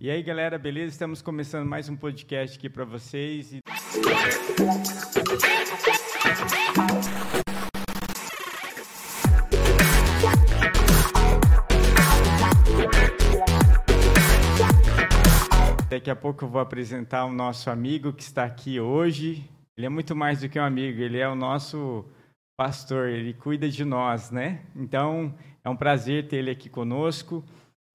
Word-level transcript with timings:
E 0.00 0.10
aí, 0.10 0.22
galera, 0.22 0.58
beleza? 0.58 0.92
Estamos 0.92 1.22
começando 1.22 1.66
mais 1.66 1.88
um 1.88 1.96
podcast 1.96 2.58
aqui 2.58 2.68
para 2.68 2.84
vocês. 2.84 3.52
E... 3.52 3.60
Daqui 15.88 16.10
a 16.10 16.16
pouco 16.16 16.44
eu 16.44 16.48
vou 16.48 16.60
apresentar 16.60 17.24
o 17.24 17.32
nosso 17.32 17.70
amigo 17.70 18.12
que 18.12 18.22
está 18.22 18.44
aqui 18.44 18.80
hoje. 18.80 19.48
Ele 19.76 19.86
é 19.86 19.88
muito 19.88 20.14
mais 20.16 20.40
do 20.40 20.48
que 20.48 20.58
um 20.58 20.64
amigo, 20.64 21.00
ele 21.00 21.18
é 21.18 21.28
o 21.28 21.36
nosso 21.36 22.04
pastor, 22.56 23.08
ele 23.08 23.32
cuida 23.32 23.68
de 23.68 23.84
nós, 23.84 24.30
né? 24.30 24.62
Então, 24.74 25.34
é 25.62 25.70
um 25.70 25.76
prazer 25.76 26.26
ter 26.28 26.38
ele 26.38 26.50
aqui 26.50 26.68
conosco. 26.68 27.44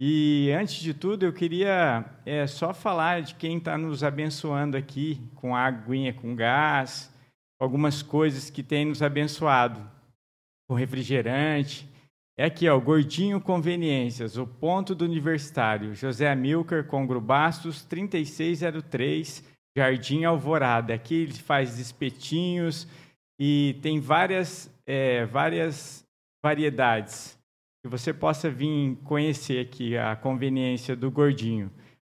E 0.01 0.49
antes 0.57 0.75
de 0.75 0.93
tudo, 0.93 1.25
eu 1.25 1.33
queria 1.33 2.05
é, 2.25 2.47
só 2.47 2.73
falar 2.73 3.21
de 3.21 3.35
quem 3.35 3.57
está 3.57 3.77
nos 3.77 4.01
abençoando 4.01 4.77
aqui 4.77 5.21
com 5.35 5.53
aguinha, 5.53 6.13
com 6.13 6.33
gás, 6.33 7.13
algumas 7.59 8.01
coisas 8.01 8.49
que 8.49 8.63
tem 8.63 8.85
nos 8.85 9.01
abençoado, 9.01 9.85
com 10.69 10.73
refrigerante. 10.73 11.85
É 12.37 12.45
aqui, 12.45 12.69
ó, 12.69 12.79
Gordinho 12.79 13.41
Conveniências, 13.41 14.37
o 14.37 14.47
ponto 14.47 14.95
do 14.95 15.03
universitário, 15.03 15.93
José 15.93 16.31
Amilcar, 16.31 16.85
Congro 16.85 17.19
Bastos, 17.19 17.83
3603, 17.83 19.43
Jardim 19.77 20.23
Alvorada. 20.23 20.93
Aqui 20.93 21.15
ele 21.15 21.33
faz 21.33 21.77
espetinhos 21.77 22.87
e 23.37 23.77
tem 23.81 23.99
várias, 23.99 24.73
é, 24.85 25.25
várias 25.25 26.07
variedades 26.41 27.38
que 27.81 27.89
você 27.89 28.13
possa 28.13 28.49
vir 28.49 28.97
conhecer 29.03 29.65
aqui 29.65 29.97
a 29.97 30.15
conveniência 30.15 30.95
do 30.95 31.09
Gordinho. 31.09 31.71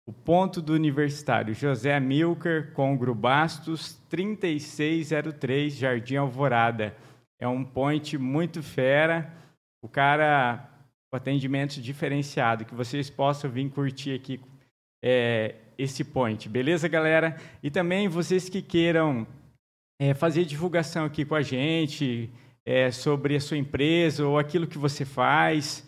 O 0.06 0.12
ponto 0.12 0.60
do 0.60 0.74
universitário, 0.74 1.54
José 1.54 1.95
Amilcar, 1.95 2.73
Congro 2.73 3.15
Bastos, 3.15 3.95
3603, 4.10 5.74
Jardim 5.74 6.16
Alvorada. 6.16 6.95
É 7.40 7.48
um 7.48 7.65
point 7.65 8.18
muito 8.18 8.62
fera 8.62 9.32
o 9.82 9.88
cara, 9.88 10.66
o 11.12 11.16
atendimento 11.16 11.80
diferenciado, 11.80 12.65
que 12.65 12.74
vocês 12.74 13.10
possam 13.10 13.51
vir 13.51 13.68
curtir 13.70 14.15
aqui 14.15 14.40
é, 15.04 15.57
esse 15.76 16.02
point, 16.02 16.48
beleza, 16.48 16.88
galera? 16.88 17.37
E 17.62 17.70
também 17.70 18.09
vocês 18.09 18.48
que 18.48 18.62
queiram 18.62 19.26
é, 20.01 20.15
fazer 20.15 20.46
divulgação 20.46 21.04
aqui 21.04 21.23
com 21.23 21.35
a 21.35 21.42
gente 21.42 22.30
é, 22.66 22.90
sobre 22.90 23.37
a 23.37 23.40
sua 23.40 23.57
empresa 23.57 24.26
ou 24.26 24.37
aquilo 24.38 24.66
que 24.66 24.79
você 24.79 25.04
faz, 25.04 25.87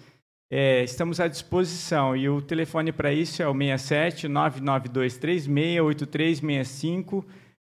é, 0.51 0.85
estamos 0.85 1.19
à 1.21 1.29
disposição. 1.29 2.17
E 2.17 2.29
o 2.29 2.43
telefone 2.43 2.93
para 2.93 3.13
isso 3.13 3.43
é 3.43 3.49
o 3.49 3.55
67 3.55 4.29
992368365. 4.29 7.25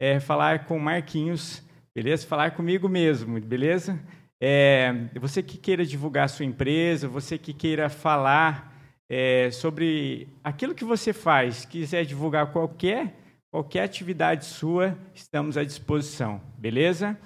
É, 0.00 0.18
falar 0.18 0.64
com 0.66 0.78
Marquinhos, 0.78 1.62
beleza? 1.94 2.26
Falar 2.26 2.52
comigo 2.52 2.88
mesmo, 2.88 3.38
beleza? 3.40 4.00
É, 4.40 4.92
você 5.20 5.42
que 5.42 5.56
queira 5.56 5.86
divulgar 5.86 6.24
a 6.24 6.28
sua 6.28 6.44
empresa, 6.44 7.06
você 7.06 7.38
que 7.38 7.52
queira 7.52 7.88
falar 7.88 8.76
é, 9.08 9.48
sobre 9.52 10.26
aquilo 10.42 10.74
que 10.74 10.84
você 10.84 11.12
faz, 11.12 11.64
quiser 11.64 12.04
divulgar 12.04 12.50
qualquer, 12.50 13.14
qualquer 13.52 13.84
atividade 13.84 14.46
sua, 14.46 14.98
estamos 15.14 15.56
à 15.56 15.62
disposição, 15.62 16.40
beleza? 16.58 17.16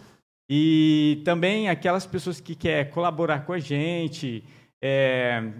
E 0.48 1.22
também 1.25 1.69
aquelas 1.69 2.06
pessoas 2.06 2.41
que 2.41 2.55
querem 2.55 2.91
colaborar 2.92 3.41
com 3.41 3.52
a 3.52 3.58
gente, 3.58 4.44
é, 4.83 5.53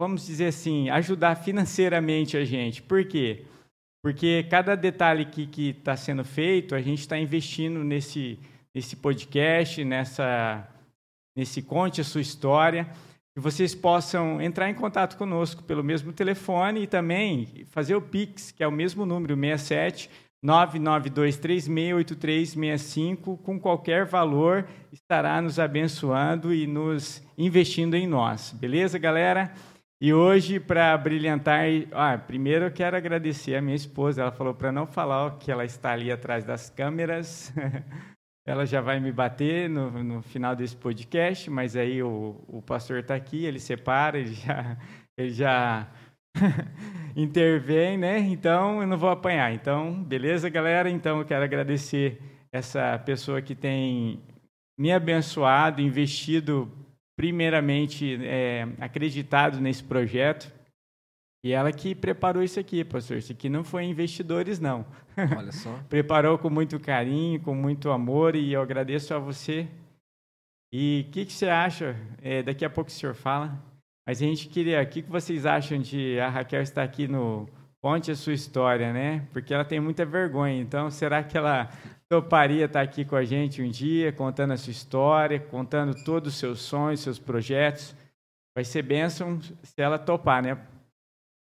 vamos 0.00 0.26
dizer 0.26 0.46
assim, 0.46 0.90
ajudar 0.90 1.36
financeiramente 1.36 2.36
a 2.36 2.44
gente. 2.44 2.82
Por 2.82 3.04
quê? 3.04 3.44
Porque 4.02 4.46
cada 4.50 4.74
detalhe 4.74 5.26
que 5.26 5.68
está 5.68 5.96
sendo 5.96 6.24
feito, 6.24 6.74
a 6.74 6.80
gente 6.80 7.00
está 7.00 7.18
investindo 7.18 7.84
nesse 7.84 8.38
nesse 8.74 8.96
podcast, 8.96 9.84
nessa, 9.84 10.68
nesse 11.36 11.62
Conte 11.62 12.00
a 12.00 12.04
Sua 12.04 12.20
História, 12.20 12.88
que 13.34 13.40
vocês 13.40 13.74
possam 13.74 14.40
entrar 14.40 14.68
em 14.70 14.74
contato 14.74 15.16
conosco 15.16 15.62
pelo 15.62 15.84
mesmo 15.84 16.12
telefone 16.12 16.82
e 16.82 16.86
também 16.86 17.66
fazer 17.70 17.94
o 17.94 18.02
Pix, 18.02 18.50
que 18.50 18.62
é 18.62 18.68
o 18.68 18.72
mesmo 18.72 19.04
número, 19.04 19.36
67 19.36 20.10
992368365, 20.44 23.38
com 23.42 23.58
qualquer 23.60 24.06
valor, 24.06 24.66
estará 24.92 25.42
nos 25.42 25.58
abençoando 25.58 26.54
e 26.54 26.66
nos 26.66 27.22
investindo 27.36 27.94
em 27.94 28.06
nós. 28.06 28.52
Beleza, 28.52 28.98
galera? 28.98 29.52
E 30.02 30.14
hoje, 30.14 30.58
para 30.58 30.96
brilhantar, 30.96 31.66
ah, 31.92 32.16
primeiro 32.16 32.64
eu 32.64 32.70
quero 32.70 32.96
agradecer 32.96 33.54
a 33.54 33.60
minha 33.60 33.76
esposa. 33.76 34.22
Ela 34.22 34.32
falou 34.32 34.54
para 34.54 34.72
não 34.72 34.86
falar 34.86 35.38
que 35.38 35.52
ela 35.52 35.62
está 35.62 35.92
ali 35.92 36.10
atrás 36.10 36.42
das 36.42 36.70
câmeras, 36.70 37.52
ela 38.46 38.64
já 38.64 38.80
vai 38.80 38.98
me 38.98 39.12
bater 39.12 39.68
no, 39.68 40.02
no 40.02 40.22
final 40.22 40.56
desse 40.56 40.74
podcast, 40.74 41.50
mas 41.50 41.76
aí 41.76 42.02
o, 42.02 42.42
o 42.48 42.62
pastor 42.62 43.00
está 43.00 43.14
aqui, 43.14 43.44
ele 43.44 43.60
separa, 43.60 44.18
ele 44.18 44.32
já, 44.32 44.78
ele 45.18 45.32
já 45.32 45.86
intervém, 47.16 47.98
né? 47.98 48.18
Então 48.18 48.80
eu 48.80 48.86
não 48.86 48.96
vou 48.96 49.10
apanhar. 49.10 49.52
Então, 49.52 50.02
beleza, 50.02 50.48
galera? 50.48 50.90
Então 50.90 51.18
eu 51.18 51.24
quero 51.24 51.44
agradecer 51.44 52.20
essa 52.52 52.98
pessoa 52.98 53.40
que 53.40 53.54
tem 53.54 54.20
me 54.78 54.92
abençoado, 54.92 55.80
investido, 55.80 56.70
primeiramente, 57.16 58.18
é, 58.24 58.66
acreditado 58.80 59.60
nesse 59.60 59.84
projeto. 59.84 60.52
E 61.44 61.52
ela 61.52 61.72
que 61.72 61.94
preparou 61.94 62.42
isso 62.42 62.60
aqui, 62.60 62.84
pastor. 62.84 63.16
Isso 63.16 63.32
aqui 63.32 63.48
não 63.48 63.64
foi 63.64 63.84
investidores, 63.84 64.58
não. 64.58 64.84
Olha 65.36 65.52
só. 65.52 65.72
Preparou 65.88 66.38
com 66.38 66.50
muito 66.50 66.78
carinho, 66.78 67.40
com 67.40 67.54
muito 67.54 67.90
amor, 67.90 68.36
e 68.36 68.52
eu 68.52 68.60
agradeço 68.60 69.14
a 69.14 69.18
você. 69.18 69.66
E 70.72 71.06
o 71.08 71.10
que, 71.10 71.24
que, 71.24 71.32
você 71.32 71.48
acha? 71.48 71.96
É, 72.22 72.42
daqui 72.42 72.64
a 72.64 72.70
pouco 72.70 72.90
o 72.90 72.92
senhor 72.92 73.14
fala. 73.14 73.58
Mas 74.10 74.20
a 74.20 74.26
gente 74.26 74.48
queria. 74.48 74.82
O 74.82 74.86
que, 74.86 75.02
vocês 75.02 75.46
acham 75.46 75.78
de 75.78 76.18
a 76.18 76.28
Raquel 76.28 76.62
estar 76.62 76.82
aqui 76.82 77.06
no 77.06 77.48
Conte 77.80 78.10
a 78.10 78.16
Sua 78.16 78.32
História, 78.32 78.92
né? 78.92 79.24
Porque 79.32 79.54
ela 79.54 79.64
tem 79.64 79.78
muita 79.78 80.04
vergonha. 80.04 80.60
Então, 80.60 80.90
será 80.90 81.22
que 81.22 81.38
ela 81.38 81.70
toparia 82.08 82.64
estar 82.64 82.80
aqui 82.80 83.04
com 83.04 83.14
a 83.14 83.22
gente 83.22 83.62
um 83.62 83.70
dia, 83.70 84.10
contando 84.10 84.52
a 84.52 84.56
sua 84.56 84.72
história, 84.72 85.38
contando 85.38 85.94
todos 86.02 86.32
os 86.32 86.40
seus 86.40 86.58
sonhos, 86.60 86.98
seus 86.98 87.20
projetos? 87.20 87.94
Vai 88.52 88.64
ser 88.64 88.82
bênção 88.82 89.40
se 89.62 89.80
ela 89.80 89.96
topar, 89.96 90.42
né? 90.42 90.58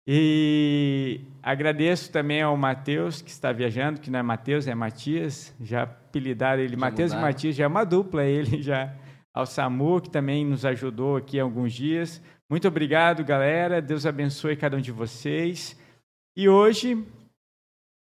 E 0.05 1.21
agradeço 1.45 2.11
também 2.11 2.43
ao 2.43 2.57
Matheus, 2.57 3.23
que 3.23 3.31
está 3.31 3.53
viajando, 3.53 4.01
que 4.01 4.11
não 4.11 4.19
é 4.19 4.23
Matheus, 4.25 4.67
é 4.67 4.75
Matias. 4.75 5.55
Já 5.61 5.85
apelidaram 5.85 6.61
ele 6.65 6.75
Matheus 6.75 7.13
e 7.13 7.17
Matias, 7.17 7.55
já 7.55 7.63
é 7.63 7.69
uma 7.69 7.85
dupla 7.85 8.25
ele 8.25 8.61
já. 8.61 8.93
Ao 9.33 9.45
Samu, 9.45 10.01
que 10.01 10.09
também 10.09 10.47
nos 10.47 10.65
ajudou 10.65 11.19
aqui 11.19 11.39
há 11.39 11.43
alguns 11.43 11.73
dias. 11.75 12.23
Muito 12.49 12.69
obrigado, 12.69 13.25
galera. 13.25 13.83
Deus 13.83 14.07
abençoe 14.07 14.57
cada 14.57 14.77
um 14.77 14.81
de 14.81 14.93
vocês. 14.93 15.77
E 16.37 16.49
hoje, 16.49 17.05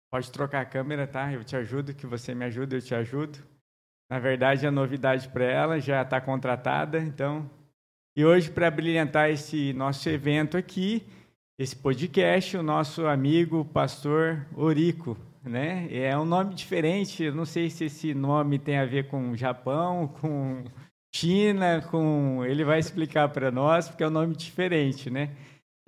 pode 0.08 0.30
trocar 0.30 0.60
a 0.60 0.64
câmera, 0.64 1.04
tá? 1.04 1.32
Eu 1.32 1.42
te 1.42 1.56
ajudo, 1.56 1.92
que 1.92 2.06
você 2.06 2.32
me 2.32 2.44
ajuda, 2.44 2.76
eu 2.76 2.80
te 2.80 2.94
ajudo. 2.94 3.38
Na 4.08 4.20
verdade, 4.20 4.64
a 4.64 4.70
novidade 4.70 5.28
para 5.28 5.44
ela 5.44 5.80
já 5.80 6.02
está 6.02 6.20
contratada, 6.20 7.00
então. 7.00 7.50
E 8.16 8.24
hoje, 8.24 8.48
para 8.48 8.70
brilhantar 8.70 9.30
esse 9.30 9.72
nosso 9.72 10.08
evento 10.08 10.56
aqui, 10.56 11.04
esse 11.58 11.74
podcast, 11.74 12.56
o 12.56 12.62
nosso 12.62 13.04
amigo 13.04 13.64
pastor 13.64 14.46
Orico, 14.54 15.16
né? 15.42 15.88
É 15.90 16.16
um 16.16 16.24
nome 16.24 16.54
diferente, 16.54 17.24
eu 17.24 17.34
não 17.34 17.44
sei 17.44 17.68
se 17.68 17.86
esse 17.86 18.14
nome 18.14 18.60
tem 18.60 18.78
a 18.78 18.84
ver 18.84 19.08
com 19.08 19.34
Japão, 19.34 20.06
com 20.06 20.64
China, 21.16 21.80
com 21.90 22.44
ele 22.44 22.62
vai 22.62 22.78
explicar 22.78 23.30
para 23.30 23.50
nós, 23.50 23.88
porque 23.88 24.04
é 24.04 24.06
um 24.06 24.10
nome 24.10 24.36
diferente, 24.36 25.08
né? 25.08 25.34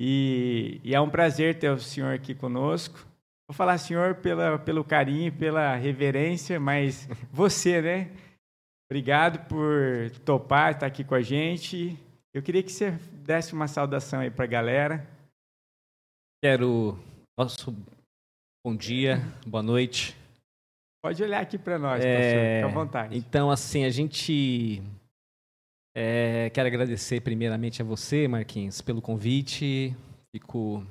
E, 0.00 0.80
e, 0.82 0.94
é 0.94 1.00
um 1.00 1.10
prazer 1.10 1.58
ter 1.58 1.70
o 1.70 1.78
senhor 1.78 2.14
aqui 2.14 2.34
conosco. 2.34 2.98
Vou 3.46 3.54
falar 3.54 3.76
senhor 3.76 4.14
pela, 4.16 4.58
pelo 4.58 4.82
carinho, 4.82 5.30
pela 5.30 5.74
reverência, 5.74 6.58
mas 6.58 7.06
você, 7.30 7.82
né? 7.82 8.10
Obrigado 8.90 9.46
por 9.48 10.10
topar 10.24 10.72
estar 10.72 10.86
aqui 10.86 11.04
com 11.04 11.14
a 11.14 11.20
gente. 11.20 11.98
Eu 12.32 12.42
queria 12.42 12.62
que 12.62 12.72
você 12.72 12.92
desse 13.12 13.52
uma 13.52 13.68
saudação 13.68 14.20
aí 14.20 14.30
para 14.30 14.44
a 14.44 14.48
galera. 14.48 15.06
Quero 16.42 16.98
nosso 17.38 17.76
bom 18.64 18.74
dia, 18.74 19.20
boa 19.46 19.62
noite. 19.62 20.16
Pode 21.02 21.22
olhar 21.22 21.42
aqui 21.42 21.58
para 21.58 21.78
nós, 21.78 22.02
é, 22.02 22.14
pastor, 22.14 22.54
fica 22.54 22.66
à 22.66 22.84
vontade. 22.84 23.18
Então, 23.18 23.50
assim, 23.50 23.84
a 23.84 23.90
gente 23.90 24.82
é, 25.98 26.50
quero 26.50 26.68
agradecer 26.68 27.20
primeiramente 27.20 27.82
a 27.82 27.84
você, 27.84 28.28
Marquinhos, 28.28 28.80
pelo 28.80 29.02
convite. 29.02 29.96
Fico 30.34 30.86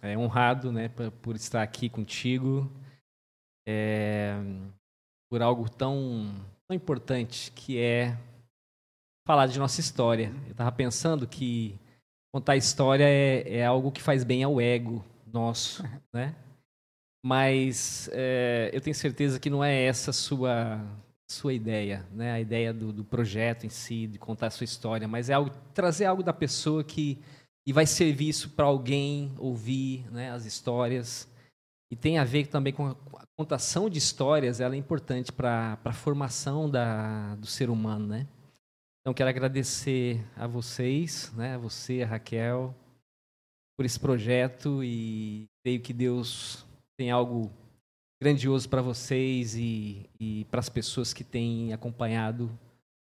é, 0.00 0.16
honrado, 0.16 0.70
né, 0.70 0.88
por, 0.88 1.10
por, 1.10 1.36
estar 1.36 1.62
aqui 1.62 1.88
contigo, 1.88 2.70
é, 3.66 4.34
por 5.30 5.42
algo 5.42 5.68
tão, 5.68 6.32
tão 6.68 6.76
importante 6.76 7.50
que 7.52 7.78
é 7.78 8.16
falar 9.26 9.46
de 9.46 9.58
nossa 9.58 9.80
história. 9.80 10.32
Eu 10.46 10.52
estava 10.52 10.70
pensando 10.70 11.26
que 11.26 11.78
Contar 12.34 12.56
história 12.56 13.04
é, 13.04 13.58
é 13.58 13.66
algo 13.66 13.92
que 13.92 14.00
faz 14.00 14.24
bem 14.24 14.42
ao 14.42 14.58
ego 14.58 15.04
nosso, 15.26 15.82
né? 16.14 16.34
Mas 17.24 18.08
é, 18.10 18.70
eu 18.72 18.80
tenho 18.80 18.96
certeza 18.96 19.38
que 19.38 19.50
não 19.50 19.62
é 19.62 19.84
essa 19.84 20.12
sua 20.12 20.80
sua 21.32 21.52
ideia, 21.52 22.06
né? 22.12 22.32
A 22.32 22.40
ideia 22.40 22.72
do, 22.72 22.92
do, 22.92 23.04
projeto 23.04 23.64
em 23.64 23.68
si, 23.68 24.06
de 24.06 24.18
contar 24.18 24.48
a 24.48 24.50
sua 24.50 24.64
história, 24.64 25.08
mas 25.08 25.30
é 25.30 25.34
algo, 25.34 25.50
trazer 25.74 26.04
algo 26.04 26.22
da 26.22 26.32
pessoa 26.32 26.84
que 26.84 27.18
e 27.66 27.72
vai 27.72 27.86
servir 27.86 28.28
isso 28.28 28.50
para 28.50 28.66
alguém 28.66 29.32
ouvir, 29.38 30.10
né? 30.10 30.30
As 30.30 30.44
histórias 30.44 31.28
e 31.92 31.96
tem 31.96 32.18
a 32.18 32.24
ver 32.24 32.46
também 32.46 32.72
com 32.72 32.86
a, 32.86 32.96
contação 33.36 33.90
de 33.90 33.98
histórias. 33.98 34.60
Ela 34.60 34.74
é 34.74 34.78
importante 34.78 35.30
para 35.30 35.78
a 35.84 35.92
formação 35.92 36.70
da, 36.70 37.34
do 37.36 37.46
ser 37.46 37.68
humano, 37.68 38.06
né? 38.06 38.26
Então 39.00 39.12
quero 39.12 39.28
agradecer 39.28 40.24
a 40.36 40.46
vocês, 40.46 41.32
né? 41.36 41.54
A 41.54 41.58
você, 41.58 42.02
a 42.02 42.06
Raquel, 42.06 42.74
por 43.76 43.84
esse 43.84 43.98
projeto 43.98 44.82
e 44.82 45.46
creio 45.62 45.80
que 45.80 45.92
Deus 45.92 46.64
tem 46.96 47.10
algo 47.10 47.50
grandioso 48.22 48.68
para 48.68 48.80
vocês 48.80 49.56
e, 49.56 50.08
e 50.20 50.44
para 50.48 50.60
as 50.60 50.68
pessoas 50.68 51.12
que 51.12 51.24
têm 51.24 51.72
acompanhado 51.72 52.48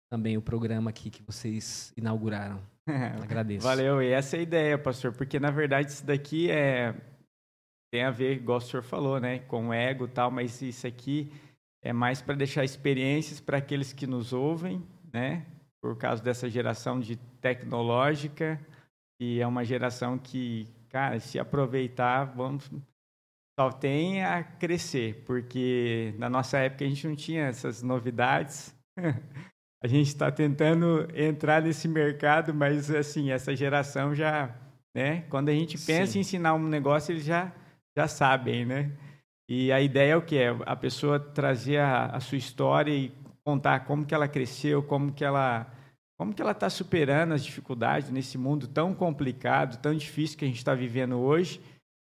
também 0.10 0.36
o 0.36 0.42
programa 0.42 0.90
aqui 0.90 1.10
que 1.10 1.24
vocês 1.24 1.94
inauguraram. 1.96 2.60
Agradeço. 3.24 3.66
Valeu, 3.66 4.02
e 4.02 4.12
essa 4.12 4.36
é 4.36 4.40
a 4.40 4.44
ideia, 4.44 4.78
pastor, 4.78 5.14
porque 5.14 5.40
na 5.40 5.50
verdade 5.50 5.92
isso 5.92 6.06
daqui 6.06 6.52
é 6.52 6.94
tem 7.90 8.04
a 8.04 8.12
ver, 8.12 8.36
igual 8.36 8.58
o 8.58 8.62
senhor 8.62 8.84
falou, 8.84 9.18
né, 9.18 9.40
com 9.40 9.70
o 9.70 9.74
ego 9.74 10.06
e 10.06 10.10
tal, 10.10 10.30
mas 10.30 10.62
isso 10.62 10.86
aqui 10.86 11.32
é 11.82 11.94
mais 11.94 12.22
para 12.22 12.36
deixar 12.36 12.66
experiências 12.66 13.40
para 13.40 13.60
aqueles 13.60 13.94
que 13.94 14.06
nos 14.06 14.34
ouvem, 14.34 14.86
né, 15.14 15.46
por 15.82 15.98
causa 15.98 16.22
dessa 16.22 16.50
geração 16.50 17.00
de 17.00 17.16
tecnológica, 17.40 18.60
e 19.22 19.40
é 19.40 19.48
uma 19.48 19.64
geração 19.64 20.18
que, 20.18 20.68
cara, 20.90 21.18
se 21.22 21.40
aproveitar, 21.40 22.26
vamos 22.26 22.70
só 23.60 23.72
tem 23.72 24.24
a 24.24 24.44
crescer, 24.44 25.24
porque 25.26 26.14
na 26.20 26.30
nossa 26.30 26.60
época 26.60 26.86
a 26.86 26.88
gente 26.88 27.08
não 27.08 27.16
tinha 27.16 27.46
essas 27.46 27.82
novidades. 27.82 28.76
a 29.84 29.88
gente 29.88 30.08
está 30.08 30.32
tentando 30.32 31.08
entrar 31.16 31.64
nesse 31.64 31.88
mercado, 31.88 32.54
mas 32.54 32.92
assim 32.92 33.32
essa 33.32 33.56
geração 33.56 34.14
já, 34.14 34.56
né? 34.96 35.22
Quando 35.30 35.50
a 35.50 35.54
gente 35.54 35.76
pensa 35.76 36.14
Sim. 36.14 36.20
em 36.20 36.22
ensinar 36.22 36.54
um 36.54 36.68
negócio, 36.68 37.12
eles 37.12 37.24
já 37.24 37.52
já 37.98 38.08
sabem, 38.08 38.64
né? 38.64 38.92
E 39.50 39.72
a 39.72 39.82
ideia 39.82 40.12
é 40.12 40.16
o 40.16 40.22
que 40.22 40.38
é 40.38 40.56
a 40.66 40.76
pessoa 40.76 41.20
trazer 41.20 41.78
a, 41.78 42.08
a 42.08 42.20
sua 42.20 42.38
história 42.38 42.92
e 42.92 43.12
contar 43.44 43.80
como 43.86 44.06
que 44.06 44.14
ela 44.14 44.28
cresceu, 44.28 44.84
como 44.84 45.12
que 45.12 45.26
ela 45.26 45.66
como 46.16 46.34
que 46.34 46.42
ela 46.42 46.52
está 46.52 46.70
superando 46.70 47.34
as 47.34 47.44
dificuldades 47.44 48.12
nesse 48.12 48.38
mundo 48.38 48.68
tão 48.68 48.94
complicado, 48.94 49.80
tão 49.80 49.96
difícil 49.96 50.38
que 50.38 50.46
a 50.46 50.48
gente 50.48 50.58
está 50.58 50.76
vivendo 50.76 51.18
hoje 51.18 51.60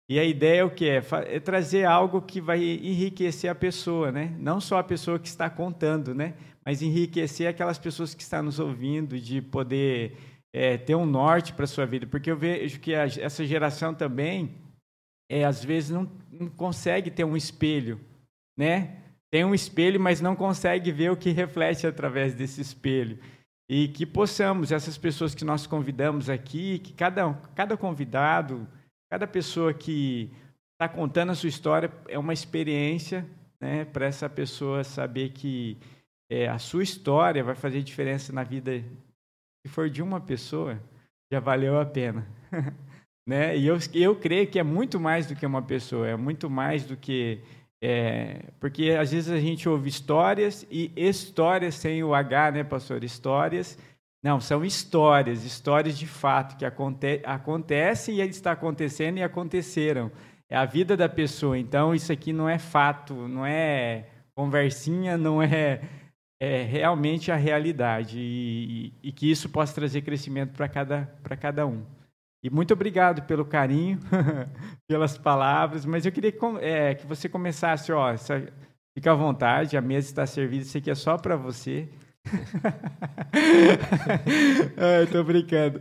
e 0.09 0.19
a 0.19 0.25
ideia 0.25 0.61
é 0.61 0.65
o 0.65 0.71
que 0.71 0.89
é? 0.89 1.03
é 1.27 1.39
trazer 1.39 1.85
algo 1.85 2.23
que 2.23 2.41
vai 2.41 2.63
enriquecer 2.63 3.51
a 3.51 3.55
pessoa, 3.55 4.11
né? 4.11 4.35
Não 4.39 4.59
só 4.59 4.79
a 4.79 4.85
pessoa 4.85 5.19
que 5.19 5.29
está 5.29 5.51
contando, 5.51 6.15
né? 6.15 6.35
Mas 6.65 6.81
enriquecer 6.81 7.47
aquelas 7.47 7.79
pessoas 7.79 8.15
que 8.15 8.23
estão 8.23 8.43
nos 8.43 8.59
ouvindo, 8.59 9.21
de 9.21 9.43
poder 9.43 10.17
é, 10.51 10.79
ter 10.79 10.95
um 10.95 11.05
norte 11.05 11.53
para 11.53 11.65
a 11.65 11.69
sua 11.69 11.85
vida. 11.85 12.07
Porque 12.07 12.31
eu 12.31 12.39
vejo 12.39 12.81
que 12.81 12.95
a, 12.95 13.05
essa 13.05 13.45
geração 13.45 13.95
também, 13.95 14.55
é, 15.31 15.45
às 15.45 15.63
vezes, 15.63 15.91
não, 15.91 16.11
não 16.33 16.49
consegue 16.49 17.11
ter 17.11 17.25
um 17.25 17.37
espelho, 17.37 18.01
né? 18.57 19.03
Tem 19.31 19.45
um 19.45 19.55
espelho, 19.55 20.01
mas 20.01 20.23
não 20.23 20.35
consegue 20.35 20.91
ver 20.91 21.11
o 21.11 21.17
que 21.19 21.31
reflete 21.33 21.87
através 21.87 22.35
desse 22.35 22.63
espelho. 22.63 23.19
E 23.69 23.89
que 23.89 24.07
possamos, 24.07 24.73
essas 24.73 24.97
pessoas 24.97 25.35
que 25.35 25.45
nós 25.45 25.67
convidamos 25.67 26.31
aqui, 26.31 26.79
que 26.79 26.95
cada, 26.95 27.35
cada 27.55 27.77
convidado 27.77 28.67
Cada 29.11 29.27
pessoa 29.27 29.73
que 29.73 30.31
está 30.73 30.89
contando 30.89 31.31
a 31.31 31.35
sua 31.35 31.49
história 31.49 31.91
é 32.09 32.19
uma 32.19 32.33
experiência 32.33 33.27
né, 33.61 33.85
para 33.87 34.07
essa 34.07 34.29
pessoa 34.29 34.85
saber 34.85 35.31
que 35.31 35.79
é, 36.31 36.47
a 36.47 36.59
sua 36.59 36.83
história 36.83 37.43
vai 37.43 37.55
fazer 37.55 37.83
diferença 37.83 38.33
na 38.33 38.45
vida. 38.45 38.73
Se 39.67 39.73
for 39.73 39.89
de 39.89 40.03
uma 40.03 40.21
pessoa, 40.21 40.79
já 41.33 41.41
valeu 41.41 41.81
a 41.81 41.87
pena. 41.87 42.27
né? 43.27 43.57
E 43.57 43.67
eu, 43.67 43.79
eu 43.95 44.15
creio 44.15 44.47
que 44.47 44.59
é 44.59 44.63
muito 44.63 45.01
mais 45.01 45.27
do 45.27 45.35
que 45.35 45.47
uma 45.47 45.63
pessoa, 45.63 46.07
é 46.07 46.17
muito 46.17 46.49
mais 46.49 46.85
do 46.85 46.97
que. 46.97 47.41
É, 47.81 48.45
porque 48.59 48.91
às 48.91 49.13
vezes 49.13 49.31
a 49.31 49.39
gente 49.39 49.69
ouve 49.69 49.89
histórias 49.89 50.67
e 50.71 50.93
histórias 50.97 51.77
sem 51.77 52.03
o 52.03 52.15
H, 52.15 52.51
né, 52.51 52.65
pastor? 52.65 53.05
Histórias 53.05 53.79
não, 54.23 54.41
são 54.41 54.65
histórias, 54.65 55.45
histórias 55.45 55.97
de 55.97 56.07
fato 56.07 56.57
que 56.57 56.65
aconte 56.65 57.23
acontecem 57.25 58.17
e 58.17 58.21
está 58.21 58.53
acontecendo 58.53 59.19
e 59.19 59.23
aconteceram. 59.23 60.11
É 60.51 60.57
a 60.57 60.65
vida 60.65 60.97
da 60.97 61.09
pessoa. 61.09 61.59
Então, 61.59 61.95
isso 61.95 62.13
aqui 62.13 62.33
não 62.33 62.49
é 62.49 62.59
fato, 62.59 63.15
não 63.29 63.47
é 63.47 64.09
conversinha, 64.35 65.17
não 65.17 65.43
é, 65.43 65.83
é 66.41 66.63
realmente 66.63 67.31
a 67.31 67.37
realidade. 67.37 68.19
E, 68.19 68.93
e, 69.03 69.09
e 69.09 69.13
que 69.13 69.31
isso 69.31 69.49
possa 69.49 69.75
trazer 69.75 70.03
crescimento 70.03 70.53
para 70.53 70.69
cada, 70.69 71.07
cada 71.41 71.67
um. 71.67 71.85
E 72.43 72.51
muito 72.51 72.73
obrigado 72.73 73.23
pelo 73.23 73.45
carinho, 73.45 73.99
pelas 74.89 75.19
palavras, 75.19 75.85
mas 75.85 76.07
eu 76.07 76.13
queria 76.13 76.33
que, 76.33 76.39
é, 76.61 76.95
que 76.95 77.07
você 77.07 77.29
começasse, 77.29 77.93
ó, 77.93 78.15
fica 78.97 79.11
à 79.11 79.15
vontade, 79.15 79.77
a 79.77 79.81
mesa 79.81 80.09
está 80.09 80.25
servida, 80.25 80.63
isso 80.63 80.79
aqui 80.79 80.91
é 80.91 80.95
só 80.95 81.17
para 81.19 81.37
você. 81.37 81.89
Ai, 84.77 85.07
tô 85.11 85.23
brincando. 85.25 85.81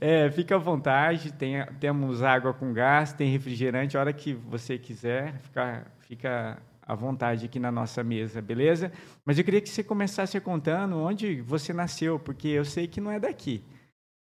É, 0.00 0.30
fica 0.30 0.56
à 0.56 0.58
vontade, 0.58 1.32
tem, 1.32 1.64
temos 1.80 2.22
água 2.22 2.52
com 2.52 2.72
gás, 2.72 3.12
tem 3.12 3.30
refrigerante, 3.30 3.96
a 3.96 4.00
hora 4.00 4.12
que 4.12 4.32
você 4.32 4.78
quiser, 4.78 5.38
fica, 5.40 5.86
fica 6.00 6.58
à 6.82 6.94
vontade 6.94 7.46
aqui 7.46 7.58
na 7.58 7.72
nossa 7.72 8.04
mesa, 8.04 8.42
beleza? 8.42 8.92
Mas 9.24 9.38
eu 9.38 9.44
queria 9.44 9.60
que 9.60 9.68
você 9.68 9.82
começasse 9.82 10.38
contando 10.40 10.96
onde 10.96 11.40
você 11.40 11.72
nasceu, 11.72 12.18
porque 12.18 12.48
eu 12.48 12.64
sei 12.64 12.86
que 12.86 13.00
não 13.00 13.10
é 13.10 13.18
daqui. 13.18 13.64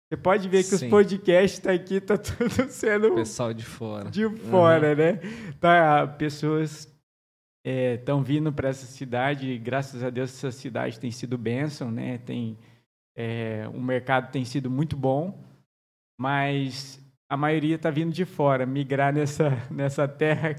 Você 0.08 0.16
pode 0.16 0.48
ver 0.48 0.58
que 0.58 0.70
Sim. 0.70 0.86
os 0.86 0.90
podcasts 0.90 1.58
tá 1.58 1.72
aqui, 1.72 2.00
tá 2.00 2.16
tudo 2.16 2.66
sendo. 2.70 3.12
Pessoal 3.14 3.52
de 3.52 3.64
fora. 3.64 4.08
De 4.08 4.28
fora, 4.28 4.90
uhum. 4.90 4.96
né? 4.96 5.20
Tá, 5.60 6.06
pessoas 6.06 6.95
estão 7.66 8.20
é, 8.20 8.22
vindo 8.22 8.52
para 8.52 8.68
essa 8.68 8.86
cidade. 8.86 9.58
Graças 9.58 10.02
a 10.04 10.10
Deus, 10.10 10.30
essa 10.30 10.52
cidade 10.52 11.00
tem 11.00 11.10
sido 11.10 11.36
bênção, 11.36 11.90
né? 11.90 12.18
Tem, 12.18 12.56
é, 13.16 13.68
o 13.74 13.80
mercado 13.80 14.30
tem 14.30 14.44
sido 14.44 14.70
muito 14.70 14.96
bom, 14.96 15.42
mas 16.18 17.00
a 17.28 17.36
maioria 17.36 17.74
está 17.74 17.90
vindo 17.90 18.12
de 18.12 18.24
fora, 18.24 18.64
migrar 18.64 19.12
nessa, 19.12 19.50
nessa 19.70 20.06
terra 20.06 20.54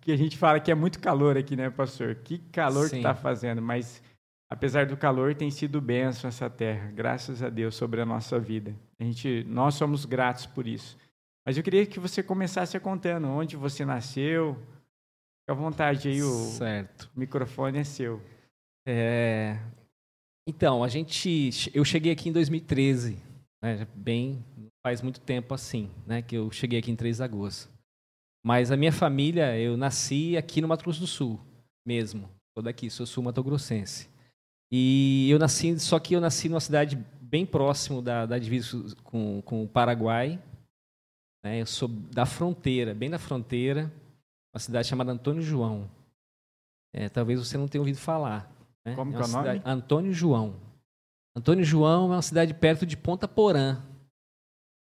que 0.00 0.12
a 0.12 0.16
gente 0.16 0.38
fala 0.38 0.60
que 0.60 0.70
é 0.70 0.74
muito 0.74 1.00
calor 1.00 1.36
aqui, 1.36 1.56
né, 1.56 1.68
pastor? 1.68 2.14
Que 2.14 2.38
calor 2.38 2.84
Sim. 2.84 2.90
que 2.90 2.96
está 2.96 3.14
fazendo, 3.14 3.60
mas 3.60 4.02
apesar 4.48 4.86
do 4.86 4.96
calor, 4.96 5.34
tem 5.34 5.50
sido 5.50 5.80
bênção 5.80 6.28
essa 6.28 6.48
terra, 6.48 6.90
graças 6.92 7.42
a 7.42 7.50
Deus, 7.50 7.74
sobre 7.74 8.00
a 8.00 8.06
nossa 8.06 8.38
vida. 8.38 8.74
A 8.98 9.04
gente, 9.04 9.44
nós 9.48 9.74
somos 9.74 10.04
gratos 10.04 10.46
por 10.46 10.66
isso. 10.66 10.96
Mas 11.44 11.56
eu 11.56 11.62
queria 11.62 11.84
que 11.84 12.00
você 12.00 12.22
começasse 12.22 12.78
contando 12.80 13.28
onde 13.28 13.56
você 13.56 13.84
nasceu, 13.84 14.56
Fica 15.46 15.52
à 15.52 15.62
vontade 15.62 16.08
aí, 16.08 16.20
o 16.20 16.28
certo. 16.28 17.08
microfone 17.14 17.78
é 17.78 17.84
seu. 17.84 18.20
É... 18.84 19.56
Então, 20.44 20.82
a 20.82 20.88
gente. 20.88 21.70
Eu 21.72 21.84
cheguei 21.84 22.10
aqui 22.10 22.28
em 22.28 22.32
2013, 22.32 23.16
né, 23.62 23.86
bem. 23.94 24.44
Faz 24.84 25.00
muito 25.00 25.20
tempo 25.20 25.54
assim, 25.54 25.88
né? 26.04 26.20
Que 26.20 26.36
eu 26.36 26.50
cheguei 26.50 26.80
aqui 26.80 26.90
em 26.90 26.96
3 26.96 27.18
de 27.18 27.22
agosto. 27.22 27.70
Mas 28.44 28.72
a 28.72 28.76
minha 28.76 28.90
família, 28.90 29.56
eu 29.56 29.76
nasci 29.76 30.36
aqui 30.36 30.60
no 30.60 30.66
Mato 30.66 30.82
Grosso 30.82 30.98
do 30.98 31.06
Sul, 31.06 31.40
mesmo. 31.86 32.28
Sou 32.52 32.62
daqui, 32.64 32.90
sou 32.90 33.06
sul-mato-grossense. 33.06 34.08
E 34.72 35.30
eu 35.30 35.38
nasci, 35.38 35.78
só 35.78 36.00
que 36.00 36.14
eu 36.14 36.20
nasci 36.20 36.48
numa 36.48 36.60
cidade 36.60 36.96
bem 37.20 37.46
próximo 37.46 38.02
da, 38.02 38.26
da 38.26 38.36
divisa 38.36 38.96
com, 39.04 39.40
com 39.42 39.62
o 39.62 39.68
Paraguai. 39.68 40.42
Né? 41.44 41.60
Eu 41.60 41.66
sou 41.66 41.86
da 41.86 42.26
fronteira, 42.26 42.92
bem 42.92 43.10
da 43.10 43.18
fronteira 43.18 43.92
uma 44.56 44.60
cidade 44.60 44.88
chamada 44.88 45.12
Antônio 45.12 45.42
João. 45.42 45.86
É, 46.90 47.10
talvez 47.10 47.38
você 47.38 47.58
não 47.58 47.68
tenha 47.68 47.82
ouvido 47.82 47.98
falar. 47.98 48.50
Né? 48.86 48.94
Como 48.94 49.14
é 49.14 49.20
é 49.20 49.22
o 49.22 49.28
nome? 49.28 49.62
Antônio 49.66 50.12
João. 50.14 50.56
Antônio 51.36 51.62
João 51.62 52.10
é 52.10 52.14
uma 52.16 52.22
cidade 52.22 52.54
perto 52.54 52.86
de 52.86 52.96
Ponta 52.96 53.28
Porã. 53.28 53.82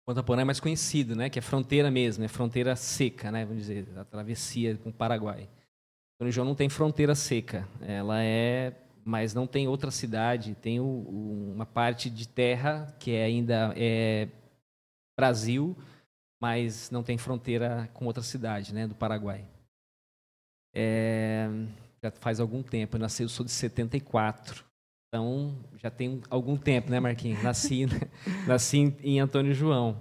Ponta 0.06 0.22
Porã 0.22 0.40
é 0.40 0.44
mais 0.44 0.58
conhecido, 0.58 1.14
né? 1.14 1.28
Que 1.28 1.38
é 1.38 1.42
fronteira 1.42 1.90
mesmo, 1.90 2.25
é 2.25 2.28
fronteira 2.28 2.75
seca, 2.76 3.30
né? 3.30 3.44
Vamos 3.44 3.60
dizer, 3.60 3.87
a 3.98 4.06
travessia 4.06 4.75
com 4.78 4.88
o 4.88 4.92
Paraguai. 4.92 5.46
Antônio 6.16 6.32
João 6.32 6.46
não 6.46 6.54
tem 6.54 6.70
fronteira 6.70 7.14
seca. 7.14 7.68
Ela 7.82 8.22
é, 8.22 8.72
mas 9.04 9.34
não 9.34 9.46
tem 9.46 9.68
outra 9.68 9.90
cidade. 9.90 10.54
Tem 10.54 10.80
o, 10.80 10.84
o, 10.84 11.52
uma 11.54 11.66
parte 11.66 12.08
de 12.08 12.26
terra 12.26 12.87
que 12.98 13.10
é 13.10 13.25
ainda 13.25 13.75
é 13.76 14.28
Brasil, 15.14 15.76
mas 16.40 16.90
não 16.90 17.02
tem 17.02 17.18
fronteira 17.18 17.90
com 17.92 18.06
outra 18.06 18.22
cidade, 18.22 18.72
né? 18.72 18.87
Do 18.87 18.94
Paraguai. 18.94 19.44
É, 20.80 21.49
já 22.00 22.12
faz 22.12 22.38
algum 22.38 22.62
tempo. 22.62 22.94
Eu 22.94 23.00
nasci, 23.00 23.25
eu 23.25 23.28
sou 23.28 23.44
de 23.44 23.50
74. 23.50 24.64
Então, 25.08 25.56
já 25.76 25.90
tem 25.90 26.20
algum 26.30 26.56
tempo, 26.56 26.88
né, 26.88 27.00
Marquinhos? 27.00 27.42
Nasci, 27.42 27.87
nasci 28.47 28.94
em 29.02 29.18
Antônio 29.18 29.52
João. 29.52 30.00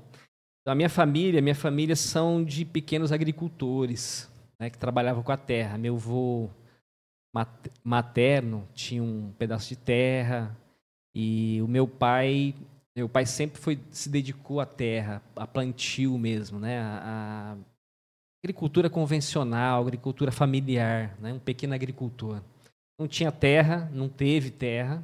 Então, 0.61 0.73
a 0.73 0.75
minha 0.75 0.89
família, 0.89 1.41
minha 1.41 1.55
família 1.55 1.95
são 1.95 2.43
de 2.43 2.63
pequenos 2.63 3.11
agricultores, 3.11 4.29
né, 4.59 4.69
que 4.69 4.77
trabalhavam 4.77 5.23
com 5.23 5.31
a 5.31 5.37
terra. 5.37 5.79
Meu 5.79 5.95
avô 5.95 6.47
materno 7.83 8.67
tinha 8.73 9.01
um 9.01 9.31
pedaço 9.37 9.69
de 9.69 9.75
terra 9.75 10.55
e 11.15 11.59
o 11.61 11.67
meu 11.67 11.87
pai, 11.87 12.53
meu 12.95 13.07
pai 13.07 13.25
sempre 13.25 13.59
foi 13.59 13.79
se 13.89 14.09
dedicou 14.09 14.59
à 14.59 14.65
terra, 14.65 15.21
a 15.35 15.47
plantio 15.47 16.17
mesmo, 16.17 16.59
né, 16.59 16.79
a, 16.79 17.55
a 17.55 17.76
agricultura 18.43 18.89
convencional, 18.89 19.81
agricultura 19.81 20.31
familiar, 20.31 21.17
né, 21.19 21.33
um 21.33 21.39
pequeno 21.39 21.73
agricultor. 21.73 22.41
Não 22.99 23.07
tinha 23.07 23.31
terra, 23.31 23.89
não 23.93 24.09
teve 24.09 24.49
terra, 24.49 25.03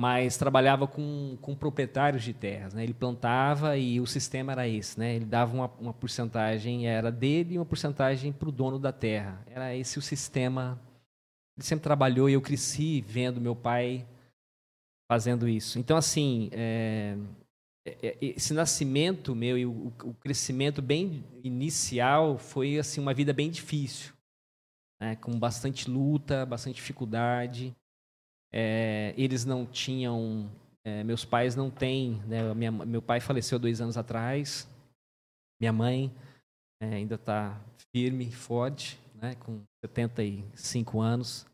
mas 0.00 0.36
trabalhava 0.36 0.86
com, 0.86 1.36
com 1.42 1.54
proprietários 1.54 2.22
de 2.22 2.32
terras. 2.32 2.72
Né? 2.72 2.84
Ele 2.84 2.94
plantava 2.94 3.76
e 3.76 4.00
o 4.00 4.06
sistema 4.06 4.52
era 4.52 4.66
esse. 4.66 4.98
Né? 4.98 5.16
Ele 5.16 5.24
dava 5.24 5.54
uma, 5.54 5.70
uma 5.78 5.92
porcentagem, 5.92 6.86
era 6.86 7.10
dele, 7.10 7.54
e 7.54 7.58
uma 7.58 7.66
porcentagem 7.66 8.32
para 8.32 8.48
o 8.48 8.52
dono 8.52 8.78
da 8.78 8.92
terra. 8.92 9.42
Era 9.46 9.74
esse 9.76 9.98
o 9.98 10.02
sistema. 10.02 10.80
Ele 11.56 11.66
sempre 11.66 11.82
trabalhou 11.82 12.30
e 12.30 12.32
eu 12.32 12.40
cresci 12.40 13.00
vendo 13.02 13.40
meu 13.40 13.54
pai 13.54 14.06
fazendo 15.10 15.48
isso. 15.48 15.78
Então, 15.78 15.96
assim, 15.96 16.48
é, 16.52 17.16
esse 17.84 18.52
nascimento 18.52 19.34
meu 19.34 19.56
e 19.56 19.64
o, 19.64 19.92
crescimento 20.20 20.82
bem 20.82 21.24
inicial 21.42 22.36
foi 22.36 22.78
assim 22.78 23.00
uma 23.00 23.14
vida 23.14 23.32
bem 23.32 23.50
difícil, 23.50 24.12
né? 25.00 25.16
com 25.16 25.38
bastante 25.38 25.90
luta, 25.90 26.44
bastante 26.44 26.76
dificuldade. 26.76 27.74
É, 28.52 29.14
eles 29.16 29.44
não 29.44 29.64
tinham, 29.64 30.50
é, 30.84 31.04
meus 31.04 31.24
pais 31.24 31.54
não 31.54 31.70
têm, 31.70 32.20
né, 32.26 32.52
minha, 32.52 32.72
meu 32.72 33.00
pai 33.00 33.20
faleceu 33.20 33.60
dois 33.60 33.80
anos 33.80 33.96
atrás, 33.96 34.68
minha 35.60 35.72
mãe 35.72 36.12
é, 36.82 36.94
ainda 36.94 37.14
está 37.14 37.60
firme, 37.94 38.30
forte, 38.32 38.98
né, 39.14 39.36
com 39.36 39.62
75 39.84 41.00
anos, 41.00 41.46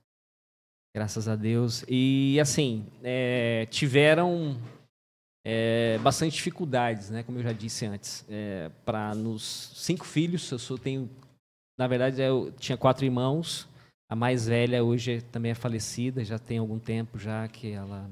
graças 0.94 1.28
a 1.28 1.36
Deus. 1.36 1.84
E 1.86 2.38
assim, 2.40 2.86
é, 3.02 3.66
tiveram 3.66 4.58
é, 5.48 5.96
bastante 5.98 6.34
dificuldades, 6.34 7.08
né, 7.08 7.22
como 7.22 7.38
eu 7.38 7.42
já 7.44 7.52
disse 7.52 7.86
antes, 7.86 8.26
é, 8.28 8.68
para 8.84 9.14
nos 9.14 9.70
cinco 9.76 10.04
filhos, 10.04 10.50
eu 10.50 10.58
sou, 10.58 10.76
tenho, 10.76 11.08
na 11.78 11.86
verdade, 11.86 12.20
eu 12.20 12.50
tinha 12.58 12.76
quatro 12.76 13.04
irmãos. 13.04 13.68
A 14.10 14.16
mais 14.16 14.48
velha 14.48 14.82
hoje 14.82 15.22
também 15.22 15.52
é 15.52 15.54
falecida, 15.54 16.24
já 16.24 16.36
tem 16.36 16.58
algum 16.58 16.80
tempo 16.80 17.16
já 17.16 17.46
que 17.46 17.70
ela 17.70 18.10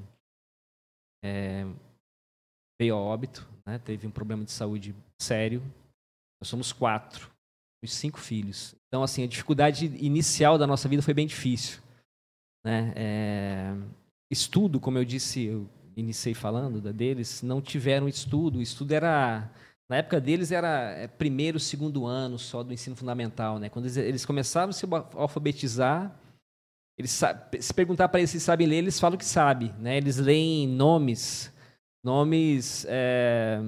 é, 1.25 1.65
veio 2.79 2.95
a 2.95 2.99
óbito, 2.99 3.45
né? 3.65 3.79
teve 3.79 4.07
um 4.07 4.11
problema 4.11 4.45
de 4.45 4.51
saúde 4.51 4.95
sério. 5.21 5.61
Nós 6.41 6.47
somos 6.47 6.71
quatro, 6.71 7.29
os 7.83 7.93
cinco 7.93 8.17
filhos. 8.17 8.75
Então, 8.87 9.03
assim, 9.03 9.23
a 9.23 9.27
dificuldade 9.27 9.87
inicial 9.87 10.57
da 10.57 10.65
nossa 10.65 10.87
vida 10.87 11.01
foi 11.01 11.13
bem 11.13 11.27
difícil. 11.27 11.81
Né? 12.65 12.93
É, 12.95 13.75
estudo, 14.31 14.79
como 14.79 14.97
eu 14.97 15.03
disse, 15.03 15.43
eu 15.43 15.69
iniciei 15.95 16.33
falando 16.33 16.81
da 16.81 16.91
deles, 16.91 17.41
não 17.41 17.61
tiveram 17.61 18.07
estudo. 18.07 18.59
O 18.59 18.61
estudo 18.61 18.91
era 18.91 19.49
na 19.87 19.97
época 19.97 20.19
deles 20.19 20.51
era 20.51 20.91
é, 20.91 21.07
primeiro, 21.07 21.59
segundo 21.59 22.05
ano 22.05 22.39
só 22.39 22.63
do 22.63 22.73
ensino 22.73 22.95
fundamental, 22.95 23.59
né? 23.59 23.69
Quando 23.69 23.85
eles, 23.85 24.25
começavam 24.25 24.71
a 24.71 24.73
se 24.73 24.85
alfabetizar, 25.13 26.13
eles 26.97 27.21
se 27.59 27.73
perguntar 27.73 28.07
para 28.07 28.19
eles 28.19 28.31
se 28.31 28.39
sabem 28.39 28.67
ler, 28.67 28.77
eles 28.77 28.99
falam 28.99 29.17
que 29.17 29.25
sabem, 29.25 29.73
né? 29.79 29.97
Eles 29.97 30.17
leem 30.17 30.67
nomes, 30.67 31.53
nomes 32.03 32.85
é, 32.89 33.59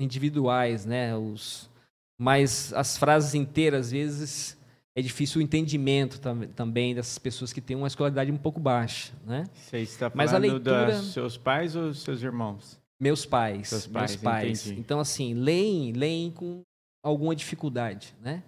individuais, 0.00 0.84
né? 0.84 1.14
Os, 1.14 1.70
mas 2.18 2.72
as 2.72 2.98
frases 2.98 3.34
inteiras 3.34 3.86
às 3.86 3.92
vezes 3.92 4.63
é 4.96 5.02
difícil 5.02 5.40
o 5.40 5.42
entendimento 5.42 6.20
tam, 6.20 6.46
também 6.48 6.94
dessas 6.94 7.18
pessoas 7.18 7.52
que 7.52 7.60
têm 7.60 7.76
uma 7.76 7.88
escolaridade 7.88 8.30
um 8.30 8.36
pouco 8.36 8.60
baixa, 8.60 9.12
né? 9.26 9.44
Você 9.52 9.78
está 9.78 10.08
falando 10.08 10.16
Mas 10.16 10.32
a 10.32 10.38
leitura... 10.38 10.86
dos 10.86 11.12
seus 11.12 11.36
pais 11.36 11.74
ou 11.74 11.88
dos 11.88 12.02
seus 12.02 12.22
irmãos? 12.22 12.78
Meus 13.00 13.26
pais. 13.26 13.68
Seus 13.68 13.86
pais, 13.86 14.12
meus 14.12 14.22
pais. 14.22 14.66
Entendi. 14.66 14.80
Então, 14.80 15.00
assim, 15.00 15.34
leem, 15.34 15.92
leem 15.92 16.30
com 16.30 16.62
alguma 17.02 17.34
dificuldade, 17.34 18.14
né? 18.20 18.42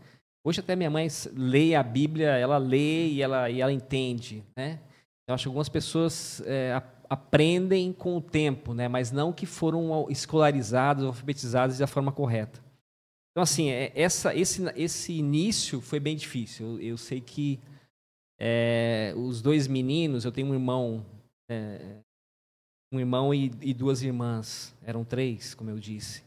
Hoje 0.45 0.61
até 0.61 0.77
minha 0.77 0.89
mãe 0.89 1.09
lê 1.35 1.75
a 1.75 1.83
Bíblia, 1.83 2.29
ela 2.37 2.57
lê 2.57 3.09
e 3.09 3.21
ela, 3.21 3.51
e 3.51 3.61
ela 3.61 3.73
entende, 3.73 4.45
né? 4.57 4.79
Eu 5.29 5.35
acho 5.35 5.43
que 5.43 5.49
algumas 5.49 5.69
pessoas 5.69 6.41
é, 6.47 6.81
aprendem 7.11 7.93
com 7.93 8.17
o 8.17 8.21
tempo, 8.21 8.73
né? 8.73 8.87
Mas 8.87 9.11
não 9.11 9.33
que 9.33 9.45
foram 9.45 10.07
escolarizados, 10.09 11.05
alfabetizados 11.05 11.79
da 11.79 11.89
forma 11.89 12.13
correta. 12.13 12.61
Então, 13.37 13.43
assim, 13.43 13.69
é, 13.69 13.93
essa, 13.95 14.35
esse, 14.35 14.63
esse 14.75 15.13
início 15.13 15.83
foi 15.83 16.01
bem 16.01 16.17
difícil. 16.17 16.79
Eu, 16.79 16.81
eu 16.81 16.97
sei 16.97 17.21
que 17.21 17.61
é, 18.41 19.13
os 19.15 19.43
dois 19.43 19.69
meninos, 19.69 20.25
eu 20.25 20.33
tenho 20.33 20.47
um 20.47 20.55
irmão 20.55 21.05
é, 21.47 21.99
um 22.91 22.99
irmão 22.99 23.35
e, 23.35 23.53
e, 23.61 23.75
duas 23.75 24.01
irmãs. 24.01 24.75
Eram 24.83 25.05
três, 25.05 25.53
como 25.53 25.69
eu 25.69 25.79
disse. 25.79 26.25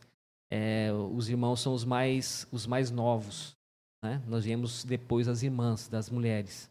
É, 0.51 0.91
os 0.93 1.29
irmãos 1.29 1.61
são 1.61 1.73
os 1.73 1.83
mais, 1.83 2.47
os 2.51 2.67
mais 2.67 2.91
novos. 2.91 3.57
Né? 4.03 4.21
Nós 4.27 4.45
viemos 4.45 4.83
depois 4.83 5.27
as 5.27 5.41
irmãs, 5.41 5.87
das 5.87 6.11
mulheres. 6.11 6.69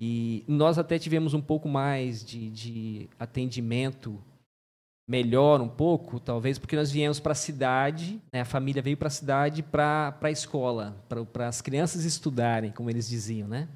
E 0.00 0.44
nós 0.46 0.78
até 0.78 0.96
tivemos 0.96 1.34
um 1.34 1.42
pouco 1.42 1.68
mais 1.68 2.24
de, 2.24 2.50
de 2.50 3.08
atendimento 3.18 4.22
melhor 5.08 5.60
um 5.60 5.68
pouco, 5.68 6.18
talvez, 6.18 6.58
porque 6.58 6.74
nós 6.74 6.90
viemos 6.90 7.20
para 7.20 7.32
a 7.32 7.36
cidade, 7.36 8.20
né? 8.32 8.40
a 8.40 8.44
família 8.44 8.82
veio 8.82 8.96
para 8.96 9.08
a 9.08 9.10
cidade 9.10 9.62
para 9.62 10.16
a 10.20 10.30
escola, 10.30 10.96
para 11.32 11.46
as 11.46 11.60
crianças 11.60 12.04
estudarem, 12.04 12.72
como 12.72 12.90
eles 12.90 13.08
diziam, 13.08 13.46
né? 13.46 13.68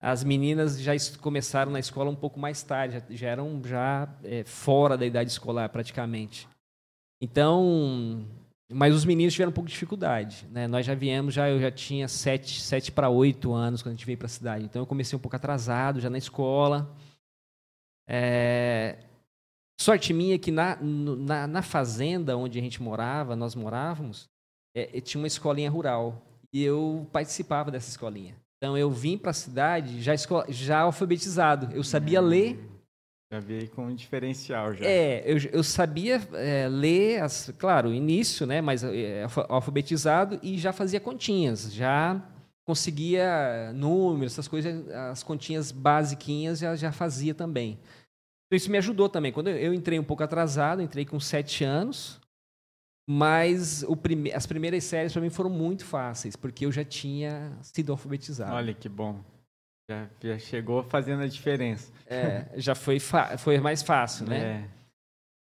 As 0.00 0.22
meninas 0.22 0.78
já 0.80 0.92
começaram 1.20 1.72
na 1.72 1.80
escola 1.80 2.10
um 2.10 2.14
pouco 2.14 2.38
mais 2.38 2.62
tarde, 2.62 2.94
já, 2.94 3.02
já 3.10 3.28
eram 3.28 3.60
já 3.64 4.08
é, 4.22 4.44
fora 4.44 4.96
da 4.96 5.06
idade 5.06 5.30
escolar 5.30 5.68
praticamente. 5.70 6.46
Então, 7.20 8.24
mas 8.70 8.94
os 8.94 9.04
meninos 9.04 9.32
tiveram 9.32 9.50
um 9.50 9.54
pouco 9.54 9.68
de 9.68 9.72
dificuldade. 9.72 10.46
Né? 10.50 10.68
Nós 10.68 10.84
já 10.84 10.94
viemos, 10.94 11.32
já 11.32 11.48
eu 11.48 11.58
já 11.58 11.70
tinha 11.70 12.08
sete, 12.08 12.60
sete 12.60 12.92
para 12.92 13.08
oito 13.08 13.52
anos 13.52 13.82
quando 13.82 13.94
a 13.94 13.96
gente 13.96 14.06
veio 14.06 14.18
para 14.18 14.26
a 14.26 14.30
cidade. 14.30 14.64
Então 14.64 14.82
eu 14.82 14.86
comecei 14.86 15.16
um 15.16 15.20
pouco 15.20 15.36
atrasado, 15.36 16.00
já 16.00 16.10
na 16.10 16.18
escola. 16.18 16.94
É... 18.08 18.98
Sorte 19.78 20.12
minha 20.12 20.38
que 20.38 20.50
na, 20.50 20.76
na, 20.80 21.46
na, 21.46 21.62
fazenda 21.62 22.36
onde 22.36 22.58
a 22.58 22.62
gente 22.62 22.82
morava, 22.82 23.36
nós 23.36 23.54
morávamos, 23.54 24.28
é, 24.74 25.00
tinha 25.00 25.20
uma 25.20 25.26
escolinha 25.26 25.70
rural. 25.70 26.22
E 26.52 26.62
eu 26.62 27.06
participava 27.12 27.70
dessa 27.70 27.90
escolinha. 27.90 28.34
Então 28.56 28.76
eu 28.76 28.90
vim 28.90 29.18
para 29.18 29.30
a 29.30 29.34
cidade 29.34 30.00
já, 30.00 30.12
já 30.48 30.80
alfabetizado. 30.80 31.74
Eu 31.74 31.84
sabia 31.84 32.22
hum, 32.22 32.26
ler. 32.26 32.70
Já 33.30 33.40
veio 33.40 33.68
com 33.70 33.86
um 33.86 33.94
diferencial 33.94 34.72
já. 34.72 34.86
É, 34.86 35.22
eu, 35.30 35.36
eu 35.52 35.62
sabia 35.62 36.22
é, 36.32 36.68
ler, 36.68 37.22
as, 37.22 37.52
claro, 37.58 37.92
início, 37.92 38.46
né? 38.46 38.62
Mas 38.62 38.82
é, 38.82 39.26
alfabetizado 39.48 40.40
e 40.42 40.56
já 40.56 40.72
fazia 40.72 41.00
continhas, 41.00 41.72
já 41.72 42.22
conseguia 42.64 43.72
números, 43.74 44.32
essas 44.32 44.48
coisas, 44.48 44.88
as 44.88 45.22
continhas 45.22 45.70
basiquinhas 45.70 46.58
já, 46.58 46.74
já 46.74 46.90
fazia 46.90 47.34
também. 47.34 47.78
Então 48.46 48.56
isso 48.56 48.70
me 48.70 48.78
ajudou 48.78 49.08
também. 49.08 49.32
Quando 49.32 49.48
eu, 49.48 49.74
entrei 49.74 49.98
um 49.98 50.04
pouco 50.04 50.22
atrasado, 50.22 50.80
entrei 50.80 51.04
com 51.04 51.18
sete 51.18 51.64
anos, 51.64 52.20
mas 53.08 53.84
prime... 54.02 54.32
as 54.32 54.46
primeiras 54.46 54.84
séries 54.84 55.12
para 55.12 55.22
mim 55.22 55.30
foram 55.30 55.50
muito 55.50 55.84
fáceis, 55.84 56.36
porque 56.36 56.64
eu 56.64 56.72
já 56.72 56.84
tinha 56.84 57.56
sido 57.62 57.92
alfabetizado. 57.92 58.54
Olha 58.54 58.72
que 58.72 58.88
bom. 58.88 59.20
Já, 59.90 60.08
já 60.22 60.38
chegou 60.38 60.82
fazendo 60.84 61.22
a 61.22 61.26
diferença. 61.26 61.92
É, 62.06 62.46
já 62.56 62.74
foi, 62.74 62.98
fa... 62.98 63.36
foi 63.38 63.58
mais 63.58 63.82
fácil, 63.82 64.26
né? 64.26 64.38
É. 64.72 64.76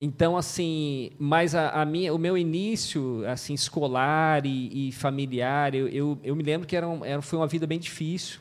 Então, 0.00 0.36
assim, 0.36 1.10
mas 1.18 1.54
a, 1.54 1.70
a, 1.70 1.84
minha, 1.86 2.12
o 2.12 2.18
meu 2.18 2.36
início, 2.36 3.26
assim, 3.26 3.54
escolar 3.54 4.44
e, 4.44 4.88
e 4.88 4.92
familiar, 4.92 5.74
eu, 5.74 5.88
eu, 5.88 6.18
eu, 6.22 6.36
me 6.36 6.42
lembro 6.42 6.66
que 6.66 6.76
era, 6.76 6.86
um, 6.86 7.02
era 7.02 7.22
foi 7.22 7.38
uma 7.38 7.46
vida 7.46 7.66
bem 7.66 7.78
difícil. 7.78 8.40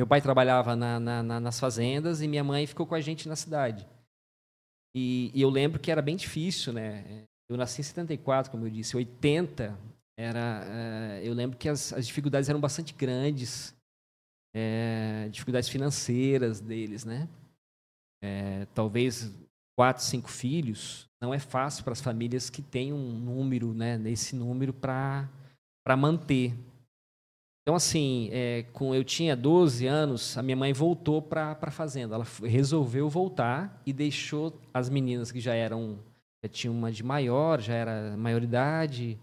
Meu 0.00 0.06
pai 0.06 0.22
trabalhava 0.22 0.74
na, 0.74 0.98
na, 0.98 1.22
na, 1.22 1.38
nas 1.38 1.60
fazendas 1.60 2.22
e 2.22 2.26
minha 2.26 2.42
mãe 2.42 2.66
ficou 2.66 2.86
com 2.86 2.94
a 2.94 3.02
gente 3.02 3.28
na 3.28 3.36
cidade. 3.36 3.86
E, 4.96 5.30
e, 5.34 5.42
eu 5.42 5.50
lembro 5.50 5.78
que 5.78 5.90
era 5.90 6.00
bem 6.00 6.16
difícil, 6.16 6.72
né? 6.72 7.26
Eu 7.50 7.58
nasci 7.58 7.82
em 7.82 7.84
74, 7.84 8.50
como 8.50 8.64
eu 8.64 8.70
disse. 8.70 8.96
80 8.96 9.78
era. 10.18 10.64
Uh, 10.64 11.22
eu 11.22 11.34
lembro 11.34 11.58
que 11.58 11.68
as, 11.68 11.92
as, 11.92 12.06
dificuldades 12.06 12.48
eram 12.48 12.58
bastante 12.58 12.94
grandes, 12.94 13.76
é, 14.56 15.28
dificuldades 15.30 15.68
financeiras 15.68 16.60
deles, 16.60 17.04
né? 17.04 17.28
É, 18.24 18.64
talvez 18.74 19.30
quatro, 19.78 20.02
cinco 20.02 20.30
filhos 20.30 21.10
não 21.20 21.34
é 21.34 21.38
fácil 21.38 21.84
para 21.84 21.92
as 21.92 22.00
famílias 22.00 22.48
que 22.48 22.62
têm 22.62 22.90
um 22.90 23.18
número, 23.18 23.74
né? 23.74 23.98
Nesse 23.98 24.34
número 24.34 24.72
para 24.72 25.28
para 25.84 25.94
manter. 25.94 26.56
Então, 27.70 27.76
assim, 27.76 28.28
é, 28.32 28.64
com 28.72 28.92
eu 28.92 29.04
tinha 29.04 29.36
12 29.36 29.86
anos, 29.86 30.36
a 30.36 30.42
minha 30.42 30.56
mãe 30.56 30.72
voltou 30.72 31.22
para 31.22 31.56
a 31.62 31.70
fazenda. 31.70 32.16
Ela 32.16 32.26
resolveu 32.42 33.08
voltar 33.08 33.80
e 33.86 33.92
deixou 33.92 34.60
as 34.74 34.88
meninas 34.88 35.30
que 35.30 35.38
já 35.38 35.54
eram 35.54 36.00
Já 36.42 36.48
tinha 36.50 36.72
uma 36.72 36.90
de 36.90 37.04
maior, 37.04 37.60
já 37.60 37.74
era 37.74 38.16
maioridade, 38.16 39.16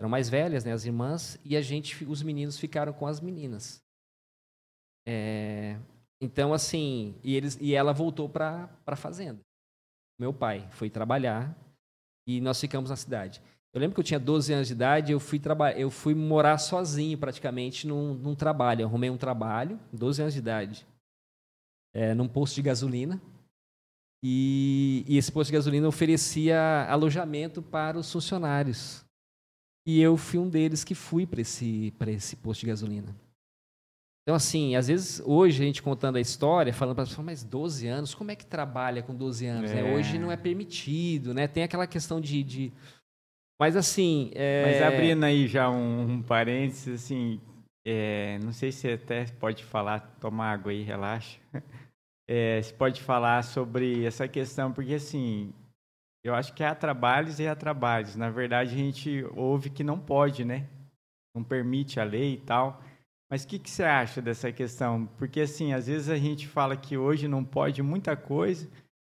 eram 0.00 0.08
mais 0.08 0.30
velhas, 0.30 0.64
né, 0.64 0.72
as 0.72 0.86
irmãs, 0.86 1.38
e 1.44 1.54
a 1.54 1.60
gente, 1.60 2.02
os 2.06 2.22
meninos 2.22 2.58
ficaram 2.58 2.94
com 2.94 3.06
as 3.06 3.20
meninas. 3.20 3.82
É, 5.06 5.78
então, 6.18 6.54
assim, 6.54 7.14
e, 7.22 7.36
eles, 7.36 7.58
e 7.60 7.74
ela 7.74 7.92
voltou 7.92 8.26
para 8.26 8.70
a 8.86 8.96
fazenda. 8.96 9.40
Meu 10.18 10.32
pai 10.32 10.66
foi 10.70 10.88
trabalhar 10.88 11.54
e 12.26 12.40
nós 12.40 12.58
ficamos 12.58 12.88
na 12.88 12.96
cidade. 12.96 13.42
Eu 13.72 13.80
lembro 13.80 13.94
que 13.94 14.00
eu 14.00 14.04
tinha 14.04 14.18
12 14.18 14.52
anos 14.52 14.68
de 14.68 14.72
idade, 14.72 15.12
eu 15.12 15.20
fui, 15.20 15.40
eu 15.76 15.90
fui 15.90 16.14
morar 16.14 16.56
sozinho 16.58 17.18
praticamente 17.18 17.86
num, 17.86 18.14
num 18.14 18.34
trabalho. 18.34 18.82
Eu 18.82 18.88
arrumei 18.88 19.10
um 19.10 19.18
trabalho, 19.18 19.78
12 19.92 20.22
anos 20.22 20.34
de 20.34 20.40
idade, 20.40 20.86
é, 21.94 22.14
num 22.14 22.26
posto 22.26 22.54
de 22.54 22.62
gasolina. 22.62 23.20
E, 24.22 25.04
e 25.06 25.18
esse 25.18 25.30
posto 25.30 25.50
de 25.50 25.56
gasolina 25.56 25.86
oferecia 25.86 26.86
alojamento 26.88 27.60
para 27.62 27.98
os 27.98 28.10
funcionários. 28.10 29.04
E 29.86 30.00
eu 30.00 30.16
fui 30.16 30.40
um 30.40 30.48
deles 30.48 30.82
que 30.82 30.94
fui 30.94 31.26
para 31.26 31.40
esse, 31.40 31.94
esse 32.08 32.34
posto 32.36 32.62
de 32.62 32.66
gasolina. 32.66 33.14
Então, 34.26 34.34
assim, 34.34 34.74
às 34.74 34.88
vezes, 34.88 35.22
hoje, 35.24 35.62
a 35.62 35.66
gente 35.66 35.80
contando 35.80 36.16
a 36.16 36.20
história, 36.20 36.74
falando 36.74 36.96
para 36.96 37.04
as 37.04 37.10
pessoas, 37.10 37.24
mas 37.24 37.44
12 37.44 37.86
anos, 37.86 38.12
como 38.12 38.32
é 38.32 38.34
que 38.34 38.44
trabalha 38.44 39.00
com 39.00 39.14
12 39.14 39.46
anos? 39.46 39.70
É. 39.70 39.74
Né? 39.74 39.94
Hoje 39.94 40.18
não 40.18 40.32
é 40.32 40.36
permitido, 40.36 41.32
né? 41.32 41.46
Tem 41.46 41.62
aquela 41.62 41.86
questão 41.86 42.20
de... 42.20 42.42
de... 42.42 42.72
Mas, 43.58 43.76
assim... 43.76 44.30
É... 44.34 44.64
Mas 44.66 44.82
abrindo 44.82 45.24
aí 45.24 45.46
já 45.46 45.70
um, 45.70 46.12
um 46.12 46.22
parênteses, 46.22 47.02
assim, 47.04 47.40
é, 47.86 48.38
não 48.42 48.52
sei 48.52 48.72
se 48.72 48.90
até 48.90 49.26
pode 49.26 49.64
falar, 49.64 50.00
toma 50.20 50.44
água 50.44 50.72
aí, 50.72 50.82
relaxa. 50.82 51.38
É, 52.28 52.60
se 52.60 52.74
pode 52.74 53.00
falar 53.00 53.44
sobre 53.44 54.04
essa 54.04 54.26
questão, 54.26 54.72
porque, 54.72 54.94
assim, 54.94 55.54
eu 56.24 56.34
acho 56.34 56.52
que 56.54 56.64
há 56.64 56.74
trabalhos 56.74 57.38
e 57.38 57.46
há 57.46 57.54
trabalhos. 57.54 58.16
Na 58.16 58.28
verdade, 58.28 58.74
a 58.74 58.76
gente 58.76 59.24
ouve 59.36 59.70
que 59.70 59.84
não 59.84 59.96
pode, 59.96 60.44
né? 60.44 60.66
Não 61.36 61.44
permite 61.44 62.00
a 62.00 62.02
lei 62.02 62.34
e 62.34 62.40
tal. 62.40 62.82
Mas 63.30 63.44
o 63.44 63.46
que, 63.46 63.60
que 63.60 63.70
você 63.70 63.84
acha 63.84 64.20
dessa 64.20 64.50
questão? 64.50 65.06
Porque, 65.18 65.40
assim, 65.40 65.72
às 65.72 65.86
vezes 65.86 66.08
a 66.08 66.16
gente 66.16 66.48
fala 66.48 66.76
que 66.76 66.96
hoje 66.96 67.28
não 67.28 67.44
pode 67.44 67.80
muita 67.80 68.16
coisa 68.16 68.68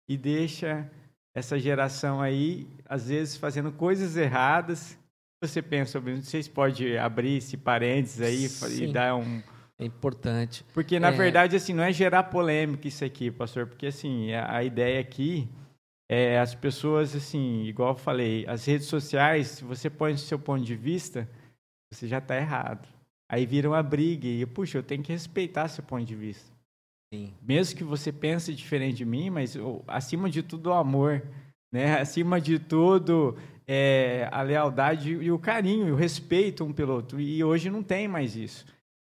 e 0.09 0.15
deixa 0.17 0.89
essa 1.35 1.57
geração 1.59 2.21
aí, 2.21 2.67
às 2.85 3.07
vezes, 3.07 3.37
fazendo 3.37 3.71
coisas 3.71 4.17
erradas. 4.17 4.97
Você 5.43 5.61
pensa 5.61 5.93
sobre 5.93 6.13
isso? 6.13 6.29
Vocês 6.29 6.47
podem 6.47 6.97
abrir 6.97 7.37
esse 7.37 7.57
parênteses 7.57 8.21
aí 8.21 8.47
Sim. 8.47 8.83
e 8.83 8.93
dar 8.93 9.15
um... 9.15 9.41
É 9.79 9.85
importante. 9.85 10.63
Porque, 10.73 10.99
na 10.99 11.07
é... 11.07 11.11
verdade, 11.11 11.55
assim, 11.55 11.73
não 11.73 11.83
é 11.83 11.91
gerar 11.91 12.23
polêmica 12.25 12.87
isso 12.87 13.03
aqui, 13.03 13.31
pastor. 13.31 13.65
Porque, 13.65 13.87
assim, 13.87 14.31
a, 14.33 14.57
a 14.57 14.63
ideia 14.63 14.99
aqui 14.99 15.49
é 16.07 16.37
as 16.37 16.53
pessoas, 16.53 17.15
assim, 17.15 17.63
igual 17.63 17.93
eu 17.93 17.97
falei, 17.97 18.45
as 18.47 18.65
redes 18.65 18.87
sociais, 18.87 19.47
se 19.47 19.63
você 19.63 19.89
põe 19.89 20.13
o 20.13 20.17
seu 20.17 20.37
ponto 20.37 20.63
de 20.63 20.75
vista, 20.75 21.27
você 21.91 22.07
já 22.07 22.19
está 22.19 22.35
errado. 22.35 22.87
Aí 23.31 23.45
vira 23.45 23.69
uma 23.69 23.81
briga 23.81 24.27
e, 24.27 24.45
puxa, 24.45 24.77
eu 24.77 24.83
tenho 24.83 25.01
que 25.01 25.13
respeitar 25.13 25.69
seu 25.69 25.83
ponto 25.83 26.05
de 26.05 26.15
vista. 26.15 26.51
Sim. 27.13 27.33
Mesmo 27.41 27.77
que 27.77 27.83
você 27.83 28.11
pense 28.11 28.53
diferente 28.53 28.97
de 28.97 29.05
mim, 29.05 29.29
mas 29.29 29.57
acima 29.87 30.29
de 30.29 30.41
tudo 30.41 30.69
o 30.69 30.73
amor, 30.73 31.21
né? 31.71 31.99
Acima 32.01 32.39
de 32.39 32.57
tudo 32.57 33.37
é, 33.67 34.29
a 34.31 34.41
lealdade 34.41 35.11
e 35.11 35.31
o 35.31 35.39
carinho, 35.39 35.87
e 35.87 35.91
o 35.91 35.95
respeito 35.95 36.63
um 36.63 36.73
pelo 36.73 36.93
outro. 36.93 37.19
E 37.19 37.43
hoje 37.43 37.69
não 37.69 37.83
tem 37.83 38.07
mais 38.07 38.35
isso. 38.35 38.65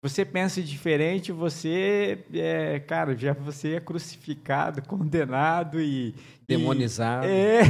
Você 0.04 0.26
pensa 0.26 0.62
diferente, 0.62 1.32
você 1.32 2.20
é, 2.34 2.78
cara, 2.80 3.16
já 3.16 3.32
você 3.32 3.76
é 3.76 3.80
crucificado, 3.80 4.82
condenado 4.86 5.80
e 5.80 6.14
demonizado. 6.46 7.26
E, 7.26 7.30
é. 7.30 7.62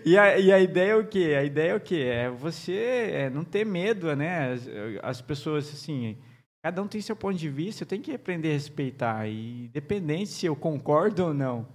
e, 0.06 0.16
a, 0.16 0.38
e 0.38 0.50
a 0.50 0.58
ideia 0.58 0.92
é 0.92 0.96
o 0.96 1.06
quê? 1.06 1.36
A 1.38 1.44
ideia 1.44 1.72
é 1.72 1.74
o 1.74 1.80
quê? 1.80 2.08
É 2.10 2.30
você 2.30 3.10
é, 3.12 3.30
não 3.30 3.44
ter 3.44 3.66
medo, 3.66 4.16
né? 4.16 4.52
As, 4.52 4.68
as, 5.02 5.20
pessoas 5.20 5.68
assim, 5.68 6.16
cada 6.62 6.82
um 6.82 6.88
tem 6.88 7.00
seu 7.00 7.16
ponto 7.16 7.38
de 7.38 7.48
vista, 7.48 7.82
eu 7.82 7.88
tenho 7.88 8.02
que 8.02 8.12
aprender 8.12 8.50
a 8.50 8.54
respeitar 8.54 9.26
e 9.26 9.66
independente 9.66 10.30
se 10.30 10.46
eu 10.46 10.54
concordo 10.54 11.26
ou 11.26 11.34
não, 11.34 11.66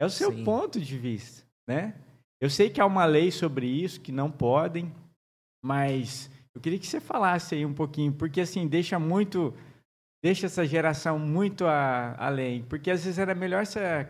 é 0.00 0.06
o 0.06 0.10
seu 0.10 0.32
Sim. 0.32 0.44
ponto 0.44 0.80
de 0.80 0.96
vista, 0.96 1.46
né? 1.68 1.94
Eu 2.40 2.48
sei 2.48 2.70
que 2.70 2.80
há 2.80 2.86
uma 2.86 3.04
lei 3.04 3.32
sobre 3.32 3.66
isso 3.66 4.00
que 4.00 4.12
não 4.12 4.30
podem, 4.30 4.94
mas 5.62 6.30
eu 6.54 6.60
queria 6.60 6.78
que 6.78 6.86
você 6.86 7.00
falasse 7.00 7.54
aí 7.54 7.66
um 7.66 7.72
pouquinho, 7.74 8.12
porque 8.12 8.40
assim, 8.40 8.66
deixa 8.66 8.98
muito. 8.98 9.54
Deixa 10.20 10.46
essa 10.46 10.66
geração 10.66 11.16
muito 11.16 11.64
a, 11.66 12.16
além. 12.18 12.64
Porque 12.64 12.90
às 12.90 13.04
vezes 13.04 13.18
era 13.18 13.32
melhor 13.34 13.64
se 13.64 13.78
a, 13.78 14.08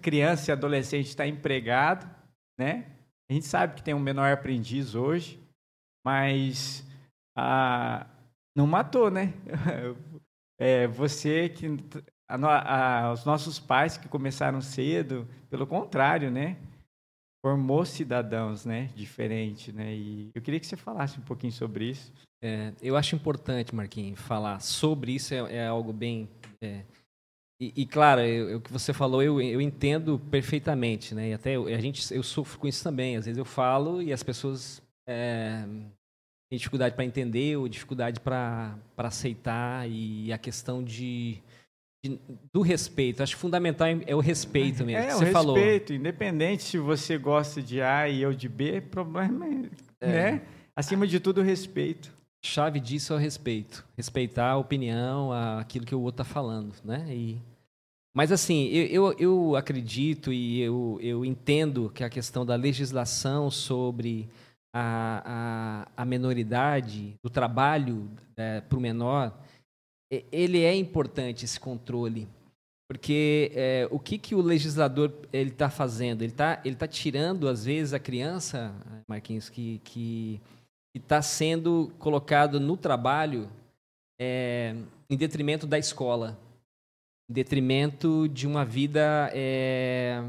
criança 0.00 0.50
e 0.50 0.52
adolescente 0.52 1.08
estar 1.08 1.26
empregado, 1.26 2.08
né? 2.58 2.86
A 3.30 3.34
gente 3.34 3.46
sabe 3.46 3.74
que 3.74 3.82
tem 3.82 3.92
um 3.92 3.98
menor 4.00 4.32
aprendiz 4.32 4.94
hoje, 4.94 5.38
mas 6.04 6.86
a, 7.36 8.06
não 8.56 8.66
matou, 8.66 9.10
né? 9.10 9.32
É, 10.60 10.86
você 10.86 11.48
que. 11.48 11.66
A, 12.28 13.06
a, 13.06 13.12
os 13.12 13.24
nossos 13.24 13.58
pais 13.58 13.96
que 13.96 14.06
começaram 14.06 14.60
cedo, 14.60 15.26
pelo 15.50 15.66
contrário, 15.66 16.30
né? 16.30 16.56
formou 17.44 17.84
cidadãos, 17.84 18.64
né, 18.64 18.88
diferente, 18.94 19.72
né? 19.72 19.92
E 19.92 20.30
eu 20.32 20.40
queria 20.40 20.60
que 20.60 20.66
você 20.66 20.76
falasse 20.76 21.18
um 21.18 21.22
pouquinho 21.22 21.52
sobre 21.52 21.90
isso. 21.90 22.12
É, 22.40 22.72
eu 22.80 22.96
acho 22.96 23.16
importante, 23.16 23.74
Marquinhos, 23.74 24.20
falar 24.20 24.60
sobre 24.60 25.12
isso 25.12 25.34
é, 25.34 25.56
é 25.56 25.66
algo 25.66 25.92
bem 25.92 26.28
é, 26.62 26.84
e, 27.62 27.72
e, 27.76 27.86
claro, 27.86 28.20
o 28.56 28.60
que 28.60 28.72
você 28.72 28.92
falou 28.92 29.22
eu, 29.22 29.40
eu 29.40 29.60
entendo 29.60 30.18
perfeitamente, 30.18 31.14
né? 31.14 31.28
E 31.28 31.32
até 31.32 31.52
eu, 31.54 31.68
a 31.68 31.80
gente 31.80 32.12
eu 32.12 32.22
sofro 32.24 32.58
com 32.58 32.66
isso 32.66 32.82
também. 32.82 33.16
Às 33.16 33.26
vezes 33.26 33.38
eu 33.38 33.44
falo 33.44 34.02
e 34.02 34.12
as 34.12 34.20
pessoas 34.20 34.82
é, 35.08 35.64
têm 36.52 36.58
dificuldade 36.58 36.94
para 36.94 37.04
entender 37.04 37.56
ou 37.56 37.66
dificuldade 37.66 38.20
para 38.20 38.76
aceitar 38.98 39.88
e 39.88 40.30
a 40.30 40.36
questão 40.36 40.84
de 40.84 41.38
do 42.52 42.60
respeito. 42.60 43.22
Acho 43.22 43.36
que 43.36 43.40
fundamental 43.40 43.86
é 44.06 44.14
o 44.14 44.20
respeito 44.20 44.84
mesmo. 44.84 45.02
É, 45.02 45.14
o 45.14 45.20
respeito, 45.20 45.32
falou. 45.32 45.56
independente 45.56 46.64
se 46.64 46.76
você 46.76 47.16
gosta 47.16 47.62
de 47.62 47.80
A 47.80 48.08
e 48.08 48.20
eu 48.20 48.34
de 48.34 48.48
B, 48.48 48.82
problema 48.82 49.46
é, 50.00 50.06
né? 50.06 50.42
Acima 50.76 51.06
de 51.06 51.20
tudo, 51.20 51.40
o 51.40 51.44
respeito. 51.44 52.12
Chave 52.44 52.80
disso 52.80 53.12
é 53.12 53.16
o 53.16 53.18
respeito. 53.18 53.86
Respeitar 53.96 54.50
a 54.50 54.56
opinião, 54.58 55.32
aquilo 55.58 55.86
que 55.86 55.94
o 55.94 56.00
outro 56.00 56.22
está 56.22 56.34
falando, 56.34 56.74
né? 56.84 57.06
E, 57.08 57.38
mas 58.14 58.32
assim, 58.32 58.66
eu, 58.66 59.12
eu, 59.12 59.16
eu 59.18 59.56
acredito 59.56 60.32
e 60.32 60.60
eu, 60.60 60.98
eu 61.00 61.24
entendo 61.24 61.90
que 61.94 62.02
a 62.02 62.10
questão 62.10 62.44
da 62.44 62.56
legislação 62.56 63.48
sobre 63.48 64.28
a, 64.72 65.86
a, 65.96 66.02
a 66.02 66.04
menoridade, 66.04 67.14
do 67.22 67.28
trabalho 67.28 68.10
é, 68.36 68.60
para 68.60 68.78
o 68.78 68.80
menor, 68.80 69.36
ele 70.30 70.62
é 70.62 70.74
importante 70.74 71.44
esse 71.44 71.58
controle, 71.58 72.28
porque 72.88 73.50
é, 73.54 73.88
o 73.90 73.98
que, 73.98 74.18
que 74.18 74.34
o 74.34 74.42
legislador 74.42 75.10
ele 75.32 75.50
está 75.50 75.70
fazendo? 75.70 76.22
Ele 76.22 76.32
está 76.32 76.60
ele 76.64 76.76
tá 76.76 76.86
tirando 76.86 77.48
às 77.48 77.64
vezes 77.64 77.94
a 77.94 77.98
criança, 77.98 78.74
Marquinhos, 79.08 79.48
que 79.48 79.80
que 79.82 80.40
está 80.94 81.22
sendo 81.22 81.90
colocado 81.98 82.60
no 82.60 82.76
trabalho 82.76 83.48
é, 84.20 84.76
em 85.08 85.16
detrimento 85.16 85.66
da 85.66 85.78
escola, 85.78 86.38
em 87.30 87.32
detrimento 87.32 88.28
de 88.28 88.46
uma 88.46 88.64
vida 88.66 89.30
é, 89.32 90.22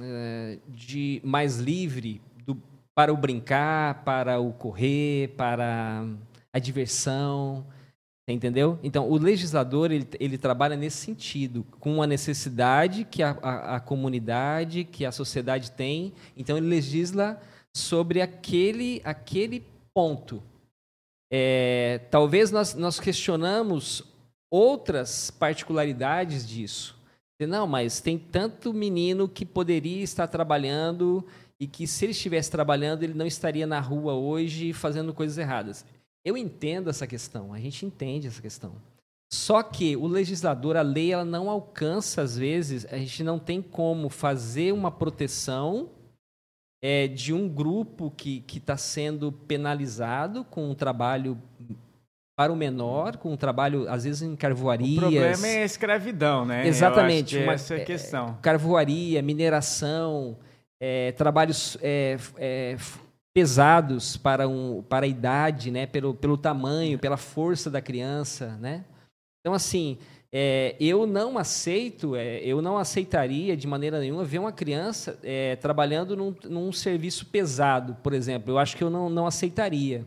é 0.00 0.58
de 0.68 1.20
mais 1.24 1.58
livre 1.58 2.22
para 2.94 3.12
o 3.12 3.16
brincar, 3.16 4.04
para 4.04 4.40
o 4.40 4.52
correr, 4.52 5.34
para 5.36 6.06
a 6.52 6.58
diversão. 6.58 7.66
Entendeu? 8.26 8.78
Então, 8.82 9.10
o 9.10 9.18
legislador 9.18 9.90
ele, 9.90 10.08
ele 10.18 10.38
trabalha 10.38 10.76
nesse 10.76 10.96
sentido, 10.96 11.66
com 11.78 12.02
a 12.02 12.06
necessidade 12.06 13.04
que 13.04 13.22
a, 13.22 13.36
a, 13.42 13.76
a, 13.76 13.80
comunidade, 13.80 14.84
que 14.84 15.04
a 15.04 15.12
sociedade 15.12 15.70
tem. 15.72 16.14
Então, 16.34 16.56
ele 16.56 16.66
legisla 16.66 17.38
sobre 17.76 18.22
aquele, 18.22 19.02
aquele 19.04 19.62
ponto. 19.92 20.42
É, 21.30 22.00
talvez 22.10 22.50
nós, 22.50 22.74
nós 22.74 22.98
questionamos 22.98 24.02
outras 24.50 25.30
particularidades 25.30 26.48
disso. 26.48 26.96
Não, 27.46 27.66
mas 27.66 28.00
tem 28.00 28.16
tanto 28.16 28.72
menino 28.72 29.28
que 29.28 29.44
poderia 29.44 30.02
estar 30.02 30.28
trabalhando 30.28 31.26
e 31.60 31.66
que, 31.66 31.86
se 31.86 32.04
ele 32.04 32.12
estivesse 32.12 32.50
trabalhando, 32.50 33.02
ele 33.02 33.14
não 33.14 33.26
estaria 33.26 33.66
na 33.66 33.80
rua 33.80 34.14
hoje 34.14 34.72
fazendo 34.72 35.14
coisas 35.14 35.38
erradas. 35.38 35.84
Eu 36.24 36.36
entendo 36.36 36.90
essa 36.90 37.06
questão, 37.06 37.52
a 37.52 37.60
gente 37.60 37.84
entende 37.84 38.26
essa 38.26 38.40
questão. 38.40 38.74
Só 39.32 39.62
que 39.62 39.96
o 39.96 40.06
legislador, 40.06 40.76
a 40.76 40.82
lei, 40.82 41.12
ela 41.12 41.24
não 41.24 41.50
alcança, 41.50 42.22
às 42.22 42.36
vezes, 42.36 42.86
a 42.86 42.96
gente 42.96 43.22
não 43.24 43.38
tem 43.38 43.60
como 43.60 44.08
fazer 44.08 44.72
uma 44.72 44.90
proteção 44.90 45.90
é, 46.82 47.08
de 47.08 47.32
um 47.32 47.48
grupo 47.48 48.10
que 48.10 48.44
está 48.52 48.76
sendo 48.76 49.32
penalizado 49.32 50.44
com 50.44 50.70
um 50.70 50.74
trabalho 50.74 51.40
para 52.36 52.52
o 52.52 52.56
menor, 52.56 53.16
com 53.16 53.32
um 53.32 53.36
trabalho, 53.36 53.88
às 53.88 54.04
vezes, 54.04 54.22
em 54.22 54.34
carvoarias. 54.34 54.98
O 54.98 55.00
problema 55.00 55.46
é 55.46 55.62
a 55.62 55.64
escravidão, 55.64 56.44
né? 56.44 56.66
Exatamente. 56.66 57.38
uma, 57.38 57.52
essa 57.52 57.74
é 57.74 57.82
a 57.82 57.84
questão. 57.84 58.28
É, 58.38 58.42
carvoaria, 58.42 59.22
mineração, 59.22 60.36
é, 60.80 61.12
trabalhos 61.12 61.78
é, 61.82 62.18
é, 62.36 62.76
pesados 63.34 64.16
para, 64.16 64.48
um, 64.48 64.82
para 64.82 65.06
a 65.06 65.08
idade, 65.08 65.70
né? 65.70 65.86
Pelo, 65.86 66.14
pelo 66.14 66.36
tamanho, 66.36 66.98
pela 66.98 67.16
força 67.16 67.70
da 67.70 67.80
criança, 67.80 68.56
né? 68.58 68.84
Então, 69.40 69.52
assim, 69.52 69.98
é, 70.32 70.74
eu 70.80 71.06
não 71.06 71.38
aceito, 71.38 72.16
é, 72.16 72.38
eu 72.40 72.60
não 72.60 72.76
aceitaria 72.76 73.56
de 73.56 73.66
maneira 73.66 74.00
nenhuma 74.00 74.24
ver 74.24 74.38
uma 74.38 74.52
criança 74.52 75.18
é, 75.22 75.54
trabalhando 75.56 76.16
num, 76.16 76.34
num, 76.44 76.72
serviço 76.72 77.26
pesado, 77.26 77.96
por 78.02 78.12
exemplo. 78.12 78.52
Eu 78.52 78.58
acho 78.58 78.76
que 78.76 78.82
eu 78.82 78.90
não, 78.90 79.08
não 79.08 79.26
aceitaria 79.26 80.04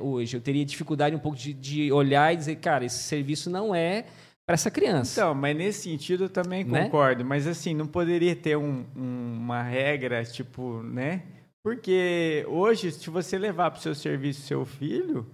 hoje. 0.00 0.34
Eu 0.34 0.40
teria 0.40 0.64
dificuldade 0.64 1.14
um 1.14 1.18
pouco 1.18 1.36
de, 1.36 1.52
de, 1.52 1.92
olhar 1.92 2.32
e 2.32 2.36
dizer, 2.38 2.56
cara, 2.56 2.82
esse 2.82 3.02
serviço 3.02 3.50
não 3.50 3.74
é 3.74 4.06
para 4.46 4.54
essa 4.54 4.70
criança. 4.70 5.20
Então, 5.20 5.34
mas 5.34 5.56
nesse 5.56 5.82
sentido 5.82 6.24
eu 6.24 6.30
também 6.30 6.64
né? 6.64 6.84
concordo. 6.84 7.24
Mas 7.24 7.46
assim, 7.46 7.74
não 7.74 7.86
poderia 7.86 8.34
ter 8.34 8.56
um, 8.56 8.84
um, 8.96 9.36
uma 9.36 9.62
regra, 9.62 10.24
tipo, 10.24 10.82
né? 10.82 11.22
Porque 11.62 12.44
hoje, 12.48 12.90
se 12.90 13.10
você 13.10 13.38
levar 13.38 13.70
para 13.70 13.78
o 13.78 13.82
seu 13.82 13.94
serviço 13.94 14.42
seu 14.42 14.64
filho, 14.64 15.26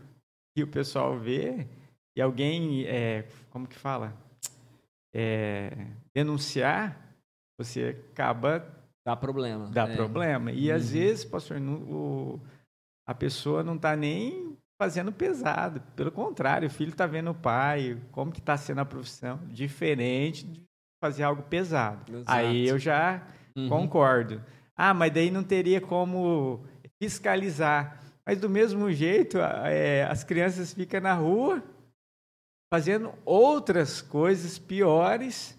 e 0.57 0.63
o 0.63 0.67
pessoal 0.67 1.19
vê, 1.19 1.67
e 2.17 2.21
alguém, 2.21 2.85
é, 2.87 3.27
como 3.51 3.67
que 3.67 3.79
fala? 3.79 4.13
É, 5.15 5.71
denunciar, 6.15 7.15
você 7.59 7.97
acaba... 8.13 8.67
Dá 9.07 9.15
problema. 9.15 9.71
Dá 9.71 9.89
é. 9.89 9.95
problema. 9.95 10.51
E 10.51 10.69
uhum. 10.69 10.77
às 10.77 10.91
vezes, 10.91 11.25
pastor, 11.25 11.61
no, 11.61 11.77
o, 11.77 12.41
a 13.07 13.15
pessoa 13.15 13.63
não 13.63 13.77
está 13.77 13.95
nem 13.95 14.46
fazendo 14.79 15.13
pesado. 15.13 15.81
Pelo 15.95 16.13
contrário, 16.13 16.69
o 16.69 16.71
filho 16.71 16.91
está 16.91 17.07
vendo 17.07 17.31
o 17.31 17.35
pai, 17.35 18.01
como 18.13 18.33
que 18.33 18.41
está 18.41 18.57
sendo 18.57 18.81
a 18.81 18.85
profissão, 18.85 19.41
diferente 19.49 20.47
de 20.47 20.63
fazer 21.03 21.23
algo 21.23 21.43
pesado. 21.43 22.17
Exato. 22.17 22.31
Aí 22.31 22.67
eu 22.67 22.79
já 22.79 23.27
uhum. 23.57 23.69
concordo. 23.69 24.43
Ah, 24.77 24.93
mas 24.93 25.13
daí 25.13 25.31
não 25.31 25.43
teria 25.43 25.81
como 25.81 26.65
fiscalizar. 27.03 28.03
Mas 28.27 28.41
do 28.41 28.51
mesmo 28.51 28.91
jeito, 28.93 29.39
é, 29.39 30.05
as 30.05 30.25
crianças 30.25 30.73
ficam 30.73 31.01
na 31.01 31.15
rua 31.15 31.63
fazendo 32.73 33.15
outras 33.25 34.03
coisas 34.03 34.59
piores. 34.59 35.57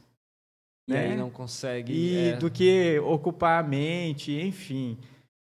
E 0.87 0.93
né? 0.93 1.11
aí 1.11 1.17
não 1.17 1.29
consegue. 1.29 1.93
E 1.93 2.29
é... 2.29 2.37
do 2.37 2.51
que 2.51 2.99
ocupar 2.99 3.63
a 3.63 3.67
mente, 3.67 4.31
enfim. 4.33 4.97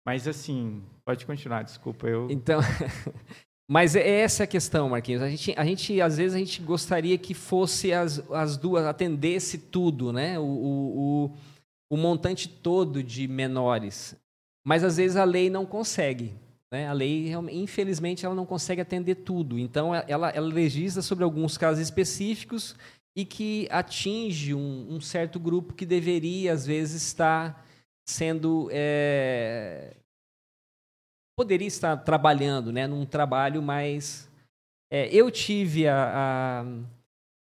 Mas 0.06 0.28
assim, 0.28 0.84
pode 1.06 1.26
continuar, 1.26 1.64
desculpa. 1.64 2.08
Eu... 2.08 2.30
Então. 2.32 2.62
Mas 3.72 3.96
é 3.96 4.06
essa 4.20 4.44
a 4.44 4.48
questão, 4.48 4.90
Marquinhos. 4.90 5.22
A 5.22 5.30
gente, 5.30 5.54
a 5.56 5.64
gente, 5.64 6.02
às 6.02 6.18
vezes, 6.18 6.36
a 6.36 6.38
gente 6.38 6.62
gostaria 6.62 7.18
que 7.18 7.34
fosse 7.34 7.94
as, 7.94 8.22
as 8.30 8.58
duas, 8.58 8.86
atendesse 8.86 9.58
tudo, 9.58 10.12
né? 10.12 10.38
O, 10.38 10.44
o, 10.44 11.00
o, 11.30 11.32
o 11.92 11.96
montante 11.96 12.50
todo 12.50 13.02
de 13.02 13.30
menores. 13.30 14.14
Mas, 14.62 14.84
às 14.84 14.98
vezes, 14.98 15.16
a 15.16 15.24
lei 15.24 15.50
não 15.50 15.66
consegue. 15.66 16.34
Né? 16.70 16.86
A 16.86 16.92
lei, 16.92 17.32
infelizmente, 17.50 18.26
ela 18.26 18.36
não 18.36 18.46
consegue 18.46 18.82
atender 18.82 19.16
tudo. 19.16 19.58
Então, 19.58 19.96
ela, 19.96 20.32
ela 20.32 20.48
legisla 20.48 21.02
sobre 21.02 21.24
alguns 21.24 21.58
casos 21.58 21.82
específicos 21.82 22.76
e 23.16 23.24
que 23.24 23.70
atinge 23.72 24.54
um, 24.54 24.88
um 24.90 25.00
certo 25.00 25.40
grupo 25.40 25.74
que 25.74 25.86
deveria, 25.86 26.52
às 26.52 26.66
vezes, 26.66 27.04
estar 27.04 27.66
sendo. 28.06 28.68
É... 28.70 29.96
poderia 31.38 31.68
estar 31.68 31.98
trabalhando 31.98 32.72
né? 32.72 32.88
num 32.88 33.06
trabalho 33.06 33.62
mais. 33.62 34.30
É, 34.92 35.08
eu 35.14 35.32
tive 35.32 35.88
a, 35.88 36.66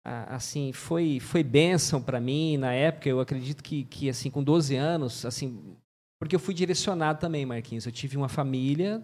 a, 0.05 0.11
a, 0.11 0.35
assim 0.35 0.71
foi 0.71 1.19
foi 1.19 1.43
bênção 1.43 2.01
para 2.01 2.19
mim 2.19 2.57
na 2.57 2.73
época 2.73 3.09
eu 3.09 3.19
acredito 3.19 3.63
que, 3.63 3.85
que 3.85 4.07
assim 4.07 4.29
com 4.29 4.43
12 4.43 4.75
anos 4.75 5.25
assim 5.25 5.75
porque 6.21 6.35
eu 6.35 6.39
fui 6.39 6.53
direcionado 6.53 7.19
também 7.19 7.47
Marquinhos 7.47 7.87
eu 7.87 7.91
tive 7.91 8.17
uma 8.17 8.29
família 8.29 9.03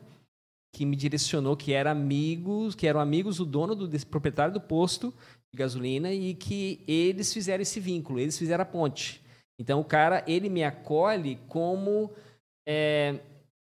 que 0.76 0.86
me 0.86 0.98
direcionou, 0.98 1.56
que 1.56 1.72
era 1.72 1.92
amigos, 1.92 2.76
que 2.76 2.86
eram 2.86 3.00
amigos 3.00 3.38
do 3.38 3.46
dono 3.46 3.74
do 3.74 3.88
desse 3.88 4.06
proprietário 4.06 4.54
do 4.54 4.60
posto 4.60 5.14
de 5.50 5.58
gasolina 5.58 6.12
e 6.12 6.34
que 6.34 6.84
eles 6.86 7.34
fizeram 7.34 7.62
esse 7.62 7.80
vínculo, 7.80 8.20
eles 8.20 8.38
fizeram 8.38 8.62
a 8.62 8.66
ponte. 8.66 9.24
Então 9.58 9.80
o 9.80 9.86
cara 9.86 10.22
ele 10.28 10.50
me 10.50 10.66
acolhe 10.66 11.40
como 11.48 12.12
é, 12.68 13.22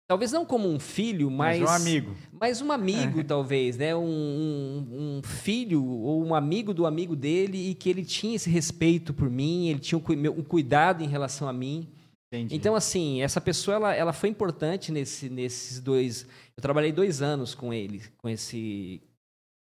talvez 0.07 0.33
não 0.33 0.45
como 0.45 0.69
um 0.69 0.79
filho, 0.79 1.31
mas, 1.31 1.61
mas 1.61 1.71
um 1.71 1.75
amigo, 1.75 2.17
mas 2.33 2.63
um 2.63 2.73
amigo 2.73 3.23
talvez, 3.25 3.77
né? 3.77 3.95
Um, 3.95 4.01
um, 4.03 5.19
um, 5.19 5.23
filho 5.23 5.85
ou 5.85 6.25
um 6.25 6.35
amigo 6.35 6.73
do 6.73 6.87
amigo 6.87 7.17
dele 7.17 7.71
e 7.71 7.75
que 7.75 7.91
ele 7.91 8.05
tinha 8.05 8.37
esse 8.37 8.49
respeito 8.49 9.13
por 9.13 9.29
mim, 9.29 9.69
ele 9.69 9.81
tinha 9.81 9.99
um, 9.99 10.03
um 10.39 10.43
cuidado 10.43 11.03
em 11.03 11.09
relação 11.09 11.49
a 11.49 11.53
mim. 11.53 11.89
Entendi. 12.33 12.57
Então, 12.57 12.75
assim, 12.75 13.23
essa 13.23 13.41
pessoa 13.41 13.77
ela, 13.77 13.95
ela 13.95 14.13
foi 14.13 14.29
importante 14.29 14.91
nesse, 14.91 15.29
nesses 15.29 15.81
dois. 15.81 16.27
Eu 16.57 16.63
trabalhei 16.63 16.93
dois 16.93 17.23
anos 17.23 17.55
com 17.55 17.73
ele, 17.73 18.03
com 18.19 18.29
esse, 18.29 19.01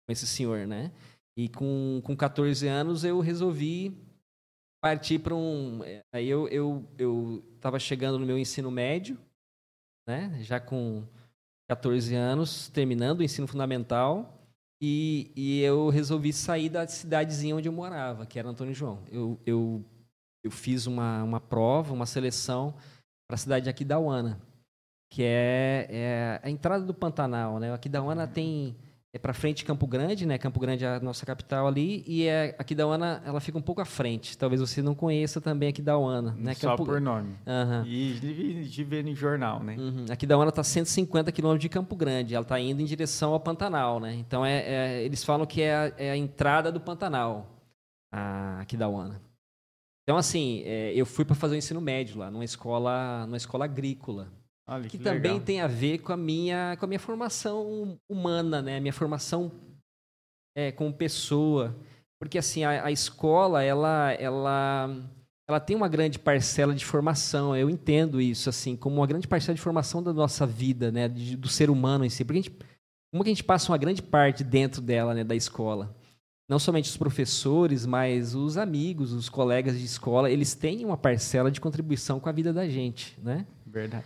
com 0.07 0.12
esse 0.12 0.26
senhor, 0.26 0.66
né? 0.66 0.90
E 1.37 1.48
com, 1.48 2.00
com 2.02 2.16
14 2.16 2.66
anos 2.66 3.04
eu 3.04 3.20
resolvi 3.20 3.92
partir 4.80 5.18
para 5.18 5.35
um. 5.35 5.80
Aí 6.12 6.28
eu 6.28 6.46
eu 6.48 6.85
eu 6.98 7.42
estava 7.57 7.78
chegando 7.78 8.18
no 8.18 8.26
meu 8.26 8.38
ensino 8.38 8.70
médio, 8.70 9.18
né? 10.07 10.38
Já 10.43 10.61
com 10.61 11.05
14 11.69 12.14
anos, 12.14 12.69
terminando 12.69 13.21
o 13.21 13.23
ensino 13.23 13.47
fundamental. 13.47 14.40
E, 14.81 15.31
e 15.35 15.61
eu 15.62 15.88
resolvi 15.88 16.33
sair 16.33 16.69
da 16.69 16.87
cidadezinha 16.87 17.57
onde 17.57 17.69
eu 17.69 17.73
morava, 17.73 18.27
que 18.27 18.38
era 18.38 18.49
Antônio 18.49 18.75
João. 18.75 19.03
Eu, 19.11 19.40
eu 19.47 19.85
eu 20.45 20.51
fiz 20.51 20.87
uma, 20.87 21.23
uma 21.25 21.40
prova, 21.40 21.95
uma 21.95 22.05
seleção 22.05 22.75
para 23.27 23.35
a 23.35 23.38
cidade 23.38 23.64
de 23.64 23.71
Aquidauana, 23.71 24.38
que 25.11 25.23
é, 25.23 25.87
é, 25.88 26.40
a 26.43 26.51
entrada 26.51 26.85
do 26.85 26.93
Pantanal. 26.93 27.59
Né? 27.59 27.73
Aquidauana 27.73 28.29
tem 28.29 28.77
é 29.14 29.18
para 29.18 29.33
frente 29.33 29.59
de 29.59 29.64
Campo 29.64 29.87
Grande, 29.87 30.27
né? 30.27 30.37
Campo 30.38 30.59
Grande 30.59 30.85
é 30.85 30.96
a 30.96 30.98
nossa 30.98 31.24
capital 31.24 31.68
ali 31.68 32.03
e 32.05 32.27
é 32.27 32.57
Aquidauana, 32.59 33.22
ela 33.24 33.38
fica 33.38 33.57
um 33.57 33.62
pouco 33.62 33.81
à 33.81 33.85
frente. 33.85 34.37
Talvez 34.37 34.61
você 34.61 34.83
não 34.83 34.92
conheça 34.92 35.40
também 35.40 35.68
Aquidauana, 35.68 36.35
né? 36.37 36.53
Só 36.55 36.70
Campo... 36.70 36.85
por 36.85 37.00
nome. 37.00 37.37
Uhum. 37.46 37.87
E 37.87 38.64
de, 38.68 38.83
ver 38.83 39.05
no 39.05 39.14
jornal, 39.14 39.62
né? 39.62 39.77
Uhum. 39.79 40.07
Aquidauana 40.11 40.48
está 40.48 40.64
150 40.64 41.31
quilômetros 41.31 41.62
de 41.62 41.68
Campo 41.68 41.94
Grande. 41.94 42.35
Ela 42.35 42.42
está 42.42 42.59
indo 42.59 42.83
em 42.83 42.85
direção 42.85 43.33
ao 43.33 43.38
Pantanal, 43.38 44.00
né? 44.00 44.14
Então 44.14 44.44
é, 44.44 44.62
é 44.66 45.05
eles 45.05 45.22
falam 45.22 45.46
que 45.46 45.62
é 45.62 45.77
a, 45.77 45.92
é 45.96 46.11
a, 46.11 46.16
entrada 46.16 46.72
do 46.72 46.81
Pantanal, 46.81 47.46
a 48.12 48.62
Aquidauana. 48.62 49.22
Então, 50.03 50.16
assim, 50.16 50.62
é, 50.64 50.92
eu 50.92 51.07
fui 51.07 51.24
para 51.24 51.37
fazer 51.37 51.55
o 51.55 51.59
ensino 51.59 51.81
médio 51.81 52.18
lá, 52.18 52.33
numa 52.33 52.44
escola, 52.44 53.27
numa 53.27 53.37
escola 53.37 53.64
agrícola. 53.64 54.27
Olha, 54.66 54.85
que, 54.88 54.96
que 54.96 55.05
também 55.05 55.33
legal. 55.33 55.44
tem 55.44 55.61
a 55.61 55.66
ver 55.66 55.98
com 55.98 56.12
a 56.12 56.16
minha, 56.16 56.77
com 56.79 56.85
a 56.85 56.88
minha 56.88 56.98
formação 56.98 57.98
humana, 58.09 58.62
né? 58.62 58.79
A 58.79 58.81
minha 58.81 58.92
formação 58.92 59.53
é, 60.57 60.72
como 60.72 60.92
pessoa. 60.92 61.77
Porque, 62.18 62.38
assim, 62.38 62.64
a, 62.64 62.87
a 62.87 62.90
escola, 62.90 63.62
ela, 63.62 64.12
ela, 64.12 64.96
ela 65.46 65.61
tem 65.61 65.77
uma 65.77 65.88
grande 65.88 66.18
parcela 66.18 66.74
de 66.74 66.85
formação. 66.85 67.55
Eu 67.55 67.68
entendo 67.68 68.20
isso, 68.20 68.48
assim, 68.48 68.74
como 68.74 68.96
uma 68.96 69.07
grande 69.07 69.29
parcela 69.29 69.55
de 69.55 69.61
formação 69.61 70.03
da 70.03 70.12
nossa 70.12 70.46
vida, 70.46 70.90
né? 70.90 71.09
De, 71.09 71.37
do 71.37 71.48
ser 71.48 71.68
humano 71.68 72.05
em 72.05 72.11
si. 72.11 72.24
Porque 72.24 72.38
a 72.38 72.42
gente, 72.42 72.59
como 73.12 73.22
que 73.22 73.31
a 73.31 73.35
gente 73.35 73.44
passa 73.44 73.70
uma 73.70 73.79
grande 73.79 74.00
parte 74.00 74.42
dentro 74.42 74.81
dela, 74.81 75.12
né? 75.12 75.22
Da 75.22 75.37
escola 75.37 75.94
não 76.48 76.59
somente 76.59 76.90
os 76.90 76.96
professores, 76.96 77.87
mas 77.87 78.35
os 78.35 78.59
amigos, 78.59 79.12
os 79.12 79.29
colegas 79.29 79.79
de 79.79 79.85
escola, 79.85 80.31
eles 80.31 80.55
têm 80.55 80.85
uma 80.85 80.96
parcela 80.96 81.50
de 81.50 81.61
contribuição 81.61 82.20
com 82.20 82.29
a 82.29 82.33
vida 82.33 82.53
da 82.53 82.68
gente, 82.68 83.18
né? 83.22 83.46
Verdade. 83.66 84.05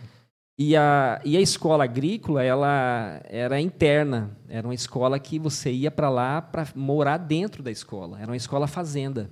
E 0.61 0.75
a, 0.75 1.21
e 1.23 1.37
a 1.37 1.39
escola 1.39 1.85
agrícola, 1.85 2.43
ela 2.43 3.21
era 3.23 3.61
interna, 3.61 4.37
era 4.49 4.67
uma 4.67 4.73
escola 4.73 5.17
que 5.17 5.39
você 5.39 5.71
ia 5.71 5.89
para 5.89 6.09
lá 6.09 6.41
para 6.41 6.67
morar 6.75 7.15
dentro 7.15 7.63
da 7.63 7.71
escola, 7.71 8.19
era 8.19 8.29
uma 8.29 8.35
escola 8.35 8.67
fazenda. 8.67 9.31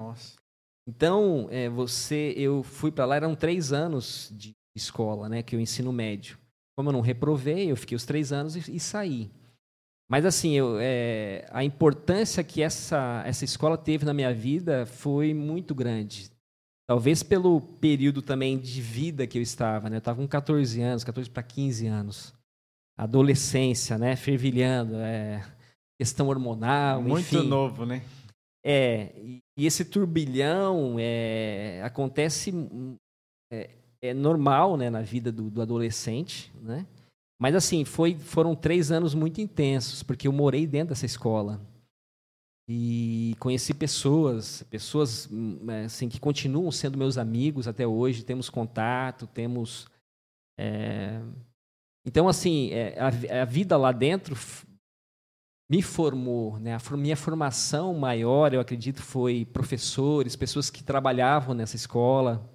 Nossa. 0.00 0.34
Então, 0.88 1.46
é, 1.50 1.68
você, 1.68 2.32
eu 2.38 2.62
fui 2.62 2.90
para 2.90 3.04
lá, 3.04 3.16
eram 3.16 3.34
três 3.34 3.70
anos 3.70 4.32
de 4.34 4.52
escola, 4.74 5.28
né, 5.28 5.42
que 5.42 5.54
eu 5.54 5.60
ensino 5.60 5.92
médio. 5.92 6.38
Como 6.74 6.88
eu 6.88 6.92
não 6.94 7.02
reprovei, 7.02 7.70
eu 7.70 7.76
fiquei 7.76 7.94
os 7.94 8.06
três 8.06 8.32
anos 8.32 8.56
e, 8.56 8.76
e 8.76 8.80
saí. 8.80 9.30
Mas 10.08 10.24
assim, 10.24 10.52
eu, 10.52 10.78
é, 10.80 11.46
a 11.50 11.62
importância 11.62 12.42
que 12.42 12.62
essa, 12.62 13.22
essa 13.26 13.44
escola 13.44 13.76
teve 13.76 14.06
na 14.06 14.14
minha 14.14 14.32
vida 14.32 14.86
foi 14.86 15.34
muito 15.34 15.74
grande. 15.74 16.31
Talvez 16.86 17.22
pelo 17.22 17.60
período 17.60 18.20
também 18.20 18.58
de 18.58 18.80
vida 18.80 19.26
que 19.26 19.38
eu 19.38 19.42
estava, 19.42 19.88
né? 19.88 19.96
Eu 19.96 19.98
estava 19.98 20.20
com 20.20 20.26
14 20.26 20.80
anos, 20.82 21.04
14 21.04 21.30
para 21.30 21.42
15 21.42 21.86
anos. 21.86 22.34
Adolescência, 22.98 23.96
né? 23.96 24.16
Fervilhando, 24.16 24.96
é, 24.96 25.42
questão 25.98 26.28
hormonal, 26.28 27.00
Muito 27.00 27.20
enfim. 27.20 27.46
novo, 27.46 27.86
né? 27.86 28.02
É, 28.64 29.12
e, 29.16 29.38
e 29.56 29.66
esse 29.66 29.84
turbilhão 29.84 30.96
é, 30.98 31.80
acontece, 31.84 32.52
é, 33.50 33.70
é, 34.02 34.14
normal, 34.14 34.76
né? 34.76 34.90
Na 34.90 35.02
vida 35.02 35.30
do, 35.30 35.50
do 35.50 35.62
adolescente, 35.62 36.52
né? 36.60 36.86
Mas 37.40 37.54
assim, 37.54 37.84
foi, 37.84 38.16
foram 38.16 38.54
três 38.54 38.92
anos 38.92 39.14
muito 39.14 39.40
intensos, 39.40 40.02
porque 40.02 40.28
eu 40.28 40.32
morei 40.32 40.66
dentro 40.66 40.90
dessa 40.90 41.06
escola. 41.06 41.60
E 42.68 43.34
conheci 43.40 43.74
pessoas, 43.74 44.62
pessoas 44.70 45.28
hum, 45.30 45.58
assim, 45.84 46.08
que 46.08 46.20
continuam 46.20 46.70
sendo 46.70 46.96
meus 46.96 47.18
amigos 47.18 47.66
até 47.66 47.86
hoje, 47.86 48.24
temos 48.24 48.48
contato, 48.48 49.26
temos. 49.26 49.88
É... 50.58 51.20
Então, 52.06 52.28
assim, 52.28 52.70
é, 52.70 52.98
a, 52.98 53.42
a, 53.42 53.44
vida 53.44 53.76
lá 53.76 53.92
dentro 53.92 54.36
me 55.70 55.82
formou, 55.82 56.58
né? 56.58 56.76
A 56.76 56.96
minha 56.96 57.16
formação 57.16 57.94
maior, 57.94 58.52
eu 58.52 58.60
acredito, 58.60 59.02
foi 59.02 59.44
professores, 59.44 60.36
pessoas 60.36 60.70
que 60.70 60.82
trabalhavam 60.82 61.54
nessa 61.54 61.76
escola, 61.76 62.48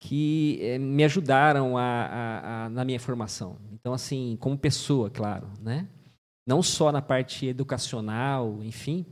que 0.00 0.58
é, 0.62 0.78
me 0.78 1.04
ajudaram 1.04 1.76
a, 1.76 2.64
a, 2.64 2.68
na 2.70 2.84
minha 2.84 3.00
formação. 3.00 3.58
Então, 3.72 3.92
assim, 3.92 4.36
como 4.40 4.56
pessoa, 4.56 5.10
claro, 5.10 5.48
né? 5.60 5.88
Não 6.46 6.62
só 6.62 6.90
na 6.90 7.00
parte 7.00 7.46
educacional, 7.46 8.62
enfim, 8.62 9.06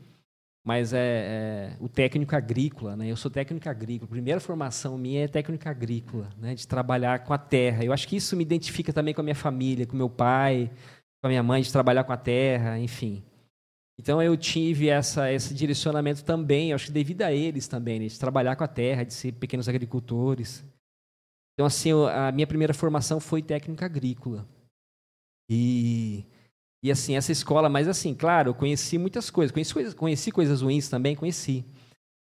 mas 0.65 0.93
é, 0.93 0.99
é, 0.99 1.77
o 1.81 1.89
técnico 1.89 2.37
agrícola, 2.37 2.97
né? 2.97 3.11
Eu 3.11 3.17
sou 3.17 3.31
técnico 3.31 3.69
agrícola. 3.69 4.07
A 4.09 4.11
primeira 4.11 4.41
formação 4.41 4.99
minha 4.99 5.25
é 5.25 5.29
técnica 5.29 5.71
agrícola, 5.71 6.29
né? 6.37 6.55
De 6.55 6.67
trabalhar 6.67 7.25
com 7.25 7.33
a 7.33 7.39
terra. 7.39 7.85
Eu 7.85 7.93
acho 7.93 8.07
que 8.07 8.17
isso 8.17 8.37
me 8.37 8.43
identifica 8.43 8.93
também 8.93 9.15
com 9.15 9.21
a 9.21 9.25
minha 9.25 9.35
família, 9.35 9.87
com 9.87 9.97
meu 9.97 10.11
pai, 10.11 10.71
com 11.21 11.27
a 11.27 11.29
minha 11.29 11.43
mãe, 11.43 11.63
de 11.63 11.73
trabalhar 11.73 12.05
com 12.05 12.13
a 12.13 12.17
terra, 12.17 12.79
enfim. 12.79 13.23
Então 13.99 14.23
eu 14.23 14.35
tive 14.37 14.89
essa, 14.89 15.31
esse 15.31 15.53
direcionamento 15.53 16.25
também, 16.25 16.71
eu 16.71 16.75
acho 16.75 16.87
que 16.87 16.93
devido 16.93 17.21
a 17.21 17.33
eles 17.33 17.69
também, 17.69 18.01
né? 18.01 18.07
de 18.07 18.19
trabalhar 18.19 18.57
com 18.57 18.65
a 18.65 18.69
terra, 18.69 19.05
de 19.05 19.13
ser 19.13 19.33
pequenos 19.33 19.69
agricultores. 19.69 20.65
Então 21.53 21.67
assim, 21.67 21.91
a 22.11 22.33
minha 22.33 22.47
primeira 22.47 22.73
formação 22.73 23.21
foi 23.21 23.43
técnica 23.43 23.85
agrícola. 23.85 24.49
E 25.51 26.25
e 26.83 26.91
assim, 26.91 27.17
essa 27.17 27.31
escola, 27.31 27.69
mas 27.69 27.87
assim, 27.87 28.15
claro, 28.15 28.51
eu 28.51 28.55
conheci 28.55 28.97
muitas 28.97 29.29
coisas, 29.31 29.53
conheci 29.53 29.75
coisas, 29.75 29.95
conheci 29.95 30.33
coisas 30.33 30.63
ruins 30.63 30.89
também, 30.89 31.15
conheci. 31.15 31.65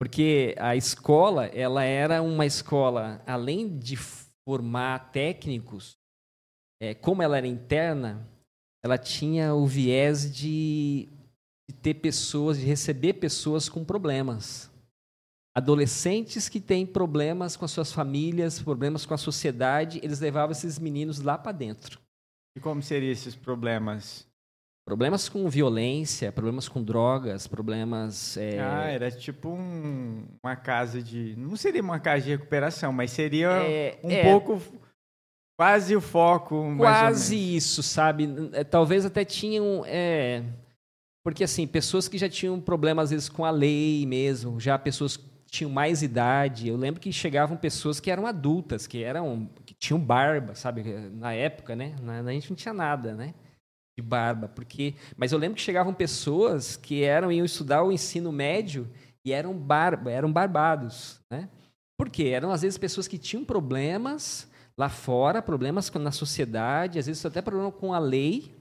Porque 0.00 0.54
a 0.58 0.74
escola, 0.74 1.46
ela 1.46 1.82
era 1.82 2.22
uma 2.22 2.46
escola, 2.46 3.22
além 3.26 3.78
de 3.78 3.96
formar 4.46 5.10
técnicos, 5.10 5.96
é, 6.80 6.94
como 6.94 7.22
ela 7.22 7.36
era 7.36 7.46
interna, 7.46 8.26
ela 8.84 8.96
tinha 8.96 9.54
o 9.54 9.66
viés 9.66 10.34
de, 10.34 11.08
de 11.68 11.76
ter 11.76 11.94
pessoas, 11.94 12.58
de 12.58 12.64
receber 12.64 13.14
pessoas 13.14 13.68
com 13.68 13.84
problemas. 13.84 14.70
Adolescentes 15.54 16.48
que 16.48 16.60
têm 16.60 16.86
problemas 16.86 17.56
com 17.56 17.64
as 17.64 17.70
suas 17.70 17.90
famílias, 17.90 18.60
problemas 18.60 19.04
com 19.06 19.14
a 19.14 19.18
sociedade, 19.18 19.98
eles 20.02 20.20
levavam 20.20 20.52
esses 20.52 20.78
meninos 20.78 21.20
lá 21.20 21.36
para 21.38 21.52
dentro. 21.52 21.98
E 22.54 22.60
como 22.60 22.82
seriam 22.82 23.12
esses 23.12 23.34
problemas? 23.34 24.26
Problemas 24.86 25.28
com 25.28 25.48
violência, 25.48 26.30
problemas 26.30 26.68
com 26.68 26.80
drogas, 26.80 27.48
problemas. 27.48 28.36
É... 28.36 28.60
Ah, 28.60 28.84
era 28.84 29.10
tipo 29.10 29.48
um, 29.48 30.24
uma 30.40 30.54
casa 30.54 31.02
de. 31.02 31.34
Não 31.36 31.56
seria 31.56 31.82
uma 31.82 31.98
casa 31.98 32.22
de 32.22 32.30
recuperação, 32.30 32.92
mas 32.92 33.10
seria 33.10 33.48
é, 33.48 33.98
um 34.04 34.10
é... 34.12 34.22
pouco. 34.22 34.62
Quase 35.58 35.96
o 35.96 36.00
foco. 36.00 36.72
Quase 36.76 37.34
isso, 37.34 37.82
sabe? 37.82 38.28
É, 38.52 38.62
talvez 38.62 39.04
até 39.04 39.24
tinham. 39.24 39.82
É... 39.86 40.44
Porque, 41.24 41.42
assim, 41.42 41.66
pessoas 41.66 42.06
que 42.06 42.16
já 42.16 42.28
tinham 42.28 42.60
problemas, 42.60 43.06
às 43.06 43.10
vezes, 43.10 43.28
com 43.28 43.44
a 43.44 43.50
lei 43.50 44.06
mesmo, 44.06 44.60
já 44.60 44.78
pessoas 44.78 45.16
que 45.16 45.24
tinham 45.50 45.70
mais 45.70 46.00
idade. 46.00 46.68
Eu 46.68 46.76
lembro 46.76 47.00
que 47.00 47.12
chegavam 47.12 47.56
pessoas 47.56 47.98
que 47.98 48.08
eram 48.08 48.24
adultas, 48.24 48.86
que 48.86 49.02
eram 49.02 49.50
que 49.64 49.74
tinham 49.74 49.98
barba, 49.98 50.54
sabe? 50.54 50.84
Na 51.10 51.32
época, 51.32 51.74
né? 51.74 51.96
A 52.06 52.30
gente 52.30 52.50
não 52.50 52.56
tinha 52.56 52.72
nada, 52.72 53.12
né? 53.12 53.34
De 53.96 54.02
barba, 54.02 54.48
porque, 54.48 54.94
mas 55.16 55.32
eu 55.32 55.38
lembro 55.38 55.56
que 55.56 55.62
chegavam 55.62 55.94
pessoas 55.94 56.76
que 56.76 57.02
eram 57.02 57.32
iam 57.32 57.46
estudar 57.46 57.82
o 57.82 57.90
ensino 57.90 58.30
médio 58.30 58.88
e 59.24 59.32
eram 59.32 59.56
barba, 59.56 60.10
eram 60.10 60.30
barbados, 60.30 61.18
né? 61.30 61.48
Por 61.98 62.10
quê? 62.10 62.24
Eram 62.24 62.50
às 62.50 62.60
vezes 62.60 62.76
pessoas 62.76 63.08
que 63.08 63.16
tinham 63.16 63.42
problemas 63.42 64.46
lá 64.78 64.90
fora, 64.90 65.40
problemas 65.40 65.90
na 65.92 66.12
sociedade, 66.12 66.98
às 66.98 67.06
vezes 67.06 67.24
até 67.24 67.40
problema 67.40 67.72
com 67.72 67.94
a 67.94 67.98
lei, 67.98 68.54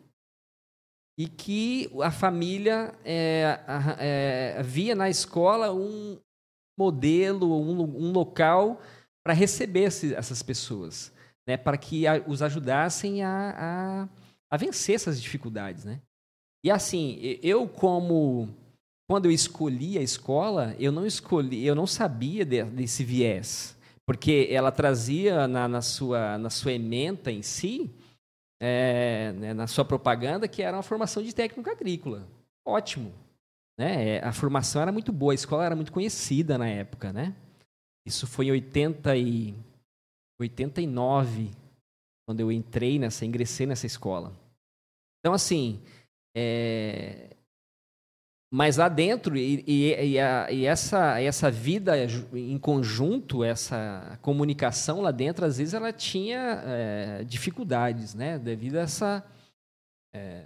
e 1.20 1.28
que 1.28 1.90
a 2.02 2.12
família 2.12 2.94
é, 3.04 3.60
é, 4.00 4.64
via 4.64 4.96
na 4.96 5.10
escola 5.10 5.74
um 5.74 6.18
modelo, 6.80 7.60
um, 7.62 7.82
um 7.82 8.12
local 8.12 8.82
para 9.24 9.34
receber 9.34 9.84
essas 9.84 10.42
pessoas, 10.42 11.12
né? 11.46 11.58
Para 11.58 11.78
que 11.78 12.06
os 12.26 12.42
ajudassem 12.42 13.22
a, 13.22 13.56
a 13.58 14.25
a 14.52 14.58
vencer 14.58 14.96
essas 14.96 15.22
dificuldades, 15.22 15.86
né? 15.86 16.02
E 16.64 16.72
assim, 16.72 17.20
eu 17.44 17.68
como 17.68 18.50
quando 19.08 19.26
eu 19.26 19.32
escolhi 19.32 19.98
a 19.98 20.02
escola, 20.02 20.76
eu 20.80 20.92
não 20.92 21.06
escolhi, 21.06 21.66
eu 21.66 21.76
não 21.76 21.86
sabia 21.86 22.44
de, 22.44 22.64
desse 22.64 23.04
viés, 23.04 23.78
porque 24.06 24.48
ela 24.50 24.72
trazia 24.72 25.48
na, 25.48 25.68
na, 25.68 25.82
sua 25.82 26.38
na 26.38 26.50
sua 26.50 26.74
ementa 26.74 27.32
em 27.32 27.44
si, 27.44 27.92
é, 28.60 29.32
né, 29.34 29.54
na 29.54 29.68
sua 29.68 29.86
propaganda, 29.86 30.48
que 30.48 30.62
era 30.62 30.76
uma 30.76 30.84
formação 30.84 31.22
de 31.22 31.36
técnico 31.36 31.70
agrícola. 31.70 32.28
Ótimo, 32.66 33.14
né? 33.78 34.16
É, 34.16 34.26
a 34.26 34.34
formação 34.34 34.82
era 34.82 34.92
muito 34.92 35.12
boa, 35.12 35.34
a 35.34 35.36
escola 35.36 35.66
era 35.66 35.76
muito 35.76 35.92
conhecida 35.92 36.58
na 36.58 36.68
época, 36.68 37.14
né? 37.14 37.36
Isso 38.08 38.26
foi 38.26 38.48
em 38.48 38.52
80 38.52 39.16
e 39.18 39.56
89, 40.40 41.52
quando 42.26 42.40
eu 42.40 42.52
entrei 42.52 42.98
nessa, 42.98 43.26
ingressei 43.26 43.66
nessa 43.66 43.86
escola. 43.86 44.34
Então, 45.20 45.34
assim, 45.34 45.82
é... 46.36 47.36
mas 48.52 48.78
lá 48.78 48.90
dentro, 48.90 49.38
e, 49.38 49.64
e, 49.68 50.14
e, 50.14 50.20
a, 50.20 50.52
e, 50.52 50.66
essa, 50.66 51.20
essa 51.20 51.52
vida 51.52 51.94
em 52.34 52.58
conjunto, 52.58 53.44
essa 53.44 54.18
comunicação 54.22 55.02
lá 55.02 55.12
dentro, 55.12 55.46
às 55.46 55.58
vezes 55.58 55.74
ela 55.74 55.94
tinha 55.94 56.64
é, 56.66 57.24
dificuldades, 57.24 58.14
né? 58.14 58.40
Devido 58.40 58.78
a 58.78 58.82
essa. 58.82 59.26
É, 60.14 60.46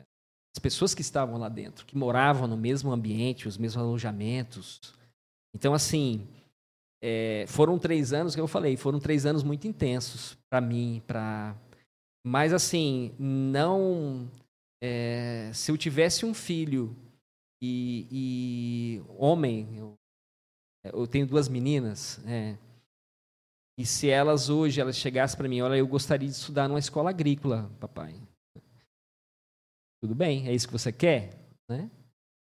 as 0.55 0.59
pessoas 0.59 0.95
que 0.95 1.01
estavam 1.01 1.37
lá 1.37 1.47
dentro, 1.47 1.85
que 1.85 1.95
moravam 1.95 2.47
no 2.47 2.57
mesmo 2.57 2.91
ambiente, 2.91 3.47
os 3.47 3.57
mesmos 3.57 3.81
alojamentos. 3.81 4.81
Então, 5.53 5.73
assim, 5.73 6.27
é, 7.01 7.45
foram 7.47 7.79
três 7.79 8.11
anos 8.11 8.35
que 8.35 8.41
eu 8.41 8.47
falei, 8.47 8.75
foram 8.75 8.99
três 8.99 9.25
anos 9.25 9.43
muito 9.43 9.67
intensos 9.67 10.37
para 10.49 10.59
mim, 10.59 11.01
para. 11.07 11.55
Mas 12.29 12.53
assim, 12.53 13.11
não 13.17 14.29
é, 14.79 15.51
se 15.51 15.71
eu 15.71 15.77
tivesse 15.77 16.27
um 16.27 16.31
filho 16.35 16.95
e, 17.59 18.07
e 18.11 19.03
homem, 19.17 19.75
eu, 19.75 19.95
eu, 20.83 21.07
tenho 21.07 21.25
duas 21.25 21.49
meninas, 21.49 22.23
é, 22.27 22.55
e 23.79 23.83
se 23.83 24.11
elas 24.11 24.47
hoje 24.47 24.79
elas 24.79 24.95
chegassem 24.95 25.39
para 25.39 25.49
mim, 25.49 25.61
olha, 25.61 25.75
eu 25.75 25.87
gostaria 25.87 26.27
de 26.27 26.35
estudar 26.35 26.67
numa 26.67 26.77
escola 26.77 27.09
agrícola, 27.09 27.67
papai. 27.79 28.13
Tudo 29.99 30.13
bem, 30.13 30.47
é 30.47 30.53
isso 30.53 30.67
que 30.67 30.73
você 30.73 30.91
quer, 30.91 31.35
né? 31.67 31.89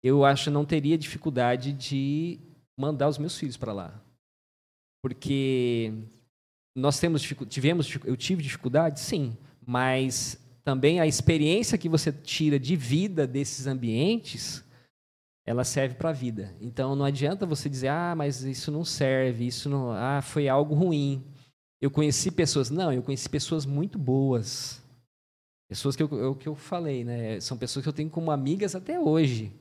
Eu 0.02 0.24
acho 0.24 0.44
que 0.44 0.50
não 0.50 0.66
teria 0.66 0.98
dificuldade 0.98 1.72
de 1.72 2.40
mandar 2.76 3.06
os 3.06 3.18
meus 3.18 3.38
filhos 3.38 3.56
para 3.56 3.72
lá, 3.72 4.02
porque 5.00 5.92
nós 6.76 6.98
temos 6.98 7.22
tivemos 7.48 7.88
eu 8.04 8.16
tive 8.16 8.42
dificuldade, 8.42 8.98
sim, 8.98 9.38
mas 9.66 10.38
também 10.62 11.00
a 11.00 11.06
experiência 11.06 11.76
que 11.76 11.88
você 11.88 12.12
tira 12.12 12.58
de 12.58 12.76
vida 12.76 13.26
desses 13.26 13.66
ambientes, 13.66 14.64
ela 15.44 15.64
serve 15.64 15.96
para 15.96 16.10
a 16.10 16.12
vida. 16.12 16.54
Então 16.60 16.94
não 16.94 17.04
adianta 17.04 17.44
você 17.44 17.68
dizer, 17.68 17.88
ah, 17.88 18.14
mas 18.16 18.42
isso 18.42 18.70
não 18.70 18.84
serve, 18.84 19.46
isso 19.46 19.68
não, 19.68 19.90
ah, 19.92 20.22
foi 20.22 20.48
algo 20.48 20.74
ruim. 20.74 21.24
Eu 21.80 21.90
conheci 21.90 22.30
pessoas, 22.30 22.70
não, 22.70 22.92
eu 22.92 23.02
conheci 23.02 23.28
pessoas 23.28 23.66
muito 23.66 23.98
boas. 23.98 24.82
Pessoas 25.68 25.96
que 25.96 26.02
eu, 26.02 26.08
eu, 26.12 26.34
que 26.34 26.48
eu 26.48 26.54
falei, 26.54 27.04
né? 27.04 27.40
São 27.40 27.58
pessoas 27.58 27.84
que 27.84 27.88
eu 27.88 27.92
tenho 27.92 28.08
como 28.08 28.30
amigas 28.30 28.74
até 28.74 28.98
hoje. 28.98 29.52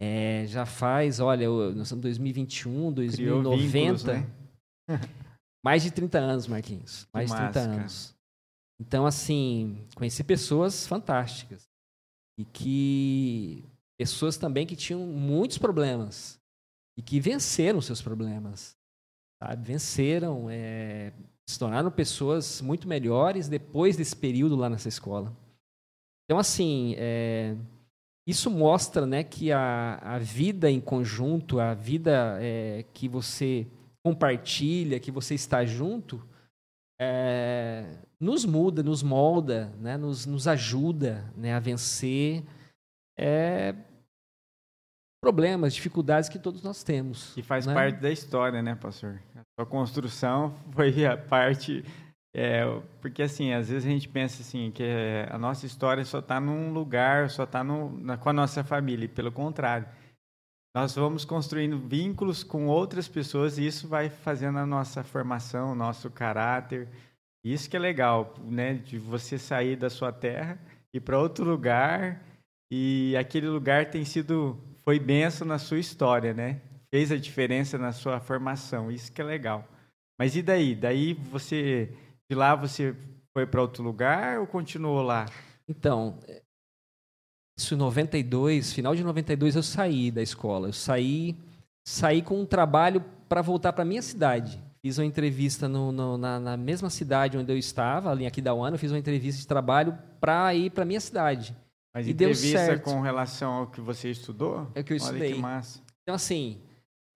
É, 0.00 0.44
já 0.46 0.66
faz, 0.66 1.20
olha, 1.20 1.48
nós 1.48 1.86
estamos 1.86 2.00
em 2.04 2.08
2021, 2.08 2.92
2090. 2.92 3.66
Vínculos, 3.68 4.04
né? 4.04 4.26
mais 5.64 5.82
de 5.82 5.90
30 5.90 6.18
anos, 6.18 6.46
Marquinhos. 6.46 7.06
Mais 7.12 7.30
de 7.30 7.36
30 7.36 7.60
anos. 7.60 8.13
Então, 8.86 9.06
assim, 9.06 9.82
conheci 9.94 10.22
pessoas 10.22 10.86
fantásticas. 10.86 11.68
E 12.38 12.44
que. 12.44 13.64
Pessoas 13.98 14.36
também 14.36 14.66
que 14.66 14.76
tinham 14.76 15.06
muitos 15.06 15.56
problemas. 15.56 16.38
E 16.96 17.02
que 17.02 17.18
venceram 17.18 17.80
seus 17.80 18.02
problemas. 18.02 18.76
Sabe? 19.42 19.66
Venceram, 19.66 20.48
é, 20.50 21.12
se 21.48 21.58
tornaram 21.58 21.90
pessoas 21.90 22.60
muito 22.60 22.86
melhores 22.86 23.48
depois 23.48 23.96
desse 23.96 24.14
período 24.14 24.54
lá 24.54 24.68
nessa 24.68 24.88
escola. 24.88 25.34
Então, 26.24 26.38
assim, 26.38 26.94
é, 26.98 27.56
isso 28.26 28.50
mostra 28.50 29.06
né, 29.06 29.24
que 29.24 29.50
a, 29.50 29.96
a 29.96 30.18
vida 30.18 30.70
em 30.70 30.80
conjunto, 30.80 31.58
a 31.58 31.74
vida 31.74 32.38
é, 32.40 32.84
que 32.92 33.08
você 33.08 33.66
compartilha, 34.04 35.00
que 35.00 35.10
você 35.10 35.34
está 35.34 35.64
junto, 35.64 36.26
é, 37.00 37.98
nos 38.24 38.44
muda, 38.44 38.82
nos 38.82 39.02
molda, 39.02 39.72
né? 39.78 39.96
nos, 39.96 40.26
nos 40.26 40.48
ajuda 40.48 41.30
né? 41.36 41.54
a 41.54 41.60
vencer 41.60 42.42
é, 43.16 43.74
problemas, 45.22 45.74
dificuldades 45.74 46.28
que 46.28 46.38
todos 46.38 46.62
nós 46.62 46.82
temos. 46.82 47.36
E 47.36 47.42
faz 47.42 47.66
né? 47.66 47.74
parte 47.74 48.00
da 48.00 48.10
história, 48.10 48.62
né, 48.62 48.74
pastor? 48.74 49.20
A 49.36 49.42
sua 49.58 49.66
construção 49.66 50.54
foi 50.72 51.06
a 51.06 51.16
parte. 51.16 51.84
É, 52.36 52.64
porque, 53.00 53.22
assim, 53.22 53.52
às 53.52 53.68
vezes 53.68 53.86
a 53.86 53.90
gente 53.90 54.08
pensa 54.08 54.42
assim, 54.42 54.72
que 54.72 54.82
a 55.30 55.38
nossa 55.38 55.66
história 55.66 56.04
só 56.04 56.18
está 56.18 56.40
num 56.40 56.72
lugar, 56.72 57.30
só 57.30 57.44
está 57.44 57.62
com 57.64 58.28
a 58.28 58.32
nossa 58.32 58.64
família. 58.64 59.04
E, 59.04 59.08
pelo 59.08 59.30
contrário, 59.30 59.86
nós 60.74 60.96
vamos 60.96 61.24
construindo 61.24 61.78
vínculos 61.78 62.42
com 62.42 62.66
outras 62.66 63.06
pessoas 63.06 63.58
e 63.58 63.66
isso 63.66 63.86
vai 63.86 64.10
fazendo 64.10 64.58
a 64.58 64.66
nossa 64.66 65.04
formação, 65.04 65.72
nosso 65.72 66.10
caráter. 66.10 66.88
Isso 67.44 67.68
que 67.68 67.76
é 67.76 67.80
legal, 67.80 68.34
né? 68.42 68.74
De 68.74 68.98
você 68.98 69.38
sair 69.38 69.76
da 69.76 69.90
sua 69.90 70.10
terra 70.10 70.58
e 70.92 70.98
para 70.98 71.18
outro 71.18 71.44
lugar 71.44 72.22
e 72.72 73.14
aquele 73.16 73.48
lugar 73.48 73.90
tem 73.90 74.04
sido 74.04 74.58
foi 74.82 74.98
benção 74.98 75.46
na 75.46 75.58
sua 75.58 75.78
história, 75.78 76.32
né? 76.32 76.60
Fez 76.92 77.12
a 77.12 77.16
diferença 77.16 77.76
na 77.76 77.92
sua 77.92 78.18
formação. 78.20 78.90
Isso 78.90 79.12
que 79.12 79.20
é 79.20 79.24
legal. 79.24 79.68
Mas 80.18 80.36
e 80.36 80.42
daí? 80.42 80.74
Daí 80.74 81.12
você 81.12 81.92
de 82.30 82.36
lá 82.36 82.54
você 82.54 82.96
foi 83.36 83.46
para 83.46 83.60
outro 83.60 83.82
lugar 83.82 84.40
ou 84.40 84.46
continuou 84.46 85.02
lá? 85.02 85.26
Então, 85.68 86.18
isso 87.58 87.74
em 87.74 87.78
92, 87.78 88.72
final 88.72 88.94
de 88.94 89.04
92 89.04 89.56
eu 89.56 89.62
saí 89.62 90.10
da 90.10 90.22
escola. 90.22 90.68
Eu 90.68 90.72
saí, 90.72 91.36
saí 91.86 92.22
com 92.22 92.40
um 92.40 92.46
trabalho 92.46 93.00
para 93.28 93.42
voltar 93.42 93.72
para 93.72 93.84
minha 93.84 94.02
cidade. 94.02 94.62
Fiz 94.84 94.98
uma 94.98 95.06
entrevista 95.06 95.66
no, 95.66 95.90
no, 95.90 96.18
na, 96.18 96.38
na, 96.38 96.56
mesma 96.58 96.90
cidade 96.90 97.38
onde 97.38 97.50
eu 97.50 97.56
estava, 97.56 98.10
ali 98.10 98.26
aqui 98.26 98.42
da 98.42 98.52
UANA, 98.52 98.76
fiz 98.76 98.92
uma 98.92 98.98
entrevista 98.98 99.40
de 99.40 99.46
trabalho 99.46 99.98
para 100.20 100.54
ir 100.54 100.68
para 100.68 100.84
minha 100.84 101.00
cidade. 101.00 101.56
Mas 101.94 102.06
e 102.06 102.10
entrevista 102.10 102.58
deu 102.58 102.66
certo. 102.66 102.84
com 102.84 103.00
relação 103.00 103.50
ao 103.50 103.66
que 103.68 103.80
você 103.80 104.10
estudou? 104.10 104.70
É 104.74 104.80
o 104.80 104.84
que 104.84 104.92
eu 104.92 104.96
Olha 104.96 105.04
estudei. 105.04 105.32
que 105.32 105.38
massa. 105.38 105.80
Então, 106.02 106.14
assim, 106.14 106.60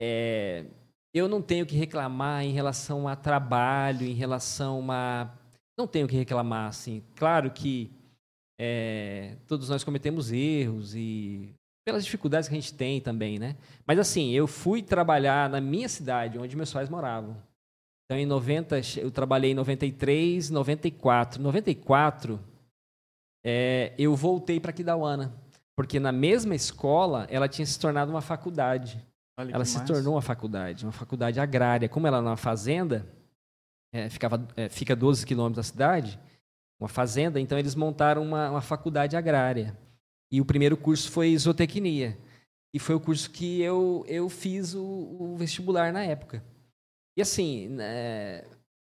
é, 0.01 0.65
eu 1.13 1.29
não 1.29 1.43
tenho 1.43 1.67
que 1.67 1.77
reclamar 1.77 2.43
em 2.43 2.53
relação 2.53 3.07
a 3.07 3.15
trabalho, 3.15 4.07
em 4.07 4.15
relação 4.15 4.91
a... 4.91 5.31
Não 5.79 5.87
tenho 5.87 6.09
que 6.09 6.17
reclamar, 6.17 6.69
assim. 6.69 7.05
Claro 7.17 7.51
que 7.51 7.93
é, 8.59 9.37
todos 9.47 9.69
nós 9.69 9.85
cometemos 9.85 10.33
erros 10.33 10.95
e 10.95 11.53
pelas 11.85 12.03
dificuldades 12.03 12.49
que 12.49 12.55
a 12.55 12.59
gente 12.59 12.73
tem 12.73 12.99
também, 12.99 13.39
né? 13.39 13.57
Mas, 13.87 13.99
assim, 13.99 14.31
eu 14.31 14.47
fui 14.47 14.83
trabalhar 14.83 15.51
na 15.51 15.61
minha 15.61 15.87
cidade, 15.87 16.39
onde 16.39 16.57
meus 16.57 16.73
pais 16.73 16.89
moravam. 16.89 17.47
Então, 18.09 18.17
em 18.17 18.25
90, 18.25 18.81
eu 18.97 19.11
trabalhei 19.11 19.51
em 19.51 19.55
93, 19.55 20.49
94. 20.49 21.43
94 21.43 22.41
é, 23.45 23.93
eu 23.99 24.17
voltei 24.17 24.59
para 24.59 24.73
Kidauana, 24.73 25.35
porque 25.77 26.01
na 26.01 26.11
mesma 26.11 26.55
escola 26.55 27.27
ela 27.31 27.47
tinha 27.47 27.67
se 27.67 27.79
tornado 27.79 28.11
uma 28.11 28.23
faculdade. 28.23 29.07
Olha 29.39 29.53
ela 29.55 29.65
se 29.67 29.85
tornou 29.85 30.15
uma 30.15 30.23
faculdade, 30.23 30.87
uma 30.87 30.93
faculdade 30.93 31.39
agrária. 31.39 31.87
Como 31.87 32.07
ela 32.07 32.17
era 32.17 32.27
uma 32.27 32.37
fazenda, 32.39 33.07
é, 33.93 34.09
ficava, 34.09 34.49
é, 34.57 34.71
fica 34.71 34.97
12 34.97 35.27
quilômetros 35.27 35.67
da 35.67 35.71
cidade, 35.71 36.19
uma 36.81 36.89
fazenda, 36.89 37.39
então 37.39 37.59
eles 37.59 37.75
montaram 37.75 38.23
uma, 38.23 38.53
uma 38.53 38.63
faculdade 38.63 39.17
agrária. 39.17 39.79
E 40.33 40.41
o 40.41 40.47
primeiro 40.47 40.79
curso 40.79 41.11
foi 41.11 41.37
zootecnia. 41.37 42.17
E 42.73 42.79
foi 42.79 42.95
o 42.95 43.01
curso 43.01 43.31
que 43.31 43.61
eu, 43.61 44.03
eu 44.09 44.31
fiz 44.31 44.75
o, 44.75 44.83
o 44.83 45.37
vestibular 45.37 45.93
na 45.93 46.03
época. 46.05 46.43
E 47.19 47.21
assim, 47.21 47.77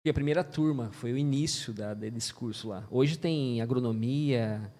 foi 0.02 0.10
a 0.10 0.14
primeira 0.14 0.42
turma, 0.42 0.90
foi 0.92 1.12
o 1.12 1.18
início 1.18 1.74
da, 1.74 1.92
desse 1.92 2.32
curso 2.32 2.68
lá. 2.68 2.88
Hoje 2.90 3.18
tem 3.18 3.60
agronomia, 3.60 4.72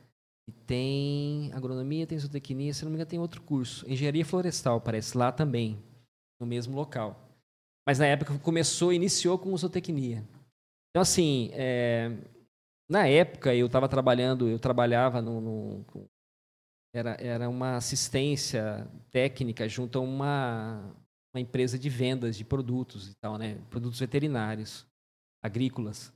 e 0.48 0.52
tem 0.66 1.52
agronomia, 1.52 2.06
tem 2.06 2.18
zootecnia, 2.18 2.72
se 2.72 2.82
não 2.84 2.90
me 2.90 2.96
engano 2.96 3.10
tem 3.10 3.18
outro 3.18 3.42
curso. 3.42 3.86
Engenharia 3.86 4.24
florestal, 4.24 4.80
parece, 4.80 5.18
lá 5.18 5.30
também, 5.30 5.78
no 6.40 6.46
mesmo 6.46 6.74
local. 6.74 7.20
Mas 7.86 7.98
na 7.98 8.06
época 8.06 8.38
começou, 8.38 8.94
iniciou 8.94 9.38
com 9.38 9.54
zootecnia. 9.54 10.26
Então 10.88 11.02
assim, 11.02 11.50
é, 11.52 12.16
na 12.88 13.06
época 13.06 13.54
eu 13.54 13.66
estava 13.66 13.90
trabalhando, 13.90 14.48
eu 14.48 14.58
trabalhava 14.58 15.20
no, 15.20 15.42
no 15.42 16.08
era, 16.94 17.10
era 17.20 17.50
uma 17.50 17.76
assistência 17.76 18.88
técnica 19.10 19.68
junto 19.68 19.98
a 19.98 20.00
uma, 20.00 20.96
uma 21.34 21.40
empresa 21.40 21.78
de 21.78 21.88
vendas 21.88 22.36
de 22.36 22.44
produtos 22.44 23.10
e 23.10 23.14
tal, 23.20 23.36
né? 23.36 23.58
Produtos 23.68 23.98
veterinários, 23.98 24.86
agrícolas. 25.42 26.12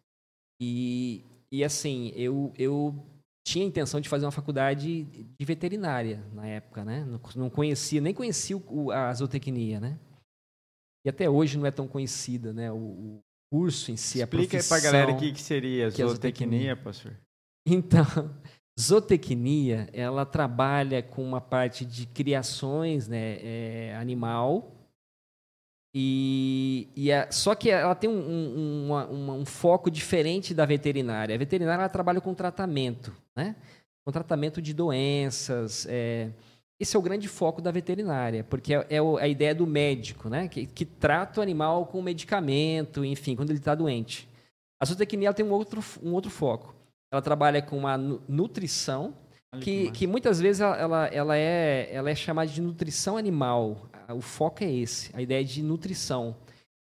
E, 0.61 1.25
e 1.51 1.65
assim, 1.65 2.13
eu, 2.15 2.53
eu 2.57 2.95
tinha 3.47 3.65
a 3.65 3.69
intenção 3.69 4.01
de 4.01 4.09
fazer 4.09 4.27
uma 4.27 4.33
faculdade 4.33 5.05
de 5.05 5.45
veterinária 5.45 6.25
na 6.33 6.47
época, 6.47 6.85
né? 6.85 7.05
Não, 7.05 7.21
não 7.35 7.51
conhecia, 7.51 8.01
nem 8.01 8.15
conhecia 8.15 8.57
o, 8.57 8.91
a 8.93 9.13
zootecnia, 9.13 9.81
né? 9.81 9.99
E 11.05 11.11
até 11.11 11.29
hoje 11.29 11.59
não 11.59 11.67
é 11.67 11.71
tão 11.71 11.89
conhecida, 11.89 12.53
né? 12.53 12.71
O, 12.71 12.77
o 12.77 13.21
curso 13.51 13.91
em 13.91 13.97
si, 13.97 14.21
Explica 14.21 14.57
a 14.57 14.61
aí 14.61 14.67
pra 14.67 14.69
profissão. 14.69 14.93
galera 14.93 15.13
o 15.13 15.19
que, 15.19 15.33
que 15.33 15.41
seria 15.41 15.91
que 15.91 16.03
é 16.03 16.07
zootecnia, 16.07 16.77
pastor. 16.77 17.17
Então, 17.67 18.05
zootecnia, 18.79 19.89
ela 19.93 20.27
trabalha 20.27 21.03
com 21.03 21.25
uma 21.25 21.41
parte 21.41 21.85
de 21.85 22.07
criações 22.07 23.09
né, 23.09 23.39
é, 23.41 23.97
animal, 23.97 24.78
e, 25.95 26.89
e 26.95 27.13
a, 27.13 27.31
só 27.31 27.55
que 27.55 27.71
ela 27.71 27.95
tem 27.95 28.09
um, 28.11 28.19
um, 28.19 28.87
uma, 28.87 29.07
uma, 29.07 29.33
um, 29.35 29.45
foco 29.47 29.91
diferente 29.91 30.53
da 30.53 30.67
veterinária. 30.67 31.35
A 31.35 31.39
veterinária 31.39 31.83
ela 31.83 31.89
trabalha 31.89 32.21
com 32.21 32.35
tratamento, 32.35 33.15
né? 33.35 33.57
com 34.05 34.13
tratamento 34.13 34.61
de 34.61 34.75
doenças. 34.75 35.87
É, 35.89 36.31
esse 36.79 36.95
é 36.95 36.99
o 36.99 37.03
grande 37.03 37.27
foco 37.27 37.61
da 37.63 37.71
veterinária, 37.71 38.45
porque 38.45 38.75
é, 38.75 38.87
é 38.91 38.99
a 38.99 39.27
ideia 39.27 39.55
do 39.55 39.67
médico, 39.67 40.29
né? 40.29 40.47
que, 40.47 40.67
que 40.67 40.85
trata 40.85 41.41
o 41.41 41.43
animal 41.43 41.87
com 41.87 42.03
medicamento, 42.03 43.05
enfim, 43.05 43.35
quando 43.35 43.51
ele 43.51 43.59
está 43.59 43.75
doente. 43.75 44.29
A 44.81 44.85
zootecnia 44.85 45.33
tem 45.33 45.45
um 45.45 45.51
outro, 45.51 45.83
um 46.03 46.13
outro 46.13 46.31
foco. 46.31 46.75
Ela 47.11 47.23
trabalha 47.23 47.63
com 47.63 47.77
uma 47.77 47.97
nutrição, 47.97 49.15
que, 49.61 49.91
que, 49.93 50.07
muitas 50.07 50.41
vezes 50.41 50.61
ela, 50.61 51.07
ela, 51.07 51.37
é, 51.37 51.89
ela 51.91 52.11
é 52.11 52.15
chamada 52.15 52.51
de 52.51 52.61
nutrição 52.61 53.17
animal. 53.17 53.89
O 54.15 54.21
foco 54.21 54.63
é 54.63 54.71
esse, 54.71 55.11
a 55.15 55.23
ideia 55.23 55.45
de 55.45 55.63
nutrição. 55.63 56.37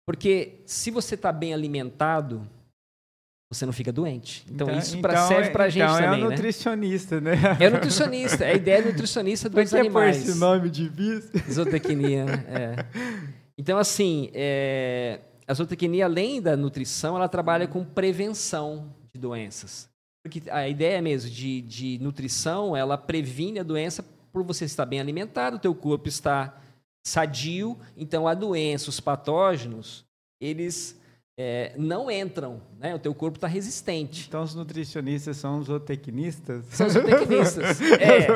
Porque 0.06 0.60
se 0.66 0.90
você 0.90 1.14
está 1.14 1.32
bem 1.32 1.54
alimentado, 1.54 2.46
você 3.52 3.66
não 3.66 3.72
fica 3.72 3.92
doente. 3.92 4.44
Então, 4.48 4.68
então 4.68 4.78
isso 4.78 4.98
pra, 5.00 5.12
então, 5.12 5.28
serve 5.28 5.50
para 5.50 5.64
a 5.64 5.68
gente 5.68 5.82
então 5.82 5.96
também, 5.96 6.22
é 6.22 6.26
o 6.26 6.30
nutricionista, 6.30 7.20
né? 7.20 7.32
É 7.58 7.68
o 7.68 7.70
nutricionista. 7.72 8.44
A 8.44 8.52
ideia 8.54 8.78
é 8.78 8.84
nutricionista 8.84 9.48
dos 9.48 9.64
Por 9.64 9.68
que 9.68 9.76
animais. 9.76 10.18
Por 10.18 10.30
esse 10.30 10.38
nome 10.38 10.70
difícil? 10.70 11.30
Zootecnia, 11.50 12.24
né? 12.26 12.44
É. 12.48 12.76
Então, 13.58 13.76
assim, 13.76 14.30
é, 14.32 15.20
a 15.46 15.52
zootecnia, 15.52 16.04
além 16.04 16.40
da 16.40 16.56
nutrição, 16.56 17.16
ela 17.16 17.28
trabalha 17.28 17.66
com 17.66 17.84
prevenção 17.84 18.94
de 19.12 19.20
doenças. 19.20 19.89
Porque 20.22 20.42
a 20.50 20.68
ideia 20.68 21.00
mesmo 21.00 21.30
de, 21.30 21.62
de 21.62 21.98
nutrição, 22.00 22.76
ela 22.76 22.98
previne 22.98 23.58
a 23.58 23.62
doença 23.62 24.04
por 24.32 24.44
você 24.44 24.64
estar 24.64 24.84
bem 24.84 25.00
alimentado, 25.00 25.56
o 25.56 25.60
teu 25.60 25.74
corpo 25.74 26.08
está 26.08 26.60
sadio, 27.04 27.78
então 27.96 28.28
a 28.28 28.34
doença, 28.34 28.90
os 28.90 29.00
patógenos, 29.00 30.04
eles 30.40 30.99
é, 31.42 31.72
não 31.78 32.10
entram, 32.10 32.60
né? 32.78 32.94
O 32.94 32.98
teu 32.98 33.14
corpo 33.14 33.38
está 33.38 33.46
resistente. 33.46 34.26
Então 34.28 34.42
os 34.42 34.54
nutricionistas 34.54 35.38
são 35.38 35.58
os 35.58 35.68
zootecnistas? 35.68 36.66
São 36.70 36.86
os 36.86 36.92
zootecnistas. 36.92 37.80
é. 37.98 38.26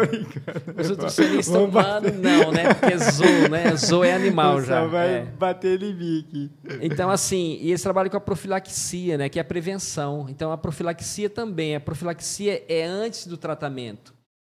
Os 0.81 0.89
nutricionistas 0.89 1.55
humanos 1.55 2.13
não, 2.15 2.51
né? 2.51 2.73
Porque 2.73 2.97
zoo, 2.97 3.49
né? 3.51 3.77
Zoo 3.77 4.03
é 4.03 4.15
animal 4.15 4.59
Você 4.59 4.69
já. 4.69 4.87
vai 4.87 5.17
é. 5.17 5.25
bater 5.27 5.83
em 5.83 5.95
mim 5.95 6.25
aqui. 6.27 6.51
Então, 6.81 7.11
assim, 7.11 7.59
e 7.61 7.69
eles 7.69 7.83
trabalham 7.83 8.11
com 8.11 8.17
a 8.17 8.21
profilaxia, 8.21 9.19
né? 9.19 9.29
Que 9.29 9.39
é 9.39 9.43
a 9.43 9.45
prevenção. 9.45 10.25
Então, 10.31 10.51
a 10.51 10.57
profilaxia 10.57 11.29
também. 11.29 11.77
A 11.77 11.81
profilaxia 11.81 12.65
é 12.67 12.87
antes 12.87 13.27
do 13.27 13.37
tratamento. 13.37 14.15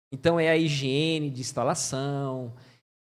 Então, 0.10 0.40
é 0.40 0.48
a 0.48 0.56
higiene 0.56 1.30
de 1.30 1.42
instalação, 1.42 2.54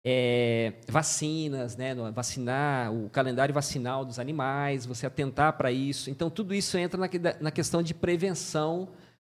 é, 0.04 0.74
vacinas, 0.86 1.76
né? 1.76 1.94
Vacinar, 2.12 2.92
o 2.92 3.08
calendário 3.08 3.54
vacinal 3.54 4.04
dos 4.04 4.18
animais, 4.18 4.84
você 4.84 5.06
atentar 5.06 5.56
para 5.56 5.72
isso. 5.72 6.10
Então, 6.10 6.28
tudo 6.28 6.54
isso 6.54 6.76
entra 6.76 7.00
na, 7.00 7.08
na 7.40 7.50
questão 7.50 7.82
de 7.82 7.94
prevenção 7.94 8.88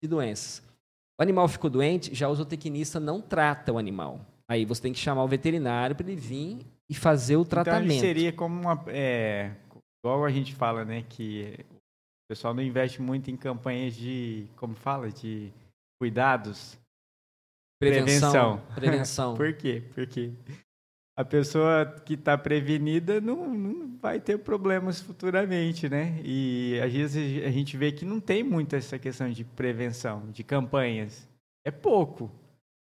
de 0.04 0.10
doenças. 0.10 0.62
O 1.20 1.24
animal 1.24 1.48
ficou 1.48 1.70
doente, 1.70 2.14
já 2.14 2.28
o 2.28 2.36
zootecnista 2.36 3.00
não 3.00 3.22
trata 3.22 3.72
o 3.72 3.78
animal. 3.78 4.20
Aí 4.50 4.66
você 4.66 4.82
tem 4.82 4.94
que 4.94 5.00
chamar 5.00 5.24
o 5.24 5.28
veterinário 5.28 5.96
para 5.96 6.06
ele 6.06 6.20
vir 6.20 6.60
e 6.90 6.94
fazer 6.94 7.38
o 7.38 7.46
tratamento. 7.46 7.92
Então, 7.92 8.00
seria 8.00 8.34
como 8.34 8.60
uma. 8.62 8.84
É, 8.88 9.52
igual 10.04 10.24
a 10.26 10.30
gente 10.30 10.54
fala, 10.54 10.86
né? 10.86 11.04
Que 11.10 11.56
o 11.70 12.30
pessoal 12.30 12.54
não 12.54 12.62
investe 12.62 13.02
muito 13.02 13.32
em 13.32 13.38
campanhas 13.38 13.96
de. 13.96 14.48
Como 14.56 14.76
fala? 14.76 15.10
De 15.10 15.52
cuidados. 16.00 16.78
Prevenção. 17.80 18.62
Prevenção. 18.76 19.36
Por 19.38 19.54
quê? 19.54 19.84
Por 19.94 20.08
quê? 20.08 20.32
a 21.18 21.26
pessoa 21.26 21.84
que 22.06 22.14
está 22.14 22.38
prevenida 22.38 23.20
não, 23.20 23.52
não, 23.52 23.98
vai 24.00 24.20
ter 24.20 24.38
problemas 24.38 25.02
futuramente, 25.02 25.90
né? 25.90 26.22
E 26.24 26.80
às 26.80 26.94
vezes 26.94 27.44
a 27.44 27.50
gente 27.50 27.76
vê 27.76 27.92
que 27.92 28.06
não 28.06 28.20
tem 28.20 28.44
muito 28.44 28.76
essa 28.76 29.00
questão 29.00 29.28
de 29.32 29.44
prevenção, 29.44 30.30
de 30.32 30.44
campanhas. 30.44 31.28
É 31.66 31.72
pouco, 31.72 32.30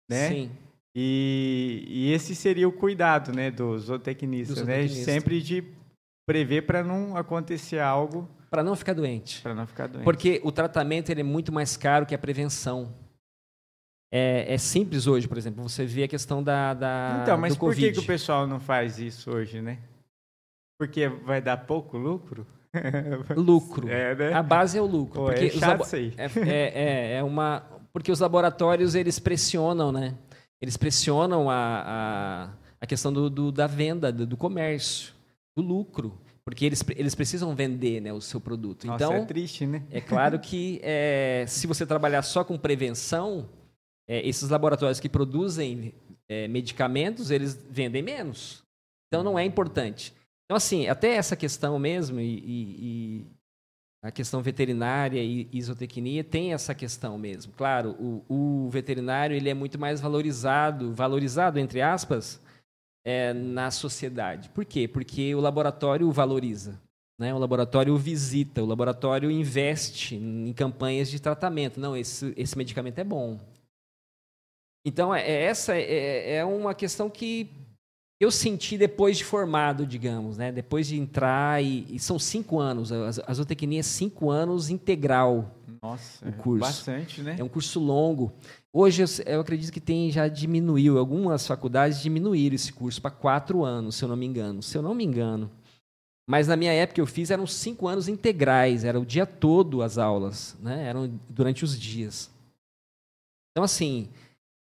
né? 0.10 0.28
Sim. 0.28 0.52
E, 0.94 1.86
e 1.88 2.12
esse 2.12 2.36
seria 2.36 2.68
o 2.68 2.74
cuidado, 2.74 3.32
né, 3.32 3.50
do 3.50 3.80
zootecnista, 3.80 4.66
né? 4.66 4.86
Sempre 4.90 5.42
de 5.42 5.64
prever 6.28 6.64
para 6.64 6.84
não 6.84 7.16
acontecer 7.16 7.80
algo. 7.80 8.28
Para 8.50 8.64
não 8.64 8.76
ficar 8.76 8.94
doente. 8.94 9.42
Para 9.42 9.56
não 9.56 9.66
ficar 9.66 9.88
doente. 9.88 10.04
Porque 10.04 10.42
o 10.44 10.52
tratamento 10.52 11.10
ele 11.10 11.22
é 11.22 11.24
muito 11.24 11.54
mais 11.54 11.78
caro 11.78 12.06
que 12.06 12.14
a 12.14 12.20
prevenção. 12.20 12.94
É, 14.12 14.54
é, 14.54 14.58
simples 14.58 15.06
hoje, 15.06 15.28
por 15.28 15.38
exemplo, 15.38 15.62
você 15.62 15.86
vê 15.86 16.04
a 16.04 16.08
questão 16.08 16.42
da, 16.42 16.74
da 16.74 17.20
Então, 17.22 17.38
mas 17.38 17.56
por 17.56 17.76
que, 17.76 17.92
que 17.92 18.00
o 18.00 18.06
pessoal 18.06 18.48
não 18.48 18.60
faz 18.60 18.98
isso 18.98 19.30
hoje, 19.30 19.62
né? 19.62 19.78
Porque 20.80 21.08
vai 21.08 21.42
dar 21.42 21.58
pouco 21.58 21.98
lucro? 21.98 22.48
lucro. 23.38 23.88
É, 23.88 24.16
né? 24.16 24.34
A 24.34 24.42
base 24.42 24.78
é 24.78 24.82
o 24.82 24.86
lucro. 24.86 25.22
Pô, 25.22 25.26
porque 25.28 25.46
é 25.46 25.50
chato 25.50 25.84
isso 25.84 25.96
aí. 25.96 26.14
É, 26.18 26.26
é, 26.26 26.50
é, 26.50 27.14
é, 27.18 27.24
uma... 27.24 27.64
Porque 27.94 28.12
os 28.12 28.20
laboratórios, 28.20 28.96
eles 28.96 29.20
pressionam, 29.20 29.92
né? 29.92 30.16
Eles 30.62 30.76
pressionam 30.76 31.50
a, 31.50 31.84
a, 31.86 32.50
a 32.82 32.88
questão 32.88 33.14
do, 33.14 33.30
do, 33.30 33.52
da 33.52 33.68
venda, 33.68 34.12
do, 34.12 34.26
do 34.26 34.38
comércio, 34.38 35.14
do 35.56 35.64
lucro 35.64 36.20
porque 36.50 36.66
eles, 36.66 36.84
eles 36.96 37.14
precisam 37.14 37.54
vender 37.54 38.02
né, 38.02 38.12
o 38.12 38.20
seu 38.20 38.42
produto. 38.42 38.88
Nossa, 38.88 39.04
então, 39.04 39.14
é 39.14 39.24
triste, 39.24 39.68
né? 39.68 39.84
É 39.92 40.02
claro 40.02 40.40
que 40.42 40.80
é, 40.82 41.46
se 41.48 41.68
você 41.68 41.86
trabalhar 41.86 42.24
só 42.24 42.44
com 42.44 42.58
prevenção, 42.58 43.48
é, 44.10 44.28
esses 44.28 44.50
laboratórios 44.50 45.00
que 45.00 45.08
produzem 45.08 45.94
é, 46.28 46.48
medicamentos, 46.48 47.30
eles 47.30 47.54
vendem 47.70 48.02
menos. 48.02 48.64
Então 49.08 49.24
não 49.24 49.38
é 49.38 49.46
importante. 49.46 50.14
Então, 50.46 50.58
assim, 50.58 50.88
até 50.88 51.14
essa 51.14 51.36
questão 51.36 51.78
mesmo, 51.78 52.20
e, 52.20 52.40
e, 52.40 52.76
e 52.80 53.28
a 54.04 54.10
questão 54.12 54.42
veterinária 54.42 55.22
e 55.22 55.48
isotecnia 55.54 56.24
tem 56.24 56.54
essa 56.54 56.74
questão 56.74 57.20
mesmo. 57.20 57.54
Claro, 57.54 57.92
o, 58.00 58.66
o 58.66 58.70
veterinário 58.72 59.36
ele 59.36 59.48
é 59.48 59.54
muito 59.54 59.78
mais 59.78 60.02
valorizado, 60.02 60.92
valorizado, 60.92 61.60
entre 61.60 61.80
aspas, 61.80 62.42
é, 63.06 63.32
na 63.32 63.70
sociedade. 63.70 64.50
Por 64.50 64.66
quê? 64.66 64.88
Porque 64.88 65.36
o 65.36 65.40
laboratório 65.40 66.08
o 66.08 66.12
valoriza. 66.12 66.82
Né? 67.20 67.32
O 67.32 67.38
laboratório 67.38 67.94
o 67.94 67.98
visita, 67.98 68.64
o 68.64 68.66
laboratório 68.66 69.30
investe 69.30 70.16
em 70.16 70.52
campanhas 70.54 71.12
de 71.12 71.22
tratamento. 71.22 71.80
Não, 71.80 71.96
esse, 71.96 72.34
esse 72.36 72.58
medicamento 72.58 72.98
é 72.98 73.04
bom. 73.04 73.38
Então, 74.86 75.14
é, 75.14 75.22
é, 75.22 75.44
essa 75.44 75.76
é, 75.76 76.36
é 76.36 76.46
uma 76.46 76.74
questão 76.74 77.10
que 77.10 77.50
eu 78.20 78.30
senti 78.30 78.78
depois 78.78 79.18
de 79.18 79.24
formado, 79.24 79.86
digamos, 79.86 80.38
né? 80.38 80.52
Depois 80.52 80.88
de 80.88 81.00
entrar 81.00 81.64
e, 81.64 81.86
e 81.90 81.98
são 82.00 82.20
cinco 82.20 82.60
anos, 82.60 82.92
a, 82.92 83.08
a 83.26 83.34
zootecnia 83.34 83.80
é 83.80 83.84
cinco 83.84 84.30
anos 84.30 84.70
integral. 84.70 85.56
Nossa, 85.82 86.28
o 86.28 86.34
curso. 86.34 86.60
bastante, 86.60 87.22
né? 87.22 87.38
É 87.40 87.44
um 87.44 87.48
curso 87.48 87.80
longo. 87.80 88.34
Hoje 88.74 89.02
eu, 89.02 89.08
eu, 89.26 89.40
acredito 89.40 89.72
que 89.72 89.80
tem 89.80 90.12
já 90.12 90.28
diminuiu, 90.28 90.98
algumas 90.98 91.48
faculdades 91.48 92.02
diminuíram 92.02 92.56
esse 92.56 92.74
curso 92.74 93.02
para 93.02 93.10
quatro 93.10 93.64
anos, 93.64 93.96
se 93.96 94.04
eu 94.04 94.10
não 94.10 94.18
me 94.18 94.26
engano. 94.26 94.62
Se 94.62 94.78
eu 94.78 94.82
não 94.82 94.94
me 94.94 95.06
engano. 95.06 95.50
Mas 96.30 96.48
na 96.48 96.58
minha 96.58 96.74
época 96.74 97.00
eu 97.00 97.08
fiz 97.08 97.32
eram 97.32 97.48
cinco 97.48 97.88
anos 97.88 98.10
integrais, 98.10 98.84
era 98.84 99.00
o 99.00 99.06
dia 99.06 99.26
todo 99.26 99.82
as 99.82 99.98
aulas, 99.98 100.58
né? 100.62 100.86
Eram 100.86 101.10
durante 101.30 101.64
os 101.64 101.80
dias. 101.80 102.30
Então 103.52 103.64
assim, 103.64 104.10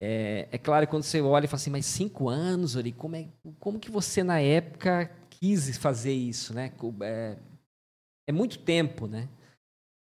é, 0.01 0.49
é 0.53 0.59
claro 0.59 0.87
quando 0.87 1.03
você 1.03 1.21
olha 1.21 1.45
e 1.45 1.49
fala 1.49 1.57
assim, 1.57 1.71
mas 1.71 1.87
cinco 1.87 2.29
anos, 2.29 2.77
Ori, 2.77 2.93
como, 2.93 3.17
é, 3.17 3.29
como 3.59 3.81
que 3.81 3.91
você 3.91 4.23
na 4.23 4.41
época 4.41 5.11
quis 5.31 5.77
fazer 5.77 6.13
isso, 6.13 6.55
né? 6.55 6.73
É, 7.03 7.37
é 8.29 8.33
muito 8.33 8.59
tempo, 8.59 9.07
né? 9.07 9.29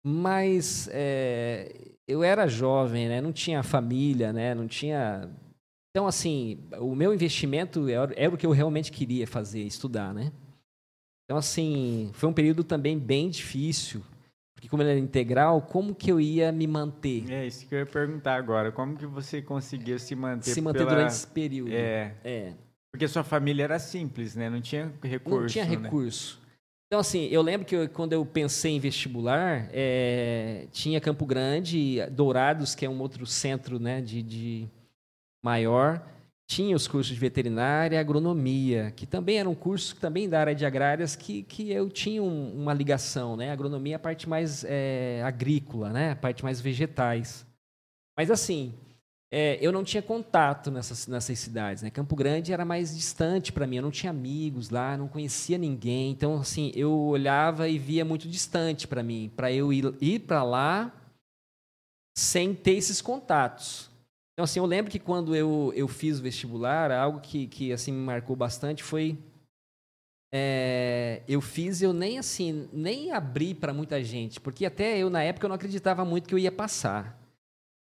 Mas 0.03 0.89
é, 0.91 1.73
eu 2.07 2.23
era 2.23 2.47
jovem, 2.47 3.07
né? 3.07 3.21
Não 3.21 3.33
tinha 3.33 3.63
família, 3.63 4.31
né? 4.31 4.55
Não 4.55 4.67
tinha... 4.67 5.29
Então, 5.89 6.07
assim, 6.07 6.57
o 6.79 6.95
meu 6.95 7.13
investimento 7.13 7.89
era, 7.89 8.13
era 8.15 8.33
o 8.33 8.37
que 8.37 8.45
eu 8.45 8.51
realmente 8.51 8.91
queria 8.91 9.27
fazer, 9.27 9.61
estudar, 9.61 10.13
né? 10.13 10.31
Então, 11.25 11.37
assim, 11.37 12.11
foi 12.13 12.29
um 12.29 12.33
período 12.33 12.63
também 12.63 12.97
bem 12.97 13.29
difícil, 13.29 14.01
porque 14.61 14.69
como 14.69 14.83
ele 14.83 14.91
era 14.91 14.99
integral, 14.99 15.59
como 15.59 15.95
que 15.95 16.11
eu 16.11 16.21
ia 16.21 16.51
me 16.51 16.67
manter? 16.67 17.27
É 17.31 17.47
isso 17.47 17.65
que 17.65 17.73
eu 17.73 17.79
ia 17.79 17.85
perguntar 17.85 18.35
agora. 18.35 18.71
Como 18.71 18.95
que 18.95 19.07
você 19.07 19.41
conseguia 19.41 19.97
se 19.97 20.13
manter? 20.13 20.51
Se 20.51 20.61
manter 20.61 20.79
pela... 20.79 20.91
durante 20.91 21.09
esse 21.09 21.25
período. 21.25 21.71
É. 21.73 22.13
é. 22.23 22.53
Porque 22.91 23.07
sua 23.07 23.23
família 23.23 23.63
era 23.63 23.79
simples, 23.79 24.35
né? 24.35 24.51
Não 24.51 24.61
tinha 24.61 24.93
recurso. 25.01 25.39
Não 25.39 25.47
tinha 25.47 25.65
né? 25.65 25.71
recurso. 25.71 26.39
Então, 26.85 26.99
assim, 26.99 27.25
eu 27.31 27.41
lembro 27.41 27.65
que 27.65 27.75
eu, 27.75 27.89
quando 27.89 28.13
eu 28.13 28.23
pensei 28.23 28.73
em 28.73 28.79
vestibular, 28.79 29.67
é, 29.71 30.67
tinha 30.71 31.01
Campo 31.01 31.25
Grande, 31.25 32.05
Dourados, 32.11 32.75
que 32.75 32.85
é 32.85 32.89
um 32.89 32.99
outro 33.01 33.25
centro 33.25 33.79
né, 33.79 33.99
de, 33.99 34.21
de 34.21 34.67
maior, 35.43 36.05
tinha 36.51 36.75
os 36.75 36.85
cursos 36.85 37.13
de 37.13 37.19
veterinária 37.19 37.95
e 37.95 37.97
agronomia, 37.97 38.91
que 38.91 39.05
também 39.05 39.37
era 39.37 39.49
um 39.49 39.55
curso 39.55 39.95
também 39.95 40.27
da 40.27 40.41
área 40.41 40.53
de 40.53 40.65
agrárias 40.65 41.15
que, 41.15 41.43
que 41.43 41.71
eu 41.71 41.89
tinha 41.89 42.21
um, 42.21 42.61
uma 42.61 42.73
ligação, 42.73 43.37
né? 43.37 43.53
Agronomia 43.53 43.93
é 43.93 43.95
a 43.95 43.99
parte 43.99 44.27
mais 44.27 44.65
é, 44.67 45.21
agrícola, 45.23 45.91
né? 45.91 46.11
A 46.11 46.15
parte 46.17 46.43
mais 46.43 46.59
vegetais. 46.59 47.45
Mas 48.17 48.29
assim, 48.29 48.73
é, 49.31 49.57
eu 49.61 49.71
não 49.71 49.81
tinha 49.81 50.03
contato 50.03 50.69
nessas, 50.69 51.07
nessas 51.07 51.39
cidades, 51.39 51.83
né? 51.83 51.89
Campo 51.89 52.17
Grande 52.17 52.51
era 52.51 52.65
mais 52.65 52.93
distante 52.93 53.53
para 53.53 53.65
mim, 53.65 53.77
eu 53.77 53.83
não 53.83 53.91
tinha 53.91 54.09
amigos 54.09 54.69
lá, 54.69 54.97
não 54.97 55.07
conhecia 55.07 55.57
ninguém, 55.57 56.11
então 56.11 56.35
assim 56.35 56.73
eu 56.75 56.91
olhava 56.91 57.69
e 57.69 57.79
via 57.79 58.03
muito 58.03 58.27
distante 58.27 58.89
para 58.89 59.01
mim, 59.01 59.31
para 59.37 59.49
eu 59.53 59.71
ir, 59.71 59.95
ir 60.01 60.19
para 60.19 60.43
lá 60.43 60.91
sem 62.13 62.53
ter 62.53 62.73
esses 62.73 63.01
contatos. 63.01 63.90
Então, 64.41 64.45
assim, 64.45 64.59
eu 64.59 64.65
lembro 64.65 64.89
que 64.89 64.97
quando 64.97 65.35
eu, 65.35 65.71
eu 65.75 65.87
fiz 65.87 66.17
o 66.17 66.23
vestibular, 66.23 66.89
algo 66.91 67.19
que, 67.19 67.45
que 67.45 67.71
assim, 67.71 67.91
me 67.91 67.99
marcou 67.99 68.35
bastante 68.35 68.81
foi... 68.81 69.15
É, 70.33 71.21
eu 71.27 71.39
fiz, 71.41 71.79
eu 71.83 71.93
nem 71.93 72.17
assim, 72.17 72.67
nem 72.73 73.11
abri 73.11 73.53
para 73.53 73.71
muita 73.71 74.03
gente, 74.03 74.41
porque 74.41 74.65
até 74.65 74.97
eu, 74.97 75.11
na 75.11 75.21
época, 75.21 75.45
eu 75.45 75.49
não 75.49 75.55
acreditava 75.55 76.03
muito 76.03 76.27
que 76.27 76.33
eu 76.33 76.39
ia 76.39 76.51
passar. 76.51 77.21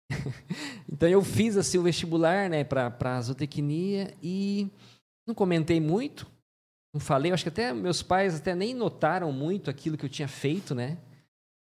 então, 0.91 1.07
eu 1.07 1.23
fiz, 1.23 1.57
assim, 1.57 1.77
o 1.77 1.83
vestibular, 1.83 2.49
né, 2.49 2.63
para 2.63 3.21
zootecnia 3.21 4.11
e 4.23 4.67
não 5.27 5.35
comentei 5.35 5.79
muito, 5.79 6.25
não 6.91 6.99
falei, 6.99 7.29
eu 7.29 7.35
acho 7.35 7.43
que 7.43 7.49
até 7.49 7.71
meus 7.71 8.01
pais 8.01 8.37
até 8.37 8.55
nem 8.55 8.73
notaram 8.73 9.31
muito 9.31 9.69
aquilo 9.69 9.95
que 9.95 10.05
eu 10.05 10.09
tinha 10.09 10.27
feito, 10.27 10.73
né? 10.73 10.97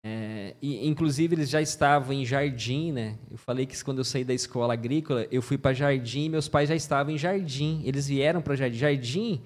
É, 0.04 0.56
e, 0.62 0.88
inclusive, 0.88 1.36
eles 1.36 1.50
já 1.50 1.62
estavam 1.62 2.14
em 2.14 2.26
Jardim, 2.26 2.92
né? 2.92 3.18
Eu 3.30 3.38
falei 3.38 3.66
que 3.66 3.84
quando 3.84 4.00
eu 4.00 4.04
saí 4.04 4.24
da 4.24 4.34
escola 4.34 4.74
agrícola, 4.74 5.28
eu 5.32 5.42
fui 5.42 5.58
para 5.58 5.74
Jardim 5.74 6.26
e 6.26 6.30
meus 6.30 6.48
pais 6.48 6.70
já 6.70 6.76
estavam 6.76 7.14
em 7.14 7.18
Jardim. 7.18 7.82
Eles 7.86 8.08
vieram 8.08 8.42
para 8.42 8.56
Jardim. 8.56 8.78
Jardim 8.78 9.42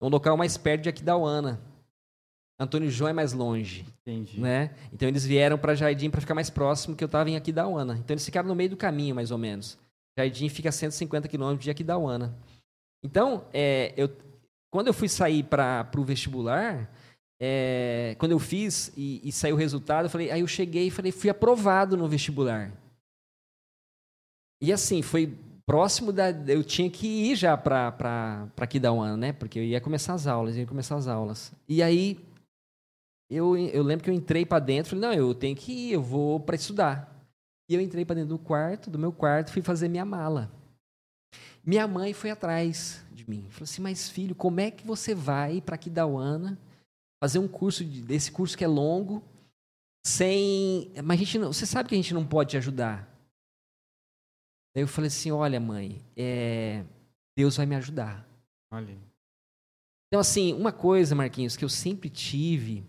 é 0.00 0.04
um 0.04 0.08
local 0.08 0.36
mais 0.36 0.56
perto 0.56 0.84
de 0.84 0.88
Aquidauana. 0.88 1.60
Antônio 2.58 2.90
João 2.90 3.10
é 3.10 3.12
mais 3.12 3.32
longe. 3.32 3.84
Entendi. 4.00 4.40
Né? 4.40 4.74
Então, 4.92 5.08
eles 5.08 5.24
vieram 5.24 5.58
para 5.58 5.74
Jardim 5.74 6.10
para 6.10 6.20
ficar 6.20 6.34
mais 6.34 6.50
próximo, 6.50 6.96
que 6.96 7.04
eu 7.04 7.06
estava 7.06 7.28
em 7.28 7.36
Aquidauana. 7.36 7.96
Então, 7.98 8.14
eles 8.14 8.24
ficaram 8.24 8.48
no 8.48 8.54
meio 8.54 8.70
do 8.70 8.76
caminho, 8.76 9.14
mais 9.14 9.30
ou 9.30 9.38
menos. 9.38 9.78
Jardim 10.18 10.48
fica 10.48 10.70
a 10.70 10.72
150 10.72 11.28
quilômetros 11.28 11.64
de 11.64 11.70
Aquidauana. 11.70 12.34
Então, 13.04 13.44
é, 13.52 13.92
eu, 13.96 14.10
quando 14.70 14.88
eu 14.88 14.94
fui 14.94 15.08
sair 15.08 15.44
para 15.44 15.88
o 15.96 16.02
vestibular, 16.02 16.90
é, 17.40 18.16
quando 18.18 18.32
eu 18.32 18.38
fiz 18.38 18.92
e, 18.96 19.20
e, 19.22 19.30
saiu 19.30 19.54
o 19.54 19.58
resultado, 19.58 20.06
eu 20.06 20.10
falei, 20.10 20.30
aí 20.30 20.40
eu 20.40 20.46
cheguei 20.46 20.88
e 20.88 20.90
falei, 20.90 21.12
fui 21.12 21.30
aprovado 21.30 21.96
no 21.96 22.08
vestibular. 22.08 22.72
E 24.60 24.72
assim, 24.72 25.02
foi 25.02 25.38
próximo 25.64 26.12
da. 26.12 26.30
Eu 26.30 26.64
tinha 26.64 26.90
que 26.90 27.06
ir 27.06 27.36
já 27.36 27.56
para 27.56 28.66
Kidauana, 28.68 29.16
né? 29.16 29.32
Porque 29.32 29.58
eu 29.58 29.62
ia 29.62 29.80
começar 29.80 30.14
as 30.14 30.26
aulas, 30.26 30.56
ia 30.56 30.66
começar 30.66 30.96
as 30.96 31.06
aulas. 31.06 31.52
E 31.68 31.80
aí 31.80 32.18
eu, 33.30 33.56
eu 33.56 33.84
lembro 33.84 34.02
que 34.02 34.10
eu 34.10 34.14
entrei 34.14 34.44
para 34.44 34.58
dentro, 34.58 34.90
falei, 34.90 35.08
não, 35.08 35.14
eu 35.14 35.34
tenho 35.34 35.54
que 35.54 35.70
ir, 35.70 35.92
eu 35.92 36.02
vou 36.02 36.40
para 36.40 36.56
estudar. 36.56 37.14
E 37.68 37.74
eu 37.74 37.80
entrei 37.80 38.04
para 38.04 38.16
dentro 38.16 38.30
do 38.30 38.38
quarto, 38.38 38.90
do 38.90 38.98
meu 38.98 39.12
quarto, 39.12 39.52
fui 39.52 39.62
fazer 39.62 39.88
minha 39.88 40.04
mala. 40.04 40.50
Minha 41.64 41.86
mãe 41.86 42.14
foi 42.14 42.30
atrás 42.30 43.04
de 43.12 43.28
mim. 43.28 43.46
Falou 43.50 43.64
assim: 43.64 43.82
Mas 43.82 44.08
filho, 44.08 44.34
como 44.34 44.58
é 44.58 44.70
que 44.70 44.86
você 44.86 45.14
vai 45.14 45.60
para 45.60 45.76
Kidauana 45.76 46.58
fazer 47.20 47.38
um 47.38 47.48
curso 47.48 47.84
desse 47.84 48.30
curso 48.30 48.56
que 48.56 48.64
é 48.64 48.68
longo, 48.68 49.22
sem. 50.06 50.92
Mas 51.04 51.20
a 51.20 51.24
gente 51.24 51.38
não, 51.38 51.52
você 51.52 51.66
sabe 51.66 51.88
que 51.88 51.94
a 51.94 51.98
gente 51.98 52.14
não 52.14 52.26
pode 52.26 52.50
te 52.50 52.56
ajudar. 52.56 53.08
Daí 54.74 54.82
eu 54.84 54.88
falei 54.88 55.08
assim: 55.08 55.30
olha, 55.30 55.58
mãe, 55.58 56.00
é, 56.16 56.84
Deus 57.36 57.56
vai 57.56 57.66
me 57.66 57.74
ajudar. 57.76 58.26
Olha. 58.72 58.96
Então, 60.08 60.20
assim, 60.20 60.54
uma 60.54 60.72
coisa, 60.72 61.14
Marquinhos, 61.14 61.56
que 61.56 61.64
eu 61.64 61.68
sempre 61.68 62.08
tive 62.08 62.84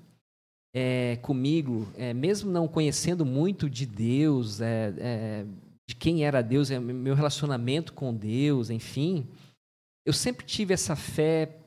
é, 0.74 1.18
comigo, 1.18 1.88
é, 1.96 2.14
mesmo 2.14 2.50
não 2.50 2.68
conhecendo 2.68 3.26
muito 3.26 3.70
de 3.70 3.86
Deus, 3.86 4.62
é, 4.62 4.94
é 4.98 5.46
de 5.90 5.96
quem 5.96 6.24
era 6.24 6.42
Deus, 6.42 6.70
é, 6.70 6.80
meu 6.80 7.16
relacionamento 7.16 7.94
com 7.94 8.14
Deus, 8.14 8.70
enfim, 8.70 9.28
eu 10.06 10.14
sempre 10.14 10.46
tive 10.46 10.74
essa 10.74 10.96
fé 10.96 11.58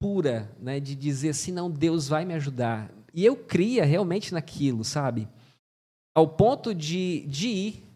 pura, 0.00 0.50
né, 0.60 0.78
de 0.80 0.94
dizer 0.94 1.30
assim, 1.30 1.52
não, 1.52 1.70
Deus 1.70 2.08
vai 2.08 2.24
me 2.24 2.34
ajudar. 2.34 2.90
E 3.12 3.24
eu 3.24 3.36
cria 3.36 3.84
realmente 3.84 4.32
naquilo, 4.32 4.84
sabe? 4.84 5.28
Ao 6.14 6.28
ponto 6.28 6.74
de, 6.74 7.26
de 7.26 7.48
ir 7.48 7.88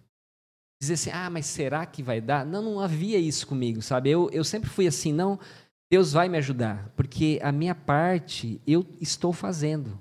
dizer 0.83 0.95
assim, 0.95 1.11
ah, 1.13 1.31
mas 1.31 1.47
será 1.47 1.87
que 1.87 2.03
vai 2.03 2.21
dar? 2.21 2.45
Não, 2.45 2.61
não 2.61 2.81
havia 2.81 3.17
isso 3.17 3.47
comigo, 3.47 3.81
sabe? 3.81 4.11
Eu, 4.11 4.29
eu 4.31 4.43
sempre 4.43 4.69
fui 4.69 4.85
assim, 4.85 5.13
não, 5.13 5.39
Deus 5.89 6.13
vai 6.13 6.29
me 6.29 6.37
ajudar, 6.39 6.89
porque 6.97 7.39
a 7.41 7.53
minha 7.53 7.75
parte 7.75 8.61
eu 8.67 8.85
estou 9.01 9.33
fazendo. 9.33 9.97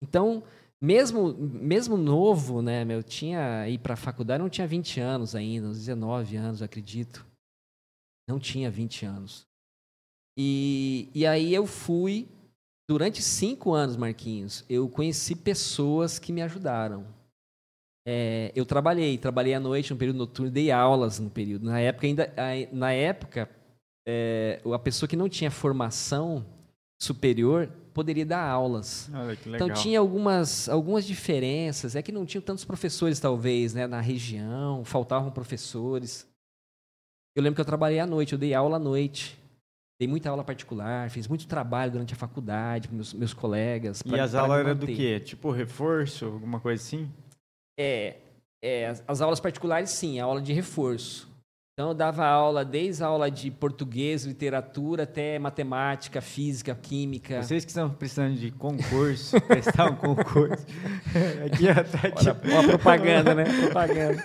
Então, 0.00 0.44
mesmo 0.80 1.34
mesmo 1.34 1.96
novo, 1.96 2.62
né, 2.62 2.86
eu 2.88 3.02
tinha 3.02 3.68
ir 3.68 3.78
para 3.78 3.94
a 3.94 3.96
faculdade, 3.96 4.40
não 4.40 4.48
tinha 4.48 4.68
20 4.68 5.00
anos 5.00 5.34
ainda, 5.34 5.66
uns 5.66 5.78
19 5.78 6.36
anos, 6.36 6.62
acredito. 6.62 7.26
Não 8.28 8.38
tinha 8.38 8.70
20 8.70 9.04
anos. 9.04 9.46
E, 10.36 11.08
e 11.14 11.26
aí 11.26 11.54
eu 11.54 11.66
fui, 11.66 12.28
durante 12.88 13.22
cinco 13.22 13.72
anos, 13.72 13.96
Marquinhos, 13.96 14.64
eu 14.68 14.88
conheci 14.88 15.34
pessoas 15.34 16.18
que 16.18 16.32
me 16.32 16.42
ajudaram. 16.42 17.06
É, 18.06 18.52
eu 18.54 18.66
trabalhei, 18.66 19.16
trabalhei 19.16 19.54
à 19.54 19.60
noite, 19.60 19.90
no 19.92 19.98
período 19.98 20.18
noturno, 20.18 20.50
dei 20.50 20.70
aulas 20.70 21.18
no 21.18 21.30
período. 21.30 21.64
Na 21.64 21.80
época, 21.80 22.06
ainda, 22.06 22.34
na 22.72 22.92
época 22.92 23.48
é, 24.06 24.60
a 24.72 24.78
pessoa 24.78 25.08
que 25.08 25.16
não 25.16 25.28
tinha 25.28 25.50
formação 25.50 26.44
superior 27.00 27.68
poderia 27.94 28.26
dar 28.26 28.46
aulas. 28.46 29.08
Então 29.56 29.68
tinha 29.82 29.98
algumas, 29.98 30.68
algumas 30.68 31.06
diferenças. 31.06 31.96
É 31.96 32.02
que 32.02 32.12
não 32.12 32.26
tinham 32.26 32.42
tantos 32.42 32.64
professores, 32.64 33.20
talvez, 33.20 33.72
né, 33.72 33.86
na 33.86 34.00
região, 34.00 34.84
faltavam 34.84 35.30
professores. 35.30 36.28
Eu 37.36 37.42
lembro 37.42 37.54
que 37.54 37.60
eu 37.60 37.64
trabalhei 37.64 38.00
à 38.00 38.06
noite, 38.06 38.32
eu 38.32 38.38
dei 38.38 38.52
aula 38.52 38.76
à 38.76 38.80
noite. 38.80 39.38
Dei 39.98 40.08
muita 40.08 40.28
aula 40.28 40.42
particular, 40.42 41.08
fiz 41.08 41.28
muito 41.28 41.46
trabalho 41.46 41.92
durante 41.92 42.14
a 42.14 42.16
faculdade 42.16 42.88
com 42.88 42.96
meus, 42.96 43.12
meus 43.12 43.32
colegas. 43.32 44.02
Pra, 44.02 44.16
e 44.16 44.20
as 44.20 44.34
aulas 44.34 44.58
eram 44.58 44.74
do 44.74 44.86
quê? 44.86 45.20
Tipo 45.20 45.52
reforço, 45.52 46.26
alguma 46.26 46.58
coisa 46.58 46.82
assim? 46.82 47.08
É, 47.78 48.16
é 48.62 48.88
as, 48.88 49.04
as 49.06 49.20
aulas 49.20 49.38
particulares, 49.38 49.90
sim, 49.90 50.18
a 50.18 50.24
aula 50.24 50.42
de 50.42 50.52
reforço. 50.52 51.32
Então, 51.76 51.88
eu 51.88 51.94
dava 51.94 52.24
aula 52.24 52.64
desde 52.64 53.02
a 53.02 53.08
aula 53.08 53.28
de 53.28 53.50
português, 53.50 54.24
literatura, 54.24 55.02
até 55.02 55.40
matemática, 55.40 56.20
física, 56.20 56.72
química. 56.72 57.42
Vocês 57.42 57.64
que 57.64 57.70
estão 57.72 57.90
precisando 57.90 58.36
de 58.36 58.52
concurso, 58.52 59.40
prestar 59.42 59.90
um 59.90 59.96
concurso. 59.96 60.64
aqui, 61.44 61.66
tá 61.90 62.08
aqui. 62.08 62.28
Olha, 62.28 62.40
uma 62.44 62.62
propaganda, 62.62 63.34
né? 63.34 63.44
Propaganda. 63.60 64.24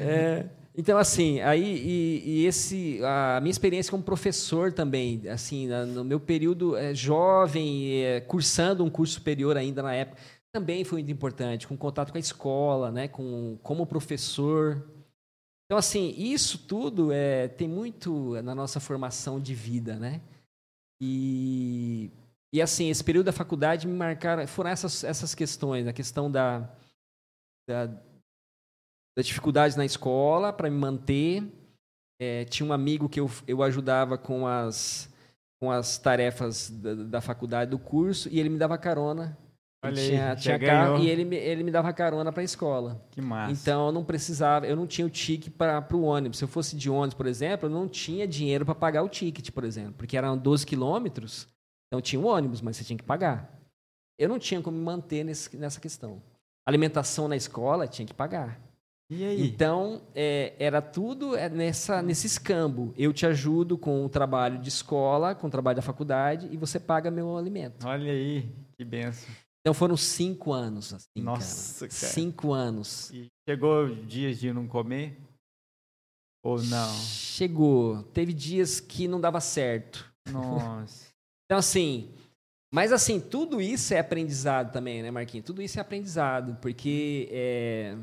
É, 0.00 0.46
então, 0.76 0.98
assim, 0.98 1.40
aí, 1.40 1.62
e, 1.62 2.22
e, 2.30 2.46
esse, 2.46 3.00
a 3.04 3.40
minha 3.40 3.50
experiência 3.50 3.90
como 3.90 4.02
professor 4.02 4.72
também, 4.72 5.28
assim, 5.28 5.68
no 5.68 6.04
meu 6.04 6.18
período 6.18 6.76
é, 6.76 6.94
jovem, 6.94 8.02
é, 8.02 8.20
cursando 8.20 8.84
um 8.84 8.90
curso 8.90 9.14
superior 9.14 9.56
ainda 9.56 9.82
na 9.82 9.94
época, 9.94 10.20
também 10.52 10.84
foi 10.84 11.00
muito 11.00 11.12
importante, 11.12 11.66
com 11.66 11.76
contato 11.76 12.10
com 12.10 12.16
a 12.18 12.20
escola, 12.20 12.90
né, 12.90 13.08
com, 13.08 13.58
como 13.62 13.86
professor, 13.86 14.82
então, 15.66 15.78
assim, 15.78 16.14
isso 16.16 16.58
tudo 16.58 17.10
é, 17.10 17.48
tem 17.48 17.66
muito 17.66 18.40
na 18.42 18.54
nossa 18.54 18.78
formação 18.80 19.40
de 19.40 19.54
vida, 19.54 19.96
né? 19.96 20.20
E, 21.00 22.10
e 22.52 22.60
assim, 22.60 22.90
esse 22.90 23.02
período 23.02 23.26
da 23.26 23.32
faculdade 23.32 23.86
me 23.86 23.94
marcaram, 23.94 24.46
foram 24.46 24.70
essas, 24.70 25.02
essas 25.02 25.34
questões, 25.34 25.86
a 25.86 25.92
questão 25.92 26.30
da, 26.30 26.70
da, 27.68 27.86
da 29.16 29.22
dificuldade 29.22 29.76
na 29.76 29.84
escola 29.84 30.52
para 30.52 30.70
me 30.70 30.76
manter. 30.76 31.42
É, 32.20 32.44
tinha 32.44 32.68
um 32.68 32.72
amigo 32.72 33.08
que 33.08 33.20
eu, 33.20 33.30
eu 33.46 33.62
ajudava 33.62 34.16
com 34.16 34.46
as, 34.46 35.12
com 35.60 35.70
as 35.70 35.98
tarefas 35.98 36.70
da, 36.70 36.94
da 36.94 37.20
faculdade, 37.20 37.70
do 37.70 37.78
curso, 37.78 38.28
e 38.30 38.38
ele 38.38 38.48
me 38.48 38.58
dava 38.58 38.78
carona 38.78 39.36
Olha 39.84 39.94
tinha, 39.94 40.30
aí, 40.30 40.36
tinha 40.36 40.58
carro 40.58 40.98
e 40.98 41.10
ele, 41.10 41.36
ele 41.36 41.62
me 41.62 41.70
dava 41.70 41.92
carona 41.92 42.32
para 42.32 42.40
a 42.40 42.44
escola. 42.44 43.06
Que 43.10 43.20
massa. 43.20 43.52
Então 43.52 43.86
eu 43.86 43.92
não 43.92 44.02
precisava, 44.02 44.66
eu 44.66 44.74
não 44.74 44.86
tinha 44.86 45.06
o 45.06 45.10
ticket 45.10 45.52
para 45.52 45.86
o 45.94 46.02
ônibus. 46.02 46.38
Se 46.38 46.44
eu 46.44 46.48
fosse 46.48 46.74
de 46.74 46.88
ônibus, 46.88 47.14
por 47.14 47.26
exemplo, 47.26 47.66
eu 47.68 47.70
não 47.70 47.86
tinha 47.86 48.26
dinheiro 48.26 48.64
para 48.64 48.74
pagar 48.74 49.02
o 49.02 49.08
ticket, 49.08 49.50
por 49.50 49.62
exemplo, 49.62 49.94
porque 49.98 50.16
eram 50.16 50.38
12 50.38 50.64
quilômetros, 50.64 51.46
então 51.86 52.00
tinha 52.00 52.20
um 52.20 52.26
ônibus, 52.26 52.62
mas 52.62 52.76
você 52.76 52.84
tinha 52.84 52.96
que 52.96 53.04
pagar. 53.04 53.60
Eu 54.18 54.28
não 54.28 54.38
tinha 54.38 54.62
como 54.62 54.78
me 54.78 54.82
manter 54.82 55.22
nesse, 55.22 55.54
nessa 55.56 55.78
questão. 55.78 56.22
Alimentação 56.66 57.28
na 57.28 57.36
escola 57.36 57.86
tinha 57.86 58.06
que 58.06 58.14
pagar. 58.14 58.58
Então, 59.38 60.02
é, 60.14 60.54
era 60.58 60.80
tudo 60.82 61.36
é, 61.36 61.48
nessa, 61.48 62.02
nesse 62.02 62.26
escambo. 62.26 62.92
Eu 62.96 63.12
te 63.12 63.26
ajudo 63.26 63.76
com 63.78 64.04
o 64.04 64.08
trabalho 64.08 64.58
de 64.58 64.68
escola, 64.68 65.34
com 65.34 65.46
o 65.46 65.50
trabalho 65.50 65.76
da 65.76 65.82
faculdade, 65.82 66.48
e 66.50 66.56
você 66.56 66.80
paga 66.80 67.10
meu 67.10 67.36
alimento. 67.36 67.86
Olha 67.86 68.12
aí, 68.12 68.48
que 68.76 68.84
benção. 68.84 69.28
Então 69.60 69.72
foram 69.72 69.96
cinco 69.96 70.52
anos, 70.52 70.92
assim, 70.92 71.22
Nossa, 71.22 71.88
cara. 71.88 72.00
cara. 72.00 72.12
Cinco 72.12 72.52
anos. 72.52 73.10
E 73.10 73.26
chegou 73.48 73.94
dias 73.94 74.38
de 74.38 74.52
não 74.52 74.68
comer? 74.68 75.18
Ou 76.44 76.62
não? 76.62 76.94
Chegou. 76.94 78.02
Teve 78.12 78.34
dias 78.34 78.78
que 78.78 79.08
não 79.08 79.18
dava 79.20 79.40
certo. 79.40 80.12
Nossa. 80.30 81.08
então, 81.46 81.58
assim... 81.58 82.10
Mas, 82.74 82.90
assim, 82.90 83.20
tudo 83.20 83.62
isso 83.62 83.94
é 83.94 84.00
aprendizado 84.00 84.72
também, 84.72 85.00
né, 85.00 85.08
Marquinhos? 85.08 85.46
Tudo 85.46 85.62
isso 85.62 85.78
é 85.78 85.80
aprendizado, 85.80 86.58
porque 86.60 87.28
é, 87.30 87.96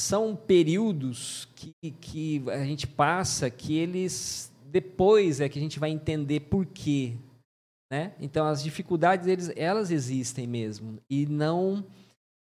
são 0.00 0.34
períodos 0.34 1.48
que, 1.54 1.72
que 2.00 2.42
a 2.50 2.64
gente 2.64 2.86
passa 2.86 3.50
que 3.50 3.76
eles... 3.76 4.52
Depois 4.66 5.40
é 5.40 5.48
que 5.48 5.58
a 5.58 5.62
gente 5.62 5.80
vai 5.80 5.90
entender 5.90 6.40
por 6.40 6.64
quê 6.64 7.16
né? 7.90 8.14
Então 8.20 8.46
as 8.46 8.62
dificuldades 8.62 9.26
eles, 9.26 9.50
elas 9.56 9.90
existem 9.90 10.46
mesmo 10.46 11.00
e 11.10 11.26
não 11.26 11.84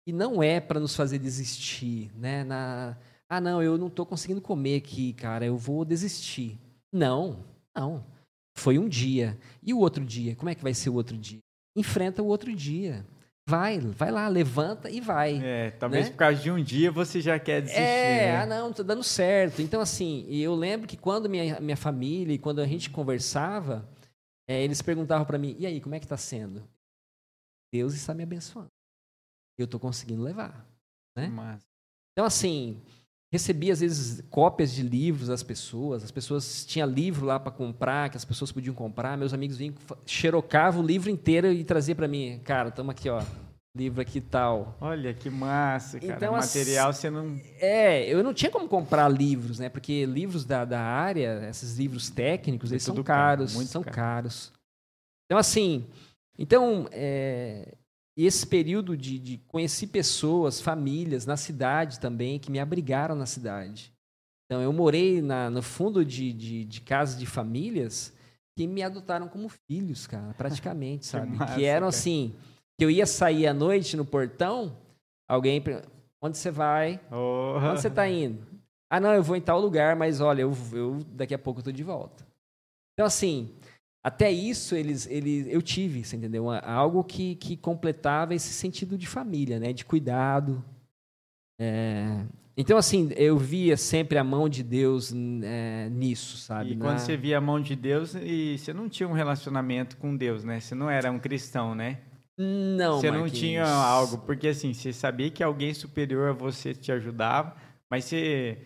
e 0.07 0.14
não 0.14 0.41
é 0.41 0.60
para 0.60 0.80
nos 0.80 0.95
fazer 0.95 1.20
desistir, 1.20 2.12
né? 2.16 2.43
Na, 2.43 2.97
ah 3.28 3.41
não, 3.41 3.62
eu 3.62 3.78
não 3.78 3.88
estou 3.88 4.05
conseguindo 4.05 4.41
comer 4.41 4.78
aqui, 4.78 5.14
cara, 5.14 5.45
eu 5.45 5.57
vou 5.57 5.84
desistir. 5.84 6.60
Não, 6.91 7.45
não. 7.76 8.03
Foi 8.55 8.78
um 8.78 8.88
dia 8.88 9.38
e 9.62 9.74
o 9.74 9.80
outro 9.80 10.05
dia. 10.05 10.36
Como 10.36 10.49
é 10.49 10.55
que 10.55 10.64
vai 10.64 10.74
ser 10.74 10.89
o 10.89 10.95
outro 10.95 11.18
dia? 11.18 11.39
Enfrenta 11.76 12.24
o 12.24 12.28
outro 12.28 12.53
dia. 12.55 13.05
Vai, 13.50 13.80
vai 13.80 14.12
lá, 14.12 14.28
levanta 14.28 14.91
e 14.91 15.02
vai. 15.02 15.43
É, 15.43 15.72
talvez 15.72 16.06
né? 16.06 16.12
por 16.12 16.18
causa 16.18 16.39
de 16.39 16.52
um 16.52 16.64
dia 16.64 16.91
você 16.91 17.20
já 17.20 17.39
quer 17.39 17.62
desistir. 17.62 17.82
É, 17.82 18.28
né? 18.28 18.38
ah, 18.38 18.45
não, 18.45 18.72
tá 18.72 18.84
dando 18.84 19.04
certo. 19.04 19.60
Então, 19.60 19.82
assim, 19.82 20.28
eu 20.30 20.54
lembro 20.54 20.88
que 20.88 20.95
quando 20.95 21.28
minha, 21.28 21.60
minha 21.60 21.76
família 21.76 22.32
e 22.32 22.38
quando 22.38 22.62
a 22.62 22.68
gente 22.68 22.91
conversava, 22.91 23.89
é, 24.47 24.64
eles 24.64 24.84
perguntavam 24.84 25.26
para 25.26 25.39
mim, 25.39 25.56
e 25.58 25.66
aí, 25.66 25.82
como 25.82 25.95
é 25.95 26.00
que 26.00 26.06
está 26.06 26.16
sendo? 26.16 26.64
Deus 27.74 27.95
está 27.95 28.14
me 28.14 28.22
abençoando. 28.22 28.70
Eu 29.58 29.66
estou 29.66 29.80
conseguindo 29.80 30.22
levar. 30.22 30.64
Né? 31.18 31.28
Mas... 31.28 31.60
Então, 32.12 32.28
assim, 32.28 32.80
recebi 33.32 33.72
às 33.72 33.80
vezes 33.80 34.24
cópias 34.30 34.72
de 34.72 34.82
livros 34.82 35.28
das 35.28 35.44
pessoas. 35.44 36.04
As 36.04 36.12
pessoas 36.12 36.66
tinham 36.66 36.88
livro 36.88 37.26
lá 37.26 37.40
para 37.40 37.52
comprar, 37.52 38.10
que 38.10 38.18
as 38.18 38.26
pessoas 38.26 38.52
podiam 38.52 38.74
comprar. 38.74 39.18
Meus 39.18 39.34
amigos 39.34 39.58
vinham, 39.58 39.76
xerocavam 40.06 40.82
o 40.82 40.86
livro 40.86 41.10
inteiro 41.10 41.52
e 41.52 41.64
traziam 41.64 41.96
para 41.96 42.08
mim. 42.08 42.40
Cara, 42.44 42.70
estamos 42.70 42.92
aqui, 42.92 43.10
ó 43.10 43.22
livro 43.76 44.02
aqui 44.02 44.20
tal. 44.20 44.76
Olha 44.82 45.14
que 45.14 45.30
massa, 45.30 46.00
cara. 46.00 46.16
Então, 46.16 46.34
material 46.34 46.92
você 46.92 47.10
não. 47.10 47.40
É, 47.60 48.04
eu 48.08 48.24
não 48.24 48.34
tinha 48.34 48.52
como 48.52 48.68
comprar 48.68 49.08
livros, 49.08 49.60
né? 49.60 49.70
Porque 49.70 50.06
livros 50.06 50.44
da, 50.44 50.66
da 50.66 50.82
área, 50.82 51.48
esses 51.50 51.78
livros 51.78 52.10
técnicos, 52.10 52.72
é 52.72 52.74
eles 52.74 52.84
são 52.84 52.96
caros, 53.04 53.54
caro, 53.54 53.66
são 53.66 53.84
caro. 53.84 53.96
caros. 53.96 54.52
Então, 55.26 55.38
assim, 55.38 55.86
então, 56.38 56.88
é, 56.92 57.76
esse 58.26 58.46
período 58.46 58.98
de, 58.98 59.18
de 59.20 59.38
conheci 59.48 59.88
pessoas, 59.88 60.60
famílias 60.60 61.26
na 61.26 61.38
cidade 61.38 62.00
também, 62.00 62.40
que 62.40 62.52
me 62.52 62.60
abrigaram 62.60 63.16
na 63.16 63.26
cidade. 63.26 63.94
Então, 64.46 64.62
eu 64.62 64.74
morei 64.74 65.22
na, 65.22 65.50
no 65.50 65.62
fundo 65.62 66.04
de, 66.04 66.34
de, 66.34 66.66
de 66.66 66.82
casas 66.82 67.20
de 67.20 67.26
famílias 67.26 68.14
que 68.58 68.66
me 68.66 68.82
adotaram 68.84 69.28
como 69.28 69.48
filhos, 69.48 70.08
cara, 70.08 70.34
praticamente, 70.34 71.06
sabe? 71.08 71.32
que, 71.32 71.38
massa, 71.38 71.56
que 71.56 71.64
eram 71.66 71.88
cara. 71.88 71.90
assim 71.90 72.36
que 72.78 72.86
eu 72.86 72.90
ia 72.90 73.06
sair 73.06 73.46
à 73.46 73.54
noite 73.54 73.98
no 73.98 74.06
portão, 74.06 74.76
alguém 75.28 75.62
onde 76.22 76.38
você 76.38 76.50
vai? 76.50 77.00
Oh. 77.12 77.58
Onde 77.58 77.82
você 77.82 77.90
está 77.90 78.08
indo? 78.10 78.42
Ah, 78.90 79.00
não, 79.00 79.14
eu 79.14 79.22
vou 79.22 79.36
em 79.36 79.42
tal 79.42 79.60
lugar, 79.60 79.96
mas 79.96 80.20
olha, 80.20 80.42
eu, 80.42 80.54
eu 80.74 81.04
daqui 81.10 81.34
a 81.34 81.40
pouco 81.40 81.60
estou 81.60 81.72
de 81.72 81.84
volta. 81.84 82.26
Então, 82.94 83.06
assim, 83.06 83.54
até 84.10 84.32
isso 84.32 84.76
eles, 84.76 85.07
eles, 85.07 85.45
eu 85.47 85.62
tive, 85.62 86.03
você 86.03 86.16
entendeu? 86.16 86.49
Algo 86.49 87.03
que, 87.03 87.36
que 87.36 87.55
completava 87.55 88.34
esse 88.34 88.51
sentido 88.51 88.97
de 88.97 89.05
família, 89.05 89.60
né? 89.60 89.72
De 89.72 89.86
cuidado. 89.86 90.66
É... 91.60 92.26
Então, 92.57 92.78
assim, 92.78 93.12
eu 93.16 93.38
via 93.38 93.78
sempre 93.78 94.18
a 94.18 94.24
mão 94.24 94.49
de 94.49 94.64
Deus 94.64 95.14
é, 95.43 95.89
nisso, 95.89 96.38
sabe? 96.38 96.72
E 96.72 96.76
quando 96.76 96.93
Na... 96.93 96.99
você 96.99 97.16
via 97.16 97.38
a 97.38 97.41
mão 97.41 97.62
de 97.62 97.76
Deus, 97.76 98.16
e 98.16 98.57
você 98.57 98.74
não 98.74 98.89
tinha 98.89 99.07
um 99.07 99.14
relacionamento 99.14 99.95
com 99.95 100.18
Deus, 100.18 100.43
né? 100.43 100.60
Você 100.60 100.76
não 100.76 100.89
era 100.89 101.10
um 101.12 101.20
cristão, 101.20 101.74
né? 101.76 101.99
Não, 102.38 102.99
Você 102.99 103.12
não 103.12 103.30
tinha 103.30 103.66
algo, 103.66 104.20
porque 104.20 104.47
assim, 104.47 104.74
você 104.74 104.91
sabia 104.91 105.30
que 105.30 105.43
alguém 105.43 105.74
superior 105.74 106.30
a 106.30 106.34
você 106.34 106.74
te 106.74 106.91
ajudava, 106.91 107.55
mas 107.89 108.05
você 108.05 108.57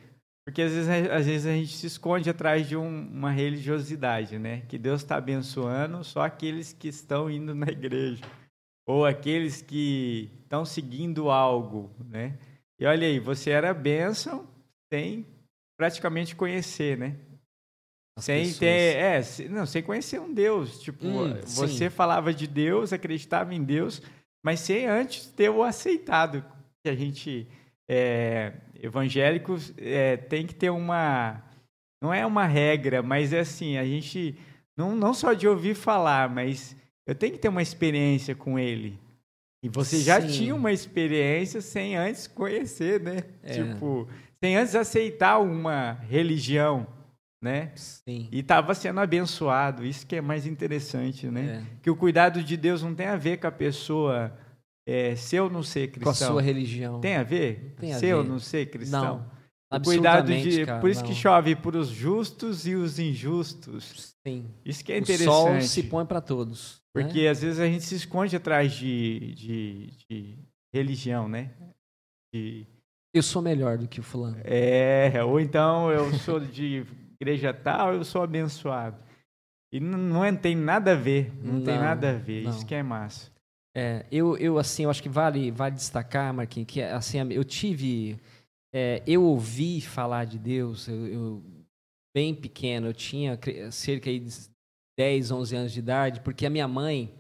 Porque 0.46 0.62
às 0.62 0.72
vezes, 0.72 0.90
às 1.10 1.26
vezes 1.26 1.48
a 1.48 1.52
gente 1.52 1.76
se 1.76 1.88
esconde 1.88 2.30
atrás 2.30 2.68
de 2.68 2.76
um, 2.76 3.08
uma 3.08 3.32
religiosidade, 3.32 4.38
né? 4.38 4.62
Que 4.68 4.78
Deus 4.78 5.02
está 5.02 5.16
abençoando 5.16 6.04
só 6.04 6.22
aqueles 6.22 6.74
que 6.74 6.90
estão 6.90 7.30
indo 7.30 7.56
na 7.56 7.68
igreja 7.68 8.24
ou 8.86 9.06
aqueles 9.06 9.62
que 9.62 10.30
estão 10.44 10.66
seguindo 10.66 11.30
algo, 11.30 11.90
né? 12.06 12.38
E 12.80 12.86
olha 12.86 13.08
aí, 13.08 13.20
você 13.20 13.52
era 13.52 13.74
bênção 13.74 14.48
sem 14.92 15.26
praticamente 15.78 16.36
conhecer, 16.36 16.98
né? 16.98 17.16
As 18.18 18.26
sem 18.26 18.44
pessoas. 18.44 18.60
ter, 18.60 19.46
é, 19.46 19.50
não, 19.50 19.66
sem 19.66 19.82
conhecer 19.82 20.20
um 20.20 20.34
Deus. 20.34 20.82
Tipo, 20.82 21.08
hum, 21.08 21.42
você 21.46 21.86
sim. 21.86 21.90
falava 21.90 22.34
de 22.34 22.46
Deus, 22.46 22.94
acreditava 22.94 23.56
em 23.56 23.64
Deus, 23.64 24.02
mas 24.44 24.60
sem 24.60 24.86
antes 24.86 25.28
ter 25.28 25.50
o 25.50 25.64
aceitado. 25.64 26.46
Que 26.84 26.90
a 26.90 26.96
gente, 26.96 27.48
é, 27.88 28.54
evangélicos, 28.84 29.74
é, 29.78 30.18
tem 30.18 30.46
que 30.46 30.54
ter 30.54 30.70
uma, 30.70 31.42
não 32.02 32.14
é 32.14 32.26
uma 32.26 32.46
regra, 32.46 33.02
mas 33.02 33.32
é 33.32 33.40
assim, 33.40 33.78
a 33.78 33.86
gente, 33.86 34.38
não, 34.76 34.94
não 34.94 35.14
só 35.14 35.32
de 35.32 35.48
ouvir 35.48 35.74
falar, 35.74 36.30
mas 36.30 36.76
eu 37.08 37.16
tenho 37.16 37.32
que 37.32 37.40
ter 37.40 37.48
uma 37.48 37.62
experiência 37.62 38.36
com 38.36 38.60
ele. 38.60 39.00
E 39.64 39.70
você 39.70 40.02
já 40.02 40.20
Sim. 40.20 40.28
tinha 40.28 40.56
uma 40.56 40.74
experiência 40.74 41.62
sem 41.62 41.96
antes 41.96 42.28
conhecer, 42.28 43.00
né? 43.00 43.24
É. 43.42 43.54
Tipo, 43.54 44.06
sem 44.44 44.58
antes 44.58 44.76
aceitar 44.76 45.40
uma 45.40 45.94
religião, 46.10 46.86
né? 47.42 47.72
Sim. 47.76 48.28
E 48.30 48.40
estava 48.40 48.76
sendo 48.76 49.00
abençoado. 49.00 49.86
Isso 49.86 50.06
que 50.06 50.18
é 50.18 50.22
mais 50.22 50.46
interessante, 50.46 51.28
né? 51.28 51.64
É. 51.64 51.78
Que 51.82 51.90
o 51.90 51.96
cuidado 51.96 52.44
de 52.44 52.58
Deus 52.58 52.84
não 52.84 52.94
tem 52.94 53.08
a 53.08 53.16
ver 53.16 53.38
com 53.38 53.48
a 53.48 53.52
pessoa 53.52 54.38
é, 54.88 55.16
ser 55.16 55.40
ou 55.42 55.50
não 55.50 55.64
ser 55.64 55.88
cristão. 55.88 56.04
Com 56.04 56.10
a 56.10 56.14
sua 56.14 56.42
religião. 56.42 57.00
Tem 57.00 57.16
a 57.16 57.24
ver? 57.24 57.76
Tem 57.80 57.94
a 57.94 58.00
ser 58.00 58.08
ver. 58.08 58.14
ou 58.16 58.24
não 58.24 58.40
ser 58.40 58.70
cristão? 58.70 59.26
Não. 59.72 59.82
Cuidado 59.82 60.32
de. 60.32 60.66
Cara, 60.66 60.80
por 60.80 60.90
isso 60.90 61.02
não. 61.02 61.10
que 61.10 61.16
chove 61.16 61.56
para 61.56 61.78
os 61.78 61.88
justos 61.88 62.68
e 62.68 62.76
os 62.76 63.00
injustos. 63.00 64.14
Sim. 64.26 64.46
Isso 64.64 64.84
que 64.84 64.94
é 64.94 64.98
interessante. 65.00 65.30
O 65.30 65.32
sol 65.32 65.62
se 65.62 65.84
põe 65.84 66.06
para 66.06 66.22
todos. 66.22 66.82
Porque 66.94 67.24
né? 67.24 67.30
às 67.30 67.42
vezes 67.42 67.60
a 67.60 67.66
gente 67.66 67.84
se 67.84 67.96
esconde 67.96 68.36
atrás 68.36 68.72
de, 68.74 69.34
de, 69.34 69.90
de 70.08 70.38
religião, 70.74 71.28
né? 71.28 71.52
De... 72.34 72.68
Eu 73.16 73.24
sou 73.24 73.42
melhor 73.42 73.78
do 73.78 73.88
que 73.88 74.00
o 74.00 74.04
fulano. 74.04 74.38
É, 74.44 75.24
ou 75.24 75.40
então 75.40 75.92
eu 75.92 76.14
sou 76.20 76.40
de 76.40 76.86
igreja 77.20 77.54
tal, 77.54 77.96
eu 77.96 78.04
sou 78.04 78.22
abençoado. 78.22 78.98
E 79.72 79.80
não, 79.80 79.98
não 79.98 80.36
tem 80.36 80.56
nada 80.56 80.92
a 80.92 80.96
ver, 80.96 81.34
não, 81.44 81.56
não 81.56 81.64
tem 81.64 81.80
nada 81.80 82.12
a 82.12 82.14
ver. 82.14 82.44
Não. 82.44 82.52
Isso 82.52 82.66
que 82.66 82.76
é 82.76 82.84
massa. 82.84 83.33
É, 83.76 84.06
eu, 84.12 84.38
eu 84.38 84.58
assim, 84.60 84.84
eu 84.84 84.90
acho 84.90 85.02
que 85.02 85.10
vale, 85.10 85.50
vale 85.50 85.76
destacar, 85.76 86.34
Marquinhos, 86.34 86.68
que 86.68 86.82
assim, 86.82 87.18
eu 87.32 87.44
tive, 87.44 88.20
é, 88.74 89.02
eu 89.08 89.24
ouvi 89.24 89.82
falar 89.82 90.26
de 90.26 90.38
Deus, 90.38 90.88
eu, 90.88 91.08
eu, 91.08 91.44
bem 92.16 92.36
pequeno, 92.36 92.88
eu 92.88 92.94
tinha 92.94 93.40
cerca 93.72 94.12
de 94.12 94.30
10, 94.98 95.32
11 95.32 95.56
anos 95.56 95.72
de 95.72 95.80
idade, 95.80 96.22
porque 96.22 96.46
a 96.46 96.50
minha 96.52 96.68
mãe, 96.68 97.12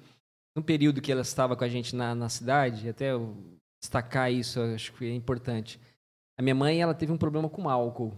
no 0.56 0.64
período 0.64 1.02
que 1.02 1.12
ela 1.12 1.22
estava 1.22 1.56
com 1.56 1.64
a 1.64 1.70
gente 1.70 1.96
na, 1.96 2.14
na 2.14 2.30
cidade, 2.30 2.88
até 2.88 3.12
eu 3.12 3.36
destacar 3.82 4.32
isso, 4.32 4.62
acho 4.62 4.94
que 4.94 5.06
é 5.06 5.16
importante. 5.16 5.80
A 6.38 6.42
minha 6.42 6.56
mãe, 6.56 6.82
ela 6.82 6.94
teve 6.94 7.12
um 7.12 7.18
problema 7.18 7.50
com 7.50 7.68
álcool. 7.68 8.14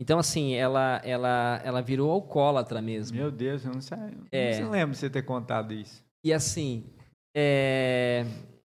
Então, 0.00 0.18
assim, 0.18 0.54
ela, 0.54 1.00
ela, 1.04 1.60
ela 1.64 1.82
virou 1.82 2.10
alcoólatra 2.10 2.80
mesmo. 2.80 3.16
Meu 3.16 3.30
Deus, 3.30 3.64
eu 3.64 3.72
não 3.72 3.80
sei. 3.80 3.98
É. 4.30 4.60
Não 4.60 4.70
lembro 4.70 4.92
de 4.92 4.98
você 4.98 5.10
ter 5.10 5.22
contado 5.22 5.74
isso. 5.74 6.04
E 6.22 6.32
assim, 6.32 6.84
é, 7.40 8.24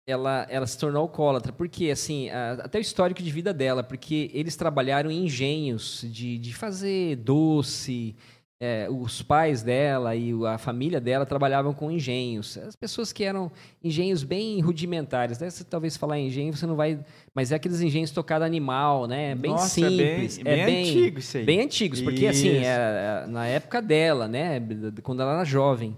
ela, 0.05 0.45
ela 0.47 0.67
se 0.67 0.77
tornou 0.77 1.01
alcoólatra. 1.01 1.51
Porque, 1.51 1.89
assim, 1.89 2.29
a, 2.29 2.53
até 2.63 2.77
o 2.77 2.81
histórico 2.81 3.23
de 3.23 3.31
vida 3.31 3.51
dela, 3.51 3.81
porque 3.81 4.29
eles 4.35 4.55
trabalharam 4.55 5.09
em 5.09 5.25
engenhos 5.25 6.05
de, 6.07 6.37
de 6.37 6.53
fazer 6.53 7.15
doce, 7.15 8.15
é, 8.59 8.87
os 8.87 9.23
pais 9.23 9.63
dela 9.63 10.15
e 10.15 10.31
a 10.45 10.59
família 10.59 11.01
dela 11.01 11.25
trabalhavam 11.25 11.73
com 11.73 11.89
engenhos. 11.89 12.55
As 12.59 12.75
pessoas 12.75 13.11
que 13.11 13.23
eram 13.23 13.51
engenhos 13.83 14.23
bem 14.23 14.61
rudimentares. 14.61 15.39
Né? 15.39 15.49
Você 15.49 15.63
talvez 15.63 15.97
falar 15.97 16.19
em 16.19 16.27
engenho, 16.27 16.55
você 16.55 16.67
não 16.67 16.75
vai. 16.75 16.99
Mas 17.33 17.51
é 17.51 17.55
aqueles 17.55 17.81
engenhos 17.81 18.11
tocados 18.11 18.45
animal, 18.45 19.07
né? 19.07 19.33
Bem 19.33 19.49
Nossa, 19.49 19.69
simples. 19.69 20.37
É 20.37 20.43
bem, 20.43 20.53
é 20.53 20.65
bem, 20.67 20.89
antigo 20.89 21.17
isso 21.17 21.37
aí. 21.37 21.45
Bem 21.45 21.61
antigos, 21.61 21.99
porque 21.99 22.27
assim, 22.27 22.49
isso. 22.49 22.57
assim, 22.57 22.65
era 22.65 23.25
na 23.25 23.47
época 23.47 23.81
dela, 23.81 24.27
né? 24.27 24.61
Quando 25.01 25.23
ela 25.23 25.33
era 25.33 25.43
jovem. 25.43 25.97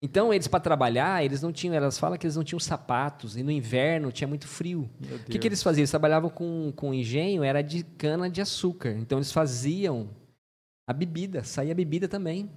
Então, 0.00 0.32
eles 0.32 0.46
para 0.46 0.60
trabalhar, 0.60 1.24
eles 1.24 1.42
não 1.42 1.52
tinham, 1.52 1.74
elas 1.74 1.98
falam 1.98 2.16
que 2.16 2.24
eles 2.24 2.36
não 2.36 2.44
tinham 2.44 2.60
sapatos, 2.60 3.36
e 3.36 3.42
no 3.42 3.50
inverno 3.50 4.12
tinha 4.12 4.28
muito 4.28 4.46
frio. 4.46 4.88
O 5.00 5.30
que, 5.30 5.38
que 5.38 5.48
eles 5.48 5.62
faziam? 5.62 5.80
Eles 5.80 5.90
trabalhavam 5.90 6.30
com, 6.30 6.72
com 6.76 6.94
engenho, 6.94 7.42
era 7.42 7.62
de 7.62 7.82
cana 7.82 8.30
de 8.30 8.40
açúcar. 8.40 8.90
Então, 8.90 9.18
eles 9.18 9.32
faziam 9.32 10.08
a 10.88 10.92
bebida, 10.92 11.44
saía 11.44 11.72
a 11.72 11.74
bebida 11.74 12.08
também. 12.08 12.50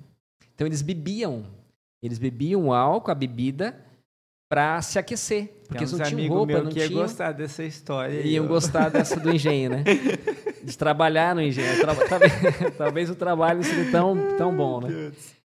Então 0.56 0.66
eles 0.66 0.82
bebiam, 0.82 1.44
eles 2.02 2.18
bebiam 2.18 2.72
álcool, 2.72 3.12
a 3.12 3.16
bebida, 3.16 3.76
para 4.48 4.82
se 4.82 4.98
aquecer. 4.98 5.52
Porque 5.68 5.84
eles 5.84 5.92
não 5.92 6.06
tinham 6.06 6.30
roupa, 6.30 6.46
meu 6.46 6.64
não 6.64 6.72
que 6.72 6.80
tinham... 6.80 6.92
ia 6.92 7.08
gostar 7.08 7.32
dessa 7.32 7.64
história. 7.64 8.22
Iam 8.22 8.46
eu... 8.46 8.48
gostar 8.48 8.90
dessa 8.90 9.20
do 9.20 9.34
engenho, 9.34 9.72
né? 9.72 9.84
De 10.64 10.78
trabalhar 10.78 11.34
no 11.34 11.42
engenho. 11.42 11.84
Talvez, 12.08 12.32
talvez 12.78 13.10
o 13.10 13.16
trabalho 13.16 13.58
não 13.58 13.64
seja 13.64 13.92
tão, 13.92 14.38
tão 14.38 14.56
bom, 14.56 14.82
né? 14.82 15.12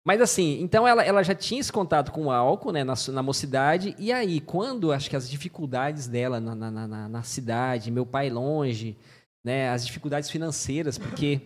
Mas 0.09 0.22
assim, 0.22 0.59
então 0.62 0.88
ela, 0.88 1.04
ela 1.04 1.22
já 1.22 1.34
tinha 1.34 1.61
esse 1.61 1.70
contato 1.70 2.11
com 2.12 2.24
o 2.24 2.30
álcool, 2.30 2.72
né, 2.72 2.82
na, 2.82 2.94
na 3.12 3.22
mocidade, 3.22 3.94
e 3.98 4.11
aí, 4.11 4.40
quando 4.40 4.90
acho 4.90 5.11
que 5.11 5.14
as 5.14 5.28
dificuldades 5.28 6.06
dela 6.06 6.40
na, 6.40 6.54
na, 6.54 6.70
na, 6.70 7.09
na 7.11 7.22
cidade, 7.22 7.90
meu 7.90 8.06
pai 8.06 8.30
longe, 8.30 8.96
né, 9.44 9.68
as 9.68 9.84
dificuldades 9.84 10.30
financeiras, 10.30 10.96
porque 10.96 11.42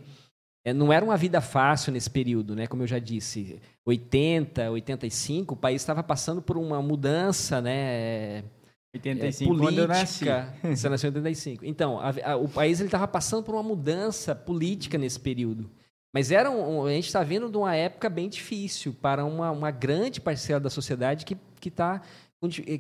é, 0.65 0.73
não 0.73 0.93
era 0.93 1.05
uma 1.05 1.17
vida 1.17 1.41
fácil 1.41 1.93
nesse 1.93 2.09
período, 2.09 2.55
né? 2.55 2.69
Como 2.69 2.85
eu 2.85 2.87
já 2.87 3.01
disse, 3.01 3.61
80, 3.85 4.71
85, 4.71 5.55
o 5.55 5.57
país 5.57 5.83
estava 5.83 6.01
passando 6.01 6.41
por 6.41 6.57
uma 6.57 6.81
mudança, 6.81 7.61
né? 7.61 8.45
85 8.95 9.43
é, 9.43 9.57
política. 9.57 9.67
quando 9.67 9.79
eu 9.81 9.89
nasci. 9.89 10.25
Você 10.77 10.89
nasceu 10.89 11.11
em 11.11 11.15
85. 11.15 11.67
Então, 11.67 11.99
a, 11.99 12.13
a, 12.25 12.37
o 12.37 12.49
país 12.49 12.79
estava 12.79 13.09
passando 13.09 13.43
por 13.43 13.57
uma 13.57 13.63
mudança 13.65 14.37
política 14.37 14.97
nesse 14.97 15.19
período. 15.19 15.69
Mas 16.13 16.31
era 16.31 16.51
um, 16.51 16.85
a 16.87 16.91
gente 16.91 17.07
está 17.07 17.23
vindo 17.23 17.51
de 17.51 17.57
uma 17.57 17.75
época 17.75 18.09
bem 18.11 18.29
difícil 18.29 18.93
para 18.93 19.25
uma, 19.25 19.51
uma 19.51 19.71
grande 19.71 20.21
parcela 20.21 20.61
da 20.61 20.71
sociedade 20.71 21.25
que 21.25 21.37
que 21.63 21.71
tá 21.71 22.03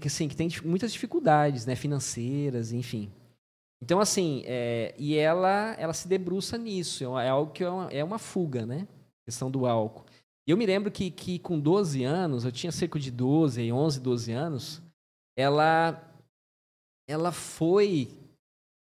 assim, 0.05 0.27
que 0.29 0.35
tem 0.35 0.49
muitas 0.65 0.93
dificuldades, 0.93 1.65
né, 1.65 1.77
financeiras, 1.77 2.73
enfim. 2.73 3.11
Então, 3.81 4.01
assim, 4.01 4.43
é, 4.45 4.95
e 4.99 5.17
ela, 5.17 5.75
ela 5.79 5.93
se 5.93 6.09
debruça 6.09 6.59
nisso. 6.59 7.19
É, 7.19 7.27
é 7.27 7.29
algo 7.29 7.53
que 7.53 7.63
é 7.63 7.71
uma, 7.71 7.93
é 7.93 8.05
uma 8.05 8.19
fuga, 8.19 8.67
né? 8.67 8.87
A 9.23 9.25
questão 9.27 9.51
do 9.51 9.67
álcool. 9.67 10.05
E 10.47 10.51
eu 10.51 10.57
me 10.57 10.67
lembro 10.67 10.91
que, 10.91 11.11
que 11.11 11.39
com 11.39 11.59
12 11.59 12.03
anos, 12.03 12.45
eu 12.45 12.53
tinha 12.53 12.73
cerca 12.73 12.99
de 12.99 13.11
12, 13.11 13.73
11, 13.73 14.01
12 14.01 14.33
anos, 14.33 14.83
ela, 15.37 16.03
ela 17.09 17.31
foi 17.31 18.09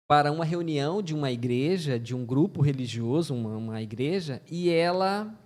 para 0.08 0.30
uma 0.30 0.44
reunião 0.44 1.02
de 1.02 1.14
uma 1.14 1.30
igreja, 1.30 1.98
de 1.98 2.14
um 2.14 2.24
grupo 2.24 2.60
religioso, 2.60 3.34
uma, 3.34 3.56
uma 3.56 3.82
igreja, 3.82 4.42
e 4.50 4.68
ela 4.68 5.38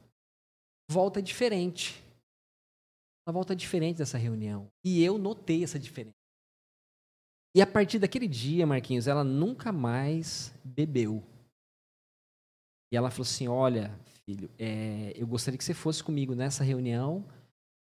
volta 0.90 1.22
diferente. 1.22 2.02
Ela 3.26 3.32
volta 3.32 3.54
diferente 3.54 3.98
dessa 3.98 4.18
reunião. 4.18 4.68
E 4.84 5.02
eu 5.02 5.18
notei 5.18 5.64
essa 5.64 5.78
diferença. 5.78 6.14
E 7.56 7.62
a 7.62 7.66
partir 7.66 7.98
daquele 7.98 8.28
dia, 8.28 8.66
Marquinhos, 8.66 9.06
ela 9.06 9.24
nunca 9.24 9.72
mais 9.72 10.52
bebeu. 10.62 11.24
E 12.92 12.96
ela 12.96 13.10
falou 13.10 13.22
assim: 13.22 13.48
Olha, 13.48 13.98
filho, 14.24 14.50
é, 14.58 15.12
eu 15.16 15.26
gostaria 15.26 15.56
que 15.56 15.64
você 15.64 15.74
fosse 15.74 16.04
comigo 16.04 16.34
nessa 16.34 16.62
reunião, 16.62 17.26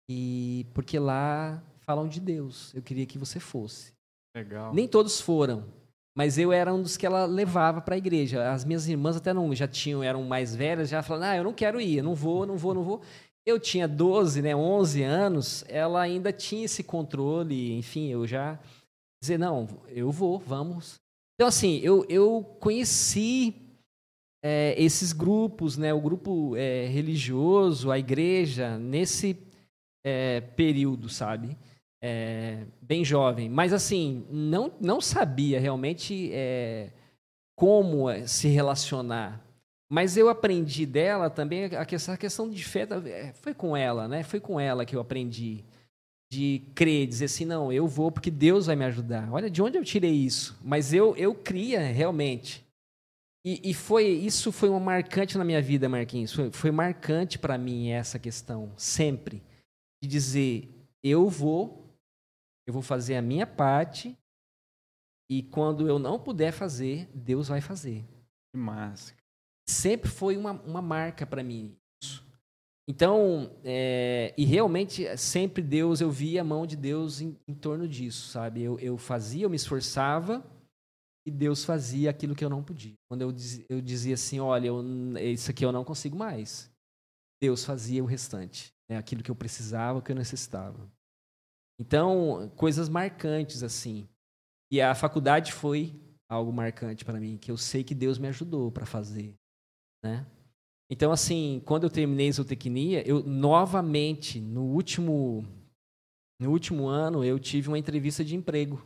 e 0.09 0.67
porque 0.73 0.99
lá 0.99 1.63
falam 1.79 2.07
de 2.07 2.19
Deus. 2.19 2.73
Eu 2.73 2.81
queria 2.81 3.05
que 3.05 3.17
você 3.17 3.39
fosse. 3.39 3.93
Legal. 4.35 4.73
Nem 4.73 4.87
todos 4.87 5.19
foram, 5.19 5.65
mas 6.15 6.37
eu 6.37 6.53
era 6.53 6.73
um 6.73 6.81
dos 6.81 6.95
que 6.95 7.05
ela 7.05 7.25
levava 7.25 7.81
para 7.81 7.95
a 7.95 7.97
igreja. 7.97 8.51
As 8.51 8.63
minhas 8.63 8.87
irmãs 8.87 9.17
até 9.17 9.33
não 9.33 9.53
já 9.53 9.67
tinham, 9.67 10.01
eram 10.01 10.23
mais 10.23 10.55
velhas, 10.55 10.89
já 10.89 11.03
falaram: 11.03 11.33
Ah, 11.33 11.37
eu 11.37 11.43
não 11.43 11.53
quero 11.53 11.79
ir, 11.81 12.01
não 12.01 12.15
vou, 12.15 12.45
não 12.45 12.57
vou, 12.57 12.73
não 12.73 12.83
vou. 12.83 13.01
Eu 13.45 13.59
tinha 13.59 13.87
12, 13.87 14.41
né, 14.41 14.55
11 14.55 15.03
anos, 15.03 15.63
ela 15.67 16.01
ainda 16.01 16.33
tinha 16.33 16.65
esse 16.65 16.81
controle, 16.81 17.73
enfim, 17.73 18.07
eu 18.07 18.25
já 18.25 18.59
dizer, 19.21 19.37
não, 19.37 19.67
eu 19.89 20.11
vou, 20.11 20.39
vamos. 20.39 20.99
Então, 21.35 21.47
assim, 21.47 21.79
eu, 21.83 22.05
eu 22.09 22.43
conheci 22.59 23.53
é, 24.43 24.75
esses 24.77 25.11
grupos, 25.11 25.77
né, 25.77 25.93
o 25.93 26.01
grupo 26.01 26.55
é, 26.55 26.87
religioso, 26.87 27.91
a 27.91 27.99
igreja, 27.99 28.79
nesse 28.79 29.37
é, 30.03 30.41
período, 30.41 31.09
sabe? 31.09 31.57
É, 32.07 32.67
bem 32.79 33.03
jovem. 33.03 33.49
Mas, 33.49 33.73
assim, 33.73 34.27
não, 34.29 34.71
não 34.79 35.01
sabia 35.01 35.59
realmente 35.59 36.29
é, 36.31 36.91
como 37.55 38.07
é, 38.07 38.27
se 38.27 38.47
relacionar. 38.47 39.43
Mas 39.89 40.15
eu 40.15 40.29
aprendi 40.29 40.85
dela 40.85 41.31
também 41.31 41.65
a 41.65 41.83
questão, 41.83 42.47
de 42.47 42.63
fé. 42.63 42.87
Foi 43.33 43.55
com 43.55 43.75
ela, 43.75 44.07
né? 44.07 44.21
Foi 44.21 44.39
com 44.39 44.59
ela 44.59 44.85
que 44.85 44.95
eu 44.95 44.99
aprendi 44.99 45.63
de 46.31 46.61
crer, 46.75 47.07
dizer 47.07 47.25
assim, 47.25 47.45
não, 47.45 47.73
eu 47.73 47.87
vou 47.87 48.11
porque 48.11 48.29
Deus 48.29 48.67
vai 48.67 48.75
me 48.75 48.85
ajudar. 48.85 49.27
Olha 49.31 49.49
de 49.49 49.63
onde 49.63 49.79
eu 49.79 49.83
tirei 49.83 50.13
isso. 50.13 50.55
Mas 50.63 50.93
eu, 50.93 51.15
eu 51.15 51.33
cria 51.33 51.79
realmente. 51.79 52.63
E, 53.43 53.71
e 53.71 53.73
foi 53.73 54.05
isso 54.05 54.51
foi 54.51 54.69
uma 54.69 54.79
marcante 54.79 55.39
na 55.39 55.43
minha 55.43 55.61
vida, 55.61 55.89
Marquinhos. 55.89 56.33
Foi, 56.33 56.51
foi 56.51 56.69
marcante 56.69 57.39
para 57.39 57.57
mim 57.57 57.89
essa 57.89 58.19
questão, 58.19 58.71
sempre. 58.77 59.41
De 60.03 60.07
dizer, 60.07 60.69
eu 61.03 61.29
vou, 61.29 61.84
eu 62.67 62.73
vou 62.73 62.81
fazer 62.81 63.15
a 63.15 63.21
minha 63.21 63.45
parte, 63.45 64.17
e 65.29 65.41
quando 65.41 65.87
eu 65.87 65.97
não 65.97 66.19
puder 66.19 66.51
fazer, 66.51 67.09
Deus 67.13 67.47
vai 67.47 67.61
fazer. 67.61 68.05
Que 68.51 68.59
massa. 68.59 69.13
Sempre 69.67 70.09
foi 70.09 70.37
uma, 70.37 70.51
uma 70.51 70.81
marca 70.81 71.25
para 71.25 71.43
mim. 71.43 71.75
Então, 72.87 73.51
é, 73.63 74.31
e 74.37 74.45
realmente, 74.45 75.17
sempre 75.17 75.63
Deus, 75.63 76.01
eu 76.01 76.11
via 76.11 76.41
a 76.41 76.43
mão 76.43 76.67
de 76.67 76.75
Deus 76.75 77.19
em, 77.19 77.35
em 77.47 77.55
torno 77.55 77.87
disso, 77.87 78.27
sabe? 78.27 78.61
Eu, 78.61 78.79
eu, 78.79 78.95
fazia, 78.95 79.43
eu 79.45 79.49
me 79.49 79.55
esforçava 79.55 80.45
e 81.25 81.31
Deus 81.31 81.65
fazia 81.65 82.11
aquilo 82.11 82.35
que 82.35 82.45
eu 82.45 82.49
não 82.49 82.63
podia. 82.63 82.93
Quando 83.09 83.23
eu, 83.23 83.33
eu 83.69 83.81
dizia 83.81 84.13
assim, 84.13 84.39
olha, 84.39 84.67
eu, 84.67 84.83
isso 85.17 85.49
aqui 85.49 85.65
eu 85.65 85.71
não 85.71 85.83
consigo 85.83 86.15
mais, 86.15 86.71
Deus 87.41 87.65
fazia 87.65 88.03
o 88.03 88.07
restante, 88.07 88.71
né? 88.87 88.97
aquilo 88.97 89.23
que 89.23 89.31
eu 89.31 89.35
precisava, 89.35 89.99
que 89.99 90.11
eu 90.11 90.15
necessitava. 90.15 90.87
Então, 91.79 92.51
coisas 92.55 92.87
marcantes 92.87 93.63
assim. 93.63 94.07
E 94.71 94.81
a 94.81 94.95
faculdade 94.95 95.51
foi 95.51 95.93
algo 96.27 96.51
marcante 96.51 97.05
para 97.05 97.19
mim, 97.19 97.37
que 97.37 97.51
eu 97.51 97.57
sei 97.57 97.83
que 97.83 97.93
Deus 97.93 98.17
me 98.17 98.27
ajudou 98.27 98.71
para 98.71 98.85
fazer, 98.85 99.35
né? 100.03 100.25
Então, 100.89 101.11
assim, 101.11 101.61
quando 101.65 101.83
eu 101.83 101.89
terminei 101.89 102.31
zootecnia, 102.31 103.07
eu 103.07 103.23
novamente, 103.23 104.39
no 104.39 104.63
último, 104.63 105.43
no 106.39 106.51
último 106.51 106.87
ano, 106.87 107.23
eu 107.23 107.39
tive 107.39 107.67
uma 107.67 107.79
entrevista 107.79 108.23
de 108.23 108.35
emprego. 108.35 108.83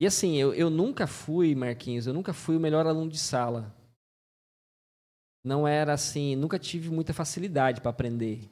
E 0.00 0.06
assim, 0.06 0.36
eu, 0.36 0.52
eu 0.54 0.68
nunca 0.68 1.06
fui, 1.06 1.54
Marquinhos, 1.54 2.06
eu 2.06 2.14
nunca 2.14 2.32
fui 2.32 2.56
o 2.56 2.60
melhor 2.60 2.86
aluno 2.86 3.10
de 3.10 3.18
sala. 3.18 3.76
Não 5.44 5.66
era 5.66 5.92
assim, 5.92 6.34
nunca 6.34 6.58
tive 6.58 6.90
muita 6.90 7.12
facilidade 7.12 7.80
para 7.80 7.90
aprender. 7.90 8.50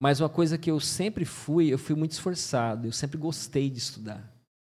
Mas 0.00 0.20
uma 0.20 0.28
coisa 0.28 0.58
que 0.58 0.70
eu 0.70 0.78
sempre 0.78 1.24
fui, 1.24 1.72
eu 1.72 1.78
fui 1.78 1.94
muito 1.94 2.12
esforçado, 2.12 2.86
eu 2.86 2.92
sempre 2.92 3.16
gostei 3.16 3.70
de 3.70 3.78
estudar. 3.78 4.32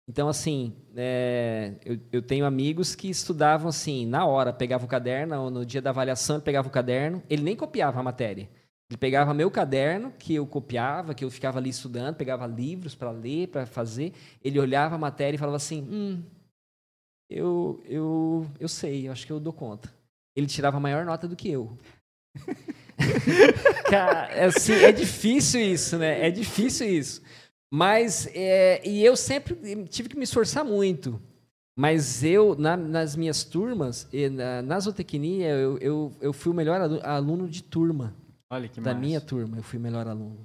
Então, 0.09 0.29
assim, 0.29 0.75
é, 0.97 1.75
eu, 1.85 1.99
eu, 2.11 2.23
tenho 2.23 2.47
amigos 2.47 2.95
que 2.95 3.11
estudavam 3.11 3.69
assim, 3.69 4.07
na 4.07 4.25
hora, 4.25 4.55
pegava 4.55 4.85
o 4.85 4.89
caderno, 4.89 5.51
no 5.51 5.66
dia 5.66 5.83
da 5.83 5.91
avaliação 5.91 6.37
ele 6.37 6.45
pegava 6.45 6.66
o 6.66 6.71
caderno, 6.71 7.23
ele 7.29 7.43
nem 7.43 7.55
copiava 7.55 8.01
a 8.01 8.03
matéria. 8.03 8.49
Ele 8.89 8.97
pegava 8.97 9.35
meu 9.35 9.51
caderno, 9.51 10.11
que 10.19 10.35
eu 10.35 10.47
copiava, 10.47 11.14
que 11.14 11.23
eu 11.23 11.31
ficava 11.31 11.59
ali 11.59 11.69
estudando, 11.69 12.16
pegava 12.16 12.47
livros 12.47 12.95
para 12.95 13.11
ler, 13.11 13.49
para 13.49 13.66
fazer, 13.66 14.14
ele 14.43 14.59
olhava 14.59 14.95
a 14.95 14.99
matéria 14.99 15.37
e 15.37 15.39
falava 15.39 15.57
assim, 15.57 15.83
hum, 15.83 16.23
eu, 17.29 17.83
eu, 17.85 18.51
eu 18.59 18.69
sei, 18.69 19.07
eu 19.09 19.12
acho 19.12 19.27
que 19.27 19.33
eu 19.33 19.39
dou 19.39 19.53
conta. 19.53 19.93
Ele 20.35 20.47
tirava 20.47 20.81
maior 20.81 21.05
nota 21.05 21.29
do 21.29 21.37
que 21.37 21.51
eu. 21.51 21.77
Cara, 23.88 24.28
é 24.32 24.44
assim, 24.44 24.72
é 24.72 24.92
difícil 24.92 25.61
isso, 25.61 25.96
né? 25.96 26.26
É 26.26 26.30
difícil 26.30 26.88
isso. 26.88 27.22
Mas, 27.70 28.28
é, 28.34 28.86
e 28.86 29.05
eu 29.05 29.16
sempre 29.16 29.84
tive 29.86 30.09
que 30.09 30.16
me 30.16 30.24
esforçar 30.24 30.64
muito. 30.64 31.20
Mas 31.76 32.24
eu, 32.24 32.57
na, 32.59 32.76
nas 32.76 33.14
minhas 33.14 33.44
turmas, 33.44 34.09
na, 34.32 34.62
na 34.62 34.80
zootecnia, 34.80 35.49
eu, 35.51 35.78
eu, 35.78 36.16
eu, 36.20 36.32
fui 36.32 36.51
o 36.51 36.55
melhor 36.55 36.80
aluno 37.05 37.49
de 37.49 37.62
turma. 37.62 38.16
Olha 38.51 38.68
que 38.68 38.80
Da 38.80 38.94
massa. 38.94 39.07
minha 39.07 39.20
turma, 39.20 39.59
eu 39.59 39.62
fui 39.62 39.78
o 39.78 39.82
melhor 39.82 40.09
aluno. 40.09 40.44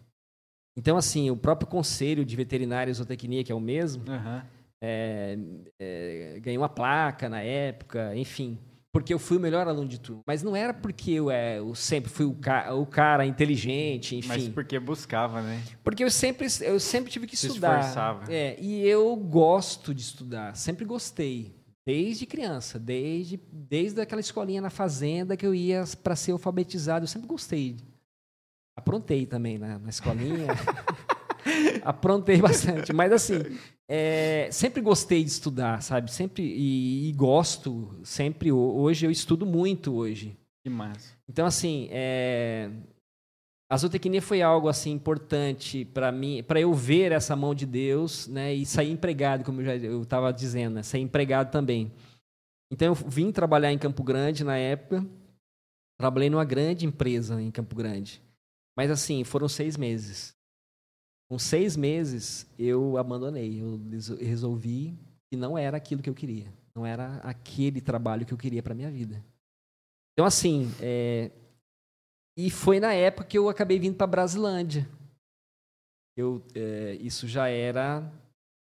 Então, 0.78 0.98
assim, 0.98 1.32
o 1.32 1.38
próprio 1.38 1.68
conselho 1.68 2.26
de 2.26 2.36
veterinária 2.36 2.92
e 2.92 2.94
zootecnia, 2.94 3.44
que 3.44 3.52
é 3.52 3.56
o 3.56 3.60
mesmo, 3.60 4.04
uhum. 4.08 4.42
é, 4.82 5.38
é, 5.80 6.40
ganhou 6.40 6.62
uma 6.62 6.70
placa 6.70 7.30
na 7.30 7.42
época, 7.42 8.16
enfim 8.16 8.60
porque 8.94 9.12
eu 9.12 9.18
fui 9.18 9.38
o 9.38 9.40
melhor 9.40 9.68
aluno 9.68 9.88
de 9.88 10.00
turma. 10.00 10.22
Mas 10.28 10.44
não 10.44 10.56
era 10.56 10.72
porque 10.72 11.12
eu, 11.12 11.32
é, 11.32 11.58
eu 11.58 11.74
sempre 11.74 12.12
fui 12.12 12.28
o, 12.28 12.36
ca 12.36 12.72
o, 12.76 12.86
cara 12.86 13.26
inteligente, 13.26 14.16
enfim. 14.16 14.28
Mas 14.28 14.48
porque 14.48 14.80
buscava, 14.80 15.42
né? 15.42 15.64
Porque 15.84 16.04
eu 16.04 16.12
sempre, 16.12 16.48
eu 16.62 16.80
sempre 16.80 17.12
tive 17.12 17.26
que 17.26 17.36
Se 17.36 17.48
estudar. 17.48 17.80
Esforçava. 17.80 18.32
É, 18.32 18.56
e 18.62 18.88
eu 18.88 19.16
gosto 19.16 19.96
de 19.96 20.02
estudar, 20.02 20.56
sempre 20.56 20.86
gostei. 20.86 21.56
Desde 21.84 22.28
criança, 22.28 22.80
desde, 22.80 23.42
desde 23.52 24.00
aquela 24.00 24.22
escolinha 24.22 24.62
na 24.62 24.70
fazenda 24.70 25.36
que 25.36 25.46
eu 25.46 25.56
ia 25.56 25.84
para 26.02 26.16
ser 26.16 26.32
alfabetizado, 26.32 27.04
eu 27.04 27.10
sempre 27.10 27.28
gostei. 27.28 27.76
Aprontei 28.78 29.26
também 29.26 29.58
na, 29.58 29.80
na 29.80 29.90
escolinha. 29.90 30.48
Aprontei 31.84 32.38
bastante. 32.38 32.94
Mas 32.94 33.12
assim, 33.12 33.58
é, 33.90 34.50
sempre 34.52 34.82
gostei 34.82 35.24
de 35.24 35.30
estudar, 35.30 35.82
sabe? 35.82 36.12
Sempre 36.12 36.44
e, 36.44 37.10
e, 37.10 37.14
gosto, 37.14 38.00
sempre. 38.04 38.52
Hoje 38.52 39.06
eu 39.06 39.12
estudo 39.12 39.46
muito 39.46 39.94
hoje. 39.94 40.38
Que 40.64 40.70
massa. 40.70 41.14
Então 41.28 41.46
assim, 41.46 41.90
é, 41.92 42.70
a 43.70 43.78
zootecnia 43.78 44.22
foi 44.22 44.42
algo 44.42 44.70
assim 44.70 44.92
importante 44.92 45.84
para 45.84 46.12
mim, 46.12 46.44
para 46.44 46.62
eu 46.62 46.74
ver 46.74 47.12
essa 47.12 47.36
mão 47.36 47.54
de 47.54 47.66
Deus, 47.66 48.28
né? 48.28 48.54
E 48.54 48.66
sair 48.66 48.92
empregado, 48.92 49.44
como 49.44 49.62
eu 49.62 49.66
já 49.66 49.76
eu 49.76 50.04
estava 50.04 50.32
dizendo, 50.32 50.76
né? 50.76 50.84
sair 50.84 51.02
empregado 51.02 51.52
também. 51.52 51.92
Então 52.72 52.88
eu 52.88 52.96
vim 52.96 53.32
trabalhar 53.32 53.72
em 53.72 53.78
Campo 53.78 54.04
Grande 54.04 54.44
na 54.44 54.58
época. 54.58 55.06
Trabalhei 56.00 56.30
numa 56.30 56.46
grande 56.46 56.86
empresa 56.86 57.42
em 57.42 57.52
Campo 57.52 57.76
Grande. 57.76 58.22
Mas 58.76 58.90
assim, 58.90 59.24
foram 59.24 59.48
seis 59.48 59.78
meses. 59.78 60.36
Com 61.34 61.40
seis 61.40 61.76
meses, 61.76 62.48
eu 62.60 62.96
abandonei. 62.96 63.60
Eu 63.60 63.82
resolvi 64.20 64.96
que 65.32 65.36
não 65.36 65.58
era 65.58 65.76
aquilo 65.78 66.00
que 66.00 66.08
eu 66.08 66.14
queria. 66.14 66.46
Não 66.76 66.86
era 66.86 67.16
aquele 67.24 67.82
trabalho 67.82 68.24
que 68.24 68.32
eu 68.32 68.38
queria 68.38 68.62
para 68.62 68.76
minha 68.76 68.92
vida. 68.92 69.20
Então, 70.12 70.28
assim, 70.28 70.70
é... 70.80 71.32
e 72.38 72.52
foi 72.52 72.80
na 72.80 72.94
época 72.94 73.26
que 73.26 73.36
eu 73.36 73.50
acabei 73.50 73.80
vindo 73.80 73.96
para 73.96 74.06
Brasilândia. 74.06 74.88
Eu, 76.16 76.40
é... 76.54 76.98
isso 77.02 77.28
já 77.28 77.48
era 77.48 78.08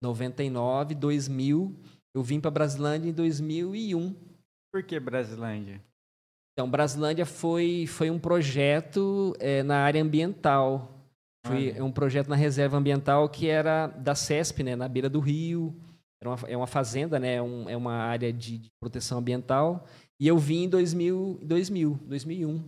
99, 0.01 0.95
2000. 0.95 1.71
Eu 2.15 2.23
vim 2.23 2.41
para 2.41 2.49
Brasilândia 2.49 3.11
em 3.11 3.13
2001. 3.13 4.15
Por 4.73 4.81
que 4.81 4.99
Brasilândia? 4.99 5.79
Então, 6.53 6.67
Brasilândia 6.67 7.27
foi, 7.27 7.85
foi 7.85 8.09
um 8.09 8.17
projeto 8.17 9.35
é, 9.39 9.61
na 9.61 9.83
área 9.83 10.01
ambiental. 10.01 10.94
Foi 11.45 11.79
um 11.79 11.91
projeto 11.91 12.27
na 12.27 12.35
reserva 12.35 12.77
ambiental 12.77 13.29
que 13.29 13.47
era 13.47 13.87
da 13.87 14.15
CESP, 14.15 14.63
né, 14.63 14.75
na 14.75 14.87
beira 14.87 15.07
do 15.07 15.19
rio. 15.19 15.75
Era 16.19 16.31
uma, 16.31 16.39
é 16.47 16.57
uma 16.57 16.67
fazenda, 16.67 17.19
né, 17.19 17.41
um, 17.41 17.69
é 17.69 17.77
uma 17.77 17.93
área 17.93 18.33
de, 18.33 18.57
de, 18.57 18.71
proteção 18.79 19.19
ambiental. 19.19 19.85
E 20.19 20.27
eu 20.27 20.37
vim 20.39 20.63
em 20.63 20.69
2000, 20.69 21.39
2000, 21.43 21.99
2001. 22.07 22.63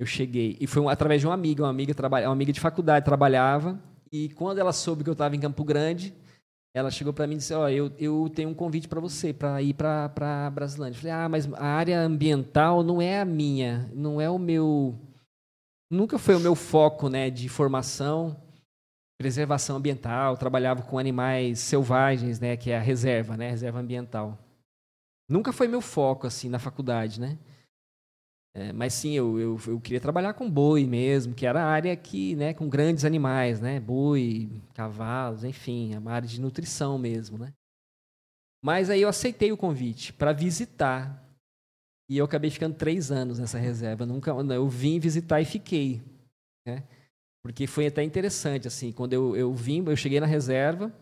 Eu 0.00 0.06
cheguei. 0.06 0.56
E 0.58 0.66
foi 0.66 0.80
um, 0.80 0.88
através 0.88 1.20
de 1.20 1.26
uma 1.26 1.34
amiga, 1.34 1.62
uma 1.64 1.70
amiga, 1.70 1.94
uma 2.08 2.32
amiga 2.32 2.52
de 2.52 2.60
faculdade, 2.60 3.04
trabalhava. 3.04 3.78
E 4.10 4.30
quando 4.30 4.58
ela 4.58 4.72
soube 4.72 5.04
que 5.04 5.10
eu 5.10 5.12
estava 5.12 5.36
em 5.36 5.40
Campo 5.40 5.62
Grande, 5.64 6.14
ela 6.74 6.90
chegou 6.90 7.12
para 7.12 7.26
mim 7.26 7.34
e 7.34 7.38
disse: 7.38 7.54
Ó, 7.54 7.64
oh, 7.64 7.68
eu, 7.68 7.90
eu 7.98 8.30
tenho 8.34 8.50
um 8.50 8.54
convite 8.54 8.88
para 8.88 9.00
você, 9.00 9.32
para 9.32 9.60
ir 9.60 9.74
para 9.74 10.50
Brasilândia. 10.50 10.96
Eu 10.96 11.00
falei: 11.00 11.12
Ah, 11.12 11.28
mas 11.28 11.52
a 11.54 11.64
área 11.64 12.00
ambiental 12.00 12.82
não 12.82 13.02
é 13.02 13.20
a 13.20 13.24
minha, 13.24 13.90
não 13.94 14.20
é 14.20 14.30
o 14.30 14.38
meu 14.38 14.94
nunca 15.90 16.18
foi 16.18 16.34
o 16.34 16.40
meu 16.40 16.54
foco 16.54 17.08
né, 17.08 17.30
de 17.30 17.48
formação, 17.48 18.36
preservação 19.18 19.76
ambiental, 19.76 20.36
trabalhava 20.36 20.82
com 20.82 20.98
animais 20.98 21.58
selvagens, 21.60 22.38
né, 22.38 22.56
que 22.56 22.70
é 22.70 22.76
a 22.76 22.82
reserva, 22.82 23.36
né, 23.36 23.50
reserva 23.50 23.80
ambiental. 23.80 24.38
Nunca 25.28 25.52
foi 25.52 25.66
meu 25.66 25.80
foco 25.80 26.26
assim 26.26 26.48
na 26.48 26.58
faculdade, 26.58 27.20
né? 27.20 27.38
É, 28.54 28.72
mas 28.72 28.94
sim, 28.94 29.12
eu, 29.12 29.38
eu, 29.38 29.60
eu, 29.66 29.80
queria 29.80 30.00
trabalhar 30.00 30.32
com 30.32 30.50
boi 30.50 30.86
mesmo, 30.86 31.34
que 31.34 31.44
era 31.44 31.62
a 31.62 31.66
área 31.66 31.94
que, 31.94 32.34
né, 32.36 32.54
com 32.54 32.68
grandes 32.68 33.04
animais, 33.04 33.60
né, 33.60 33.78
boi, 33.78 34.50
cavalos, 34.72 35.44
enfim, 35.44 35.94
a 35.94 36.10
área 36.10 36.26
de 36.26 36.40
nutrição 36.40 36.96
mesmo, 36.96 37.36
né? 37.36 37.52
Mas 38.64 38.88
aí 38.88 39.02
eu 39.02 39.08
aceitei 39.08 39.52
o 39.52 39.56
convite 39.58 40.12
para 40.12 40.32
visitar 40.32 41.25
e 42.08 42.18
eu 42.18 42.24
acabei 42.24 42.50
ficando 42.50 42.76
três 42.76 43.10
anos 43.10 43.38
nessa 43.38 43.58
reserva. 43.58 44.06
Nunca, 44.06 44.30
eu 44.30 44.68
vim 44.68 44.98
visitar 44.98 45.40
e 45.40 45.44
fiquei, 45.44 46.02
né? 46.66 46.84
Porque 47.42 47.66
foi 47.66 47.86
até 47.86 48.02
interessante 48.02 48.66
assim. 48.66 48.92
Quando 48.92 49.12
eu, 49.12 49.36
eu 49.36 49.54
vim, 49.54 49.84
eu 49.86 49.96
cheguei 49.96 50.20
na 50.20 50.26
reserva. 50.26 50.92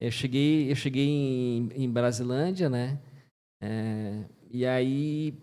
Eu 0.00 0.10
cheguei, 0.10 0.70
eu 0.70 0.76
cheguei 0.76 1.06
em, 1.06 1.68
em 1.74 1.90
Brasilândia, 1.90 2.68
né? 2.68 3.00
É, 3.62 4.24
e 4.50 4.66
aí 4.66 5.34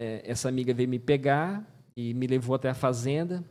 é, 0.00 0.22
essa 0.28 0.48
amiga 0.48 0.74
veio 0.74 0.88
me 0.88 0.98
pegar 0.98 1.64
e 1.96 2.12
me 2.12 2.26
levou 2.26 2.54
até 2.54 2.68
a 2.68 2.74
fazenda. 2.74 3.44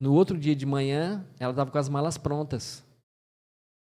No 0.00 0.12
outro 0.14 0.38
dia 0.38 0.56
de 0.56 0.66
manhã, 0.66 1.26
ela 1.38 1.52
estava 1.52 1.70
com 1.70 1.78
as 1.78 1.88
malas 1.88 2.18
prontas. 2.18 2.84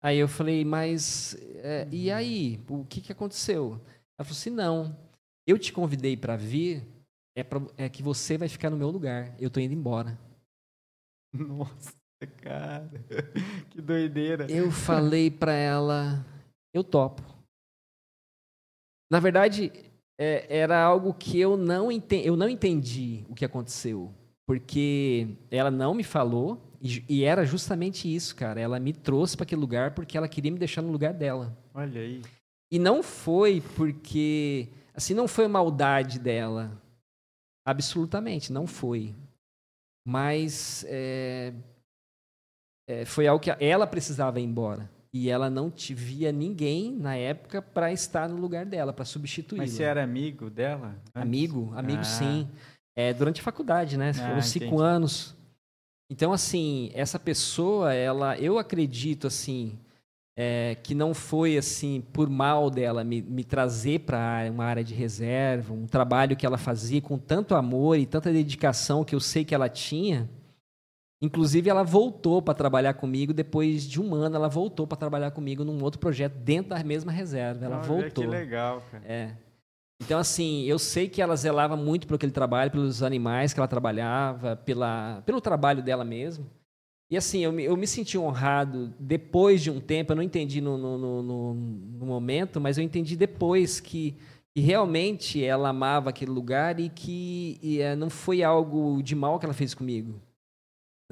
Aí 0.02 0.18
eu 0.18 0.28
falei, 0.28 0.64
mas 0.64 1.36
é, 1.58 1.88
e 1.92 2.10
aí? 2.12 2.64
O 2.70 2.86
que, 2.86 3.02
que 3.02 3.12
aconteceu? 3.12 3.82
Ela 4.18 4.26
falou 4.26 4.32
assim, 4.32 4.50
não, 4.50 4.98
eu 5.50 5.58
te 5.58 5.74
convidei 5.74 6.16
para 6.16 6.36
vir, 6.36 6.86
é, 7.36 7.44
pra, 7.44 7.62
é 7.78 7.90
que 7.90 8.04
você 8.04 8.38
vai 8.38 8.48
ficar 8.48 8.70
no 8.70 8.78
meu 8.78 8.90
lugar. 8.90 9.36
Eu 9.40 9.50
tô 9.50 9.60
indo 9.60 9.74
embora. 9.74 10.18
Nossa, 11.34 11.94
cara. 12.42 12.90
Que 13.70 13.82
doideira. 13.82 14.50
Eu 14.52 14.72
falei 14.72 15.32
para 15.32 15.54
ela, 15.54 16.26
eu 16.74 16.84
topo. 16.84 17.22
Na 19.12 19.20
verdade, 19.20 19.72
é, 20.20 20.46
era 20.58 20.82
algo 20.82 21.14
que 21.14 21.40
eu 21.40 21.56
não, 21.56 21.92
entendi, 21.92 22.28
eu 22.28 22.36
não 22.36 22.50
entendi 22.50 23.26
o 23.30 23.36
que 23.36 23.46
aconteceu. 23.46 24.14
Porque 24.46 25.36
ela 25.52 25.70
não 25.72 25.94
me 25.94 26.04
falou, 26.04 26.60
e, 26.82 27.04
e 27.08 27.24
era 27.24 27.46
justamente 27.46 28.14
isso, 28.14 28.36
cara. 28.36 28.60
Ela 28.60 28.80
me 28.80 28.94
trouxe 28.94 29.36
para 29.36 29.44
aquele 29.44 29.62
lugar 29.62 29.94
porque 29.94 30.18
ela 30.18 30.28
queria 30.28 30.52
me 30.52 30.60
deixar 30.60 30.82
no 30.82 30.92
lugar 30.92 31.14
dela. 31.14 31.58
Olha 31.74 32.02
aí. 32.02 32.22
E 32.72 32.78
não 32.78 33.02
foi 33.02 33.62
porque. 33.76 34.68
Assim, 35.00 35.14
não 35.14 35.30
foi 35.30 35.48
maldade 35.48 36.20
dela. 36.20 36.78
Absolutamente, 37.66 38.52
não 38.52 38.68
foi. 38.68 39.16
Mas 40.06 40.84
é, 40.90 41.54
é, 42.86 43.06
foi 43.06 43.26
algo 43.26 43.42
que 43.42 43.50
ela 43.64 43.88
precisava 43.88 44.42
ir 44.42 44.44
embora. 44.44 44.92
E 45.14 45.30
ela 45.30 45.50
não 45.50 45.72
via 45.92 46.34
ninguém 46.34 46.92
na 46.92 47.16
época 47.16 47.62
para 47.62 47.94
estar 47.94 48.28
no 48.28 48.36
lugar 48.36 48.66
dela, 48.66 48.92
para 48.92 49.06
substituir. 49.06 49.60
Mas 49.60 49.72
você 49.72 49.84
era 49.84 50.04
amigo 50.04 50.50
dela? 50.50 50.90
Antes? 50.90 51.16
Amigo, 51.16 51.72
amigo 51.78 52.02
ah. 52.02 52.04
sim. 52.04 52.50
É, 52.94 53.14
durante 53.14 53.40
a 53.40 53.44
faculdade, 53.44 53.98
né? 53.98 54.12
Foram 54.12 54.36
ah, 54.36 54.42
cinco 54.42 54.66
entendi. 54.66 54.84
anos. 54.84 55.34
Então, 56.12 56.34
assim, 56.34 56.92
essa 56.94 57.18
pessoa, 57.18 57.94
ela, 57.94 58.38
eu 58.38 58.60
acredito, 58.60 59.28
assim, 59.28 59.80
é, 60.42 60.76
que 60.76 60.96
não 60.96 61.14
foi 61.14 61.58
assim 61.58 62.00
por 62.14 62.30
mal 62.30 62.70
dela 62.70 63.04
me, 63.04 63.22
me 63.22 63.44
trazer 63.44 64.00
para 64.00 64.50
uma 64.50 64.64
área 64.64 64.82
de 64.82 64.94
reserva, 64.94 65.74
um 65.74 65.86
trabalho 65.86 66.38
que 66.38 66.46
ela 66.46 66.58
fazia 66.58 67.02
com 67.02 67.18
tanto 67.18 67.56
amor 67.56 67.98
e 67.98 68.06
tanta 68.06 68.32
dedicação 68.32 69.04
que 69.04 69.14
eu 69.14 69.20
sei 69.20 69.44
que 69.44 69.54
ela 69.54 69.68
tinha. 69.68 70.30
Inclusive, 71.22 71.70
ela 71.70 71.84
voltou 71.84 72.42
para 72.42 72.54
trabalhar 72.54 72.94
comigo 72.94 73.34
depois 73.34 73.84
de 73.84 74.00
um 74.00 74.16
ano. 74.16 74.38
Ela 74.38 74.48
voltou 74.48 74.88
para 74.88 74.98
trabalhar 74.98 75.32
comigo 75.32 75.66
num 75.66 75.84
outro 75.84 76.00
projeto 76.00 76.36
dentro 76.36 76.70
da 76.70 76.82
mesma 76.86 77.12
reserva. 77.12 77.66
Ela 77.66 77.82
voltou. 77.82 78.24
Que 78.24 78.30
legal, 78.30 78.82
cara. 78.90 79.04
É. 79.06 79.36
Então, 80.02 80.18
assim, 80.18 80.64
eu 80.64 80.80
sei 80.80 81.10
que 81.10 81.22
ela 81.22 81.36
zelava 81.36 81.76
muito 81.76 82.08
por 82.08 82.16
aquele 82.16 82.32
trabalho, 82.32 82.72
pelos 82.72 83.04
animais 83.04 83.54
que 83.54 83.60
ela 83.60 83.68
trabalhava, 83.68 84.56
pela, 84.56 85.22
pelo 85.26 85.42
trabalho 85.42 85.84
dela 85.84 86.06
mesmo. 86.06 86.50
E 87.12 87.18
assim, 87.18 87.40
eu 87.40 87.52
me, 87.52 87.64
eu 87.64 87.76
me 87.76 87.88
senti 87.88 88.18
honrado 88.18 88.94
depois 89.00 89.64
de 89.64 89.72
um 89.72 89.80
tempo, 89.80 90.12
eu 90.12 90.16
não 90.16 90.24
entendi 90.24 90.62
no, 90.62 90.78
no, 90.78 90.98
no, 91.24 91.54
no 91.54 92.06
momento, 92.06 92.62
mas 92.62 92.78
eu 92.78 92.84
entendi 92.84 93.16
depois 93.16 93.80
que, 93.80 94.16
que, 94.54 94.62
realmente 94.62 95.44
ela 95.44 95.70
amava 95.70 96.12
aquele 96.12 96.30
lugar 96.30 96.80
e 96.80 96.88
que 96.88 97.58
e, 97.64 97.82
é, 97.82 97.96
não 97.96 98.12
foi 98.12 98.44
algo 98.44 99.02
de 99.02 99.16
mal 99.16 99.40
que 99.40 99.46
ela 99.46 99.56
fez 99.56 99.74
comigo. 99.74 100.22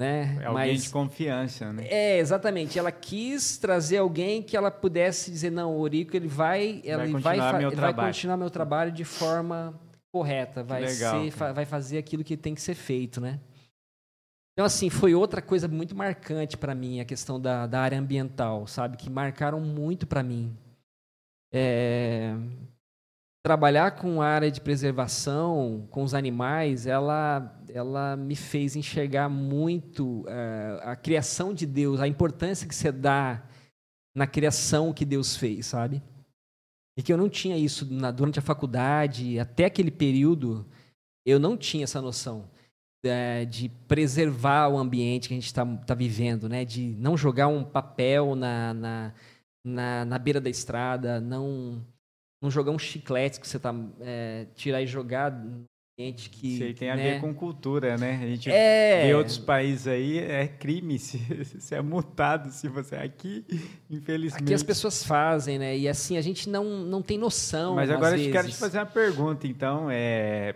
Né? 0.00 0.38
É 0.40 0.46
alguém 0.46 0.74
mas, 0.74 0.84
de 0.84 0.90
confiança, 0.90 1.72
né? 1.72 1.84
É, 1.88 2.18
exatamente. 2.20 2.78
Ela 2.78 2.92
quis 2.92 3.58
trazer 3.58 3.96
alguém 3.96 4.40
que 4.40 4.56
ela 4.56 4.70
pudesse 4.70 5.28
dizer, 5.28 5.50
não, 5.50 5.74
o 5.76 5.80
Orico 5.80 6.14
ele 6.14 6.28
vai, 6.28 6.80
vai, 6.80 7.06
ele 7.08 7.18
vai, 7.18 7.64
ele 7.64 7.74
vai 7.74 7.92
continuar 7.92 8.36
meu 8.36 8.50
trabalho 8.50 8.92
de 8.92 9.04
forma 9.04 9.74
correta, 10.12 10.62
vai, 10.62 10.82
legal, 10.82 11.24
ser, 11.24 11.52
vai 11.52 11.64
fazer 11.64 11.98
aquilo 11.98 12.22
que 12.22 12.36
tem 12.36 12.54
que 12.54 12.60
ser 12.60 12.76
feito, 12.76 13.20
né? 13.20 13.40
Então, 14.58 14.66
assim, 14.66 14.90
foi 14.90 15.14
outra 15.14 15.40
coisa 15.40 15.68
muito 15.68 15.94
marcante 15.94 16.56
para 16.56 16.74
mim, 16.74 16.98
a 16.98 17.04
questão 17.04 17.40
da, 17.40 17.64
da 17.64 17.80
área 17.80 17.96
ambiental, 17.96 18.66
sabe? 18.66 18.96
Que 18.96 19.08
marcaram 19.08 19.60
muito 19.60 20.04
para 20.04 20.20
mim. 20.20 20.52
É... 21.52 22.34
Trabalhar 23.40 23.92
com 23.92 24.20
a 24.20 24.26
área 24.26 24.50
de 24.50 24.60
preservação, 24.60 25.86
com 25.92 26.02
os 26.02 26.12
animais, 26.12 26.88
ela, 26.88 27.56
ela 27.68 28.16
me 28.16 28.34
fez 28.34 28.74
enxergar 28.74 29.28
muito 29.28 30.22
uh, 30.22 30.80
a 30.82 30.96
criação 30.96 31.54
de 31.54 31.64
Deus, 31.64 32.00
a 32.00 32.08
importância 32.08 32.66
que 32.66 32.74
você 32.74 32.90
dá 32.90 33.40
na 34.12 34.26
criação 34.26 34.92
que 34.92 35.04
Deus 35.04 35.36
fez, 35.36 35.66
sabe? 35.66 36.02
E 36.96 37.02
que 37.04 37.12
eu 37.12 37.16
não 37.16 37.28
tinha 37.28 37.56
isso 37.56 37.86
na, 37.88 38.10
durante 38.10 38.40
a 38.40 38.42
faculdade, 38.42 39.38
até 39.38 39.66
aquele 39.66 39.92
período, 39.92 40.66
eu 41.24 41.38
não 41.38 41.56
tinha 41.56 41.84
essa 41.84 42.02
noção 42.02 42.50
é, 43.04 43.44
de 43.44 43.68
preservar 43.86 44.68
o 44.68 44.78
ambiente 44.78 45.28
que 45.28 45.34
a 45.34 45.36
gente 45.36 45.46
está 45.46 45.64
tá 45.64 45.94
vivendo, 45.94 46.48
né? 46.48 46.64
de 46.64 46.96
não 46.98 47.16
jogar 47.16 47.48
um 47.48 47.62
papel 47.62 48.34
na, 48.34 48.74
na, 48.74 49.14
na, 49.64 50.04
na 50.04 50.18
beira 50.18 50.40
da 50.40 50.50
estrada, 50.50 51.20
não, 51.20 51.84
não 52.42 52.50
jogar 52.50 52.72
um 52.72 52.78
chiclete 52.78 53.40
que 53.40 53.46
você 53.46 53.56
está 53.56 53.74
é, 54.00 54.46
tirar 54.54 54.82
e 54.82 54.86
jogar 54.86 55.30
no 55.30 55.64
ambiente 55.98 56.30
que. 56.30 56.54
Isso 56.54 56.64
aí 56.64 56.74
tem 56.74 56.90
a 56.90 56.96
né? 56.96 57.14
ver 57.14 57.20
com 57.20 57.34
cultura, 57.34 57.96
né? 57.96 58.20
A 58.22 58.26
gente 58.26 58.50
é... 58.50 59.06
vê 59.06 59.14
outros 59.14 59.38
países 59.38 59.86
aí, 59.86 60.18
é 60.18 60.46
crime 60.46 60.98
se, 60.98 61.18
se 61.44 61.74
é 61.74 61.82
multado 61.82 62.50
se 62.50 62.68
você. 62.68 62.96
Aqui, 62.96 63.44
infelizmente. 63.90 64.42
Aqui 64.42 64.54
as 64.54 64.62
pessoas 64.62 65.04
fazem, 65.04 65.58
né? 65.58 65.76
E 65.76 65.88
assim, 65.88 66.16
a 66.16 66.20
gente 66.20 66.48
não, 66.48 66.64
não 66.64 67.02
tem 67.02 67.18
noção. 67.18 67.74
Mas 67.74 67.90
agora 67.90 68.18
eu 68.18 68.32
quero 68.32 68.48
te 68.48 68.56
fazer 68.56 68.78
uma 68.78 68.86
pergunta, 68.86 69.46
então. 69.46 69.88
É, 69.90 70.54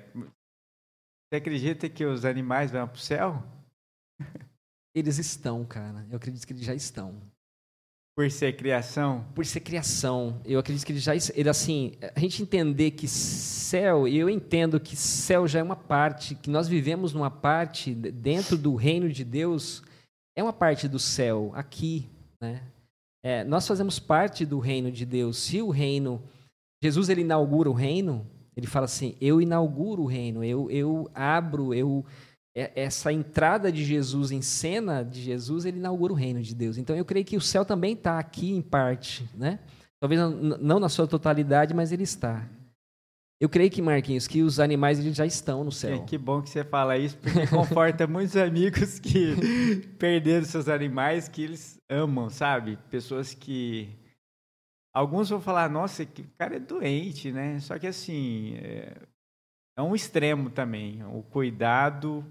você 1.33 1.37
acredita 1.37 1.89
que 1.89 2.05
os 2.05 2.27
animais 2.27 2.71
vão 2.71 2.87
para 2.87 2.95
o 2.95 3.01
céu? 3.01 3.43
Eles 4.95 5.17
estão, 5.17 5.65
cara. 5.65 6.07
Eu 6.11 6.19
acredito 6.19 6.47
que 6.47 6.53
eles 6.53 6.63
já 6.63 6.75
estão. 6.75 7.15
Por 8.15 8.31
ser 8.31 8.55
criação? 8.55 9.25
Por 9.35 9.47
ser 9.47 9.61
criação. 9.61 10.43
Eu 10.45 10.61
acredito 10.61 10.85
que 10.85 10.93
eles 10.93 11.03
já. 11.03 11.15
Ele, 11.35 11.49
assim, 11.49 11.93
a 12.15 12.21
gente 12.21 12.43
entender 12.43 12.91
que 12.91 13.09
céu, 13.09 14.07
e 14.07 14.19
eu 14.19 14.29
entendo 14.29 14.79
que 14.79 14.95
céu 14.95 15.49
já 15.49 15.61
é 15.61 15.63
uma 15.63 15.75
parte, 15.75 16.35
que 16.35 16.51
nós 16.51 16.69
vivemos 16.69 17.15
numa 17.15 17.31
parte 17.31 17.95
dentro 17.95 18.59
do 18.59 18.75
reino 18.75 19.11
de 19.11 19.25
Deus, 19.25 19.83
é 20.37 20.43
uma 20.43 20.53
parte 20.53 20.87
do 20.87 20.99
céu, 20.99 21.51
aqui. 21.55 22.11
Né? 22.43 22.63
É, 23.25 23.43
nós 23.43 23.67
fazemos 23.67 23.99
parte 23.99 24.45
do 24.45 24.59
reino 24.59 24.93
de 24.93 25.07
Deus. 25.07 25.39
Se 25.39 25.63
o 25.63 25.71
reino. 25.71 26.23
Jesus 26.85 27.09
ele 27.09 27.23
inaugura 27.23 27.71
o 27.71 27.73
reino, 27.73 28.27
ele 28.57 28.67
fala 28.67 28.85
assim: 28.85 29.17
eu 29.21 29.41
inauguro 29.41 30.03
o 30.03 30.07
reino, 30.07 30.45
eu, 30.45 30.71
eu 30.71 31.11
abro, 31.15 31.73
eu 31.75 32.05
é, 32.55 32.71
essa 32.75 33.13
entrada 33.13 33.73
de 33.73 33.85
Jesus 33.85 34.31
em 34.31 34.43
cena 34.43 35.03
de 35.03 35.23
Jesus, 35.23 35.65
ele 35.65 35.79
inaugura 35.79 36.13
o 36.13 36.17
reino 36.17 36.43
de 36.43 36.55
Deus. 36.55 36.77
Então 36.77 36.95
eu 36.95 37.05
creio 37.05 37.25
que 37.25 37.37
o 37.37 37.41
céu 37.41 37.65
também 37.65 37.95
está 37.95 38.19
aqui 38.19 38.53
em 38.53 38.61
parte, 38.61 39.29
né? 39.35 39.59
Talvez 39.99 40.21
não 40.61 40.81
na 40.81 40.89
sua 40.89 41.07
totalidade, 41.07 41.73
mas 41.73 41.93
ele 41.93 42.03
está. 42.03 42.47
Eu 43.41 43.49
creio 43.49 43.71
que, 43.71 43.83
Marquinhos, 43.83 44.29
que 44.29 44.43
os 44.43 44.61
animais 44.61 45.01
eles 45.01 45.17
já 45.17 45.27
estão 45.27 45.65
no 45.65 45.73
céu. 45.73 45.97
É, 45.97 45.99
que 46.01 46.19
bom 46.19 46.43
que 46.43 46.51
você 46.51 46.63
fala 46.63 46.97
isso, 46.97 47.17
porque 47.19 47.47
conforta 47.47 48.07
muitos 48.07 48.37
amigos 48.37 48.99
que 49.01 49.35
perderam 49.99 50.45
seus 50.45 50.69
animais, 50.69 51.29
que 51.29 51.43
eles 51.43 51.77
amam, 51.91 52.31
sabe? 52.31 52.79
Pessoas 52.91 53.35
que 53.35 53.89
Alguns 54.95 55.31
vão 55.31 55.41
falar, 55.41 55.71
nossa, 55.71 56.05
que 56.05 56.23
cara 56.39 56.57
é 56.57 56.61
doente, 56.61 57.33
né? 57.33 57.59
Só 57.61 57.79
que 57.79 57.87
assim, 57.87 58.57
é, 58.57 58.95
é 59.77 59.83
um 59.83 59.95
extremo 59.95 60.51
também. 60.51 61.03
O 61.05 61.23
cuidado 61.23 62.25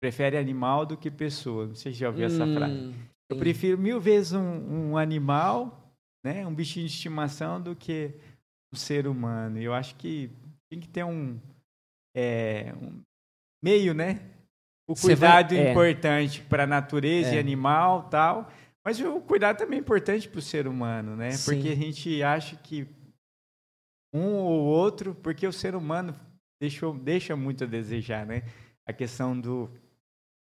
prefere 0.00 0.38
animal 0.38 0.86
do 0.86 0.96
que 0.96 1.10
pessoa. 1.10 1.66
Não 1.66 1.74
sei 1.74 1.92
se 1.92 1.98
já 1.98 2.08
ouviu 2.08 2.28
hum, 2.28 2.32
essa 2.32 2.46
frase. 2.46 2.94
Eu 3.28 3.36
prefiro 3.38 3.76
mil 3.76 4.00
vezes 4.00 4.32
um, 4.32 4.90
um, 4.90 4.96
animal, 4.96 5.92
né, 6.24 6.46
um 6.46 6.54
bichinho 6.54 6.86
de 6.86 6.92
estimação, 6.92 7.60
do 7.60 7.74
que 7.74 8.14
um 8.72 8.76
ser 8.76 9.08
humano. 9.08 9.58
E 9.58 9.64
eu 9.64 9.74
acho 9.74 9.96
que 9.96 10.30
tem 10.70 10.78
que 10.78 10.88
ter 10.88 11.04
um, 11.04 11.40
é, 12.16 12.72
um 12.80 13.00
meio, 13.64 13.92
né? 13.92 14.20
O 14.88 14.94
cuidado 14.94 15.56
vai, 15.56 15.66
é. 15.66 15.70
importante 15.72 16.40
para 16.42 16.62
a 16.62 16.66
natureza 16.68 17.30
é. 17.30 17.34
e 17.34 17.38
animal 17.40 18.04
tal 18.04 18.48
mas 18.86 19.00
o 19.00 19.20
cuidado 19.20 19.58
também 19.58 19.80
é 19.80 19.82
importante 19.82 20.28
para 20.28 20.38
o 20.38 20.42
ser 20.42 20.68
humano, 20.68 21.16
né? 21.16 21.32
Sim. 21.32 21.54
Porque 21.56 21.68
a 21.70 21.74
gente 21.74 22.22
acha 22.22 22.54
que 22.54 22.86
um 24.14 24.36
ou 24.36 24.64
outro, 24.64 25.12
porque 25.12 25.44
o 25.44 25.52
ser 25.52 25.74
humano 25.74 26.14
deixou, 26.62 26.96
deixa 26.96 27.34
muito 27.34 27.64
a 27.64 27.66
desejar, 27.66 28.24
né? 28.24 28.44
A 28.86 28.92
questão 28.92 29.38
do. 29.38 29.68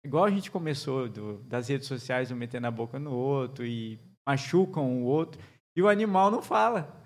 Igual 0.02 0.24
a 0.24 0.30
gente 0.30 0.50
começou, 0.50 1.10
do, 1.10 1.42
das 1.42 1.68
redes 1.68 1.86
sociais, 1.86 2.30
um 2.30 2.34
metendo 2.34 2.66
a 2.66 2.70
boca 2.70 2.98
no 2.98 3.12
outro 3.12 3.66
e 3.66 4.00
machucam 4.26 5.02
o 5.02 5.04
outro, 5.04 5.38
e 5.76 5.82
o 5.82 5.88
animal 5.88 6.30
não 6.30 6.40
fala. 6.40 7.04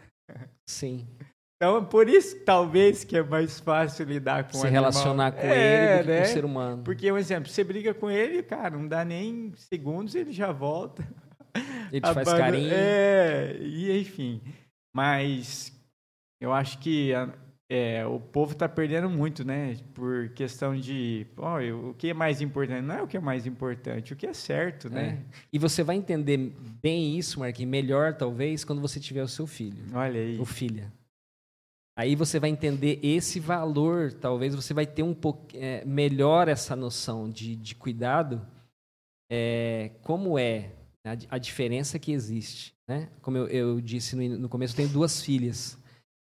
Sim. 0.64 1.09
Então, 1.57 1.83
por 1.85 2.07
isso, 2.09 2.45
talvez, 2.45 3.03
que 3.03 3.17
é 3.17 3.23
mais 3.23 3.59
fácil 3.59 4.05
lidar 4.05 4.45
com 4.45 4.59
Se 4.59 4.67
o 4.67 4.71
relacionar 4.71 5.33
com 5.33 5.41
é, 5.41 5.95
ele 5.95 6.03
do 6.03 6.05
que 6.05 6.11
né? 6.11 6.19
com 6.19 6.25
o 6.25 6.33
ser 6.33 6.45
humano. 6.45 6.83
Porque, 6.83 7.11
um 7.11 7.17
exemplo, 7.17 7.51
você 7.51 7.65
briga 7.65 7.95
com 7.95 8.11
ele, 8.11 8.43
cara, 8.43 8.77
não 8.77 8.87
dá 8.87 9.05
nem 9.05 9.53
segundos, 9.57 10.15
ele 10.15 10.33
já 10.33 10.53
volta. 10.53 11.03
Ele 11.91 12.03
te 12.03 12.13
faz 12.13 12.29
carinho. 12.29 12.71
É, 12.71 13.57
e 13.61 13.99
enfim. 14.01 14.43
Mas 14.95 15.73
eu 16.39 16.53
acho 16.53 16.79
que 16.79 17.13
é, 17.71 18.07
o 18.07 18.21
povo 18.21 18.53
está 18.53 18.69
perdendo 18.69 19.09
muito, 19.09 19.45
né? 19.45 19.77
Por 19.95 20.29
questão 20.31 20.79
de, 20.79 21.27
oh, 21.37 21.89
o 21.89 21.95
que 21.95 22.11
é 22.11 22.15
mais 22.15 22.41
importante? 22.41 22.83
Não 22.83 22.95
é 22.95 23.03
o 23.03 23.07
que 23.07 23.17
é 23.17 23.21
mais 23.21 23.47
importante, 23.47 24.13
o 24.13 24.17
que 24.17 24.27
é 24.27 24.33
certo, 24.33 24.91
né? 24.91 25.23
É. 25.33 25.37
E 25.53 25.59
você 25.59 25.83
vai 25.83 25.97
entender 25.97 26.53
bem 26.83 27.17
isso, 27.19 27.41
Marquinhos, 27.41 27.71
melhor 27.71 28.15
talvez, 28.15 28.65
quando 28.65 28.81
você 28.81 29.01
tiver 29.01 29.23
o 29.23 29.29
seu 29.29 29.47
filho. 29.47 29.85
Olha 29.95 30.21
aí. 30.21 30.39
Ou 30.39 30.45
filha. 30.45 30.93
Aí 31.99 32.15
você 32.15 32.39
vai 32.39 32.51
entender 32.51 33.01
esse 33.03 33.41
valor, 33.41 34.13
talvez 34.13 34.55
você 34.55 34.75
vai 34.75 34.87
ter 34.87 35.03
um 35.03 35.15
pouco 35.15 35.47
é, 35.55 35.83
melhor 35.87 36.47
essa 36.47 36.77
noção 36.77 37.31
de, 37.31 37.57
de 37.57 37.75
cuidado, 37.75 38.47
é, 39.33 39.93
como 40.03 40.39
é 40.39 40.73
a, 41.03 41.37
a, 41.37 41.39
diferença 41.39 41.99
que 41.99 42.13
existe. 42.13 42.75
Né? 42.87 43.09
Como 43.23 43.39
eu, 43.39 43.47
eu 43.49 43.81
disse 43.81 44.15
no, 44.15 44.39
no, 44.41 44.49
começo, 44.49 44.75
eu 44.75 44.77
tenho 44.77 44.89
duas 44.91 45.23
filhas. 45.23 45.79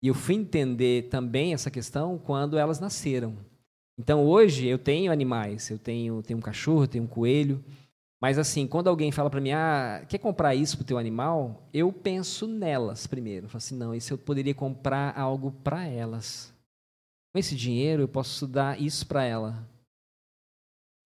E 0.01 0.07
eu 0.07 0.15
fui 0.15 0.33
entender 0.33 1.07
também 1.09 1.53
essa 1.53 1.69
questão 1.69 2.17
quando 2.17 2.57
elas 2.57 2.79
nasceram. 2.79 3.37
Então 3.99 4.25
hoje 4.25 4.65
eu 4.65 4.79
tenho 4.79 5.11
animais, 5.11 5.69
eu 5.69 5.77
tenho, 5.77 6.23
tenho 6.23 6.39
um 6.39 6.41
cachorro, 6.41 6.87
tenho 6.87 7.03
um 7.03 7.07
coelho, 7.07 7.63
mas 8.21 8.37
assim, 8.37 8.67
quando 8.67 8.89
alguém 8.89 9.11
fala 9.11 9.29
para 9.29 9.39
mim, 9.39 9.51
ah, 9.51 10.05
quer 10.07 10.17
comprar 10.17 10.53
isso 10.53 10.75
pro 10.75 10.85
teu 10.85 10.97
animal? 10.97 11.67
Eu 11.73 11.91
penso 11.93 12.47
nelas 12.47 13.07
primeiro. 13.07 13.45
Eu 13.45 13.49
falo 13.49 13.57
assim, 13.57 13.77
não, 13.77 13.95
isso 13.95 14.13
eu 14.13 14.17
poderia 14.17 14.53
comprar 14.53 15.17
algo 15.17 15.51
para 15.51 15.85
elas. 15.85 16.53
Com 17.31 17.39
esse 17.39 17.55
dinheiro 17.55 18.03
eu 18.03 18.07
posso 18.07 18.45
dar 18.45 18.79
isso 18.79 19.07
para 19.07 19.23
ela. 19.23 19.65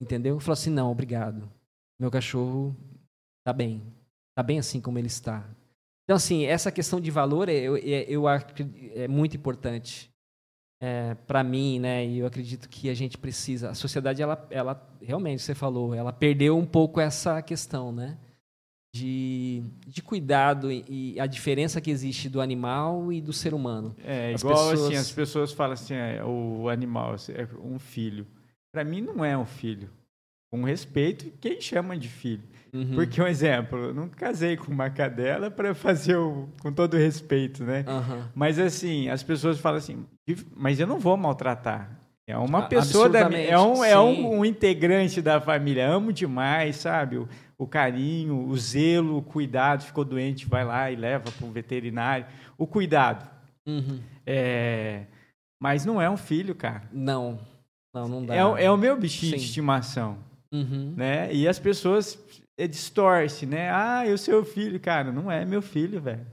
Entendeu? 0.01 0.35
Eu 0.35 0.39
falo 0.39 0.53
assim, 0.53 0.71
não, 0.71 0.91
obrigado. 0.91 1.49
Meu 1.99 2.09
cachorro 2.09 2.75
tá 3.45 3.53
bem. 3.53 3.83
Tá 4.35 4.41
bem 4.41 4.57
assim 4.57 4.81
como 4.81 4.97
ele 4.97 5.07
está. 5.07 5.47
Então, 6.03 6.15
assim, 6.15 6.45
essa 6.45 6.71
questão 6.71 6.99
de 6.99 7.11
valor 7.11 7.47
é, 7.47 7.53
eu, 7.53 7.77
é, 7.77 8.05
eu 8.09 8.27
acho 8.27 8.45
é 8.93 9.07
muito 9.07 9.37
importante 9.37 10.12
é, 10.83 11.15
para 11.25 11.41
mim, 11.45 11.79
né? 11.79 12.05
E 12.05 12.19
eu 12.19 12.27
acredito 12.27 12.67
que 12.67 12.89
a 12.89 12.93
gente 12.93 13.17
precisa. 13.17 13.69
A 13.69 13.73
sociedade, 13.73 14.21
ela, 14.21 14.45
ela 14.51 14.85
realmente, 15.01 15.41
você 15.41 15.55
falou, 15.55 15.95
ela 15.95 16.11
perdeu 16.11 16.57
um 16.57 16.65
pouco 16.65 16.99
essa 16.99 17.41
questão, 17.41 17.93
né? 17.93 18.17
De, 18.93 19.63
de 19.87 20.01
cuidado 20.01 20.69
e, 20.69 20.83
e 21.15 21.19
a 21.21 21.25
diferença 21.25 21.79
que 21.79 21.89
existe 21.89 22.27
do 22.27 22.41
animal 22.41 23.13
e 23.13 23.21
do 23.21 23.31
ser 23.31 23.53
humano. 23.53 23.95
É, 24.03 24.33
as 24.33 24.41
igual 24.41 24.71
pessoas... 24.71 24.81
assim, 24.81 24.95
as 24.97 25.11
pessoas 25.11 25.51
falam 25.53 25.73
assim, 25.73 25.93
é, 25.93 26.21
o 26.21 26.67
animal 26.67 27.15
é 27.29 27.47
um 27.63 27.79
filho. 27.79 28.27
Para 28.73 28.83
mim 28.83 28.99
não 28.99 29.23
é 29.23 29.37
um 29.37 29.45
filho. 29.45 29.89
Com 30.53 30.65
respeito, 30.65 31.33
quem 31.41 31.59
chama 31.59 31.97
de 31.97 32.07
filho? 32.07 32.43
Uhum. 32.71 32.93
Porque, 32.93 33.19
um 33.19 33.25
exemplo, 33.25 33.85
eu 33.85 33.91
não 33.91 34.07
casei 34.07 34.55
com 34.55 34.71
uma 34.71 34.87
cadela 34.87 35.49
para 35.49 35.73
fazer 35.73 36.15
o, 36.15 36.47
com 36.61 36.71
todo 36.71 36.95
respeito, 36.95 37.63
né? 37.63 37.83
Uhum. 37.87 38.23
Mas, 38.35 38.59
assim, 38.59 39.09
as 39.09 39.23
pessoas 39.23 39.59
falam 39.59 39.79
assim, 39.79 40.05
mas 40.55 40.79
eu 40.79 40.85
não 40.85 40.99
vou 40.99 41.17
maltratar. 41.17 41.99
É 42.27 42.37
uma 42.37 42.59
ah, 42.59 42.67
pessoa 42.67 43.09
da 43.09 43.21
é 43.21 43.57
um 43.57 43.83
é 43.83 43.99
um, 43.99 44.41
um, 44.41 44.45
integrante 44.45 45.23
da 45.23 45.41
família. 45.41 45.89
Amo 45.89 46.13
demais, 46.13 46.75
sabe? 46.75 47.17
O, 47.17 47.27
o, 47.57 47.65
carinho, 47.65 48.47
o 48.47 48.55
zelo, 48.55 49.17
o 49.17 49.23
cuidado. 49.23 49.83
Ficou 49.83 50.05
doente, 50.05 50.45
vai 50.45 50.63
lá 50.63 50.91
e 50.91 50.95
leva 50.95 51.31
para 51.31 51.47
o 51.47 51.51
veterinário. 51.51 52.27
O 52.59 52.67
cuidado. 52.67 53.27
Uhum. 53.65 53.99
É, 54.23 55.05
mas 55.59 55.83
não 55.83 55.99
é 55.99 56.07
um 56.07 56.15
filho, 56.15 56.53
cara. 56.53 56.83
Não, 56.93 57.39
não, 57.91 58.07
não 58.07 58.23
dá. 58.23 58.35
É, 58.35 58.65
é 58.65 58.69
o 58.69 58.77
meu 58.77 58.95
bichinho 58.95 59.31
Sim. 59.31 59.37
de 59.39 59.45
estimação, 59.45 60.19
uhum. 60.53 60.93
né? 60.95 61.33
E 61.33 61.47
as 61.47 61.59
pessoas 61.59 62.17
é, 62.57 62.67
distorce, 62.67 63.45
né? 63.45 63.69
Ah, 63.71 64.07
eu 64.07 64.17
sou 64.17 64.45
filho. 64.45 64.79
Cara, 64.79 65.11
não 65.11 65.29
é 65.29 65.43
meu 65.43 65.61
filho, 65.61 65.99
velho. 65.99 66.25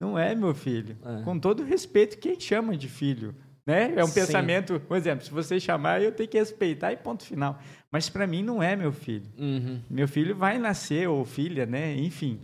Não 0.00 0.18
é 0.18 0.34
meu 0.34 0.54
filho. 0.54 0.96
É. 1.04 1.22
Com 1.22 1.38
todo 1.38 1.62
respeito, 1.62 2.18
quem 2.18 2.38
chama 2.38 2.76
de 2.76 2.88
filho? 2.88 3.34
Né? 3.66 3.92
É 3.96 4.04
um 4.04 4.06
Sim. 4.06 4.20
pensamento, 4.20 4.78
por 4.80 4.96
exemplo, 4.96 5.24
se 5.24 5.30
você 5.30 5.58
chamar, 5.58 6.00
eu 6.00 6.12
tenho 6.12 6.28
que 6.28 6.38
respeitar 6.38 6.92
e 6.92 6.96
ponto 6.96 7.24
final. 7.24 7.60
Mas 7.90 8.08
para 8.08 8.26
mim 8.26 8.42
não 8.42 8.62
é 8.62 8.76
meu 8.76 8.92
filho. 8.92 9.26
Uhum. 9.36 9.80
Meu 9.90 10.06
filho 10.06 10.36
vai 10.36 10.56
nascer, 10.56 11.08
ou 11.08 11.24
filha, 11.24 11.66
né? 11.66 11.96
Enfim, 11.96 12.38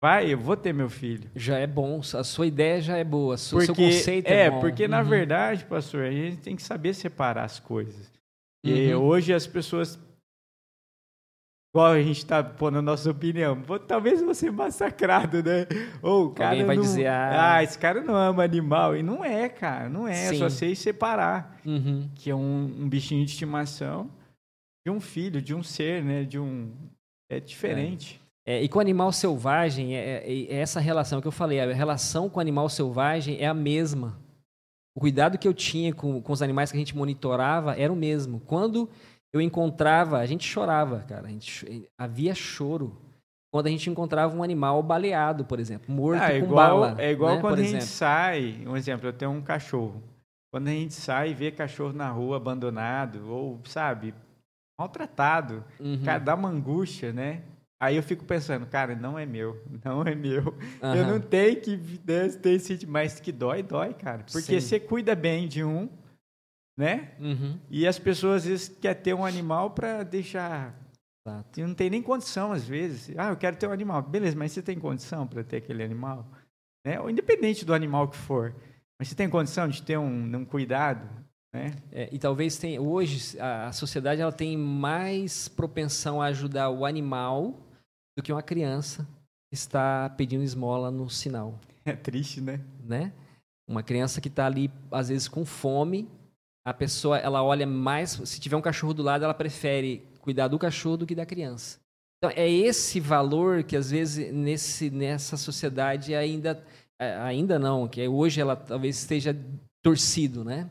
vai, 0.00 0.32
eu 0.32 0.38
vou 0.38 0.56
ter 0.56 0.72
meu 0.72 0.88
filho. 0.88 1.28
Já 1.36 1.58
é 1.58 1.66
bom, 1.66 2.00
a 2.00 2.24
sua 2.24 2.46
ideia 2.46 2.80
já 2.80 2.96
é 2.96 3.04
boa, 3.04 3.34
o 3.34 3.38
seu 3.38 3.74
conceito 3.74 4.28
é, 4.28 4.46
é 4.46 4.50
bom. 4.50 4.56
É, 4.56 4.60
porque 4.60 4.84
uhum. 4.84 4.90
na 4.90 5.02
verdade, 5.02 5.64
pastor, 5.66 6.04
a 6.04 6.10
gente 6.10 6.38
tem 6.38 6.56
que 6.56 6.62
saber 6.62 6.94
separar 6.94 7.44
as 7.44 7.60
coisas. 7.60 8.10
E 8.64 8.94
uhum. 8.94 9.02
hoje 9.02 9.34
as 9.34 9.46
pessoas 9.46 9.98
igual 11.74 11.92
a 11.92 12.02
gente 12.02 12.18
está 12.18 12.44
pondo 12.44 12.78
a 12.78 12.82
nossa 12.82 13.10
opinião, 13.10 13.62
talvez 13.88 14.20
ser 14.36 14.52
massacrado, 14.52 15.42
né? 15.42 15.66
Ou 16.02 16.26
o 16.26 16.30
cara 16.30 16.50
Alguém 16.50 16.66
vai 16.66 16.76
não, 16.76 16.82
dizer, 16.82 17.06
ah... 17.06 17.54
ah... 17.56 17.62
esse 17.62 17.78
cara 17.78 18.02
não 18.02 18.14
ama 18.14 18.44
animal. 18.44 18.94
E 18.94 19.02
não 19.02 19.24
é, 19.24 19.48
cara, 19.48 19.88
não 19.88 20.06
é. 20.06 20.14
Sim. 20.14 20.34
É 20.34 20.38
só 20.38 20.48
sei 20.50 20.74
separar. 20.74 21.58
Uhum. 21.64 22.10
Que 22.14 22.30
é 22.30 22.34
um, 22.34 22.64
um, 22.80 22.88
bichinho 22.88 23.24
de 23.24 23.30
estimação 23.30 24.10
de 24.84 24.92
um 24.92 25.00
filho, 25.00 25.40
de 25.40 25.54
um 25.54 25.62
ser, 25.62 26.04
né? 26.04 26.24
De 26.24 26.38
um... 26.38 26.70
É 27.30 27.40
diferente. 27.40 28.18
É. 28.18 28.22
É, 28.44 28.62
e 28.62 28.68
com 28.68 28.78
o 28.78 28.80
animal 28.80 29.12
selvagem, 29.12 29.96
é, 29.96 30.24
é, 30.24 30.42
é, 30.50 30.54
essa 30.56 30.80
relação 30.80 31.20
que 31.20 31.28
eu 31.28 31.32
falei, 31.32 31.60
a 31.60 31.72
relação 31.72 32.28
com 32.28 32.38
o 32.38 32.40
animal 32.40 32.68
selvagem 32.68 33.38
é 33.40 33.46
a 33.46 33.54
mesma. 33.54 34.18
O 34.94 35.00
cuidado 35.00 35.38
que 35.38 35.46
eu 35.46 35.54
tinha 35.54 35.94
com, 35.94 36.20
com 36.20 36.32
os 36.32 36.42
animais 36.42 36.70
que 36.70 36.76
a 36.76 36.80
gente 36.80 36.96
monitorava 36.96 37.78
era 37.78 37.92
o 37.92 37.96
mesmo. 37.96 38.40
Quando 38.40 38.90
eu 39.32 39.40
encontrava, 39.40 40.18
a 40.18 40.26
gente 40.26 40.46
chorava, 40.46 41.00
cara. 41.08 41.28
Gente, 41.28 41.88
havia 41.96 42.34
choro 42.34 42.96
quando 43.52 43.66
a 43.66 43.70
gente 43.70 43.90
encontrava 43.90 44.34
um 44.34 44.42
animal 44.42 44.82
baleado, 44.82 45.44
por 45.44 45.60
exemplo, 45.60 45.94
morto 45.94 46.22
ah, 46.22 46.32
é 46.32 46.40
com 46.40 46.46
igual, 46.46 46.80
bala. 46.80 47.02
É 47.02 47.12
igual 47.12 47.34
né, 47.34 47.40
quando 47.42 47.60
a 47.60 47.62
gente 47.62 47.84
sai, 47.84 48.62
um 48.66 48.76
exemplo, 48.76 49.06
eu 49.06 49.12
tenho 49.12 49.30
um 49.30 49.42
cachorro. 49.42 50.02
Quando 50.50 50.68
a 50.68 50.70
gente 50.70 50.94
sai 50.94 51.30
e 51.30 51.34
vê 51.34 51.50
cachorro 51.50 51.92
na 51.92 52.08
rua 52.10 52.38
abandonado, 52.38 53.28
ou, 53.30 53.60
sabe, 53.64 54.14
maltratado, 54.78 55.64
uhum. 55.78 56.02
cara, 56.02 56.18
dá 56.18 56.34
uma 56.34 56.48
angústia, 56.48 57.12
né? 57.12 57.42
Aí 57.78 57.96
eu 57.96 58.02
fico 58.02 58.24
pensando, 58.24 58.64
cara, 58.64 58.94
não 58.94 59.18
é 59.18 59.26
meu, 59.26 59.62
não 59.84 60.02
é 60.02 60.14
meu. 60.14 60.54
Uhum. 60.82 60.94
Eu 60.94 61.06
não 61.06 61.20
tenho 61.20 61.60
que 61.60 61.76
ter 61.98 62.52
esse, 62.52 62.86
mas 62.86 63.20
que 63.20 63.32
dói, 63.32 63.62
dói, 63.62 63.92
cara. 63.92 64.24
Porque 64.30 64.60
Sim. 64.60 64.66
você 64.66 64.80
cuida 64.80 65.14
bem 65.14 65.46
de 65.46 65.62
um, 65.62 65.90
né? 66.76 67.12
Uhum. 67.18 67.58
E 67.70 67.86
as 67.86 67.98
pessoas 67.98 68.42
às 68.42 68.48
vezes 68.48 68.68
querem 68.68 69.02
ter 69.02 69.14
um 69.14 69.24
animal 69.24 69.70
para 69.70 70.02
deixar. 70.02 70.74
Exato. 71.26 71.60
E 71.60 71.62
não 71.62 71.74
tem 71.74 71.90
nem 71.90 72.02
condição 72.02 72.52
às 72.52 72.66
vezes. 72.66 73.16
Ah, 73.16 73.30
eu 73.30 73.36
quero 73.36 73.56
ter 73.56 73.66
um 73.66 73.72
animal. 73.72 74.02
Beleza, 74.02 74.36
mas 74.36 74.52
você 74.52 74.62
tem 74.62 74.78
condição 74.78 75.26
para 75.26 75.44
ter 75.44 75.58
aquele 75.58 75.82
animal? 75.82 76.26
Né? 76.84 77.00
Ou 77.00 77.08
independente 77.08 77.64
do 77.64 77.74
animal 77.74 78.08
que 78.08 78.16
for. 78.16 78.54
Mas 78.98 79.08
você 79.08 79.14
tem 79.14 79.28
condição 79.28 79.68
de 79.68 79.82
ter 79.82 79.98
um, 79.98 80.36
um 80.36 80.44
cuidado? 80.44 81.08
Né? 81.54 81.76
É, 81.92 82.08
e 82.10 82.18
talvez 82.18 82.56
tenha, 82.56 82.80
hoje 82.80 83.38
a, 83.38 83.68
a 83.68 83.72
sociedade 83.72 84.20
ela 84.20 84.32
tem 84.32 84.56
mais 84.56 85.48
propensão 85.48 86.20
a 86.20 86.26
ajudar 86.26 86.70
o 86.70 86.84
animal 86.84 87.60
do 88.16 88.22
que 88.22 88.32
uma 88.32 88.42
criança 88.42 89.06
que 89.50 89.54
está 89.54 90.08
pedindo 90.10 90.42
esmola 90.42 90.90
no 90.90 91.08
sinal. 91.10 91.58
É 91.84 91.94
triste, 91.94 92.40
né? 92.40 92.60
né? 92.84 93.12
Uma 93.68 93.82
criança 93.82 94.20
que 94.20 94.28
está 94.28 94.46
ali, 94.46 94.70
às 94.90 95.08
vezes, 95.08 95.28
com 95.28 95.44
fome, 95.44 96.08
a 96.64 96.72
pessoa 96.72 97.18
ela 97.18 97.42
olha 97.42 97.66
mais. 97.66 98.20
Se 98.24 98.40
tiver 98.40 98.56
um 98.56 98.62
cachorro 98.62 98.94
do 98.94 99.02
lado, 99.02 99.24
ela 99.24 99.34
prefere 99.34 100.02
cuidar 100.20 100.48
do 100.48 100.58
cachorro 100.58 100.98
do 100.98 101.06
que 101.06 101.14
da 101.14 101.26
criança. 101.26 101.80
Então, 102.18 102.30
é 102.36 102.48
esse 102.48 103.00
valor 103.00 103.64
que, 103.64 103.76
às 103.76 103.90
vezes, 103.90 104.32
nesse, 104.32 104.90
nessa 104.90 105.36
sociedade 105.36 106.14
ainda. 106.14 106.62
É, 107.00 107.16
ainda 107.16 107.58
não, 107.58 107.88
que 107.88 108.06
hoje 108.06 108.40
ela 108.40 108.54
talvez 108.54 108.96
esteja 108.96 109.36
torcido, 109.82 110.44
né? 110.44 110.70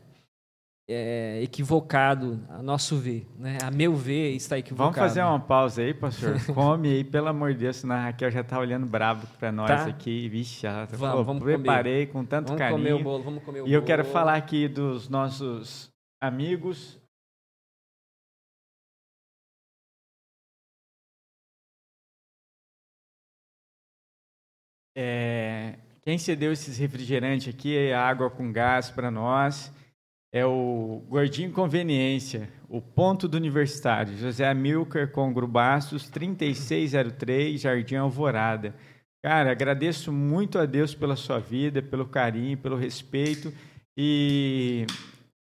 É, 0.88 1.40
equivocado, 1.40 2.44
a 2.50 2.60
nosso 2.60 2.96
ver, 2.96 3.24
né? 3.38 3.56
A 3.62 3.70
meu 3.70 3.94
ver, 3.94 4.34
está 4.34 4.58
equivocado. 4.58 4.92
Vamos 4.92 5.08
fazer 5.08 5.22
uma 5.22 5.38
pausa 5.38 5.80
aí, 5.80 5.94
pastor. 5.94 6.34
Come 6.52 6.88
aí, 6.88 7.04
pelo 7.04 7.28
amor 7.28 7.52
de 7.52 7.60
Deus, 7.60 7.76
senão 7.76 7.94
a 7.94 8.04
Raquel 8.06 8.32
já 8.32 8.40
está 8.40 8.58
olhando 8.58 8.84
bravo 8.84 9.24
para 9.38 9.52
nós 9.52 9.68
tá. 9.68 9.86
aqui. 9.86 10.28
Vixe, 10.28 10.66
ela 10.66 10.86
tá, 10.88 10.96
vamos, 10.96 11.16
pô, 11.18 11.24
vamos 11.24 11.42
preparei 11.44 12.06
comer. 12.06 12.12
com 12.12 12.24
tanto 12.24 12.48
vamos 12.48 12.58
carinho. 12.58 12.78
Comer 12.78 12.94
o 12.94 13.02
bolo, 13.04 13.22
vamos 13.22 13.44
comer 13.44 13.60
o 13.60 13.62
e 13.62 13.64
bolo. 13.64 13.74
eu 13.74 13.82
quero 13.84 14.04
falar 14.04 14.34
aqui 14.34 14.66
dos 14.66 15.08
nossos 15.08 15.88
amigos. 16.20 17.00
É, 24.96 25.78
quem 26.02 26.18
cedeu 26.18 26.52
esses 26.52 26.76
refrigerantes 26.76 27.54
aqui, 27.54 27.76
é 27.76 27.94
água 27.94 28.28
com 28.28 28.52
gás 28.52 28.90
para 28.90 29.10
nós 29.10 29.72
é 30.32 30.46
o 30.46 31.02
Gordinho 31.08 31.52
Conveniência, 31.52 32.48
o 32.68 32.80
ponto 32.80 33.28
do 33.28 33.36
universitário, 33.36 34.16
José 34.16 34.48
Amilcar 34.48 35.10
Congro 35.12 35.46
Bastos, 35.46 36.08
3603, 36.08 37.60
Jardim 37.60 37.96
Alvorada. 37.96 38.74
Cara, 39.22 39.52
agradeço 39.52 40.10
muito 40.10 40.58
a 40.58 40.64
Deus 40.64 40.94
pela 40.94 41.16
sua 41.16 41.38
vida, 41.38 41.82
pelo 41.82 42.06
carinho, 42.06 42.56
pelo 42.56 42.76
respeito 42.76 43.52
e 43.96 44.86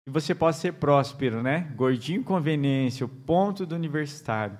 que 0.05 0.13
você 0.13 0.35
possa 0.35 0.61
ser 0.61 0.73
próspero, 0.73 1.43
né? 1.43 1.73
Gordinho 1.77 2.25
Conveniência, 2.25 3.07
o 3.07 3.09
ponto 3.09 3.65
do 3.65 3.75
universitário. 3.75 4.59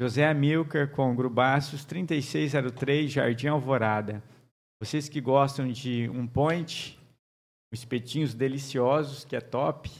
José 0.00 0.26
Amilcar 0.26 0.88
Congro 0.92 1.28
Bastos, 1.28 1.84
3603, 1.84 3.10
Jardim 3.10 3.48
Alvorada. 3.48 4.22
Vocês 4.80 5.08
que 5.08 5.20
gostam 5.20 5.66
de 5.68 6.08
um 6.14 6.24
point, 6.24 6.97
espetinhos 7.72 8.34
deliciosos, 8.34 9.24
que 9.24 9.36
é 9.36 9.40
top. 9.40 9.90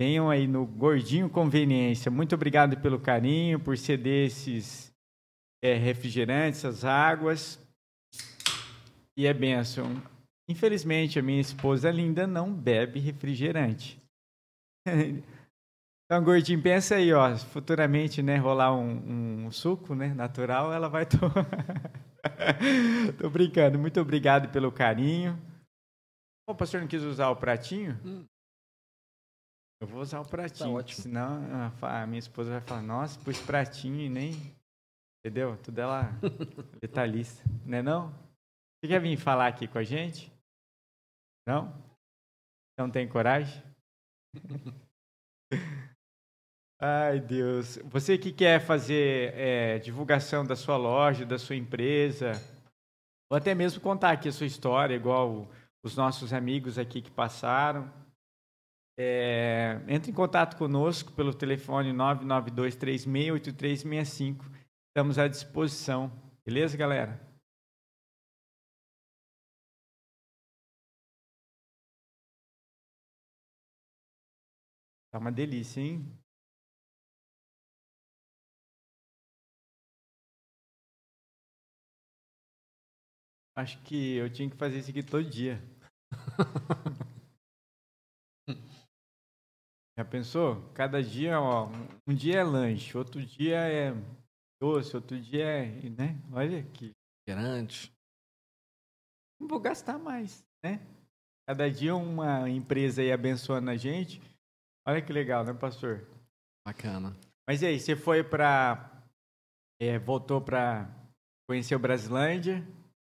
Venham 0.00 0.30
aí 0.30 0.46
no 0.46 0.64
Gordinho 0.64 1.28
Conveniência. 1.28 2.10
Muito 2.10 2.34
obrigado 2.34 2.76
pelo 2.80 3.00
carinho, 3.00 3.58
por 3.58 3.76
ceder 3.76 4.26
esses 4.26 4.92
é, 5.62 5.74
refrigerantes, 5.74 6.64
essas 6.64 6.84
águas. 6.84 7.58
E 9.16 9.26
é 9.26 9.34
benção. 9.34 10.00
Infelizmente, 10.48 11.18
a 11.18 11.22
minha 11.22 11.40
esposa 11.40 11.90
linda 11.90 12.26
não 12.26 12.52
bebe 12.52 13.00
refrigerante. 13.00 14.00
Então, 16.10 16.24
gordinho, 16.24 16.62
pensa 16.62 16.94
aí, 16.94 17.12
ó, 17.12 17.36
futuramente, 17.36 18.22
né, 18.22 18.38
rolar 18.38 18.74
um, 18.74 19.44
um 19.44 19.50
suco, 19.50 19.94
né, 19.94 20.14
natural, 20.14 20.72
ela 20.72 20.88
vai 20.88 21.04
tomar. 21.04 21.46
Tô 23.18 23.28
brincando. 23.28 23.78
Muito 23.78 24.00
obrigado 24.00 24.48
pelo 24.48 24.72
carinho. 24.72 25.38
O 26.48 26.54
pastor 26.54 26.80
não 26.80 26.88
quis 26.88 27.02
usar 27.02 27.28
o 27.28 27.36
pratinho? 27.36 28.00
Hum. 28.02 28.24
Eu 29.82 29.86
vou 29.86 30.00
usar 30.00 30.18
o 30.20 30.24
tá 30.24 30.30
pratinho. 30.30 30.82
Tá. 30.82 30.92
Senão 30.94 31.42
a 31.82 32.06
minha 32.06 32.18
esposa 32.18 32.52
vai 32.52 32.60
falar, 32.62 32.80
nossa, 32.80 33.20
pus 33.20 33.38
pratinho 33.38 34.00
e 34.00 34.08
nem. 34.08 34.32
Entendeu? 35.20 35.58
Tudo 35.62 35.78
ela 35.78 36.10
detalhista. 36.80 37.44
Não 37.66 37.76
é 37.76 37.82
não? 37.82 38.08
Você 38.80 38.88
quer 38.88 38.98
vir 38.98 39.18
falar 39.18 39.48
aqui 39.48 39.68
com 39.68 39.76
a 39.76 39.84
gente? 39.84 40.32
Não? 41.46 41.70
Não 42.78 42.90
tem 42.90 43.06
coragem? 43.06 43.62
Ai, 46.80 47.20
Deus. 47.20 47.76
Você 47.84 48.16
que 48.16 48.32
quer 48.32 48.58
fazer 48.58 49.34
é, 49.34 49.78
divulgação 49.80 50.46
da 50.46 50.56
sua 50.56 50.78
loja, 50.78 51.26
da 51.26 51.38
sua 51.38 51.56
empresa, 51.56 52.32
ou 53.30 53.36
até 53.36 53.54
mesmo 53.54 53.82
contar 53.82 54.12
aqui 54.12 54.28
a 54.28 54.32
sua 54.32 54.46
história, 54.46 54.94
igual 54.94 55.46
os 55.82 55.96
nossos 55.96 56.32
amigos 56.32 56.78
aqui 56.78 57.02
que 57.02 57.10
passaram, 57.10 57.92
é, 58.98 59.80
entre 59.86 60.10
em 60.10 60.14
contato 60.14 60.56
conosco 60.56 61.12
pelo 61.12 61.32
telefone 61.32 61.92
992368365. 61.92 64.44
Estamos 64.88 65.18
à 65.18 65.28
disposição. 65.28 66.10
Beleza, 66.44 66.76
galera? 66.76 67.20
Tá 75.10 75.18
uma 75.18 75.32
delícia, 75.32 75.80
hein? 75.80 76.06
Acho 83.58 83.82
que 83.82 84.14
eu 84.14 84.30
tinha 84.30 84.48
que 84.48 84.54
fazer 84.54 84.78
isso 84.78 84.90
aqui 84.90 85.02
todo 85.02 85.28
dia. 85.28 85.60
Já 89.98 90.04
pensou? 90.04 90.70
Cada 90.74 91.02
dia, 91.02 91.40
ó, 91.40 91.68
um 92.06 92.14
dia 92.14 92.36
é 92.36 92.44
lanche, 92.44 92.96
outro 92.96 93.20
dia 93.20 93.56
é 93.56 93.92
doce, 94.62 94.94
outro 94.94 95.20
dia 95.20 95.44
é, 95.44 95.90
né? 95.90 96.22
Olha 96.30 96.62
que 96.62 96.92
grande. 97.28 97.92
Não 99.40 99.48
vou 99.48 99.58
gastar 99.58 99.98
mais, 99.98 100.46
né? 100.62 100.80
Cada 101.44 101.68
dia 101.68 101.96
uma 101.96 102.48
empresa 102.48 103.02
aí 103.02 103.10
abençoando 103.10 103.70
a 103.70 103.76
gente. 103.76 104.22
Olha 104.86 105.02
que 105.02 105.12
legal, 105.12 105.44
né, 105.44 105.52
pastor? 105.52 106.08
Bacana. 106.64 107.18
Mas 107.44 107.60
e 107.62 107.66
aí, 107.66 107.80
você 107.80 107.96
foi 107.96 108.22
para 108.22 109.02
é, 109.82 109.98
voltou 109.98 110.40
para 110.40 110.88
conhecer 111.48 111.74
o 111.74 111.80
Brasilândia? 111.80 112.64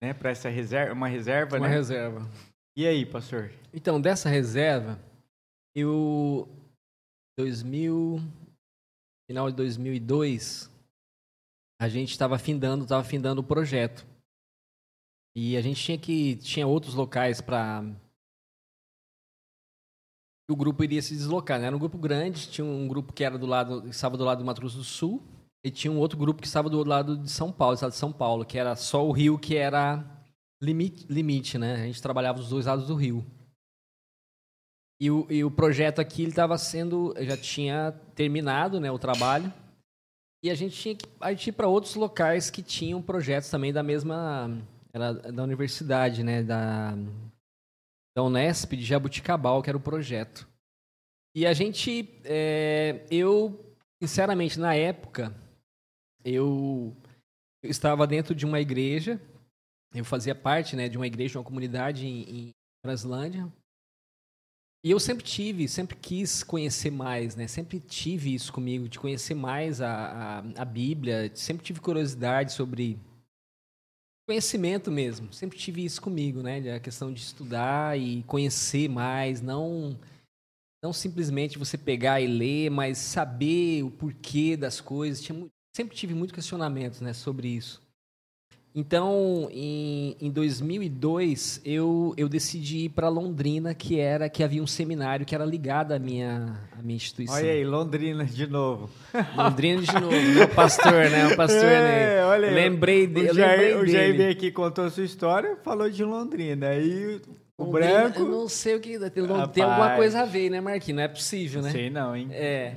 Né, 0.03 0.15
para 0.15 0.31
essa 0.31 0.49
reserva, 0.49 0.93
uma 0.93 1.09
reserva, 1.09 1.57
uma 1.57 1.69
né? 1.69 1.75
reserva. 1.75 2.29
E 2.77 2.87
aí, 2.87 3.05
pastor? 3.05 3.53
Então, 3.73 4.01
dessa 4.01 4.29
reserva, 4.29 4.99
eu 5.75 6.49
2000 7.39 8.21
final 9.29 9.51
de 9.51 9.57
2002, 9.57 10.71
a 11.81 11.89
gente 11.89 12.11
estava 12.11 12.39
findando, 12.39 12.85
estava 12.85 13.05
findando 13.05 13.43
o 13.43 13.45
projeto. 13.45 14.07
E 15.37 15.57
a 15.57 15.61
gente 15.61 15.85
tinha 15.85 15.99
que 15.99 16.37
tinha 16.37 16.67
outros 16.67 16.95
locais 16.95 17.41
para 17.41 17.85
o 20.51 20.57
grupo 20.57 20.83
iria 20.83 21.03
se 21.03 21.15
deslocar, 21.15 21.61
né? 21.61 21.67
Era 21.67 21.77
um 21.77 21.79
grupo 21.79 21.99
grande, 21.99 22.49
tinha 22.51 22.65
um 22.65 22.89
grupo 22.89 23.13
que 23.13 23.23
era 23.23 23.37
do 23.37 23.45
lado, 23.45 23.87
estava 23.87 24.17
do 24.17 24.25
lado 24.25 24.39
do 24.39 24.47
Mato 24.47 24.63
Grosso 24.63 24.79
do 24.79 24.85
Sul, 24.85 25.23
e 25.69 25.71
tinha 25.71 25.93
um 25.93 25.99
outro 25.99 26.19
grupo 26.19 26.41
que 26.41 26.47
estava 26.47 26.69
do 26.69 26.83
lado 26.83 27.16
de 27.16 27.31
São 27.31 27.53
Paulo, 27.53 27.75
estado 27.75 27.93
de 27.93 27.97
São 27.97 28.12
Paulo, 28.12 28.45
que 28.45 28.59
era 28.59 28.75
só 28.75 29.07
o 29.07 29.12
Rio 29.12 29.39
que 29.39 29.57
era 29.57 30.05
limite, 30.61 31.07
limite 31.09 31.59
né? 31.59 31.75
A 31.75 31.87
gente 31.87 32.03
trabalhava 32.03 32.41
os 32.41 32.49
dois 32.49 32.66
lados 32.66 32.87
do 32.87 32.95
Rio. 32.95 33.25
E 35.01 35.11
o, 35.11 35.27
e 35.31 35.45
o 35.45 35.51
projeto 35.51 36.01
aqui 36.01 36.25
estava 36.25 36.59
sendo, 36.59 37.14
já 37.21 37.37
tinha 37.37 37.93
terminado, 38.14 38.81
né, 38.81 38.91
o 38.91 38.99
trabalho. 38.99 39.53
E 40.43 40.51
a 40.51 40.55
gente 40.55 40.77
tinha 40.77 40.97
que 40.97 41.07
a 41.21 41.31
gente 41.31 41.49
ir 41.49 41.53
para 41.53 41.69
outros 41.69 41.95
locais 41.95 42.51
que 42.51 42.62
tinham 42.62 43.01
projetos 43.01 43.51
também 43.51 43.73
da 43.73 43.83
mesma 43.83 44.51
era 44.93 45.12
da 45.12 45.43
universidade, 45.45 46.25
né, 46.25 46.43
da 46.43 46.97
da 48.16 48.23
Unesp 48.25 48.73
de 48.73 48.83
Jabuticabal, 48.83 49.62
que 49.62 49.71
era 49.71 49.77
o 49.77 49.81
projeto. 49.81 50.49
E 51.37 51.47
a 51.47 51.53
gente, 51.53 52.21
é, 52.25 53.07
eu 53.11 53.64
sinceramente 54.03 54.59
na 54.59 54.75
época 54.75 55.33
eu, 56.35 56.97
estava 57.62 58.07
dentro 58.07 58.35
de 58.35 58.47
uma 58.47 58.61
igreja, 58.61 59.20
eu 59.95 60.05
fazia 60.05 60.35
parte 60.35 60.76
né, 60.76 60.89
de 60.89 60.97
uma 60.97 61.07
igreja, 61.07 61.33
de 61.33 61.39
uma 61.39 61.45
comunidade 61.45 62.07
em, 62.07 62.22
em 62.22 62.55
Braslândia. 62.85 63.51
E 64.85 64.91
eu 64.91 65.01
sempre 65.01 65.24
tive, 65.24 65.66
sempre 65.66 65.97
quis 65.97 66.43
conhecer 66.45 66.91
mais, 66.91 67.35
né? 67.35 67.49
Sempre 67.49 67.81
tive 67.81 68.33
isso 68.33 68.53
comigo, 68.53 68.89
de 68.89 68.99
conhecer 68.99 69.35
mais 69.35 69.81
a, 69.81 69.91
a, 69.91 70.39
a 70.62 70.64
Bíblia. 70.64 71.31
Sempre 71.35 71.64
tive 71.64 71.81
curiosidade 71.81 72.53
sobre 72.53 72.99
conhecimento 74.29 74.91
mesmo. 74.91 75.33
Sempre 75.33 75.59
tive 75.59 75.85
isso 75.85 76.01
comigo, 76.01 76.43
né? 76.43 76.74
A 76.74 76.79
questão 76.79 77.12
de 77.12 77.20
estudar 77.20 77.99
e 77.99 78.22
conhecer 78.22 78.89
mais, 78.89 79.41
não 79.41 79.99
não 80.81 80.93
simplesmente 80.93 81.59
você 81.59 81.76
pegar 81.76 82.20
e 82.20 82.29
ler, 82.29 82.70
mas 82.70 82.99
saber 82.99 83.83
o 83.83 83.91
porquê 83.91 84.57
das 84.57 84.81
coisas. 84.81 85.20
Tinha, 85.20 85.49
sempre 85.79 85.95
tive 85.95 86.12
muito 86.12 86.35
questionamento 86.35 87.03
né, 87.05 87.12
sobre 87.12 87.47
isso. 87.47 87.81
Então, 88.74 89.49
em, 89.51 90.16
em 90.20 90.31
2002, 90.31 91.62
eu, 91.64 92.14
eu 92.16 92.29
decidi 92.29 92.85
ir 92.85 92.89
para 92.91 93.09
Londrina, 93.09 93.74
que 93.74 93.99
era 93.99 94.29
que 94.29 94.43
havia 94.43 94.62
um 94.62 94.66
seminário 94.66 95.24
que 95.24 95.35
era 95.35 95.45
ligado 95.45 95.93
à 95.93 95.99
minha, 95.99 96.59
à 96.76 96.83
minha 96.83 96.97
instituição. 96.97 97.37
Olha 97.37 97.51
aí, 97.51 97.64
Londrina 97.64 98.24
de 98.24 98.47
novo. 98.47 98.91
Londrina 99.37 99.83
de 99.83 99.93
novo, 99.95 100.11
né? 100.11 100.45
O 100.45 100.49
pastor, 100.49 101.11
né? 101.11 101.29
O 101.29 101.37
pastor, 101.37 101.64
é, 101.64 101.83
né? 101.83 102.24
Olha 102.24 102.49
aí, 102.49 102.55
lembrei, 102.55 103.07
de, 103.07 103.31
o 103.31 103.35
Jair, 103.35 103.79
o 103.79 103.87
Jair 103.87 104.16
veio 104.16 104.33
aqui, 104.33 104.51
contou 104.51 104.85
a 104.85 104.91
sua 104.91 105.05
história, 105.05 105.57
falou 105.62 105.89
de 105.89 106.05
Londrina. 106.05 106.68
Aí 106.68 107.20
o 107.57 107.64
Londrina, 107.64 107.93
branco... 108.01 108.20
Eu 108.20 108.29
não 108.29 108.49
sei 108.49 108.76
o 108.76 108.81
que... 108.81 108.99
Tem, 108.99 109.24
tem 109.53 109.64
alguma 109.64 109.97
coisa 109.97 110.22
a 110.22 110.24
ver, 110.24 110.51
né, 110.51 110.61
Marquinhos? 110.61 110.97
Não 110.97 111.05
é 111.05 111.09
possível, 111.09 111.62
né? 111.62 111.70
Sei 111.70 111.89
não, 111.89 112.14
hein? 112.14 112.29
É... 112.33 112.74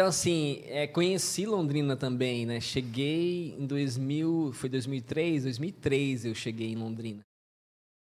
Então, 0.00 0.08
assim, 0.08 0.62
é, 0.64 0.86
conheci 0.86 1.44
Londrina 1.44 1.94
também, 1.94 2.46
né? 2.46 2.58
Cheguei 2.58 3.52
em 3.52 3.66
2000, 3.66 4.50
foi 4.54 4.70
2003? 4.70 5.42
2003 5.42 6.24
eu 6.24 6.34
cheguei 6.34 6.72
em 6.72 6.76
Londrina. 6.76 7.20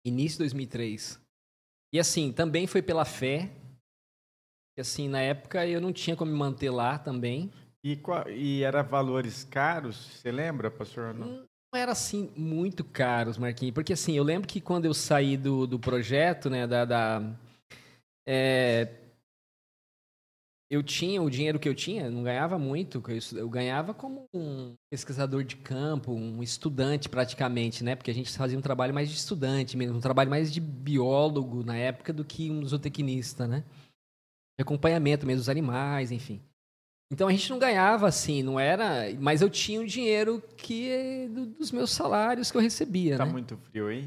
Início 0.04 0.36
de 0.36 0.38
2003. 0.40 1.18
E, 1.94 1.98
assim, 1.98 2.32
também 2.32 2.66
foi 2.66 2.82
pela 2.82 3.06
fé. 3.06 3.50
Que, 4.74 4.82
assim, 4.82 5.08
na 5.08 5.22
época 5.22 5.66
eu 5.66 5.80
não 5.80 5.90
tinha 5.90 6.14
como 6.14 6.30
me 6.30 6.36
manter 6.36 6.68
lá 6.68 6.98
também. 6.98 7.50
E, 7.82 7.98
e 8.28 8.62
era 8.62 8.82
valores 8.82 9.42
caros, 9.42 9.96
você 9.96 10.30
lembra, 10.30 10.70
pastor? 10.70 11.14
Não? 11.14 11.28
não 11.28 11.80
era, 11.80 11.92
assim, 11.92 12.30
muito 12.36 12.84
caros, 12.84 13.38
Marquinhos. 13.38 13.72
Porque, 13.72 13.94
assim, 13.94 14.14
eu 14.14 14.22
lembro 14.22 14.46
que 14.46 14.60
quando 14.60 14.84
eu 14.84 14.92
saí 14.92 15.34
do, 15.34 15.66
do 15.66 15.78
projeto, 15.78 16.50
né, 16.50 16.66
da... 16.66 16.84
da 16.84 17.22
é, 18.28 19.00
eu 20.70 20.84
tinha 20.84 21.20
o 21.20 21.28
dinheiro 21.28 21.58
que 21.58 21.68
eu 21.68 21.74
tinha, 21.74 22.08
não 22.08 22.22
ganhava 22.22 22.56
muito, 22.56 23.02
eu, 23.36 23.48
ganhava 23.48 23.92
como 23.92 24.28
um 24.32 24.76
pesquisador 24.88 25.42
de 25.42 25.56
campo, 25.56 26.12
um 26.12 26.40
estudante 26.44 27.08
praticamente, 27.08 27.82
né? 27.82 27.96
Porque 27.96 28.10
a 28.10 28.14
gente 28.14 28.30
fazia 28.38 28.56
um 28.56 28.62
trabalho 28.62 28.94
mais 28.94 29.10
de 29.10 29.16
estudante 29.16 29.76
mesmo, 29.76 29.96
um 29.96 30.00
trabalho 30.00 30.30
mais 30.30 30.52
de 30.52 30.60
biólogo 30.60 31.64
na 31.64 31.76
época 31.76 32.12
do 32.12 32.24
que 32.24 32.52
um 32.52 32.64
zootecnista, 32.64 33.48
né? 33.48 33.64
De 34.56 34.62
acompanhamento 34.62 35.26
mesmo 35.26 35.40
dos 35.40 35.48
animais, 35.48 36.12
enfim. 36.12 36.40
Então 37.12 37.26
a 37.26 37.32
gente 37.32 37.50
não 37.50 37.58
ganhava 37.58 38.06
assim, 38.06 38.40
não 38.40 38.60
era, 38.60 39.12
mas 39.18 39.42
eu 39.42 39.50
tinha 39.50 39.80
o 39.80 39.86
dinheiro 39.86 40.40
que 40.56 41.28
do, 41.34 41.46
dos 41.46 41.72
meus 41.72 41.90
salários 41.90 42.52
que 42.52 42.56
eu 42.56 42.60
recebia, 42.62 43.18
tá 43.18 43.26
né? 43.26 43.32
muito 43.32 43.56
frio 43.56 43.88
aí? 43.88 44.02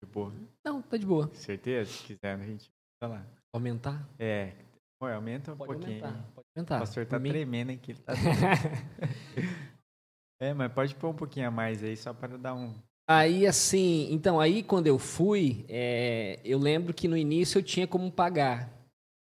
De 0.00 0.08
boa. 0.08 0.32
Não, 0.64 0.80
tá 0.80 0.96
de 0.96 1.04
boa. 1.04 1.28
Certeza? 1.34 1.90
Se 1.90 2.04
quiser, 2.04 2.34
a 2.34 2.46
gente 2.46 2.70
vai 3.02 3.10
lá. 3.10 3.26
Aumentar? 3.52 4.08
É, 4.16 4.52
Pô, 4.98 5.06
aumenta 5.06 5.52
um 5.52 5.56
pode 5.56 5.72
pouquinho. 5.72 6.04
Aumentar, 6.04 6.24
pode 6.34 6.46
aumentar. 6.56 6.76
O 6.76 6.80
pastor 6.80 7.06
tá 7.06 7.20
tremendo 7.20 7.70
aqui. 7.70 7.92
Ele 7.92 8.00
tá 8.00 8.14
é, 10.40 10.54
mas 10.54 10.72
pode 10.72 10.94
pôr 10.94 11.10
um 11.10 11.14
pouquinho 11.14 11.48
a 11.48 11.50
mais 11.50 11.84
aí, 11.84 11.96
só 11.96 12.14
para 12.14 12.38
dar 12.38 12.54
um. 12.54 12.74
Aí, 13.08 13.46
assim, 13.46 14.08
então, 14.10 14.40
aí 14.40 14.62
quando 14.62 14.86
eu 14.86 14.98
fui, 14.98 15.64
é, 15.68 16.40
eu 16.44 16.58
lembro 16.58 16.94
que 16.94 17.06
no 17.06 17.16
início 17.16 17.58
eu 17.58 17.62
tinha 17.62 17.86
como 17.86 18.10
pagar 18.10 18.72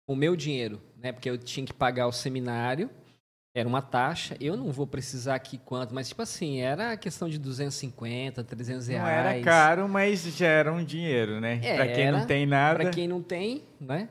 o 0.08 0.16
meu 0.16 0.36
dinheiro, 0.36 0.80
né? 0.98 1.12
Porque 1.12 1.30
eu 1.30 1.38
tinha 1.38 1.66
que 1.66 1.74
pagar 1.74 2.06
o 2.06 2.12
seminário, 2.12 2.90
era 3.56 3.68
uma 3.68 3.82
taxa. 3.82 4.36
Eu 4.42 4.58
não 4.58 4.72
vou 4.72 4.86
precisar 4.86 5.36
aqui 5.36 5.58
quanto, 5.58 5.96
mas, 5.96 6.10
tipo 6.10 6.22
assim, 6.22 6.60
era 6.60 6.98
questão 6.98 7.30
de 7.30 7.40
250, 7.40 8.44
300 8.44 8.88
reais. 8.88 9.04
Não 9.04 9.10
era 9.10 9.42
caro, 9.42 9.88
mas 9.88 10.22
já 10.36 10.48
era 10.48 10.72
um 10.72 10.84
dinheiro, 10.84 11.40
né? 11.40 11.60
É, 11.64 11.78
para 11.78 11.88
quem 11.88 12.06
era, 12.06 12.20
não 12.20 12.28
tem 12.28 12.46
nada. 12.46 12.80
Para 12.80 12.90
quem 12.92 13.08
não 13.08 13.24
tem, 13.24 13.64
né? 13.80 14.10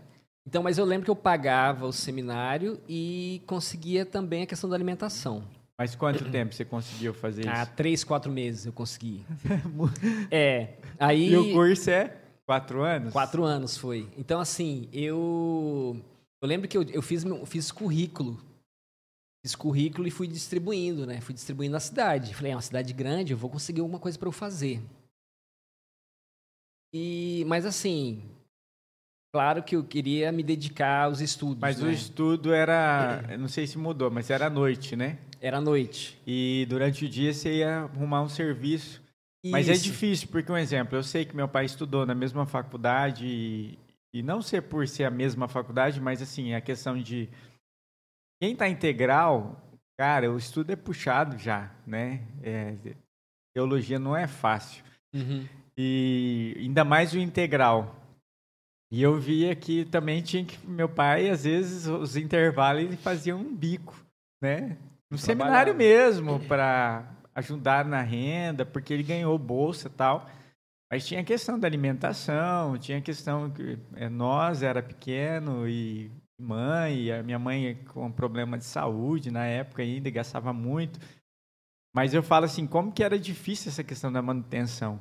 Então, 0.50 0.64
mas 0.64 0.78
eu 0.78 0.84
lembro 0.84 1.04
que 1.04 1.10
eu 1.12 1.14
pagava 1.14 1.86
o 1.86 1.92
seminário 1.92 2.80
e 2.88 3.40
conseguia 3.46 4.04
também 4.04 4.42
a 4.42 4.46
questão 4.46 4.68
da 4.68 4.74
alimentação. 4.74 5.44
Mas 5.78 5.94
quanto 5.94 6.28
tempo 6.28 6.52
você 6.52 6.64
conseguiu 6.64 7.14
fazer 7.14 7.48
ah, 7.48 7.52
isso? 7.52 7.62
Ah, 7.62 7.66
três, 7.66 8.02
quatro 8.02 8.32
meses 8.32 8.66
eu 8.66 8.72
consegui. 8.72 9.24
é. 10.28 10.74
Aí... 10.98 11.30
E 11.30 11.36
o 11.36 11.52
curso 11.52 11.88
é 11.88 12.16
Quatro 12.44 12.82
anos? 12.82 13.12
Quatro 13.12 13.44
anos 13.44 13.76
foi. 13.76 14.08
Então, 14.18 14.40
assim, 14.40 14.88
eu. 14.92 15.96
Eu 16.42 16.48
lembro 16.48 16.66
que 16.66 16.76
eu, 16.76 16.82
eu 16.82 17.00
fiz, 17.00 17.22
fiz 17.46 17.70
currículo. 17.70 18.42
Fiz 19.46 19.54
currículo 19.54 20.08
e 20.08 20.10
fui 20.10 20.26
distribuindo, 20.26 21.06
né? 21.06 21.20
Fui 21.20 21.32
distribuindo 21.32 21.74
na 21.74 21.78
cidade. 21.78 22.34
Falei, 22.34 22.50
é 22.50 22.56
uma 22.56 22.60
cidade 22.60 22.92
grande, 22.92 23.32
eu 23.32 23.38
vou 23.38 23.48
conseguir 23.48 23.82
alguma 23.82 24.00
coisa 24.00 24.18
para 24.18 24.26
eu 24.26 24.32
fazer. 24.32 24.82
E, 26.92 27.44
mas 27.46 27.64
assim, 27.64 28.20
claro 29.32 29.62
que 29.62 29.76
eu 29.76 29.84
queria 29.84 30.30
me 30.32 30.42
dedicar 30.42 31.04
aos 31.04 31.20
estudos. 31.20 31.58
Mas 31.60 31.80
né? 31.80 31.88
o 31.88 31.90
estudo 31.90 32.52
era, 32.52 33.22
não 33.38 33.48
sei 33.48 33.66
se 33.66 33.78
mudou, 33.78 34.10
mas 34.10 34.30
era 34.30 34.46
à 34.46 34.50
noite, 34.50 34.96
né? 34.96 35.18
Era 35.40 35.58
à 35.58 35.60
noite. 35.60 36.20
E 36.26 36.66
durante 36.68 37.04
o 37.04 37.08
dia 37.08 37.32
você 37.32 37.58
ia 37.58 37.80
arrumar 37.80 38.22
um 38.22 38.28
serviço. 38.28 39.02
Mas 39.46 39.68
é 39.68 39.72
Isso. 39.72 39.84
difícil, 39.84 40.28
porque 40.28 40.52
um 40.52 40.56
exemplo, 40.56 40.98
eu 40.98 41.02
sei 41.02 41.24
que 41.24 41.34
meu 41.34 41.48
pai 41.48 41.64
estudou 41.64 42.04
na 42.04 42.14
mesma 42.14 42.44
faculdade 42.44 43.24
e, 43.26 43.78
e 44.12 44.22
não 44.22 44.42
ser 44.42 44.62
por 44.62 44.86
ser 44.86 45.04
a 45.04 45.10
mesma 45.10 45.48
faculdade, 45.48 45.98
mas 45.98 46.20
assim, 46.20 46.52
a 46.52 46.60
questão 46.60 47.00
de 47.00 47.26
quem 48.40 48.52
está 48.52 48.68
integral, 48.68 49.58
cara, 49.98 50.30
o 50.30 50.36
estudo 50.36 50.72
é 50.72 50.76
puxado 50.76 51.38
já, 51.38 51.70
né? 51.86 52.22
É, 52.42 52.74
teologia 53.54 53.98
não 53.98 54.14
é 54.14 54.26
fácil. 54.26 54.84
Uhum. 55.14 55.46
E 55.76 56.54
ainda 56.58 56.84
mais 56.84 57.14
o 57.14 57.18
integral. 57.18 57.96
E 58.92 59.02
eu 59.02 59.18
via 59.18 59.54
que 59.54 59.84
também 59.84 60.20
tinha 60.20 60.44
que 60.44 60.58
meu 60.66 60.88
pai, 60.88 61.30
às 61.30 61.44
vezes, 61.44 61.86
os 61.86 62.16
intervalos 62.16 62.82
ele 62.82 62.96
fazia 62.96 63.36
um 63.36 63.54
bico, 63.54 63.94
né? 64.42 64.76
No 65.10 65.16
seminário 65.16 65.74
mesmo, 65.74 66.40
para 66.40 67.08
ajudar 67.34 67.84
na 67.84 68.02
renda, 68.02 68.66
porque 68.66 68.92
ele 68.92 69.02
ganhou 69.02 69.38
bolsa 69.38 69.88
e 69.88 69.90
tal. 69.90 70.28
Mas 70.90 71.06
tinha 71.06 71.20
a 71.20 71.24
questão 71.24 71.58
da 71.58 71.68
alimentação, 71.68 72.76
tinha 72.78 72.98
a 72.98 73.02
questão 73.02 73.48
que 73.50 73.78
é, 73.94 74.08
nós 74.08 74.62
era 74.62 74.82
pequeno 74.82 75.68
e 75.68 76.10
mãe, 76.40 77.12
a 77.12 77.22
minha 77.22 77.38
mãe 77.38 77.76
com 77.92 78.10
problema 78.10 78.58
de 78.58 78.64
saúde 78.64 79.30
na 79.30 79.44
época 79.44 79.82
ainda, 79.82 80.10
gastava 80.10 80.52
muito. 80.52 80.98
Mas 81.94 82.12
eu 82.12 82.22
falo 82.22 82.44
assim, 82.44 82.66
como 82.66 82.92
que 82.92 83.04
era 83.04 83.18
difícil 83.18 83.70
essa 83.70 83.84
questão 83.84 84.12
da 84.12 84.22
manutenção. 84.22 84.98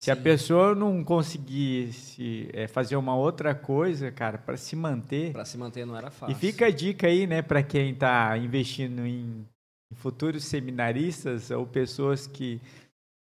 Se 0.00 0.12
a 0.12 0.16
Sim. 0.16 0.22
pessoa 0.22 0.74
não 0.74 1.02
conseguisse 1.02 2.48
é, 2.52 2.68
fazer 2.68 2.94
uma 2.96 3.16
outra 3.16 3.54
coisa, 3.54 4.12
cara, 4.12 4.38
para 4.38 4.56
se 4.56 4.76
manter. 4.76 5.32
Para 5.32 5.44
se 5.44 5.58
manter 5.58 5.84
não 5.84 5.96
era 5.96 6.10
fácil. 6.10 6.36
E 6.36 6.38
fica 6.38 6.66
a 6.66 6.70
dica 6.70 7.08
aí, 7.08 7.26
né, 7.26 7.42
para 7.42 7.62
quem 7.62 7.90
está 7.90 8.36
investindo 8.38 9.04
em, 9.04 9.44
em 9.90 9.94
futuros 9.96 10.44
seminaristas 10.44 11.50
ou 11.50 11.66
pessoas 11.66 12.28
que 12.28 12.60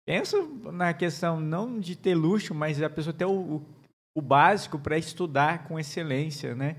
pensam 0.07 0.47
na 0.73 0.93
questão 0.93 1.41
não 1.41 1.81
de 1.81 1.97
ter 1.97 2.15
luxo, 2.15 2.55
mas 2.55 2.83
a 2.83 2.91
pessoa 2.91 3.15
ter 3.15 3.25
o, 3.25 3.57
o, 3.57 3.67
o 4.15 4.21
básico 4.21 4.79
para 4.79 4.99
estudar 4.99 5.67
com 5.67 5.81
excelência, 5.81 6.55
né? 6.55 6.77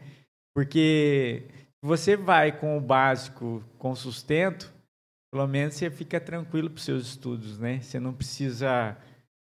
Porque 0.55 1.45
você 1.81 2.15
vai 2.15 2.51
com 2.51 2.77
o 2.77 2.81
básico, 2.81 3.63
com 3.79 3.95
sustento, 3.95 4.71
pelo 5.33 5.47
menos 5.47 5.75
você 5.75 5.89
fica 5.89 6.19
tranquilo 6.19 6.69
para 6.69 6.77
os 6.77 6.83
seus 6.83 7.07
estudos, 7.07 7.57
né? 7.57 7.79
Você 7.81 7.99
não 7.99 8.13
precisa 8.13 8.95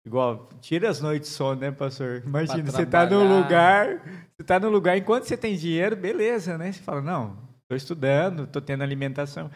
Igual, 0.09 0.49
tira 0.63 0.89
as 0.89 1.03
noites 1.03 1.29
de 1.29 1.37
sono, 1.37 1.61
né, 1.61 1.71
pastor? 1.71 2.23
Imagina, 2.25 2.63
Pra 2.63 2.73
você 2.73 2.87
tá 2.87 3.05
no 3.05 3.23
lugar, 3.23 4.01
você 4.35 4.43
tá 4.43 4.59
no 4.59 4.71
lugar, 4.71 4.97
enquanto 4.97 5.25
você 5.25 5.37
tem 5.37 5.55
dinheiro, 5.55 5.95
beleza, 5.95 6.57
né? 6.57 6.73
Você 6.73 6.81
fala, 6.81 7.03
não, 7.03 7.37
tô 7.69 7.77
estudando, 7.77 8.47
tô 8.47 8.59
tendo 8.59 8.83
alimentação. 8.83 9.51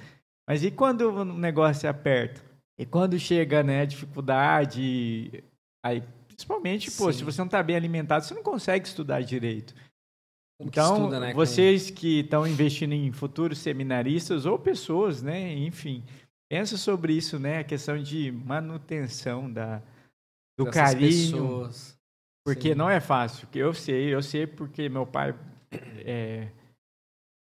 Mas 0.47 0.62
e 0.62 0.70
quando 0.70 1.09
o 1.09 1.24
negócio 1.24 1.89
aperta? 1.89 2.43
E 2.79 2.85
quando 2.85 3.19
chega, 3.19 3.62
né, 3.62 3.81
a 3.81 3.85
dificuldade, 3.87 5.43
aí, 5.83 6.03
principalmente, 6.29 6.91
pô, 6.91 7.11
Sim. 7.11 7.20
se 7.20 7.24
você 7.24 7.41
não 7.41 7.49
tá 7.49 7.62
bem 7.62 7.77
alimentado, 7.77 8.23
você 8.23 8.35
não 8.35 8.43
consegue 8.43 8.87
estudar 8.87 9.23
direito. 9.23 9.74
Como 10.61 10.70
que 10.70 10.79
Então, 10.79 10.97
estuda, 10.97 11.19
né, 11.19 11.33
vocês 11.33 11.89
que 11.89 12.20
estão 12.20 12.47
investindo 12.47 12.93
em 12.93 13.11
futuros 13.11 13.59
seminaristas 13.59 14.45
ou 14.45 14.59
pessoas, 14.59 15.23
né, 15.23 15.55
enfim, 15.55 16.05
pensa 16.51 16.77
sobre 16.77 17.15
isso, 17.15 17.39
né, 17.39 17.61
a 17.61 17.65
questão 17.65 17.97
de 18.03 18.31
manutenção 18.31 19.51
da, 19.51 19.81
do 20.59 20.65
dessas 20.65 20.81
carinho, 20.95 21.09
pessoas. 21.09 21.99
porque 22.45 22.69
Sim. 22.70 22.74
não 22.74 22.89
é 22.91 23.01
fácil. 23.01 23.49
Eu 23.55 23.73
sei, 23.74 24.15
eu 24.15 24.23
sei 24.23 24.47
porque 24.47 24.89
meu 24.89 25.07
pai, 25.07 25.35
é, 26.05 26.49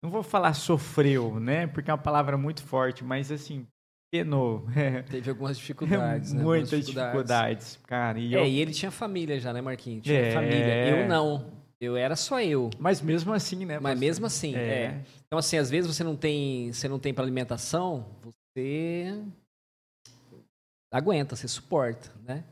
não 0.03 0.09
vou 0.09 0.23
falar 0.23 0.53
sofreu, 0.53 1.39
né, 1.39 1.67
porque 1.67 1.89
é 1.89 1.93
uma 1.93 2.01
palavra 2.01 2.37
muito 2.37 2.63
forte, 2.63 3.03
mas 3.03 3.31
assim, 3.31 3.67
penou, 4.11 4.65
Teve 5.09 5.29
algumas 5.29 5.57
dificuldades, 5.57 6.31
né? 6.33 6.39
algumas 6.41 6.59
muitas 6.71 6.85
dificuldades, 6.85 7.79
cara. 7.87 8.19
E 8.19 8.35
É, 8.35 8.39
eu- 8.39 8.45
e 8.45 8.59
ele 8.59 8.71
tinha 8.73 8.91
família 8.91 9.39
já, 9.39 9.51
né, 9.53 9.61
Marquinhos? 9.61 10.03
Tinha 10.05 10.21
É. 10.25 10.31
família. 10.31 10.85
Eu 10.85 11.07
não. 11.07 11.59
Eu 11.81 11.95
era 11.95 12.13
só 12.17 12.41
eu. 12.41 12.69
Mas 12.77 12.99
mesmo 13.01 13.31
assim, 13.31 13.63
né? 13.63 13.75
Mas 13.79 13.93
pastor? 13.93 13.99
mesmo 13.99 14.25
assim, 14.25 14.53
é. 14.53 15.01
Então, 15.25 15.39
assim, 15.39 15.55
às 15.57 15.69
vezes 15.69 15.89
você 15.95 16.03
não 16.03 16.13
tem, 16.13 16.73
você 16.73 16.89
não 16.89 16.99
tem 16.99 17.13
para 17.13 17.23
alimentação, 17.23 18.05
você 18.21 19.15
aguenta, 20.91 21.35
você 21.37 21.47
suporta, 21.47 22.11
né? 22.23 22.43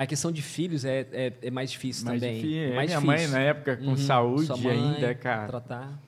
A 0.00 0.06
questão 0.06 0.32
de 0.32 0.40
filhos 0.40 0.86
é, 0.86 1.00
é, 1.12 1.32
é 1.42 1.50
mais 1.50 1.70
difícil 1.70 2.06
Mais 2.06 2.22
também. 2.22 2.36
difícil. 2.36 2.58
É 2.62 2.74
mais 2.74 2.90
Minha 2.90 3.00
difícil. 3.00 3.28
mãe, 3.28 3.38
na 3.38 3.40
época, 3.40 3.76
com 3.76 3.84
Uhum, 3.90 3.96
saúde 3.98 4.62
mãe, 4.62 4.94
ainda, 4.94 5.14
cara. 5.14 5.46
tratar. 5.46 6.02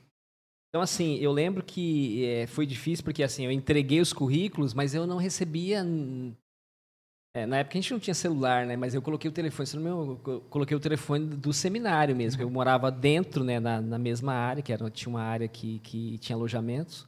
Então, 0.70 0.80
assim, 0.80 1.16
eu 1.18 1.30
lembro 1.30 1.62
que 1.62 2.24
é, 2.24 2.46
foi 2.46 2.64
difícil 2.64 3.04
porque, 3.04 3.22
assim, 3.22 3.44
eu 3.44 3.52
entreguei 3.52 4.00
os 4.00 4.10
currículos, 4.10 4.72
mas 4.72 4.94
eu 4.94 5.06
não 5.06 5.18
recebia... 5.18 5.84
é, 7.36 7.44
na 7.44 7.58
época 7.58 7.76
a 7.76 7.80
gente 7.82 7.92
não 7.92 8.00
tinha 8.00 8.14
celular, 8.14 8.64
né? 8.64 8.76
Mas 8.76 8.94
eu 8.94 9.02
coloquei 9.02 9.28
o 9.30 9.34
telefone, 9.34 9.66
se 9.66 9.76
não 9.76 10.16
coloquei 10.48 10.74
o 10.74 10.80
telefone 10.80 11.26
do 11.26 11.52
seminário 11.52 12.16
mesmo. 12.16 12.40
Eu 12.40 12.48
morava 12.48 12.90
dentro, 12.90 13.44
né, 13.44 13.60
na, 13.60 13.82
na 13.82 13.98
mesma 13.98 14.32
área, 14.32 14.62
que 14.62 14.72
era, 14.72 14.88
tinha 14.90 15.10
uma 15.10 15.22
área 15.22 15.46
que, 15.48 15.80
que 15.80 16.16
tinha 16.16 16.34
alojamentos. 16.34 17.06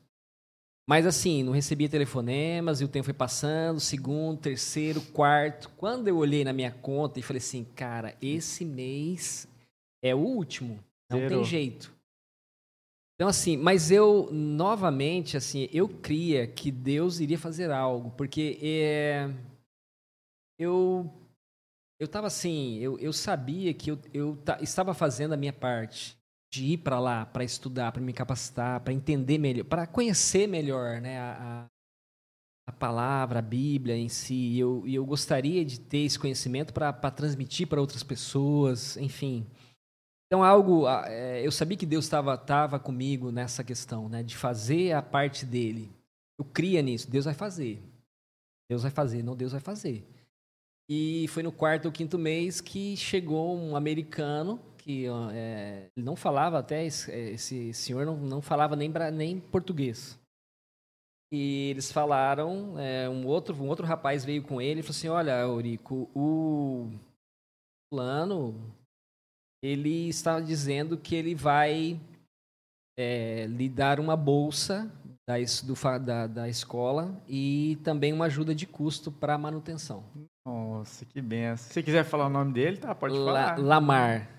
Mas 0.86 1.06
assim, 1.06 1.43
não 1.43 1.52
recebia 1.52 1.89
telefonemas 1.89 2.81
e 2.81 2.85
o 2.85 2.89
tempo 2.89 3.06
foi 3.06 3.15
passando, 3.15 3.81
segundo, 3.81 4.40
terceiro, 4.40 5.01
quarto. 5.01 5.70
Quando 5.70 6.09
eu 6.09 6.16
olhei 6.19 6.44
na 6.44 6.52
minha 6.52 6.70
conta 6.70 7.19
e 7.19 7.23
falei 7.23 7.39
assim, 7.39 7.65
cara, 7.65 8.15
esse 8.20 8.65
mês 8.65 9.48
é 10.02 10.15
o 10.15 10.19
último, 10.19 10.78
não 11.11 11.19
Zerou. 11.20 11.39
tem 11.39 11.44
jeito. 11.44 11.94
Então 13.15 13.28
assim, 13.28 13.56
mas 13.56 13.90
eu 13.90 14.28
novamente 14.32 15.36
assim, 15.36 15.69
eu 15.73 15.89
cria 15.89 16.47
que 16.47 16.70
Deus 16.70 17.20
iria 17.20 17.39
fazer 17.39 17.70
algo, 17.70 18.11
porque 18.11 18.59
é, 18.61 19.31
eu 20.59 21.11
eu 21.98 22.09
tava 22.09 22.27
assim, 22.27 22.77
eu, 22.78 22.98
eu 22.98 23.12
sabia 23.12 23.73
que 23.73 23.90
eu, 23.90 23.98
eu 24.12 24.36
ta- 24.44 24.59
estava 24.61 24.93
fazendo 24.93 25.32
a 25.32 25.36
minha 25.36 25.52
parte 25.52 26.19
de 26.55 26.64
ir 26.64 26.78
para 26.78 27.01
lá, 27.01 27.26
para 27.26 27.43
estudar, 27.43 27.90
para 27.90 28.01
me 28.01 28.12
capacitar, 28.12 28.81
para 28.81 28.93
entender 28.93 29.39
melhor, 29.39 29.64
para 29.64 29.86
conhecer 29.86 30.47
melhor, 30.47 31.01
né, 31.01 31.18
a, 31.18 31.66
a, 32.68 32.72
palavra, 32.72 33.40
a 33.40 33.43
Bíblia 33.43 33.97
em 33.97 34.09
si. 34.09 34.35
E 34.35 34.60
eu, 34.60 34.85
eu 34.86 35.05
gostaria 35.05 35.64
de 35.64 35.81
ter 35.81 35.98
esse 35.98 36.18
conhecimento 36.18 36.72
para 36.72 36.93
transmitir 37.10 37.66
para 37.66 37.81
outras 37.81 38.05
pessoas, 38.05 38.97
enfim. 38.97 39.44
Então, 40.26 40.44
algo, 40.44 40.89
é, 40.89 41.44
eu 41.44 41.51
sabia 41.51 41.76
que 41.76 41.86
Deus 41.86 42.05
estava 42.05 42.39
tava 42.39 42.78
comigo 42.78 43.32
nessa 43.32 43.64
questão, 43.64 44.09
né, 44.09 44.22
de 44.22 44.36
fazer 44.36 44.93
a 44.93 45.02
parte 45.02 45.44
dele. 45.44 45.90
Eu 46.39 46.44
cria 46.44 46.82
nisso, 46.82 47.10
Deus 47.10 47.24
vai 47.24 47.35
fazer. 47.35 47.82
Deus 48.70 48.82
vai 48.82 48.93
fazer, 48.93 49.24
não 49.24 49.35
Deus 49.35 49.52
vai 49.52 49.60
fazer. 49.60 50.09
E 50.89 51.26
foi 51.28 51.43
no 51.43 51.51
quarto 51.51 51.86
ou 51.86 51.93
quinto 51.93 52.16
mês 52.16 52.60
que 52.60 52.97
chegou 52.97 53.59
um 53.59 53.74
americano 53.74 54.60
que 54.85 55.06
é, 55.32 55.89
ele 55.97 56.05
não 56.05 56.15
falava 56.15 56.59
até 56.59 56.85
esse, 56.85 57.11
esse 57.11 57.73
senhor 57.73 58.05
não, 58.05 58.19
não 58.19 58.43
falava 58.43 58.77
nem 58.77 58.93
nem 59.12 59.40
português. 59.40 60.20
E 61.32 61.70
eles 61.70 61.90
falaram, 61.90 62.78
é, 62.78 63.09
um 63.09 63.27
outro 63.27 63.55
um 63.56 63.66
outro 63.66 63.86
rapaz 63.86 64.24
veio 64.24 64.43
com 64.43 64.61
ele 64.61 64.81
e 64.81 64.82
falou 64.82 64.90
assim, 64.97 65.09
olha, 65.09 65.40
Eurico, 65.40 66.11
o 66.15 66.90
fulano 67.90 68.55
ele 69.65 70.09
está 70.09 70.39
dizendo 70.39 70.98
que 70.98 71.15
ele 71.15 71.35
vai 71.35 71.98
é, 72.98 73.47
lhe 73.47 73.70
dar 73.70 73.98
uma 73.98 74.16
bolsa 74.16 74.93
da, 75.27 75.36
do 75.65 76.05
da, 76.05 76.27
da 76.27 76.48
escola 76.48 77.19
e 77.27 77.78
também 77.82 78.12
uma 78.12 78.27
ajuda 78.27 78.55
de 78.55 78.66
custo 78.66 79.11
para 79.11 79.39
manutenção. 79.39 80.05
Nossa, 80.47 81.06
que 81.06 81.23
benção. 81.23 81.73
Se 81.73 81.82
quiser 81.82 82.05
falar 82.05 82.27
o 82.27 82.31
nome 82.31 82.52
dele, 82.52 82.77
tá? 82.77 82.94
Pode 82.94 83.16
La- 83.16 83.24
falar. 83.24 83.59
Lamar. 83.59 84.34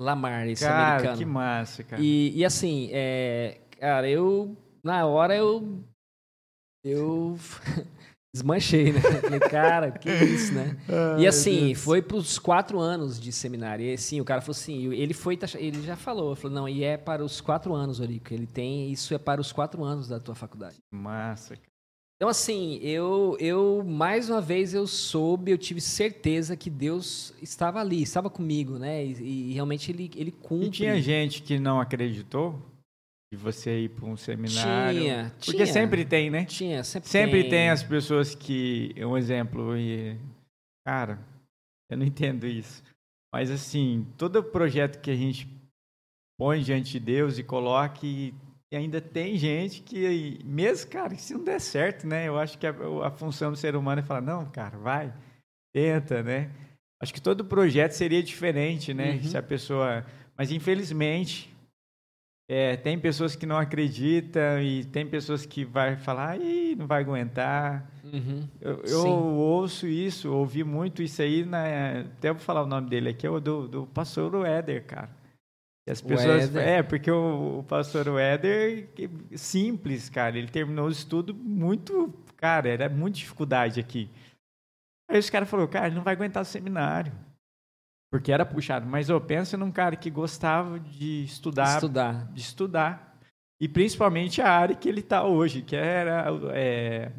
Lamar, 0.00 0.48
esse 0.48 0.64
cara, 0.64 0.92
americano. 0.92 1.18
que 1.18 1.24
massa, 1.24 1.84
cara. 1.84 2.02
E, 2.02 2.36
e 2.36 2.44
assim, 2.44 2.88
é, 2.92 3.60
cara, 3.78 4.08
eu. 4.08 4.56
Na 4.84 5.06
hora 5.06 5.36
eu. 5.36 5.82
Eu. 6.84 7.36
desmanchei, 8.34 8.92
né? 8.92 9.00
Falei, 9.20 9.40
cara, 9.40 9.90
que 9.92 10.10
isso, 10.10 10.54
né? 10.54 10.76
Ai, 10.88 11.22
E 11.22 11.26
assim, 11.26 11.66
Deus. 11.66 11.84
foi 11.84 12.00
pros 12.00 12.38
quatro 12.38 12.80
anos 12.80 13.20
de 13.20 13.30
seminário. 13.30 13.84
E 13.84 13.92
assim, 13.92 14.20
o 14.20 14.24
cara 14.24 14.40
falou 14.40 14.52
assim, 14.52 14.92
ele 14.92 15.12
foi, 15.12 15.38
ele 15.58 15.82
já 15.82 15.96
falou, 15.96 16.34
falou, 16.34 16.54
não, 16.54 16.68
e 16.68 16.82
é 16.82 16.96
para 16.96 17.22
os 17.22 17.40
quatro 17.40 17.74
anos, 17.74 18.00
Orico. 18.00 18.32
Ele 18.32 18.46
tem, 18.46 18.90
isso 18.90 19.14
é 19.14 19.18
para 19.18 19.40
os 19.40 19.52
quatro 19.52 19.84
anos 19.84 20.08
da 20.08 20.18
tua 20.18 20.34
faculdade. 20.34 20.76
Massa, 20.92 21.56
cara. 21.56 21.71
Então, 22.22 22.30
assim, 22.30 22.78
eu, 22.80 23.36
eu, 23.40 23.82
mais 23.84 24.30
uma 24.30 24.40
vez, 24.40 24.72
eu 24.72 24.86
soube, 24.86 25.50
eu 25.50 25.58
tive 25.58 25.80
certeza 25.80 26.56
que 26.56 26.70
Deus 26.70 27.34
estava 27.42 27.80
ali, 27.80 28.00
estava 28.00 28.30
comigo, 28.30 28.78
né? 28.78 29.04
E, 29.04 29.50
e 29.50 29.52
realmente 29.54 29.90
ele, 29.90 30.08
ele 30.14 30.30
cumpre. 30.30 30.68
E 30.68 30.70
tinha 30.70 31.02
gente 31.02 31.42
que 31.42 31.58
não 31.58 31.80
acreditou 31.80 32.62
de 33.32 33.36
você 33.36 33.80
ir 33.80 33.88
para 33.88 34.04
um 34.04 34.16
seminário? 34.16 35.00
Tinha, 35.00 35.32
Porque 35.34 35.64
tinha. 35.64 35.66
sempre 35.66 36.04
tem, 36.04 36.30
né? 36.30 36.44
Tinha, 36.44 36.84
sempre, 36.84 37.08
Sempre 37.08 37.40
tem. 37.40 37.50
tem 37.50 37.70
as 37.70 37.82
pessoas 37.82 38.36
que, 38.36 38.94
um 38.98 39.18
exemplo, 39.18 39.76
e 39.76 40.16
cara, 40.86 41.18
eu 41.90 41.96
não 41.96 42.06
entendo 42.06 42.46
isso. 42.46 42.84
Mas 43.34 43.50
assim, 43.50 44.06
todo 44.16 44.44
projeto 44.44 45.00
que 45.00 45.10
a 45.10 45.16
gente 45.16 45.48
põe 46.38 46.62
diante 46.62 46.92
de 46.92 47.00
Deus 47.00 47.36
e 47.36 47.42
coloca 47.42 48.06
e 48.72 48.74
e 48.74 48.76
ainda 48.76 49.02
tem 49.02 49.36
gente 49.36 49.82
que, 49.82 50.40
mesmo, 50.42 50.90
cara, 50.90 51.14
se 51.14 51.34
não 51.34 51.44
der 51.44 51.60
certo, 51.60 52.06
né? 52.06 52.26
Eu 52.26 52.38
acho 52.38 52.56
que 52.56 52.66
a, 52.66 52.74
a 53.04 53.10
função 53.10 53.50
do 53.50 53.56
ser 53.56 53.76
humano 53.76 54.00
é 54.00 54.02
falar, 54.02 54.22
não, 54.22 54.46
cara, 54.46 54.78
vai, 54.78 55.12
tenta, 55.74 56.22
né? 56.22 56.50
Acho 56.98 57.12
que 57.12 57.20
todo 57.20 57.44
projeto 57.44 57.92
seria 57.92 58.22
diferente, 58.22 58.94
né? 58.94 59.12
Uhum. 59.12 59.24
Se 59.24 59.36
a 59.36 59.42
pessoa... 59.42 60.06
Mas, 60.38 60.50
infelizmente, 60.50 61.54
é, 62.48 62.74
tem 62.74 62.98
pessoas 62.98 63.36
que 63.36 63.44
não 63.44 63.58
acreditam 63.58 64.62
e 64.62 64.84
tem 64.84 65.06
pessoas 65.06 65.44
que 65.44 65.66
vai 65.66 65.96
falar, 65.96 66.40
Ih, 66.40 66.74
não 66.74 66.86
vai 66.86 67.02
aguentar. 67.02 67.86
Uhum. 68.02 68.48
Eu, 68.58 68.82
eu 68.86 69.06
ouço 69.06 69.86
isso, 69.86 70.32
ouvi 70.32 70.64
muito 70.64 71.02
isso 71.02 71.20
aí, 71.20 71.44
na, 71.44 72.00
até 72.00 72.32
vou 72.32 72.40
falar 72.40 72.62
o 72.62 72.66
nome 72.66 72.88
dele 72.88 73.10
aqui, 73.10 73.26
é 73.26 73.30
o 73.30 73.38
do, 73.38 73.68
do 73.68 73.86
pastor 73.88 74.46
Éder, 74.46 74.86
cara. 74.86 75.10
E 75.86 75.90
as 75.90 76.00
pessoas, 76.00 76.54
é, 76.54 76.82
porque 76.82 77.10
o, 77.10 77.58
o 77.58 77.64
pastor 77.64 78.06
que- 78.94 79.10
simples, 79.36 80.08
cara, 80.08 80.38
ele 80.38 80.46
terminou 80.48 80.86
o 80.86 80.90
estudo 80.92 81.34
muito, 81.34 82.14
cara, 82.36 82.68
era 82.68 82.88
muita 82.88 83.18
dificuldade 83.18 83.80
aqui. 83.80 84.08
Aí 85.10 85.18
os 85.18 85.28
caras 85.28 85.50
falaram, 85.50 85.68
cara, 85.68 85.86
ele 85.88 85.96
não 85.96 86.04
vai 86.04 86.14
aguentar 86.14 86.42
o 86.42 86.46
seminário. 86.46 87.12
Porque 88.12 88.30
era 88.30 88.46
puxado, 88.46 88.86
mas 88.86 89.08
eu 89.08 89.20
penso 89.20 89.56
num 89.56 89.72
cara 89.72 89.96
que 89.96 90.10
gostava 90.10 90.78
de 90.78 91.24
estudar 91.24 91.74
Estudar. 91.76 92.26
de 92.32 92.40
estudar. 92.40 93.18
E 93.60 93.66
principalmente 93.66 94.40
a 94.42 94.50
área 94.50 94.76
que 94.76 94.88
ele 94.88 95.00
está 95.00 95.24
hoje, 95.24 95.62
que 95.62 95.74
era 95.74 96.26
é, 96.52 97.10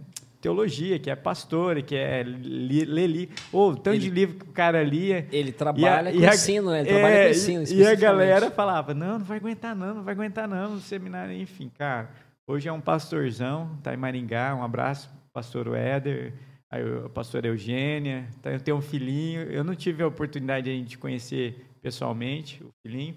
teologia, 0.43 0.99
que 0.99 1.09
é 1.09 1.15
pastor, 1.15 1.81
que 1.81 1.95
é 1.95 2.21
li- 2.21 2.83
ler 2.85 3.07
livro. 3.07 3.35
Ou 3.51 3.75
tanto 3.75 3.97
de 3.97 4.07
Ele- 4.07 4.15
livro 4.15 4.35
que 4.39 4.49
o 4.49 4.53
cara 4.53 4.83
lia. 4.83 5.25
Ele 5.31 5.53
trabalha 5.53 6.11
e 6.11 6.19
com 6.19 6.25
a- 6.25 6.33
ensino, 6.35 6.69
né? 6.69 6.81
Ele 6.81 6.89
trabalha 6.89 7.13
é, 7.13 7.23
com 7.25 7.31
ensino. 7.31 7.63
E 7.81 7.87
a 7.87 7.95
galera 7.95 8.51
falava, 8.51 8.93
não, 8.93 9.17
não 9.19 9.25
vai 9.25 9.37
aguentar 9.37 9.73
não, 9.75 9.95
não 9.95 10.03
vai 10.03 10.13
aguentar 10.13 10.47
não, 10.47 10.71
no 10.75 10.79
seminário, 10.81 11.33
enfim, 11.33 11.71
cara. 11.77 12.09
Hoje 12.45 12.67
é 12.67 12.73
um 12.73 12.81
pastorzão, 12.81 13.79
tá 13.81 13.93
em 13.93 13.97
Maringá, 13.97 14.53
um 14.53 14.63
abraço, 14.63 15.09
pastor 15.33 15.73
Éder, 15.77 16.33
aí 16.69 16.83
o 16.83 17.09
pastor 17.09 17.45
Eugênia, 17.45 18.27
tá, 18.41 18.51
eu 18.51 18.59
tenho 18.59 18.75
um 18.75 18.81
filhinho, 18.81 19.43
eu 19.43 19.63
não 19.63 19.73
tive 19.73 20.03
a 20.03 20.07
oportunidade 20.07 20.81
de 20.81 20.97
conhecer 20.97 21.65
pessoalmente 21.81 22.61
o 22.61 22.69
filhinho, 22.85 23.15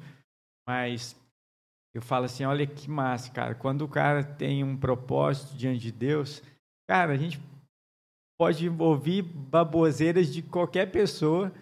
mas 0.69 1.17
eu 1.93 2.01
falo 2.01 2.27
assim, 2.27 2.45
olha 2.45 2.67
que 2.67 2.89
massa, 2.89 3.33
cara, 3.33 3.55
quando 3.55 3.83
o 3.83 3.89
cara 3.89 4.23
tem 4.23 4.63
um 4.63 4.77
propósito 4.77 5.57
diante 5.57 5.81
de 5.81 5.91
Deus, 5.93 6.41
cara, 6.89 7.13
a 7.13 7.17
gente 7.17 7.41
pode 8.39 8.69
ouvir 8.69 9.23
baboseiras 9.23 10.33
de 10.33 10.43
qualquer 10.43 10.91
pessoa, 10.91 11.53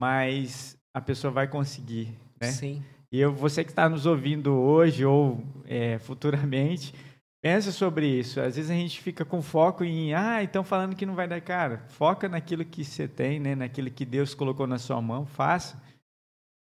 mas 0.00 0.76
a 0.94 1.00
pessoa 1.00 1.30
vai 1.32 1.46
conseguir, 1.46 2.14
né? 2.40 2.48
Sim. 2.48 2.82
E 3.10 3.20
eu, 3.20 3.32
você 3.32 3.64
que 3.64 3.70
está 3.70 3.88
nos 3.88 4.04
ouvindo 4.04 4.52
hoje 4.52 5.04
ou 5.04 5.42
é, 5.64 5.98
futuramente, 5.98 6.94
pensa 7.42 7.72
sobre 7.72 8.06
isso. 8.06 8.40
Às 8.40 8.56
vezes 8.56 8.70
a 8.70 8.74
gente 8.74 9.00
fica 9.00 9.24
com 9.24 9.40
foco 9.40 9.82
em, 9.82 10.12
ah, 10.12 10.42
então 10.42 10.62
falando 10.62 10.94
que 10.94 11.06
não 11.06 11.14
vai 11.14 11.26
dar 11.26 11.40
cara. 11.40 11.84
Foca 11.88 12.28
naquilo 12.28 12.64
que 12.64 12.84
você 12.84 13.08
tem, 13.08 13.40
né? 13.40 13.54
Naquilo 13.54 13.90
que 13.90 14.04
Deus 14.04 14.34
colocou 14.34 14.66
na 14.66 14.78
sua 14.78 15.00
mão, 15.00 15.24
faça. 15.24 15.80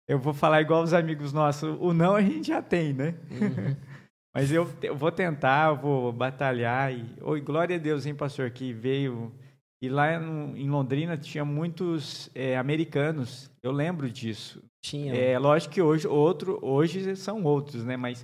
Eu 0.08 0.18
vou 0.18 0.34
falar 0.34 0.62
igual 0.62 0.84
os 0.84 0.94
amigos 0.94 1.34
nossos, 1.34 1.78
o 1.82 1.94
não 1.94 2.16
a 2.16 2.22
gente 2.22 2.48
já 2.48 2.62
tem, 2.62 2.94
né? 2.94 3.14
Uhum. 3.30 3.76
Mas 4.38 4.52
eu, 4.52 4.70
eu 4.84 4.96
vou 4.96 5.12
tentar, 5.12 5.70
eu 5.70 5.78
vou 5.78 6.14
batalhar. 6.14 6.94
E, 6.94 7.04
oi, 7.24 7.42
glória 7.42 7.76
a 7.76 7.80
Deus, 7.80 8.06
hein, 8.06 8.14
pastor, 8.14 8.52
que 8.52 8.72
veio. 8.72 9.34
E 9.82 9.90
lá 9.90 10.20
no- 10.20 10.56
em 10.56 10.70
Londrina 10.70 11.18
tinha 11.18 11.44
muitos 11.44 12.30
é, 12.36 12.56
americanos. 12.56 13.50
Eu 13.64 13.72
lembro 13.72 14.08
disso. 14.12 14.64
Tinha. 14.80 15.16
É 15.16 15.40
lógico 15.40 15.74
que 15.74 15.82
hoje 15.82 16.08
outro, 16.08 16.60
hoje 16.62 17.16
são 17.16 17.44
outros, 17.44 17.84
né? 17.84 17.98
Mas 17.98 18.24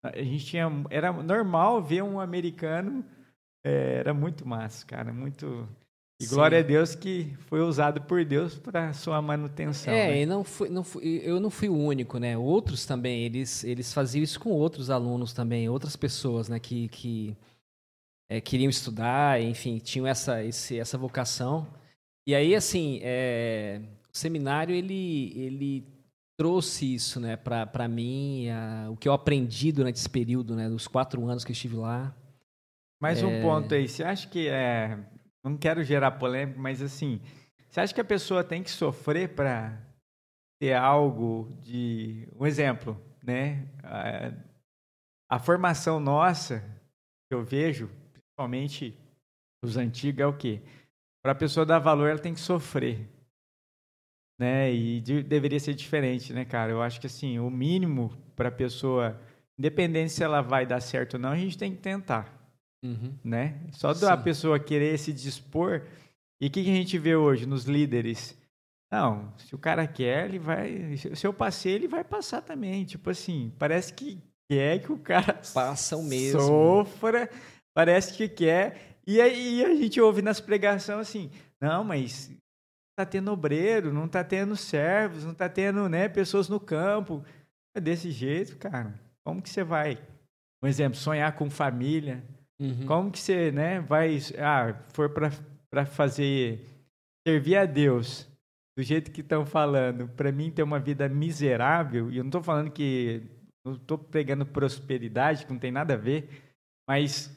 a 0.00 0.22
gente 0.22 0.46
tinha, 0.46 0.70
era 0.90 1.12
normal 1.12 1.82
ver 1.82 2.04
um 2.04 2.20
americano, 2.20 3.04
é, 3.64 3.94
era 3.94 4.14
muito 4.14 4.46
massa, 4.46 4.86
cara, 4.86 5.12
muito. 5.12 5.68
E 6.20 6.24
Sim. 6.26 6.34
glória 6.34 6.58
a 6.58 6.62
Deus 6.62 6.96
que 6.96 7.32
foi 7.46 7.60
usado 7.60 8.02
por 8.02 8.24
Deus 8.24 8.58
para 8.58 8.92
sua 8.92 9.22
manutenção. 9.22 9.92
É, 9.94 10.08
né? 10.08 10.22
e 10.22 10.26
não 10.26 10.42
fui, 10.42 10.68
não 10.68 10.82
fui- 10.82 11.20
eu 11.22 11.38
não 11.38 11.48
fui 11.48 11.68
o 11.68 11.76
único, 11.76 12.18
né? 12.18 12.36
Outros 12.36 12.84
também, 12.84 13.22
eles, 13.22 13.62
eles 13.62 13.92
faziam 13.92 14.22
isso 14.24 14.40
com 14.40 14.50
outros 14.50 14.90
alunos 14.90 15.32
também, 15.32 15.68
outras 15.68 15.94
pessoas, 15.94 16.48
né? 16.48 16.58
Que, 16.58 16.88
que 16.88 17.36
é, 18.28 18.40
queriam 18.40 18.68
estudar, 18.68 19.40
enfim, 19.40 19.78
tinham 19.78 20.06
essa, 20.08 20.42
esse, 20.44 20.76
essa 20.78 20.98
vocação. 20.98 21.68
E 22.26 22.34
aí, 22.34 22.52
assim, 22.54 22.98
é, 23.02 23.80
o 24.12 24.18
seminário, 24.18 24.74
ele, 24.74 25.32
ele 25.36 25.86
trouxe 26.36 26.94
isso, 26.96 27.20
né? 27.20 27.36
Para 27.36 27.86
mim, 27.86 28.48
a- 28.50 28.88
o 28.90 28.96
que 28.96 29.08
eu 29.08 29.12
aprendi 29.12 29.70
durante 29.70 29.96
esse 29.96 30.08
período, 30.10 30.56
né? 30.56 30.68
Dos 30.68 30.88
quatro 30.88 31.24
anos 31.28 31.44
que 31.44 31.52
eu 31.52 31.54
estive 31.54 31.76
lá. 31.76 32.12
Mais 33.00 33.22
É. 33.22 33.24
um 33.26 33.40
ponto 33.40 33.72
aí, 33.72 33.86
você 33.88 34.02
acha 34.02 34.26
que 34.28 34.48
é. 34.48 34.98
Não 35.44 35.56
quero 35.56 35.82
gerar 35.82 36.12
polêmica, 36.12 36.58
mas 36.58 36.82
assim, 36.82 37.20
você 37.70 37.80
acha 37.80 37.94
que 37.94 38.00
a 38.00 38.04
pessoa 38.04 38.42
tem 38.42 38.62
que 38.62 38.70
sofrer 38.70 39.34
para 39.34 39.78
ter 40.60 40.74
algo 40.74 41.56
de. 41.60 42.28
Um 42.34 42.46
exemplo, 42.46 43.00
né? 43.22 43.68
A, 43.82 44.32
a 45.36 45.38
formação 45.38 46.00
nossa, 46.00 46.60
que 47.28 47.34
eu 47.34 47.44
vejo, 47.44 47.88
principalmente 48.12 48.98
os 49.62 49.76
antigos, 49.76 50.20
é 50.20 50.26
o 50.26 50.36
quê? 50.36 50.62
Para 51.22 51.32
a 51.32 51.34
pessoa 51.36 51.66
dar 51.66 51.78
valor, 51.78 52.08
ela 52.08 52.18
tem 52.18 52.34
que 52.34 52.40
sofrer. 52.40 53.08
Né? 54.38 54.72
E 54.72 55.00
de- 55.00 55.22
deveria 55.22 55.58
ser 55.58 55.74
diferente, 55.74 56.32
né, 56.32 56.44
cara? 56.44 56.70
Eu 56.70 56.80
acho 56.80 57.00
que 57.00 57.06
assim, 57.06 57.38
o 57.38 57.50
mínimo 57.50 58.16
para 58.36 58.48
a 58.48 58.52
pessoa, 58.52 59.20
independente 59.58 60.12
se 60.12 60.22
ela 60.22 60.40
vai 60.40 60.64
dar 60.64 60.80
certo 60.80 61.14
ou 61.14 61.20
não, 61.20 61.30
a 61.30 61.36
gente 61.36 61.58
tem 61.58 61.74
que 61.74 61.80
tentar 61.82 62.37
Uhum. 62.82 63.12
né? 63.24 63.60
Só 63.72 63.92
da 63.92 64.16
Sim. 64.16 64.22
pessoa 64.22 64.58
querer 64.60 64.98
se 64.98 65.12
dispor. 65.12 65.82
E 66.40 66.46
o 66.46 66.50
que, 66.50 66.62
que 66.62 66.70
a 66.70 66.74
gente 66.74 66.96
vê 66.98 67.16
hoje 67.16 67.44
nos 67.46 67.64
líderes? 67.64 68.36
Não, 68.90 69.32
se 69.36 69.54
o 69.54 69.58
cara 69.58 69.86
quer, 69.86 70.26
ele 70.26 70.38
vai. 70.38 70.96
Se 70.96 71.26
eu 71.26 71.32
passei, 71.32 71.72
ele 71.72 71.88
vai 71.88 72.04
passar 72.04 72.40
também. 72.40 72.84
Tipo 72.84 73.10
assim, 73.10 73.52
parece 73.58 73.92
que 73.92 74.18
quer 74.50 74.78
que 74.80 74.92
o 74.92 74.98
cara 74.98 75.34
Passam 75.52 76.02
mesmo. 76.02 76.40
sofra, 76.40 77.28
parece 77.74 78.14
que 78.14 78.28
quer. 78.28 78.96
E 79.06 79.20
aí 79.20 79.64
a 79.64 79.74
gente 79.74 80.00
ouve 80.00 80.22
nas 80.22 80.40
pregações 80.40 80.98
assim: 81.00 81.30
não, 81.60 81.84
mas 81.84 82.30
tá 82.98 83.04
tendo 83.04 83.30
obreiro, 83.30 83.92
não 83.92 84.08
tá 84.08 84.24
tendo 84.24 84.56
servos, 84.56 85.24
não 85.24 85.34
tá 85.34 85.48
tendo 85.48 85.88
né, 85.88 86.08
pessoas 86.08 86.48
no 86.48 86.58
campo. 86.60 87.22
É 87.76 87.80
desse 87.80 88.10
jeito, 88.10 88.56
cara. 88.56 88.98
Como 89.24 89.42
que 89.42 89.50
você 89.50 89.62
vai? 89.62 89.98
Um 90.62 90.66
exemplo, 90.66 90.98
sonhar 90.98 91.32
com 91.36 91.50
família. 91.50 92.24
Uhum. 92.60 92.86
Como 92.86 93.10
que 93.10 93.18
você, 93.18 93.52
né, 93.52 93.80
vai, 93.80 94.18
ah, 94.38 94.74
for 94.92 95.10
para 95.10 95.86
fazer 95.86 96.64
servir 97.26 97.56
a 97.56 97.66
Deus 97.66 98.26
do 98.76 98.82
jeito 98.82 99.10
que 99.10 99.20
estão 99.20 99.44
falando, 99.44 100.08
para 100.08 100.32
mim 100.32 100.50
ter 100.50 100.62
uma 100.62 100.78
vida 100.78 101.08
miserável, 101.08 102.10
e 102.10 102.16
eu 102.16 102.24
não 102.24 102.28
estou 102.28 102.42
falando 102.42 102.70
que 102.70 103.22
não 103.66 103.74
estou 103.74 103.98
pregando 103.98 104.46
prosperidade, 104.46 105.44
que 105.44 105.52
não 105.52 105.58
tem 105.58 105.70
nada 105.72 105.94
a 105.94 105.96
ver, 105.96 106.28
mas 106.88 107.36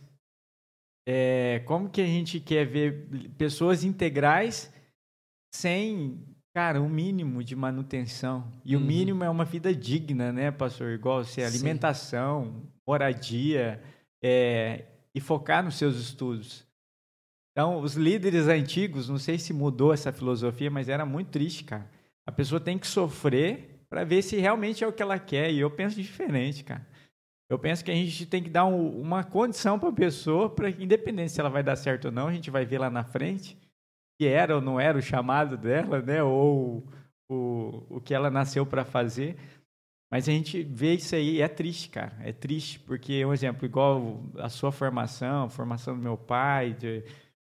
é, 1.07 1.60
como 1.65 1.89
que 1.89 1.99
a 2.02 2.06
gente 2.06 2.39
quer 2.39 2.65
ver 2.65 3.10
pessoas 3.38 3.84
integrais 3.84 4.72
sem, 5.53 6.23
cara, 6.56 6.80
um 6.81 6.88
mínimo 6.88 7.43
de 7.43 7.56
manutenção? 7.56 8.49
E 8.64 8.76
o 8.76 8.80
Uhum. 8.80 8.85
mínimo 8.85 9.23
é 9.23 9.30
uma 9.30 9.43
vida 9.43 9.73
digna, 9.76 10.31
né, 10.31 10.52
pastor? 10.52 10.91
Igual 10.91 11.23
você, 11.23 11.41
Sim. 11.41 11.48
alimentação, 11.48 12.64
moradia, 12.88 13.81
é, 14.23 14.85
e 15.15 15.19
focar 15.19 15.63
nos 15.63 15.75
seus 15.75 15.97
estudos. 15.97 16.65
Então, 17.51 17.81
os 17.81 17.95
líderes 17.95 18.47
antigos, 18.47 19.09
não 19.09 19.17
sei 19.17 19.38
se 19.38 19.51
mudou 19.53 19.93
essa 19.93 20.11
filosofia, 20.13 20.71
mas 20.71 20.88
era 20.88 21.05
muito 21.05 21.29
triste, 21.31 21.63
cara. 21.65 21.89
A 22.25 22.31
pessoa 22.31 22.61
tem 22.61 22.77
que 22.77 22.88
sofrer 22.88 23.83
para 23.89 24.03
ver 24.05 24.21
se 24.21 24.38
realmente 24.38 24.83
é 24.83 24.88
o 24.88 24.93
que 24.93 25.01
ela 25.03 25.19
quer. 25.19 25.51
E 25.51 25.59
eu 25.59 25.69
penso 25.69 26.01
diferente, 26.01 26.63
cara. 26.63 26.88
Eu 27.49 27.59
penso 27.59 27.83
que 27.83 27.91
a 27.91 27.93
gente 27.93 28.25
tem 28.25 28.41
que 28.41 28.49
dar 28.49 28.65
um- 28.65 29.01
uma 29.01 29.23
condição 29.25 29.77
para 29.77 29.89
a 29.89 29.93
pessoa, 29.93 30.49
para 30.49 30.69
independente 30.69 31.33
se 31.33 31.41
ela 31.41 31.49
vai 31.49 31.61
dar 31.61 31.75
certo 31.75 32.05
ou 32.05 32.11
não, 32.11 32.27
a 32.27 32.33
gente 32.33 32.49
vai 32.49 32.65
ver 32.65 32.77
lá 32.79 32.89
na 32.89 33.03
frente 33.03 33.57
que 34.17 34.27
era 34.27 34.55
ou 34.55 34.61
não 34.61 34.79
era 34.79 34.97
o 34.97 35.01
chamado 35.01 35.57
dela, 35.57 35.99
né? 36.01 36.23
Ou 36.23 36.88
o, 37.27 37.97
o 37.97 38.01
que 38.01 38.13
ela 38.13 38.29
nasceu 38.29 38.65
para 38.65 38.85
fazer. 38.85 39.35
Mas 40.11 40.27
a 40.27 40.31
gente 40.31 40.61
vê 40.61 40.95
isso 40.95 41.15
aí 41.15 41.38
e 41.38 41.41
é 41.41 41.47
triste, 41.47 41.89
cara. 41.89 42.17
É 42.19 42.33
triste, 42.33 42.77
porque, 42.81 43.25
um 43.25 43.31
exemplo, 43.31 43.65
igual 43.65 44.21
a 44.38 44.49
sua 44.49 44.69
formação, 44.69 45.45
a 45.45 45.49
formação 45.49 45.95
do 45.95 46.03
meu 46.03 46.17
pai, 46.17 46.73
de 46.73 47.01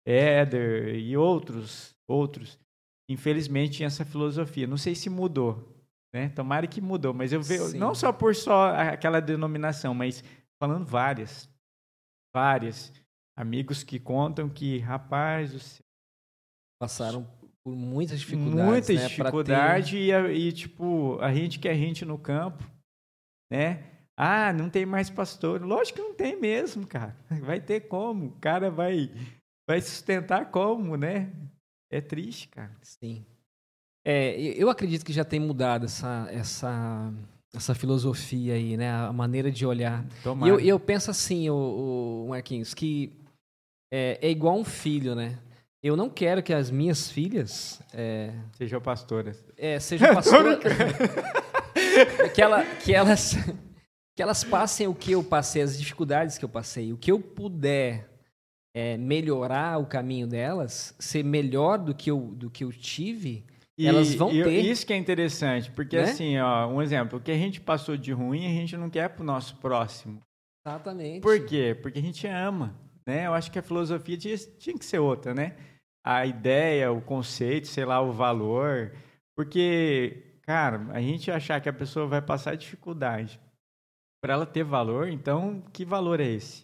Éder 0.05 0.95
e 0.95 1.17
outros, 1.17 1.93
outros, 2.07 2.57
infelizmente 3.09 3.77
tinha 3.77 3.87
essa 3.87 4.05
filosofia. 4.05 4.65
Não 4.65 4.77
sei 4.77 4.95
se 4.95 5.09
mudou, 5.09 5.75
né? 6.13 6.29
Tomara 6.29 6.65
que 6.65 6.79
mudou, 6.79 7.13
mas 7.13 7.33
eu 7.33 7.41
vejo, 7.41 7.65
Sim. 7.65 7.77
não 7.77 7.93
só 7.93 8.13
por 8.13 8.33
só 8.33 8.69
aquela 8.69 9.19
denominação, 9.19 9.93
mas 9.93 10.23
falando 10.57 10.85
várias, 10.85 11.49
várias. 12.33 12.93
Amigos 13.37 13.83
que 13.83 13.99
contam 13.99 14.47
que, 14.47 14.77
rapaz, 14.77 15.53
o 15.53 15.83
passaram 16.79 17.27
por 17.65 17.75
muitas 17.75 18.19
dificuldades. 18.19 18.63
Muita 18.63 18.93
né? 18.93 19.07
dificuldade 19.07 19.91
ter... 19.91 20.29
e, 20.29 20.47
e, 20.47 20.51
tipo, 20.51 21.17
a 21.19 21.33
gente 21.33 21.57
que 21.57 21.67
é 21.67 21.73
gente 21.73 22.05
no 22.05 22.15
campo, 22.15 22.63
né? 23.51 23.83
Ah, 24.15 24.53
não 24.53 24.69
tem 24.69 24.85
mais 24.85 25.09
pastor. 25.09 25.63
Lógico 25.63 25.97
que 25.97 26.07
não 26.07 26.13
tem 26.13 26.39
mesmo, 26.39 26.85
cara. 26.85 27.17
Vai 27.41 27.59
ter 27.59 27.81
como. 27.81 28.27
O 28.27 28.31
cara 28.39 28.69
vai, 28.69 29.11
vai 29.67 29.81
sustentar 29.81 30.51
como, 30.51 30.95
né? 30.95 31.33
É 31.91 31.99
triste, 31.99 32.47
cara. 32.49 32.71
Sim. 32.81 33.25
É, 34.05 34.35
eu 34.37 34.69
acredito 34.69 35.03
que 35.03 35.11
já 35.11 35.25
tem 35.25 35.39
mudado 35.39 35.85
essa, 35.85 36.27
essa, 36.31 37.11
essa 37.53 37.73
filosofia 37.73 38.53
aí, 38.53 38.77
né? 38.77 38.91
A 38.91 39.11
maneira 39.11 39.51
de 39.51 39.65
olhar. 39.65 40.05
E 40.45 40.47
eu, 40.47 40.59
eu 40.59 40.79
penso 40.79 41.09
assim, 41.09 41.49
o, 41.49 42.25
o 42.25 42.29
Marquinhos, 42.29 42.75
que 42.75 43.11
é, 43.91 44.19
é 44.21 44.29
igual 44.29 44.55
um 44.55 44.63
filho, 44.63 45.15
né? 45.15 45.39
Eu 45.85 45.95
não 45.95 46.09
quero 46.09 46.41
que 46.41 46.51
as 46.51 46.71
minhas 46.71 47.11
filhas 47.11 47.79
é, 47.93 48.33
sejam 48.57 48.81
pastoras. 48.81 49.45
É, 49.55 49.79
sejam 49.79 50.11
pastoras. 50.15 50.57
que, 52.33 52.41
ela, 52.41 52.65
que 52.65 52.91
elas 52.91 53.35
que 54.15 54.23
elas 54.23 54.43
passem 54.43 54.87
o 54.87 54.95
que 54.95 55.11
eu 55.11 55.23
passei, 55.23 55.61
as 55.61 55.77
dificuldades 55.77 56.39
que 56.39 56.43
eu 56.43 56.49
passei, 56.49 56.91
o 56.91 56.97
que 56.97 57.11
eu 57.11 57.19
puder 57.19 58.09
é, 58.73 58.97
melhorar 58.97 59.77
o 59.77 59.85
caminho 59.85 60.25
delas, 60.25 60.95
ser 60.97 61.23
melhor 61.23 61.77
do 61.77 61.93
que 61.93 62.09
eu, 62.09 62.19
do 62.19 62.49
que 62.49 62.63
eu 62.63 62.71
tive, 62.71 63.45
e, 63.77 63.85
elas 63.85 64.15
vão 64.15 64.31
ter. 64.31 64.65
Isso 64.65 64.87
que 64.87 64.93
é 64.93 64.97
interessante, 64.97 65.69
porque 65.69 65.97
né? 65.97 66.03
assim, 66.05 66.39
ó, 66.39 66.67
um 66.67 66.81
exemplo, 66.81 67.19
o 67.19 67.21
que 67.21 67.29
a 67.29 67.37
gente 67.37 67.61
passou 67.61 67.95
de 67.95 68.11
ruim, 68.11 68.47
a 68.47 68.59
gente 68.59 68.75
não 68.75 68.89
quer 68.89 69.09
para 69.09 69.21
o 69.21 69.25
nosso 69.25 69.55
próximo. 69.57 70.19
Exatamente. 70.65 71.21
Por 71.21 71.45
quê? 71.45 71.77
Porque 71.79 71.99
a 71.99 72.01
gente 72.01 72.25
ama, 72.25 72.75
né? 73.05 73.27
Eu 73.27 73.35
acho 73.35 73.51
que 73.51 73.59
a 73.59 73.61
filosofia 73.61 74.17
tinha, 74.17 74.35
tinha 74.57 74.75
que 74.75 74.83
ser 74.83 74.97
outra, 74.97 75.31
né? 75.35 75.55
A 76.05 76.23
ideia, 76.23 76.91
o 76.91 77.01
conceito, 77.01 77.67
sei 77.67 77.83
lá, 77.83 77.99
o 77.99 78.13
valor. 78.13 78.95
Porque, 79.35 80.37
cara, 80.43 80.87
a 80.91 81.01
gente 81.01 81.31
achar 81.31 81.59
que 81.59 81.67
a 81.67 81.73
pessoa 81.73 82.05
vai 82.05 82.21
passar 82.21 82.55
dificuldade 82.55 83.39
para 84.21 84.33
ela 84.33 84.45
ter 84.45 84.63
valor, 84.63 85.09
então 85.09 85.63
que 85.73 85.83
valor 85.83 86.19
é 86.19 86.27
esse? 86.27 86.63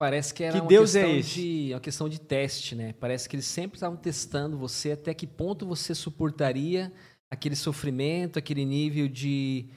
Parece 0.00 0.34
que 0.34 0.42
era 0.42 0.54
que 0.54 0.60
uma, 0.60 0.68
Deus 0.68 0.96
é 0.96 1.04
questão 1.04 1.18
é? 1.18 1.20
De, 1.20 1.72
uma 1.72 1.80
questão 1.80 2.08
de 2.08 2.20
teste, 2.20 2.74
né? 2.74 2.92
Parece 2.94 3.28
que 3.28 3.36
eles 3.36 3.46
sempre 3.46 3.76
estavam 3.76 3.96
testando 3.96 4.58
você 4.58 4.92
até 4.92 5.14
que 5.14 5.28
ponto 5.28 5.64
você 5.64 5.94
suportaria 5.94 6.92
aquele 7.30 7.54
sofrimento, 7.54 8.36
aquele 8.36 8.64
nível 8.64 9.06
de. 9.06 9.70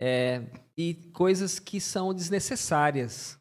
É, 0.00 0.42
e 0.76 0.94
coisas 1.12 1.58
que 1.58 1.78
são 1.78 2.14
desnecessárias 2.14 3.38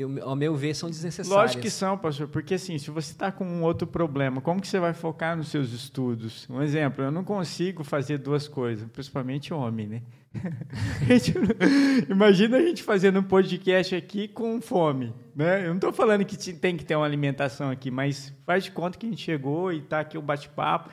eu, 0.00 0.18
ao 0.22 0.34
meu 0.34 0.54
ver, 0.54 0.74
são 0.74 0.88
desnecessárias. 0.88 1.30
Lógico 1.30 1.62
que 1.62 1.70
são, 1.70 1.98
pastor, 1.98 2.28
porque 2.28 2.54
assim, 2.54 2.78
se 2.78 2.90
você 2.90 3.12
está 3.12 3.30
com 3.30 3.44
um 3.44 3.62
outro 3.62 3.86
problema, 3.86 4.40
como 4.40 4.60
que 4.60 4.66
você 4.66 4.80
vai 4.80 4.94
focar 4.94 5.36
nos 5.36 5.48
seus 5.48 5.72
estudos? 5.72 6.48
Um 6.48 6.62
exemplo, 6.62 7.04
eu 7.04 7.10
não 7.10 7.22
consigo 7.22 7.84
fazer 7.84 8.18
duas 8.18 8.48
coisas, 8.48 8.88
principalmente 8.90 9.52
homem, 9.52 9.86
né? 9.86 10.02
imagina 12.08 12.56
a 12.56 12.62
gente 12.62 12.82
fazendo 12.82 13.18
um 13.18 13.22
podcast 13.22 13.94
aqui 13.94 14.28
com 14.28 14.60
fome, 14.60 15.12
né? 15.34 15.64
Eu 15.64 15.68
não 15.68 15.74
estou 15.74 15.92
falando 15.92 16.24
que 16.24 16.36
tem 16.54 16.76
que 16.76 16.84
ter 16.84 16.94
uma 16.94 17.04
alimentação 17.04 17.68
aqui, 17.70 17.90
mas 17.90 18.32
faz 18.46 18.64
de 18.64 18.70
conta 18.70 18.96
que 18.96 19.06
a 19.06 19.08
gente 19.08 19.22
chegou 19.22 19.72
e 19.72 19.78
está 19.78 20.00
aqui 20.00 20.16
o 20.16 20.22
bate-papo. 20.22 20.90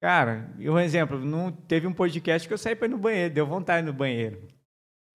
Cara, 0.00 0.50
um 0.58 0.78
exemplo, 0.78 1.18
não 1.24 1.50
teve 1.50 1.86
um 1.86 1.92
podcast 1.92 2.46
que 2.46 2.52
eu 2.52 2.58
saí 2.58 2.76
para 2.76 2.86
ir 2.86 2.90
no 2.90 2.98
banheiro, 2.98 3.32
deu 3.32 3.46
vontade 3.46 3.86
no 3.86 3.92
banheiro. 3.92 4.55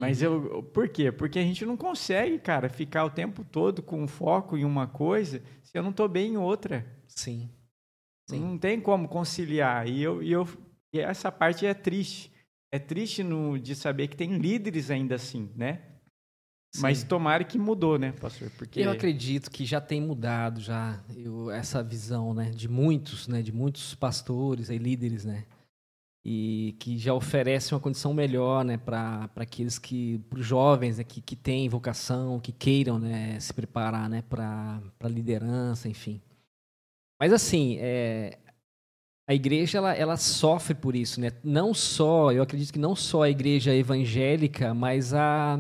Mas 0.02 0.24
uhum. 0.24 0.46
eu, 0.48 0.64
por 0.64 0.90
quê? 0.90 1.12
Porque 1.12 1.38
a 1.38 1.44
gente 1.44 1.64
não 1.64 1.78
consegue, 1.78 2.40
cara, 2.40 2.68
ficar 2.68 3.06
o 3.06 3.10
tempo 3.12 3.46
todo 3.46 3.84
com 3.84 4.08
foco 4.08 4.58
em 4.58 4.66
uma 4.66 4.88
coisa 4.88 5.44
se 5.62 5.78
eu 5.78 5.84
não 5.84 5.92
estou 5.92 6.10
bem 6.10 6.34
em 6.34 6.38
outra. 6.38 6.84
Sim. 7.08 7.52
Sim. 8.28 8.40
Não 8.40 8.58
tem 8.58 8.82
como 8.82 9.08
conciliar. 9.08 9.88
E, 9.88 10.02
eu, 10.02 10.24
e, 10.24 10.32
eu, 10.32 10.48
e 10.92 11.00
essa 11.00 11.32
parte 11.32 11.68
é 11.68 11.74
triste. 11.76 12.32
É 12.74 12.80
triste 12.80 13.22
no, 13.22 13.60
de 13.60 13.76
saber 13.76 14.08
que 14.08 14.18
tem 14.18 14.40
líderes 14.40 14.90
ainda 14.90 15.16
assim, 15.16 15.52
né? 15.56 15.84
Sim. 16.74 16.82
Mas 16.82 17.04
tomara 17.04 17.44
que 17.44 17.60
mudou, 17.60 18.00
né, 18.00 18.12
pastor? 18.14 18.50
Porque 18.58 18.80
eu 18.80 18.90
acredito 18.90 19.52
que 19.52 19.66
já 19.66 19.80
tem 19.80 20.02
mudado 20.02 20.62
já 20.62 21.00
eu, 21.16 21.52
essa 21.52 21.84
visão, 21.84 22.34
né, 22.34 22.50
de 22.50 22.68
muitos, 22.68 23.28
né, 23.28 23.42
de 23.42 23.52
muitos 23.52 23.94
pastores 23.94 24.70
e 24.70 24.78
líderes, 24.78 25.26
né? 25.26 25.46
E 26.24 26.76
que 26.80 26.98
já 26.98 27.14
oferece 27.14 27.74
uma 27.74 27.80
condição 27.80 28.14
melhor 28.14 28.64
né, 28.64 28.78
para 28.78 29.30
aqueles 29.36 29.80
que, 29.80 30.20
para 30.30 30.40
os 30.40 30.46
jovens 30.46 30.98
né, 30.98 31.04
que, 31.04 31.20
que 31.20 31.36
têm 31.36 31.68
vocação, 31.68 32.40
que 32.40 32.52
queiram 32.52 33.00
né, 33.00 33.40
se 33.40 33.54
preparar 33.54 34.08
né, 34.08 34.24
para 34.30 34.80
a 35.00 35.08
liderança, 35.08 35.90
enfim. 35.90 36.22
Mas 37.20 37.34
assim, 37.34 37.78
é, 37.80 38.38
a 39.28 39.34
igreja 39.34 39.78
ela, 39.78 39.94
ela 39.94 40.18
sofre 40.18 40.76
por 40.76 40.96
isso, 40.96 41.20
né? 41.22 41.32
Não 41.44 41.74
só, 41.74 42.32
eu 42.32 42.44
acredito 42.44 42.74
que 42.74 42.80
não 42.80 42.96
só 42.96 43.24
a 43.24 43.30
igreja 43.30 43.74
evangélica, 43.74 44.74
mas 44.74 45.14
a 45.14 45.60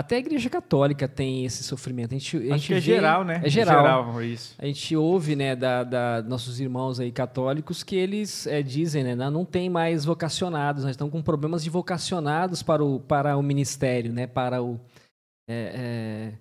até 0.00 0.16
a 0.16 0.18
Igreja 0.18 0.48
Católica 0.48 1.06
tem 1.06 1.44
esse 1.44 1.62
sofrimento. 1.62 2.14
A 2.14 2.18
gente, 2.18 2.36
a 2.36 2.40
Acho 2.40 2.48
gente 2.48 2.66
que 2.66 2.72
é 2.72 2.76
vê, 2.76 2.80
geral, 2.80 3.22
né? 3.22 3.40
É 3.44 3.50
geral. 3.50 4.04
geral 4.04 4.22
isso. 4.22 4.54
A 4.58 4.64
gente 4.64 4.96
ouve, 4.96 5.36
né, 5.36 5.54
da, 5.54 5.84
da, 5.84 6.22
nossos 6.22 6.58
irmãos 6.58 6.98
aí 6.98 7.12
católicos 7.12 7.82
que 7.82 7.96
eles 7.96 8.46
é, 8.46 8.62
dizem, 8.62 9.04
né, 9.04 9.14
não 9.14 9.44
tem 9.44 9.68
mais 9.68 10.06
vocacionados, 10.06 10.84
nós 10.84 10.92
estamos 10.92 11.12
com 11.12 11.20
problemas 11.20 11.62
de 11.62 11.68
vocacionados 11.68 12.62
para 12.62 12.82
o, 12.82 12.98
para 12.98 13.36
o 13.36 13.42
ministério, 13.42 14.10
né, 14.10 14.26
para 14.26 14.62
o, 14.62 14.80
é, 15.46 15.72
é, 15.74 16.32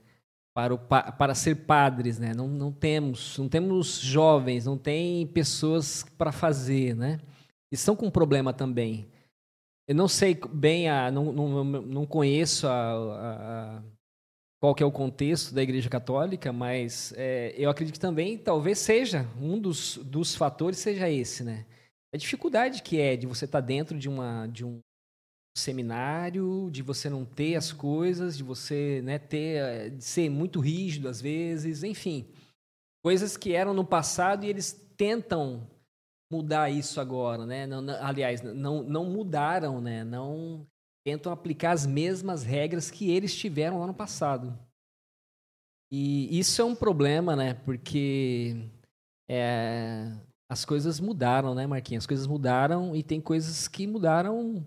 para, 0.53 0.73
o 0.73 0.77
para 0.77 1.35
ser 1.35 1.55
padres, 1.55 2.17
né? 2.17 2.33
Não, 2.33 2.47
não 2.47 2.71
temos, 2.71 3.37
não 3.37 3.49
temos 3.49 3.99
jovens, 3.99 4.65
não 4.65 4.77
tem 4.77 5.27
pessoas 5.27 6.05
para 6.17 6.31
fazer, 6.31 6.95
né? 6.95 7.19
E 7.71 7.75
estão 7.75 7.95
com 7.95 8.09
problema 8.09 8.53
também. 8.53 9.07
Eu 9.89 9.95
não 9.95 10.07
sei 10.07 10.39
bem, 10.53 10.87
a, 10.87 11.09
não, 11.09 11.33
não, 11.33 11.63
não 11.63 12.05
conheço 12.05 12.67
a, 12.67 12.91
a, 12.93 13.83
qual 14.61 14.75
que 14.75 14.83
é 14.83 14.85
o 14.85 14.91
contexto 14.91 15.51
da 15.51 15.63
Igreja 15.63 15.89
Católica, 15.89 16.53
mas 16.53 17.11
é, 17.17 17.55
eu 17.57 17.71
acredito 17.71 17.95
que 17.95 17.99
também 17.99 18.37
talvez 18.37 18.77
seja 18.77 19.27
um 19.41 19.59
dos, 19.59 19.97
dos 19.97 20.35
fatores 20.35 20.77
seja 20.77 21.09
esse, 21.09 21.43
né? 21.43 21.65
A 22.13 22.17
dificuldade 22.17 22.83
que 22.83 22.99
é 22.99 23.17
de 23.17 23.25
você 23.25 23.45
estar 23.45 23.63
tá 23.63 23.65
dentro 23.65 23.97
de, 23.97 24.07
uma, 24.07 24.45
de 24.45 24.63
um 24.63 24.79
seminário, 25.57 26.69
de 26.69 26.83
você 26.83 27.09
não 27.09 27.25
ter 27.25 27.55
as 27.55 27.71
coisas, 27.71 28.37
de 28.37 28.43
você 28.43 29.01
né, 29.03 29.17
ter, 29.17 29.89
de 29.89 30.03
ser 30.03 30.29
muito 30.29 30.59
rígido 30.59 31.09
às 31.09 31.19
vezes, 31.19 31.81
enfim, 31.81 32.27
coisas 33.03 33.35
que 33.35 33.53
eram 33.53 33.73
no 33.73 33.83
passado 33.83 34.45
e 34.45 34.49
eles 34.49 34.71
tentam 34.95 35.67
mudar 36.31 36.69
isso 36.69 37.01
agora, 37.01 37.45
né? 37.45 37.65
Não, 37.65 37.81
não, 37.81 38.05
aliás, 38.05 38.41
não, 38.41 38.83
não 38.83 39.05
mudaram, 39.05 39.81
né? 39.81 40.03
Não 40.03 40.65
tentam 41.03 41.31
aplicar 41.31 41.71
as 41.71 41.85
mesmas 41.85 42.43
regras 42.43 42.91
que 42.91 43.09
eles 43.09 43.35
tiveram 43.35 43.79
lá 43.79 43.87
no 43.87 43.93
passado. 43.93 44.57
E 45.91 46.37
isso 46.37 46.61
é 46.61 46.65
um 46.65 46.75
problema, 46.75 47.35
né? 47.35 47.55
Porque 47.55 48.69
é, 49.27 50.11
as 50.47 50.63
coisas 50.63 50.99
mudaram, 50.99 51.55
né, 51.55 51.65
Marquinhos? 51.65 52.03
As 52.03 52.07
coisas 52.07 52.27
mudaram 52.27 52.95
e 52.95 53.01
tem 53.01 53.19
coisas 53.19 53.67
que 53.67 53.87
mudaram 53.87 54.65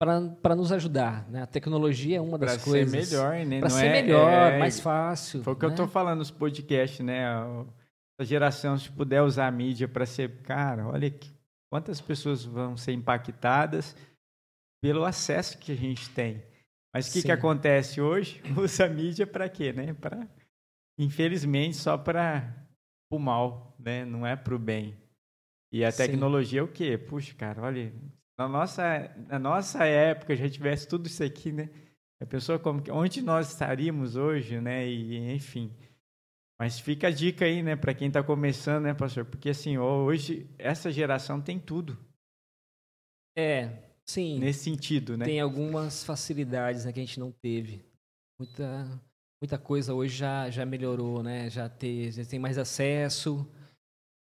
para 0.00 0.54
nos 0.54 0.72
ajudar. 0.72 1.28
Né? 1.28 1.42
A 1.42 1.46
tecnologia 1.46 2.18
é 2.18 2.20
uma 2.20 2.38
das 2.38 2.56
pra 2.56 2.64
coisas. 2.64 2.92
Para 2.92 3.04
ser 3.04 3.16
melhor, 3.16 3.46
né? 3.46 3.60
Para 3.60 3.70
ser 3.70 3.86
é, 3.86 4.02
melhor, 4.02 4.52
é, 4.52 4.58
mais 4.58 4.80
fácil. 4.80 5.42
Foi 5.42 5.52
o 5.52 5.56
que 5.56 5.62
né? 5.62 5.68
eu 5.68 5.70
estou 5.70 5.88
falando 5.88 6.18
nos 6.18 6.30
podcasts, 6.30 7.04
né? 7.04 7.24
Essa 8.18 8.28
geração, 8.28 8.76
se 8.76 8.90
puder 8.90 9.22
usar 9.22 9.46
a 9.46 9.50
mídia 9.50 9.86
para 9.86 10.04
ser. 10.04 10.42
Cara, 10.42 10.88
olha 10.88 11.08
que, 11.10 11.30
quantas 11.70 12.00
pessoas 12.00 12.44
vão 12.44 12.76
ser 12.76 12.92
impactadas 12.92 13.96
pelo 14.82 15.04
acesso 15.04 15.58
que 15.58 15.72
a 15.72 15.76
gente 15.76 16.10
tem. 16.10 16.42
Mas 16.92 17.08
o 17.08 17.12
que, 17.12 17.22
que 17.22 17.32
acontece 17.32 18.00
hoje? 18.00 18.42
Usa 18.56 18.86
a 18.86 18.88
mídia 18.88 19.26
para 19.26 19.48
quê? 19.48 19.72
Né? 19.72 19.94
Pra, 19.94 20.26
infelizmente, 20.98 21.76
só 21.76 21.96
para 21.96 22.66
o 23.12 23.18
mal, 23.18 23.76
né? 23.78 24.04
não 24.04 24.26
é 24.26 24.34
para 24.34 24.54
o 24.54 24.58
bem. 24.58 24.96
E 25.72 25.84
a 25.84 25.92
tecnologia 25.92 26.60
Sim. 26.60 26.66
é 26.66 26.68
o 26.68 26.72
quê? 26.72 26.98
Puxa, 26.98 27.34
cara, 27.34 27.62
olha, 27.62 27.92
na 28.38 28.48
nossa, 28.48 29.14
na 29.28 29.38
nossa 29.38 29.84
época 29.84 30.34
já 30.34 30.48
tivesse 30.48 30.88
tudo 30.88 31.06
isso 31.06 31.22
aqui, 31.22 31.52
né? 31.52 31.68
A 32.20 32.26
pessoa 32.26 32.58
como 32.58 32.82
onde 32.90 33.20
nós 33.20 33.52
estaríamos 33.52 34.16
hoje, 34.16 34.60
né? 34.60 34.88
E 34.88 35.32
enfim. 35.32 35.70
Mas 36.60 36.80
fica 36.80 37.08
a 37.08 37.10
dica 37.10 37.44
aí, 37.44 37.62
né, 37.62 37.76
para 37.76 37.94
quem 37.94 38.08
está 38.08 38.22
começando, 38.22 38.84
né, 38.84 38.94
pastor? 38.94 39.24
Porque 39.24 39.50
assim, 39.50 39.78
hoje 39.78 40.48
essa 40.58 40.90
geração 40.90 41.40
tem 41.40 41.58
tudo. 41.58 41.96
É, 43.36 43.88
Sim. 44.08 44.38
Nesse 44.38 44.64
sentido, 44.64 45.18
né? 45.18 45.26
Tem 45.26 45.38
algumas 45.38 46.02
facilidades 46.02 46.86
né, 46.86 46.92
que 46.92 46.98
a 46.98 47.04
gente 47.04 47.20
não 47.20 47.30
teve. 47.30 47.84
Muita, 48.40 49.00
muita 49.42 49.58
coisa 49.58 49.92
hoje 49.92 50.16
já, 50.16 50.48
já 50.48 50.64
melhorou, 50.64 51.22
né? 51.22 51.50
Já, 51.50 51.68
ter, 51.68 52.10
já 52.10 52.24
tem 52.24 52.38
mais 52.38 52.56
acesso. 52.56 53.46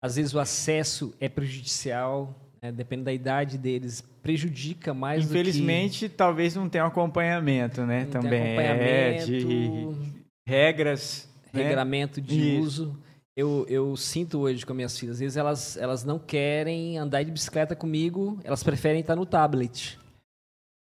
Às 0.01 0.15
vezes 0.15 0.34
o 0.34 0.39
acesso 0.39 1.14
é 1.19 1.27
prejudicial, 1.27 2.34
né? 2.61 2.72
depende 2.72 3.03
da 3.03 3.11
idade 3.11 3.57
deles, 3.57 4.01
prejudica 4.22 4.93
mais 4.93 5.26
Infelizmente, 5.26 6.07
que... 6.07 6.15
talvez 6.15 6.55
não 6.55 6.69
tenha 6.69 6.85
um 6.85 6.88
acompanhamento, 6.88 7.85
né? 7.85 8.05
Não 8.05 8.11
Também 8.11 8.41
tem 8.41 8.51
acompanhamento, 8.53 9.22
é 9.22 9.26
de 9.26 10.23
regras, 10.47 11.30
né? 11.53 11.63
regramento 11.63 12.19
de 12.19 12.57
Isso. 12.57 12.63
uso. 12.63 12.99
Eu, 13.35 13.65
eu 13.67 13.95
sinto 13.97 14.39
hoje 14.39 14.63
com 14.65 14.73
minhas 14.73 14.97
filhas, 14.97 15.15
às 15.15 15.19
vezes 15.19 15.38
elas, 15.38 15.75
elas 15.77 16.03
não 16.03 16.19
querem 16.19 16.99
andar 16.99 17.23
de 17.23 17.31
bicicleta 17.31 17.75
comigo, 17.75 18.39
elas 18.43 18.63
preferem 18.63 19.01
estar 19.01 19.15
no 19.15 19.25
tablet, 19.25 19.97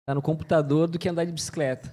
estar 0.01 0.15
no 0.15 0.23
computador 0.23 0.89
do 0.89 0.99
que 0.99 1.09
andar 1.09 1.27
de 1.27 1.33
bicicleta. 1.33 1.93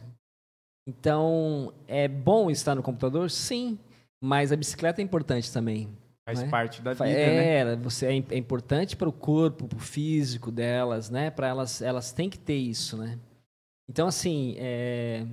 Então, 0.87 1.73
é 1.87 2.07
bom 2.07 2.49
estar 2.49 2.73
no 2.73 2.81
computador? 2.81 3.29
Sim, 3.29 3.77
mas 4.21 4.51
a 4.51 4.55
bicicleta 4.55 5.01
é 5.01 5.03
importante 5.03 5.51
também. 5.51 5.89
Faz 6.25 6.41
né? 6.41 6.49
parte 6.49 6.81
da 6.81 6.93
vida, 6.93 7.05
né? 7.05 7.57
é, 7.57 7.75
você 7.75 8.07
é, 8.07 8.11
é 8.11 8.37
importante 8.37 8.95
para 8.95 9.09
o 9.09 9.13
corpo, 9.13 9.67
para 9.67 9.77
o 9.77 9.81
físico 9.81 10.51
delas, 10.51 11.09
né? 11.09 11.29
Para 11.29 11.47
elas, 11.47 11.81
elas 11.81 12.11
têm 12.11 12.29
que 12.29 12.39
ter 12.39 12.55
isso, 12.55 12.97
né? 12.97 13.19
Então, 13.89 14.07
assim, 14.07 14.55
é, 14.57 15.25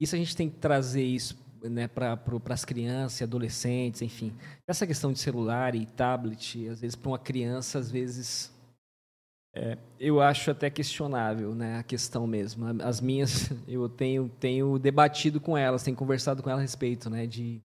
isso 0.00 0.14
a 0.14 0.18
gente 0.18 0.34
tem 0.34 0.48
que 0.48 0.56
trazer 0.56 1.02
isso 1.02 1.43
né, 1.68 1.88
para 1.88 2.18
as 2.50 2.64
crianças 2.64 3.20
e 3.20 3.24
adolescentes, 3.24 4.02
enfim. 4.02 4.32
Essa 4.68 4.86
questão 4.86 5.12
de 5.12 5.18
celular 5.18 5.74
e 5.74 5.86
tablet, 5.86 6.68
às 6.68 6.80
vezes, 6.80 6.94
para 6.94 7.10
uma 7.10 7.18
criança, 7.18 7.78
às 7.78 7.90
vezes, 7.90 8.52
é, 9.54 9.78
eu 10.00 10.20
acho 10.20 10.50
até 10.50 10.68
questionável, 10.68 11.54
né? 11.54 11.78
A 11.78 11.82
questão 11.82 12.26
mesmo. 12.26 12.66
As 12.82 13.00
minhas, 13.00 13.50
eu 13.68 13.88
tenho, 13.88 14.28
tenho 14.40 14.78
debatido 14.78 15.40
com 15.40 15.56
elas, 15.56 15.82
tenho 15.82 15.96
conversado 15.96 16.42
com 16.42 16.50
elas 16.50 16.60
a 16.60 16.62
respeito, 16.62 17.08
né? 17.08 17.26
De 17.26 17.60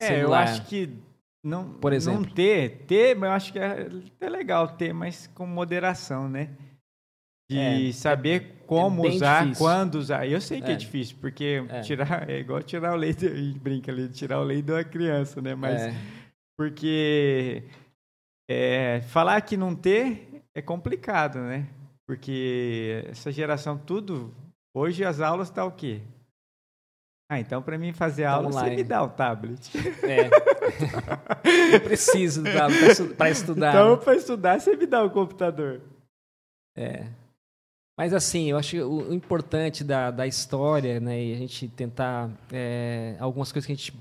É, 0.00 0.22
eu 0.22 0.34
acho 0.34 0.66
que 0.66 0.92
não, 1.42 1.72
Por 1.74 1.92
exemplo. 1.92 2.22
não 2.22 2.28
ter, 2.28 2.84
ter, 2.86 3.16
eu 3.16 3.30
acho 3.30 3.52
que 3.52 3.58
é, 3.58 3.88
é 4.20 4.28
legal 4.28 4.68
ter, 4.68 4.92
mas 4.92 5.28
com 5.28 5.46
moderação, 5.46 6.28
né? 6.28 6.50
De 7.50 7.58
É, 7.58 7.92
saber 7.92 8.62
como 8.66 9.02
bem 9.02 9.16
usar, 9.16 9.42
difícil. 9.44 9.64
quando 9.64 9.94
usar. 9.94 10.26
Eu 10.26 10.40
sei 10.40 10.60
que 10.60 10.70
é, 10.70 10.74
É. 10.74 10.76
difícil, 10.76 11.16
porque 11.20 11.64
É. 11.70 11.80
tirar 11.80 12.28
é 12.28 12.40
igual 12.40 12.62
tirar 12.62 12.92
o 12.92 12.96
leite, 12.96 13.26
a 13.26 13.34
gente 13.34 13.58
brinca 13.58 13.90
ali, 13.90 14.08
tirar 14.10 14.38
o 14.40 14.44
leite 14.44 14.66
de 14.66 14.72
uma 14.72 14.84
criança, 14.84 15.40
né? 15.40 15.54
Mas 15.54 15.80
É. 15.80 15.94
porque 16.58 17.62
é, 18.50 19.00
falar 19.08 19.40
que 19.40 19.56
não 19.56 19.74
ter 19.74 20.42
é 20.54 20.60
complicado, 20.60 21.38
né? 21.38 21.66
Porque 22.06 23.04
essa 23.08 23.32
geração 23.32 23.78
tudo 23.78 24.34
hoje 24.76 25.04
as 25.04 25.20
aulas 25.20 25.48
tá 25.50 25.64
o 25.64 25.72
quê? 25.72 26.02
Ah, 27.30 27.38
então 27.40 27.62
para 27.62 27.76
mim 27.78 27.92
fazer 27.92 28.24
Tá 28.24 28.30
aula 28.32 28.50
você 28.50 28.58
online. 28.58 28.76
me 28.76 28.84
dá 28.84 29.02
o 29.02 29.08
tablet. 29.10 29.70
É. 30.02 30.28
Eu 31.74 31.80
preciso 31.80 32.42
para 33.16 33.30
estudar. 33.30 33.70
Então 33.74 33.98
para 33.98 34.14
estudar 34.16 34.60
você 34.60 34.76
me 34.76 34.86
dá 34.86 35.02
o 35.04 35.10
computador. 35.10 35.80
É. 36.76 37.06
Mas 37.98 38.14
assim, 38.14 38.44
eu 38.48 38.56
acho 38.56 38.76
o 38.76 39.12
importante 39.12 39.82
da, 39.82 40.12
da 40.12 40.24
história, 40.24 41.00
né, 41.00 41.20
e 41.20 41.34
a 41.34 41.36
gente 41.36 41.66
tentar 41.66 42.30
é, 42.52 43.16
algumas 43.18 43.50
coisas 43.50 43.66
que 43.66 43.72
a 43.72 43.74
gente 43.74 43.92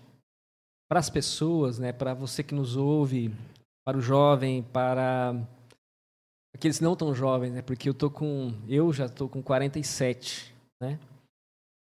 para 0.88 1.00
as 1.00 1.10
pessoas, 1.10 1.80
né, 1.80 1.92
para 1.92 2.14
você 2.14 2.44
que 2.44 2.54
nos 2.54 2.78
ouve, 2.78 3.34
para 3.84 3.98
o 3.98 4.02
jovem, 4.02 4.62
para 4.62 5.36
aqueles 6.56 6.80
não 6.80 6.96
tão 6.96 7.16
jovens, 7.16 7.52
né, 7.54 7.64
porque 7.64 7.90
eu 7.90 7.94
tô 7.94 8.08
com 8.12 8.54
eu 8.70 8.94
já 8.94 9.10
tô 9.10 9.28
com 9.28 9.42
47, 9.42 10.54
né? 10.80 11.00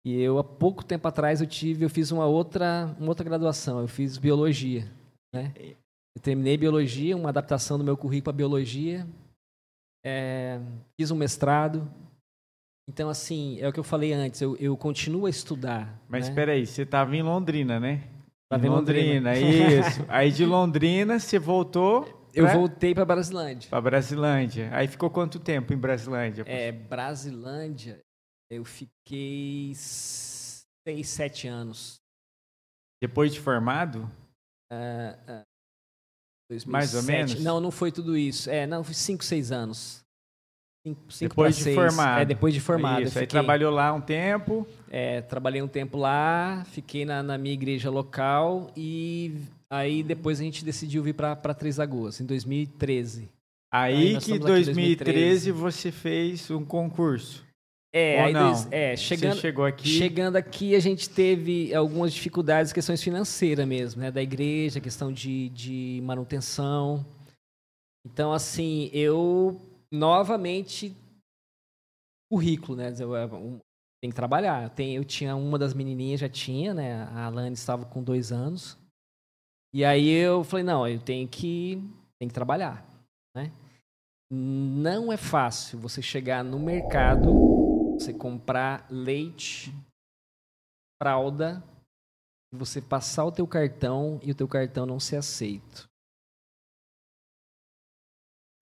E 0.04 0.20
eu 0.20 0.38
há 0.38 0.44
pouco 0.44 0.84
tempo 0.84 1.08
atrás 1.08 1.40
eu 1.40 1.46
tive, 1.46 1.84
eu 1.84 1.90
fiz 1.90 2.10
uma 2.10 2.26
outra, 2.26 2.94
uma 2.98 3.08
outra 3.08 3.24
graduação, 3.24 3.80
eu 3.80 3.88
fiz 3.88 4.18
biologia, 4.18 4.84
né? 5.34 5.54
Eu 6.14 6.20
terminei 6.20 6.58
biologia, 6.58 7.16
uma 7.16 7.30
adaptação 7.30 7.78
do 7.78 7.84
meu 7.84 7.96
currículo 7.96 8.24
para 8.24 8.32
biologia. 8.34 9.06
É, 10.04 10.60
fiz 10.98 11.10
um 11.10 11.16
mestrado. 11.16 11.88
Então, 12.92 13.08
assim, 13.08 13.58
é 13.58 13.66
o 13.66 13.72
que 13.72 13.80
eu 13.80 13.84
falei 13.84 14.12
antes, 14.12 14.38
eu, 14.42 14.54
eu 14.58 14.76
continuo 14.76 15.24
a 15.24 15.30
estudar. 15.30 15.98
Mas 16.10 16.26
né? 16.26 16.30
espera 16.30 16.52
aí, 16.52 16.66
você 16.66 16.82
estava 16.82 17.16
em 17.16 17.22
Londrina, 17.22 17.80
né? 17.80 18.06
Tava 18.50 18.66
em 18.66 18.68
Londrina. 18.68 19.32
isso. 19.34 20.04
Aí 20.08 20.30
de 20.30 20.44
Londrina 20.44 21.18
você 21.18 21.38
voltou 21.38 22.28
Eu 22.34 22.44
pra, 22.44 22.52
voltei 22.52 22.94
para 22.94 23.06
Brasilândia. 23.06 23.70
para 23.70 23.80
Brasilândia. 23.80 24.68
Aí 24.74 24.86
ficou 24.86 25.08
quanto 25.08 25.40
tempo 25.40 25.72
em 25.72 25.76
Brasilândia? 25.78 26.44
É, 26.46 26.70
Brasilândia, 26.70 27.98
eu 28.50 28.62
fiquei 28.62 29.72
seis, 29.74 31.08
sete 31.08 31.48
anos. 31.48 31.98
Depois 33.00 33.32
de 33.32 33.40
formado? 33.40 34.06
Ah, 34.70 35.16
ah, 35.26 35.42
Mais 36.66 36.94
ou 36.94 37.00
2007. 37.00 37.06
menos? 37.06 37.42
Não, 37.42 37.58
não 37.58 37.70
foi 37.70 37.90
tudo 37.90 38.18
isso. 38.18 38.50
É, 38.50 38.66
não, 38.66 38.84
foi 38.84 38.92
cinco, 38.92 39.24
seis 39.24 39.50
anos. 39.50 40.01
Cinco, 40.84 41.00
cinco 41.12 41.28
depois 41.30 41.56
de 41.56 41.62
seis. 41.62 41.74
formado. 41.76 42.20
É, 42.20 42.24
depois 42.24 42.52
de 42.54 42.60
formado. 42.60 43.02
Isso, 43.02 43.18
aí 43.18 43.24
fiquei- 43.24 43.26
trabalhou 43.28 43.70
lá 43.72 43.92
um 43.92 44.00
tempo. 44.00 44.66
É, 44.90 45.20
trabalhei 45.20 45.62
um 45.62 45.68
tempo 45.68 45.96
lá, 45.96 46.64
fiquei 46.70 47.04
na, 47.04 47.22
na 47.22 47.38
minha 47.38 47.54
igreja 47.54 47.88
local 47.90 48.70
e 48.76 49.36
aí 49.70 50.02
depois 50.02 50.40
a 50.40 50.42
gente 50.42 50.64
decidiu 50.64 51.02
vir 51.02 51.14
para 51.14 51.36
Três 51.54 51.76
Lagoas, 51.76 52.20
em 52.20 52.26
2013. 52.26 53.28
Aí 53.72 53.94
Aí 53.94 54.00
que 54.02 54.12
em 54.12 54.16
estamos 54.18 54.42
aqui 54.44 54.52
em 54.60 54.64
2013 54.64 55.50
você 55.52 55.90
fez 55.92 56.50
um 56.50 56.64
concurso. 56.64 57.44
É, 57.94 58.20
aí 58.22 58.32
não? 58.32 58.48
dois- 58.52 58.68
é, 58.70 58.96
chegando, 58.96 59.34
Você 59.34 59.40
chegou 59.40 59.64
aqui. 59.66 59.86
chegando 59.88 60.36
aqui 60.36 60.74
a 60.74 60.80
gente 60.80 61.08
teve 61.08 61.74
algumas 61.74 62.12
dificuldades, 62.12 62.72
questões 62.72 63.02
financeiras 63.02 63.66
mesmo, 63.68 64.00
né? 64.02 64.10
Da 64.10 64.22
igreja, 64.22 64.80
questão 64.80 65.12
de, 65.12 65.48
de 65.50 66.00
manutenção. 66.02 67.04
Então, 68.04 68.32
assim, 68.32 68.90
eu 68.92 69.60
novamente 69.92 70.96
currículo, 72.30 72.78
né? 72.78 72.94
Eu, 72.98 73.14
eu, 73.14 73.34
um, 73.34 73.58
tem 74.02 74.10
que 74.10 74.16
trabalhar. 74.16 74.70
Tem, 74.70 74.96
eu 74.96 75.04
tinha 75.04 75.36
uma 75.36 75.58
das 75.58 75.74
menininhas, 75.74 76.20
já 76.20 76.28
tinha, 76.28 76.72
né? 76.72 77.02
A 77.04 77.26
Alane 77.26 77.52
estava 77.52 77.84
com 77.84 78.02
dois 78.02 78.32
anos. 78.32 78.78
E 79.74 79.84
aí 79.84 80.08
eu 80.08 80.42
falei, 80.42 80.64
não, 80.64 80.88
eu 80.88 81.00
tenho 81.00 81.28
que, 81.28 81.76
tenho 82.18 82.28
que 82.28 82.34
trabalhar, 82.34 82.84
né? 83.36 83.52
Não 84.30 85.12
é 85.12 85.16
fácil 85.16 85.78
você 85.78 86.00
chegar 86.00 86.42
no 86.42 86.58
mercado, 86.58 87.32
você 87.94 88.12
comprar 88.12 88.86
leite, 88.90 89.72
fralda, 91.02 91.62
você 92.52 92.80
passar 92.80 93.24
o 93.24 93.32
teu 93.32 93.46
cartão 93.46 94.20
e 94.22 94.30
o 94.30 94.34
teu 94.34 94.48
cartão 94.48 94.84
não 94.84 95.00
ser 95.00 95.16
aceito. 95.16 95.88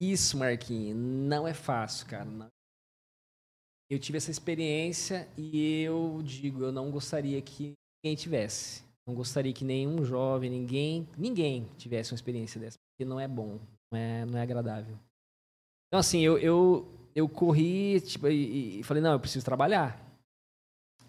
Isso, 0.00 0.38
Marquinhos, 0.38 0.96
não 0.96 1.46
é 1.46 1.52
fácil, 1.52 2.06
cara. 2.06 2.24
Não. 2.24 2.48
Eu 3.90 3.98
tive 3.98 4.18
essa 4.18 4.30
experiência 4.30 5.28
e 5.36 5.82
eu 5.82 6.20
digo, 6.24 6.62
eu 6.62 6.72
não 6.72 6.90
gostaria 6.90 7.40
que 7.42 7.74
ninguém 8.02 8.16
tivesse. 8.16 8.82
Não 9.06 9.14
gostaria 9.14 9.52
que 9.52 9.64
nenhum 9.64 10.04
jovem, 10.04 10.48
ninguém, 10.48 11.08
ninguém 11.18 11.64
tivesse 11.76 12.12
uma 12.12 12.16
experiência 12.16 12.60
dessa, 12.60 12.78
porque 12.92 13.08
não 13.08 13.18
é 13.18 13.26
bom, 13.26 13.58
não 13.92 13.98
é, 13.98 14.24
não 14.24 14.38
é 14.38 14.42
agradável. 14.42 14.96
Então, 15.88 15.98
assim, 15.98 16.20
eu, 16.20 16.38
eu, 16.38 16.88
eu 17.14 17.28
corri 17.28 18.00
tipo, 18.00 18.28
e, 18.28 18.78
e 18.80 18.82
falei, 18.84 19.02
não, 19.02 19.12
eu 19.12 19.20
preciso 19.20 19.44
trabalhar. 19.44 20.00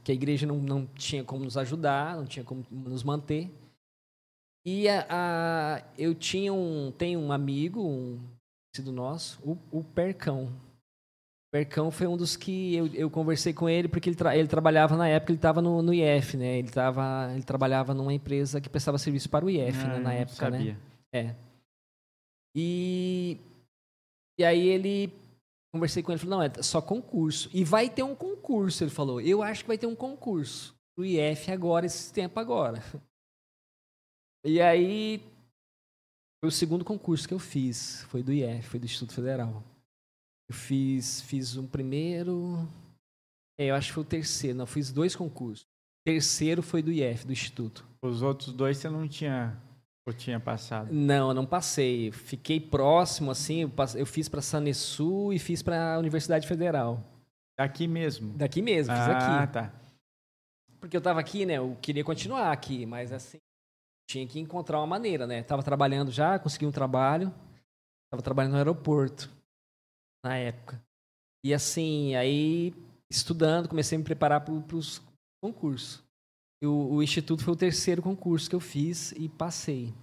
Que 0.04 0.12
a 0.12 0.16
igreja 0.16 0.48
não, 0.48 0.58
não 0.58 0.88
tinha 0.88 1.24
como 1.24 1.44
nos 1.44 1.58
ajudar, 1.58 2.16
não 2.18 2.26
tinha 2.26 2.44
como 2.44 2.66
nos 2.72 3.04
manter. 3.04 3.52
E 4.66 4.88
a, 4.90 5.06
a- 5.10 5.94
eu 5.98 6.16
tinha 6.16 6.52
um, 6.54 6.92
tenho 6.92 7.20
um 7.20 7.32
amigo, 7.32 7.82
um 7.82 8.20
conhecido 8.72 8.92
nosso, 8.92 9.40
o, 9.44 9.58
o 9.80 9.84
Percão. 9.84 10.46
O 10.46 11.52
Percão 11.52 11.92
foi 11.92 12.08
um 12.08 12.16
dos 12.16 12.38
que 12.38 12.74
eu, 12.76 12.88
eu 12.94 13.10
conversei 13.10 13.54
com 13.54 13.68
ele, 13.68 13.90
porque 13.90 14.10
ele, 14.10 14.16
tra- 14.16 14.36
ele 14.38 14.48
trabalhava 14.48 14.96
na 14.96 15.08
época, 15.08 15.32
ele 15.34 15.38
estava 15.38 15.62
no, 15.62 15.82
no 15.82 15.94
IF, 15.94 16.38
né? 16.38 16.58
Ele, 16.60 16.70
tava, 16.72 17.30
ele 17.34 17.44
trabalhava 17.44 17.94
numa 17.94 18.14
empresa 18.14 18.62
que 18.62 18.70
prestava 18.70 18.98
serviço 18.98 19.30
para 19.30 19.44
o 19.46 19.50
IF, 19.50 19.78
Ah, 19.84 19.88
né? 19.90 20.00
Na 20.00 20.14
época, 20.14 20.50
né? 20.50 20.58
sabia. 20.58 20.78
É. 21.14 21.36
E, 22.56 23.38
e 24.40 24.46
aí 24.46 24.66
ele 24.66 25.12
conversei 25.74 26.02
com 26.02 26.12
ele, 26.14 26.20
falou, 26.20 26.38
não, 26.38 26.44
é 26.44 26.64
só 26.64 26.82
concurso. 26.82 27.50
E 27.54 27.66
vai 27.66 27.90
ter 27.90 28.04
um 28.04 28.16
concurso, 28.16 28.84
ele 28.84 28.92
falou. 28.92 29.20
Eu 29.20 29.44
acho 29.44 29.64
que 29.64 29.68
vai 29.68 29.78
ter 29.78 29.88
um 29.88 29.96
concurso 29.96 30.74
pro 30.96 31.04
IF 31.06 31.52
agora, 31.52 31.86
esse 31.86 32.14
tempo 32.14 32.40
agora. 32.40 32.82
E 34.46 34.60
aí 34.62 35.22
foi 36.42 36.50
o 36.50 36.52
segundo 36.52 36.84
concurso 36.84 37.28
que 37.28 37.34
eu 37.34 37.40
fiz, 37.40 38.04
foi 38.10 38.24
do 38.24 38.34
IF, 38.34 38.68
foi 38.68 38.80
do 38.80 38.86
Instituto 38.86 39.14
Federal. 39.14 39.64
Eu 40.50 40.56
fiz, 40.56 41.22
fiz 41.22 41.56
um 41.56 41.68
primeiro, 41.68 42.68
é, 43.60 43.68
eu 43.68 43.76
acho 43.76 43.90
que 43.90 43.94
foi 43.94 44.04
o 44.04 44.08
terceiro, 44.08 44.58
não, 44.58 44.66
fiz 44.66 44.92
dois 44.92 45.16
concursos. 45.16 45.64
O 45.64 46.04
terceiro 46.04 46.64
foi 46.64 46.82
do 46.82 46.92
IF, 46.92 47.28
do 47.28 47.32
Instituto. 47.32 47.86
Os 48.02 48.24
outros 48.24 48.52
dois 48.52 48.78
você 48.78 48.90
não 48.90 49.08
tinha 49.08 49.56
Ou 50.08 50.12
tinha 50.12 50.40
passado? 50.40 50.92
Não, 50.92 51.30
eu 51.30 51.34
não 51.36 51.46
passei. 51.46 52.12
Fiquei 52.12 52.60
próximo, 52.60 53.30
assim, 53.30 53.72
eu, 53.96 54.06
fiz 54.08 54.28
para 54.28 54.42
Sanesu 54.42 55.32
e 55.32 55.38
fiz 55.38 55.62
para 55.62 55.94
a 55.94 56.00
Universidade 56.00 56.48
Federal. 56.48 57.04
Aqui 57.56 57.88
mesmo. 57.88 58.36
Daqui 58.36 58.64
mesmo, 58.64 58.96
fiz 58.96 59.04
ah, 59.04 59.44
aqui. 59.44 59.54
tá. 59.54 59.74
Porque 60.80 60.98
eu 60.98 61.02
tava 61.02 61.20
aqui, 61.20 61.46
né? 61.46 61.60
Eu 61.60 61.78
queria 61.80 62.04
continuar 62.04 62.52
aqui, 62.52 62.88
mas 62.88 63.12
assim, 63.12 63.38
tinha 64.12 64.28
que 64.28 64.40
encontrar 64.40 64.80
uma 64.80 64.88
maneira, 64.88 65.26
né? 65.26 65.42
Tava 65.44 65.64
trabalhando 65.64 66.12
já, 66.12 66.38
consegui 66.38 66.66
um 66.66 66.72
trabalho. 66.72 67.34
Tava 68.12 68.22
trabalhando 68.22 68.52
no 68.54 68.58
aeroporto 68.58 69.30
na 70.26 70.36
época. 70.38 70.82
E 71.46 71.54
assim, 71.54 72.14
aí 72.16 72.74
estudando, 73.10 73.68
comecei 73.70 73.96
a 73.96 74.00
me 74.00 74.06
preparar 74.06 74.42
para 74.42 74.54
os 74.76 75.02
concursos. 75.44 76.04
E 76.62 76.68
o, 76.68 76.94
o 76.96 77.04
instituto 77.04 77.44
foi 77.44 77.54
o 77.54 77.58
terceiro 77.58 78.02
concurso 78.02 78.50
que 78.50 78.56
eu 78.56 78.60
fiz 78.60 79.12
e 79.14 79.28
passei. 79.30 79.94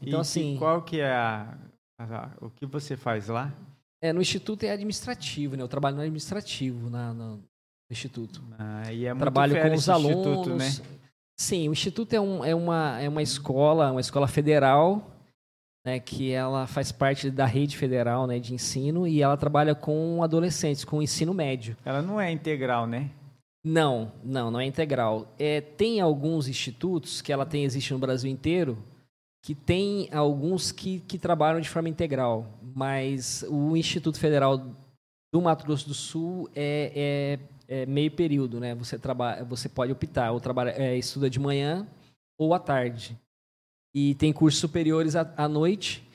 E 0.00 0.08
Então, 0.08 0.12
que- 0.12 0.16
assim- 0.22 0.56
qual 0.56 0.82
que 0.82 1.00
é 1.00 1.10
a, 1.12 1.58
a- 1.98 2.30
o 2.40 2.50
que 2.50 2.64
você 2.64 2.96
faz 2.96 3.28
lá? 3.28 3.52
É, 4.02 4.12
no 4.12 4.20
instituto 4.20 4.62
é 4.64 4.70
administrativo, 4.70 5.56
né? 5.56 5.62
Eu 5.62 5.68
trabalho 5.68 5.96
no 5.96 6.02
administrativo 6.02 6.88
na, 6.88 7.12
na- 7.12 7.36
no 7.36 7.42
instituto. 7.90 8.42
Ah, 8.58 8.92
e 8.92 9.04
é 9.04 9.12
muito 9.12 9.20
trabalho 9.22 9.54
com 9.60 9.74
os 9.74 9.88
alunos. 9.88 10.16
instituto, 10.16 10.54
né? 10.56 10.70
Sim, 11.36 11.68
o 11.68 11.72
instituto 11.72 12.14
é, 12.14 12.20
um- 12.20 12.44
é 12.44 12.54
uma, 12.54 13.00
é 13.00 13.08
uma 13.08 13.22
escola, 13.22 13.90
uma 13.92 14.00
escola 14.00 14.26
federal, 14.26 15.10
né, 15.84 16.00
que 16.00 16.32
ela 16.32 16.66
faz 16.66 16.90
parte 16.90 17.30
da 17.30 17.44
rede 17.44 17.76
federal 17.76 18.26
né, 18.26 18.38
de 18.38 18.54
ensino 18.54 19.06
e 19.06 19.22
ela 19.22 19.36
trabalha 19.36 19.74
com 19.74 20.22
adolescentes, 20.22 20.84
com 20.84 21.02
ensino 21.02 21.34
médio. 21.34 21.76
Ela 21.84 22.00
não 22.02 22.20
é 22.20 22.30
integral, 22.32 22.86
né? 22.86 23.10
Não, 23.62 24.12
não, 24.24 24.50
não 24.50 24.60
é 24.60 24.64
integral. 24.64 25.26
É, 25.38 25.60
tem 25.60 26.00
alguns 26.00 26.48
institutos 26.48 27.20
que 27.20 27.32
ela 27.32 27.44
tem, 27.44 27.64
existe 27.64 27.92
no 27.92 27.98
Brasil 27.98 28.30
inteiro, 28.30 28.78
que 29.44 29.54
tem 29.54 30.08
alguns 30.12 30.72
que, 30.72 31.00
que 31.00 31.18
trabalham 31.18 31.60
de 31.60 31.68
forma 31.68 31.88
integral, 31.88 32.46
mas 32.74 33.44
o 33.48 33.76
Instituto 33.76 34.18
Federal 34.18 34.58
do 35.32 35.42
Mato 35.42 35.64
Grosso 35.64 35.86
do 35.86 35.94
Sul 35.94 36.48
é, 36.54 36.92
é- 36.94 37.38
é 37.68 37.86
meio 37.86 38.10
período, 38.10 38.60
né? 38.60 38.74
Você, 38.74 38.98
trabalha, 38.98 39.44
você 39.44 39.68
pode 39.68 39.92
optar, 39.92 40.30
ou 40.32 40.40
trabalha, 40.40 40.70
é, 40.70 40.96
estuda 40.96 41.28
de 41.28 41.38
manhã 41.38 41.86
ou 42.38 42.54
à 42.54 42.58
tarde. 42.58 43.16
E 43.94 44.14
tem 44.16 44.32
cursos 44.32 44.60
superiores 44.60 45.16
à, 45.16 45.32
à 45.36 45.48
noite, 45.48 46.06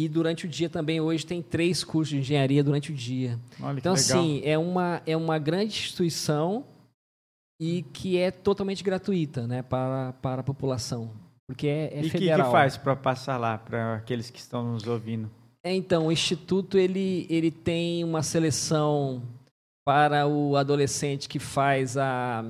e 0.00 0.08
durante 0.08 0.46
o 0.46 0.48
dia 0.48 0.70
também, 0.70 0.98
hoje 0.98 1.26
tem 1.26 1.42
três 1.42 1.84
cursos 1.84 2.08
de 2.08 2.18
engenharia 2.18 2.64
durante 2.64 2.90
o 2.90 2.94
dia. 2.94 3.38
Olha 3.60 3.78
Então, 3.78 3.92
assim, 3.92 4.40
é 4.44 4.56
uma, 4.56 5.02
é 5.04 5.14
uma 5.14 5.38
grande 5.38 5.74
instituição 5.74 6.64
e 7.60 7.82
que 7.92 8.16
é 8.16 8.30
totalmente 8.30 8.82
gratuita 8.82 9.46
né, 9.46 9.62
para, 9.62 10.14
para 10.14 10.40
a 10.40 10.44
população. 10.44 11.10
Porque 11.46 11.66
é, 11.66 11.92
é 11.92 11.96
e 11.96 12.00
o 12.00 12.02
que, 12.04 12.10
federal. 12.10 12.46
que 12.46 12.52
faz 12.52 12.78
para 12.78 12.96
passar 12.96 13.36
lá, 13.36 13.58
para 13.58 13.96
aqueles 13.96 14.30
que 14.30 14.38
estão 14.38 14.72
nos 14.72 14.86
ouvindo? 14.86 15.30
É, 15.62 15.74
então, 15.74 16.06
o 16.06 16.12
Instituto 16.12 16.78
ele, 16.78 17.26
ele 17.28 17.50
tem 17.50 18.02
uma 18.02 18.22
seleção 18.22 19.22
para 19.84 20.26
o 20.26 20.56
adolescente 20.56 21.28
que 21.28 21.38
faz 21.38 21.96
a. 21.96 22.44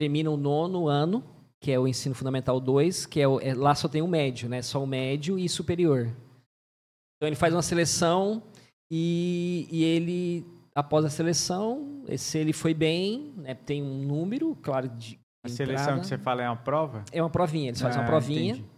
termina 0.00 0.30
o 0.30 0.36
nono 0.36 0.88
ano, 0.88 1.24
que 1.60 1.70
é 1.72 1.78
o 1.78 1.86
ensino 1.88 2.14
fundamental 2.14 2.60
2, 2.60 3.06
que 3.06 3.20
é, 3.20 3.28
o- 3.28 3.40
é- 3.40 3.54
lá 3.54 3.74
só 3.74 3.88
tem 3.88 4.02
o 4.02 4.08
médio, 4.08 4.48
né? 4.48 4.60
Só 4.62 4.82
o 4.82 4.86
médio 4.86 5.38
e 5.38 5.48
superior. 5.48 6.06
Então 7.16 7.28
ele 7.28 7.36
faz 7.36 7.54
uma 7.54 7.62
seleção 7.62 8.42
e, 8.90 9.66
e 9.70 9.82
ele, 9.84 10.44
após 10.74 11.04
a 11.04 11.10
seleção, 11.10 12.02
se 12.18 12.38
ele 12.38 12.52
foi 12.52 12.74
bem, 12.74 13.32
né, 13.36 13.54
tem 13.54 13.82
um 13.82 14.02
número, 14.02 14.54
claro, 14.62 14.88
de. 14.88 15.18
A 15.44 15.48
de 15.48 15.54
seleção 15.54 15.82
entrada. 15.84 16.00
que 16.00 16.06
você 16.06 16.18
fala 16.18 16.42
é 16.42 16.48
uma 16.48 16.56
prova? 16.56 17.04
É 17.12 17.22
uma 17.22 17.28
provinha, 17.30 17.68
eles 17.68 17.80
fazem 17.80 17.98
uma 18.00 18.04
Ah, 18.04 18.10
provinha. 18.10 18.52
entendi. 18.54 18.68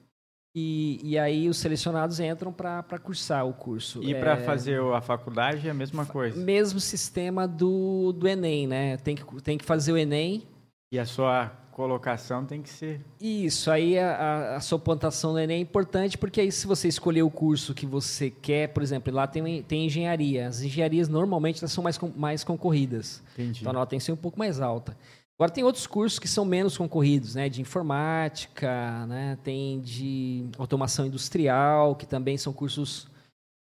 E, 0.59 0.99
e 1.05 1.19
aí 1.19 1.51
os 1.51 1.59
selecionados 1.59 2.19
entram 2.19 2.51
para 2.51 2.83
cursar 2.99 3.47
o 3.47 3.53
curso. 3.53 4.03
E 4.03 4.15
É, 4.15 4.19
para 4.19 4.39
fazer 4.39 4.81
a 4.81 5.03
faculdade 5.03 5.69
é 5.69 5.71
a 5.71 5.75
mesma 5.75 6.07
coisa. 6.07 6.41
Mesmo 6.43 6.81
sistema 6.81 7.47
do, 7.47 8.11
do 8.13 8.27
Enem, 8.27 8.67
né? 8.67 8.97
Tem 8.97 9.15
que, 9.15 9.43
tem 9.43 9.59
que 9.59 9.65
fazer 9.67 9.93
o 9.93 9.99
Enem. 9.99 10.45
E 10.91 10.99
a 10.99 11.05
sua 11.05 11.49
colocação 11.73 12.47
tem 12.47 12.63
que 12.63 12.71
ser. 12.71 13.03
Isso, 13.21 13.71
aí 13.71 13.99
a, 13.99 14.17
a- 14.17 14.57
a 14.57 14.61
sua 14.61 14.79
pontuação 14.79 15.33
no 15.35 15.39
Enem 15.39 15.59
é 15.59 15.61
importante, 15.61 16.17
porque 16.17 16.41
aí 16.41 16.51
se 16.51 16.67
você 16.67 16.89
escolher 16.89 17.23
o 17.23 17.31
curso 17.31 17.75
que 17.75 17.85
você 17.85 18.31
quer, 18.31 18.69
por 18.69 18.83
exemplo, 18.83 19.13
lá 19.13 19.27
tem, 19.27 19.63
tem 19.63 19.85
engenharia. 19.85 20.49
As 20.49 20.63
engenharias 20.63 21.07
normalmente 21.07 21.69
são 21.69 21.85
mais, 21.85 21.99
mais 22.17 22.43
concorridas. 22.43 23.23
Entendi. 23.35 23.61
Então 23.61 23.73
a 23.73 23.75
nota 23.75 23.91
tem 23.91 23.99
que 23.99 24.05
ser 24.07 24.13
um 24.13 24.17
pouco 24.17 24.39
mais 24.39 24.59
alta. 24.59 24.97
Agora 25.39 25.53
tem 25.53 25.63
outros 25.65 25.87
cursos 25.87 26.19
que 26.19 26.27
são 26.27 26.47
menos 26.47 26.79
concorridos, 26.79 27.35
né? 27.35 27.49
De 27.49 27.61
informática, 27.61 29.07
né? 29.07 29.37
Tem 29.45 29.81
de 29.81 30.49
automação 30.59 31.07
industrial, 31.07 31.95
que 31.95 32.07
também 32.07 32.39
são 32.39 32.55
cursos 32.55 33.07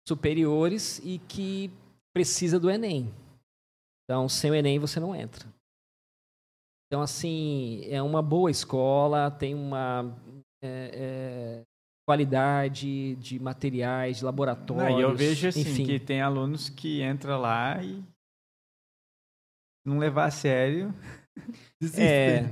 superiores 0.07 1.01
e 1.05 1.19
que 1.19 1.73
precisa 2.15 2.61
do 2.61 2.71
Enem. 2.71 3.13
Então, 4.05 4.29
sem 4.29 4.51
o 4.51 4.55
Enem 4.55 4.79
você 4.79 5.01
não 5.01 5.15
entra. 5.15 5.47
Então, 6.87 7.03
assim, 7.03 7.83
é 7.85 8.01
uma 8.01 8.23
boa 8.23 8.51
escola, 8.51 9.31
tem 9.31 9.55
uma 9.55 10.17
é, 10.63 10.91
é, 10.95 11.63
qualidade 12.07 13.17
de 13.17 13.39
materiais, 13.39 14.17
de 14.17 14.23
Não, 14.23 14.29
laboratórios. 14.29 14.99
e 14.99 15.03
eu 15.03 15.15
vejo 15.15 15.49
assim 15.49 15.61
enfim. 15.61 15.85
que 15.85 16.01
tem 16.01 16.23
alunos 16.23 16.71
que 16.71 17.03
entram 17.03 17.39
lá 17.39 17.83
e 17.83 18.03
não 19.85 19.99
levar 19.99 20.25
a 20.27 20.31
sério. 20.31 20.95
É, 21.97 22.51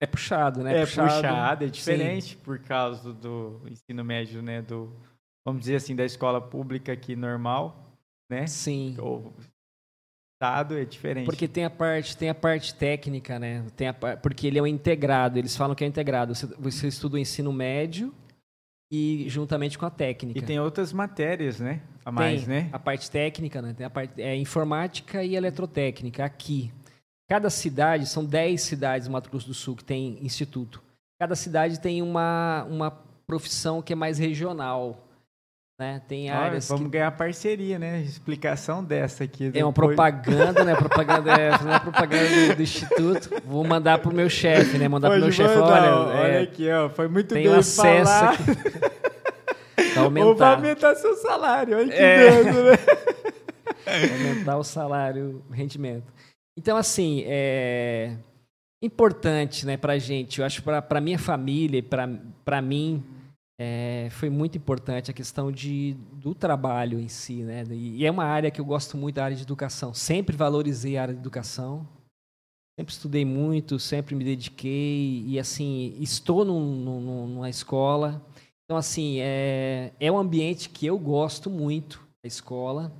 é 0.00 0.06
puxado, 0.06 0.62
né? 0.62 0.82
é 0.82 0.86
puxado, 0.86 1.64
é 1.64 1.66
sim. 1.66 1.72
diferente 1.72 2.36
por 2.36 2.58
causa 2.60 3.12
do 3.12 3.60
ensino 3.66 4.04
médio, 4.04 4.42
né? 4.42 4.62
Do, 4.62 4.92
vamos 5.44 5.60
dizer 5.60 5.76
assim, 5.76 5.96
da 5.96 6.04
escola 6.04 6.40
pública 6.40 6.92
aqui 6.92 7.16
normal, 7.16 7.82
né? 8.30 8.46
Sim. 8.46 8.96
O 8.98 9.32
estado 10.34 10.76
é 10.76 10.84
diferente. 10.84 11.24
Porque 11.24 11.48
tem 11.48 11.64
a 11.64 11.70
parte, 11.70 12.16
tem 12.16 12.28
a 12.28 12.34
parte 12.34 12.74
técnica, 12.74 13.38
né? 13.38 13.64
Tem 13.74 13.88
a, 13.88 13.94
porque 13.94 14.46
ele 14.46 14.58
é 14.58 14.62
um 14.62 14.66
integrado, 14.66 15.38
eles 15.38 15.56
falam 15.56 15.74
que 15.74 15.82
é 15.82 15.86
integrado. 15.86 16.34
Você, 16.34 16.46
você 16.58 16.88
estuda 16.88 17.16
o 17.16 17.18
ensino 17.18 17.52
médio 17.52 18.14
e 18.90 19.24
juntamente 19.28 19.78
com 19.78 19.86
a 19.86 19.90
técnica. 19.90 20.38
E 20.38 20.42
tem 20.42 20.60
outras 20.60 20.92
matérias, 20.92 21.58
né? 21.58 21.80
A 22.04 22.12
mais, 22.12 22.44
Tem 22.44 22.48
né? 22.48 22.68
A 22.72 22.78
parte 22.78 23.10
técnica, 23.10 23.60
né? 23.60 23.74
Tem 23.74 23.86
a 23.86 23.90
parte 23.90 24.22
é 24.22 24.36
informática 24.36 25.24
e 25.24 25.34
eletrotécnica 25.34 26.24
aqui. 26.24 26.72
Cada 27.28 27.50
cidade, 27.50 28.06
são 28.06 28.24
10 28.24 28.60
cidades 28.60 29.08
no 29.08 29.12
Mato 29.12 29.28
Grosso 29.28 29.48
do 29.48 29.54
Sul 29.54 29.74
que 29.74 29.84
tem 29.84 30.18
instituto. 30.22 30.80
Cada 31.20 31.34
cidade 31.34 31.80
tem 31.80 32.00
uma, 32.02 32.64
uma 32.70 32.90
profissão 33.26 33.82
que 33.82 33.92
é 33.92 33.96
mais 33.96 34.18
regional. 34.18 35.02
Né? 35.78 36.00
Tem 36.08 36.30
Olha, 36.30 36.38
áreas 36.38 36.66
que 36.66 36.72
vamos 36.72 36.90
ganhar 36.90 37.10
parceria, 37.10 37.78
né? 37.78 38.00
Explicação 38.00 38.82
dessa 38.82 39.24
aqui. 39.24 39.50
É 39.52 39.62
uma 39.64 39.72
depois. 39.72 39.94
propaganda, 39.94 40.64
né? 40.64 40.74
Propaganda 40.74 41.32
é 41.32 41.50
a 41.52 41.80
propaganda 41.80 42.48
do, 42.48 42.56
do 42.56 42.62
instituto. 42.62 43.30
Vou 43.44 43.62
mandar 43.62 43.98
pro 43.98 44.14
meu 44.14 44.30
chefe, 44.30 44.78
né? 44.78 44.88
Mandar 44.88 45.10
pro 45.10 45.20
meu 45.20 45.32
chefe, 45.32 45.54
olha, 45.58 45.94
olha 45.96 46.28
é, 46.28 46.42
aqui, 46.42 46.70
ó. 46.70 46.88
Foi 46.88 47.08
muito 47.08 47.34
tenho 47.34 47.50
bem 47.50 47.58
acesso 47.58 48.10
falar. 48.10 48.32
aqui. 48.32 48.96
Vai 49.96 50.04
Ou 50.04 50.10
vai 50.10 50.22
aumentar, 50.22 50.54
aumentar 50.56 50.94
seu 50.96 51.14
salário. 51.16 51.76
Olha 51.78 51.88
que 51.88 51.94
É. 51.94 52.42
né? 52.44 52.78
aumentar 54.12 54.56
o 54.58 54.64
salário, 54.64 55.42
o 55.48 55.52
rendimento. 55.52 56.12
Então, 56.56 56.76
assim, 56.76 57.22
é 57.26 58.16
importante, 58.82 59.66
né, 59.66 59.76
pra 59.76 59.98
gente. 59.98 60.40
Eu 60.40 60.46
acho 60.46 60.62
pra 60.62 61.00
minha 61.00 61.18
família, 61.18 61.82
pra 62.44 62.62
mim, 62.62 63.04
é, 63.60 64.08
foi 64.10 64.30
muito 64.30 64.56
importante 64.58 65.10
a 65.10 65.14
questão 65.14 65.50
de, 65.52 65.94
do 66.14 66.34
trabalho 66.34 67.00
em 67.00 67.08
si, 67.08 67.42
né? 67.42 67.64
E, 67.70 68.04
é 68.06 68.10
uma 68.10 68.24
área 68.24 68.50
que 68.50 68.60
eu 68.60 68.64
gosto 68.64 68.96
muito, 68.96 69.18
a 69.18 69.24
área 69.24 69.36
de 69.36 69.42
educação. 69.42 69.94
Sempre 69.94 70.36
valorizei 70.36 70.96
a 70.96 71.02
área 71.02 71.14
de 71.14 71.20
educação. 71.20 71.86
Sempre 72.78 72.92
estudei 72.92 73.24
muito, 73.24 73.78
sempre 73.78 74.14
me 74.14 74.22
dediquei 74.24 75.24
e 75.26 75.38
assim 75.38 75.96
estou 75.98 76.44
num, 76.44 76.60
num- 76.76 77.26
numa 77.26 77.48
escola. 77.48 78.22
Então 78.64 78.76
assim 78.76 79.18
é, 79.20 79.92
é 79.98 80.12
um 80.12 80.18
ambiente 80.18 80.68
que 80.68 80.84
eu 80.84 80.98
gosto 80.98 81.48
muito 81.48 82.00
da 82.22 82.28
escola, 82.28 82.92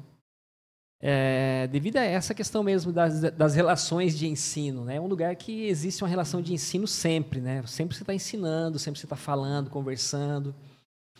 é, 1.00 1.66
devido 1.68 1.96
a 1.96 2.04
essa 2.04 2.34
questão 2.34 2.62
mesmo 2.62 2.92
das, 2.92 3.20
das 3.32 3.54
relações 3.54 4.16
de 4.16 4.26
ensino, 4.26 4.84
né? 4.84 4.96
É 4.96 5.00
um 5.00 5.06
lugar 5.06 5.34
que 5.36 5.66
existe 5.66 6.02
uma 6.02 6.08
relação 6.08 6.40
de 6.40 6.52
ensino 6.52 6.86
sempre, 6.86 7.40
né? 7.40 7.62
Sempre 7.66 7.96
você 7.96 8.02
está 8.02 8.14
ensinando, 8.14 8.78
sempre 8.78 8.98
você 8.98 9.06
está 9.06 9.16
falando, 9.16 9.70
conversando. 9.70 10.54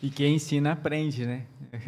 E 0.01 0.09
quem 0.09 0.35
ensina 0.35 0.73
aprende, 0.73 1.25
né? 1.25 1.45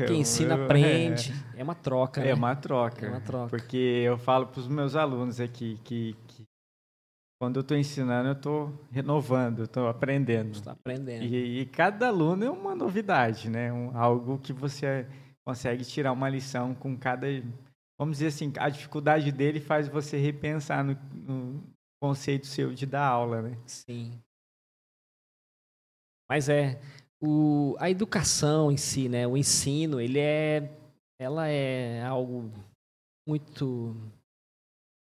Quem 0.07 0.21
ensina 0.21 0.55
Eu- 0.55 0.65
aprende. 0.65 1.33
É, 1.55 1.63
uma 1.63 1.75
troca. 1.75 2.21
É, 2.21 2.25
né? 2.25 2.29
é 2.31 2.33
uma 2.33 2.55
troca. 2.55 3.05
É 3.05 3.09
uma 3.09 3.21
troca. 3.21 3.49
Porque 3.49 3.77
eu 3.77 4.17
falo 4.17 4.47
para 4.47 4.59
os 4.59 4.67
meus 4.67 4.95
alunos 4.95 5.39
aqui 5.39 5.79
que, 5.83 6.15
que 6.27 6.43
quando 7.39 7.57
eu 7.57 7.61
estou 7.61 7.77
ensinando, 7.77 8.29
eu 8.29 8.33
estou 8.33 8.73
renovando, 8.91 9.63
estou 9.63 9.87
aprendendo. 9.87 10.51
Está 10.51 10.71
aprendendo. 10.73 11.23
E, 11.23 11.61
e 11.61 11.65
cada 11.67 12.07
aluno 12.07 12.43
é 12.43 12.49
uma 12.49 12.75
novidade, 12.75 13.49
né? 13.49 13.71
Um, 13.71 13.95
algo 13.97 14.37
que 14.39 14.51
você 14.51 15.07
consegue 15.45 15.85
tirar 15.85 16.11
uma 16.11 16.29
lição 16.29 16.73
com 16.73 16.97
cada. 16.97 17.27
Vamos 17.99 18.17
dizer 18.17 18.27
assim, 18.27 18.53
a 18.57 18.69
dificuldade 18.69 19.29
dele 19.29 19.59
faz 19.59 19.89
você 19.89 20.17
repensar 20.17 20.85
no, 20.85 20.93
no 21.13 21.63
conceito 22.01 22.47
seu 22.47 22.73
de 22.73 22.85
dar 22.85 23.05
aula, 23.05 23.41
né? 23.41 23.57
Sim. 23.65 24.17
Mas 26.29 26.47
é, 26.47 26.79
o, 27.21 27.75
a 27.77 27.89
educação 27.89 28.71
em 28.71 28.77
si, 28.77 29.09
né? 29.09 29.27
O 29.27 29.35
ensino, 29.35 29.99
ele 29.99 30.17
é, 30.17 30.71
ela 31.19 31.47
é 31.47 32.01
algo 32.03 32.49
muito, 33.27 33.93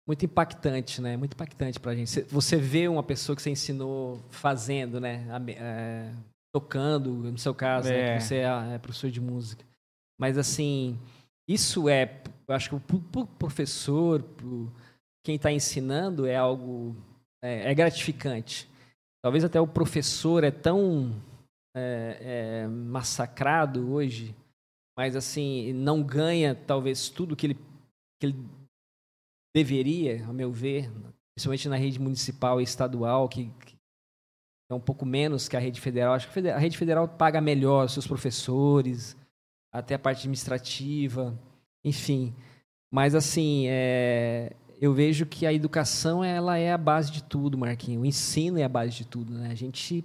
muito 0.08 0.24
impactante, 0.24 1.02
né? 1.02 1.18
Muito 1.18 1.34
impactante 1.34 1.80
para 1.80 1.92
a 1.92 1.96
gente. 1.96 2.22
Você 2.22 2.56
vê 2.56 2.88
uma 2.88 3.04
pessoa 3.04 3.36
que 3.36 3.42
você 3.42 3.50
ensinou 3.50 4.20
fazendo, 4.30 5.02
né? 5.02 5.28
É, 5.58 6.14
tocando, 6.56 7.12
no 7.12 7.38
seu 7.38 7.54
caso, 7.54 7.90
né? 7.90 8.00
é. 8.00 8.14
Né? 8.14 8.20
você 8.22 8.36
é, 8.38 8.76
é 8.76 8.80
professor 8.80 9.12
de 9.12 9.20
música. 9.20 9.66
Mas 10.18 10.38
assim, 10.38 10.98
isso 11.48 11.90
é, 11.90 12.22
eu 12.50 12.56
acho 12.56 12.70
que 12.70 12.76
o 12.76 13.26
professor, 13.28 14.24
para 14.24 14.48
quem 15.24 15.36
está 15.36 15.52
ensinando, 15.52 16.26
é 16.26 16.36
algo 16.36 16.96
é, 17.44 17.70
é 17.70 17.76
gratificante. 17.76 18.68
Talvez 19.24 19.44
até 19.44 19.62
o 19.62 19.68
professor 19.68 20.44
é 20.44 20.50
tão 20.50 21.22
é, 21.76 22.18
é, 22.64 22.68
massacrado 22.68 23.92
hoje, 23.92 24.36
mas 24.98 25.16
assim 25.16 25.74
não 25.74 26.02
ganha 26.02 26.56
talvez 26.56 27.08
tudo 27.10 27.36
que 27.36 27.46
ele, 27.46 27.54
que 28.20 28.26
ele 28.26 28.36
deveria, 29.56 30.26
a 30.26 30.34
meu 30.34 30.52
ver, 30.52 30.92
principalmente 31.36 31.70
na 31.70 31.76
rede 31.76 32.00
municipal 32.00 32.60
e 32.60 32.64
estadual, 32.64 33.30
que, 33.30 33.52
que 33.64 33.78
é 34.72 34.74
um 34.74 34.80
pouco 34.80 35.06
menos 35.06 35.48
que 35.48 35.56
a 35.56 35.60
rede 35.60 35.80
federal. 35.80 36.16
Acho 36.16 36.32
que 36.32 36.50
a 36.50 36.58
rede 36.58 36.80
federal 36.80 37.08
paga 37.08 37.40
melhor 37.40 37.86
os 37.86 37.94
seus 37.94 38.08
professores, 38.08 39.16
até 39.72 39.94
a 39.94 40.00
parte 40.00 40.22
administrativa, 40.22 41.38
enfim. 41.84 42.34
Mas 42.92 43.14
assim, 43.16 43.66
é, 43.68 44.54
eu 44.82 44.94
vejo 44.94 45.26
que 45.26 45.46
a 45.46 45.54
educação 45.54 46.24
ela 46.24 46.58
é 46.58 46.72
a 46.72 46.78
base 46.78 47.12
de 47.12 47.24
tudo, 47.24 47.58
Marquinhos. 47.58 48.02
O 48.02 48.06
ensino 48.06 48.58
é 48.58 48.64
a 48.64 48.70
base 48.70 48.96
de 48.96 49.06
tudo, 49.06 49.34
né? 49.34 49.50
A 49.52 49.56
gente 49.56 50.04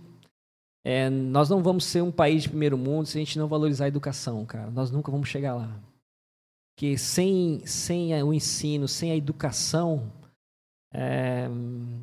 é, 0.85 1.09
nós 1.09 1.49
não 1.49 1.63
vamos 1.63 1.85
ser 1.85 2.03
um 2.03 2.13
país 2.13 2.43
de 2.43 2.51
primeiro 2.51 2.77
mundo 2.77 3.07
se 3.07 3.17
a 3.17 3.21
gente 3.21 3.39
não 3.39 3.49
valorizar 3.49 3.87
a 3.87 3.89
educação, 3.89 4.45
cara. 4.45 4.71
Nós 4.71 4.91
nunca 4.91 5.11
vamos 5.11 5.29
chegar 5.29 5.55
lá. 5.55 5.81
Porque 6.75 6.99
sem, 6.99 7.65
sem 7.65 8.23
o 8.23 8.35
ensino, 8.35 8.87
sem 8.87 9.11
a 9.11 9.17
educação, 9.17 10.13
é, 10.93 11.49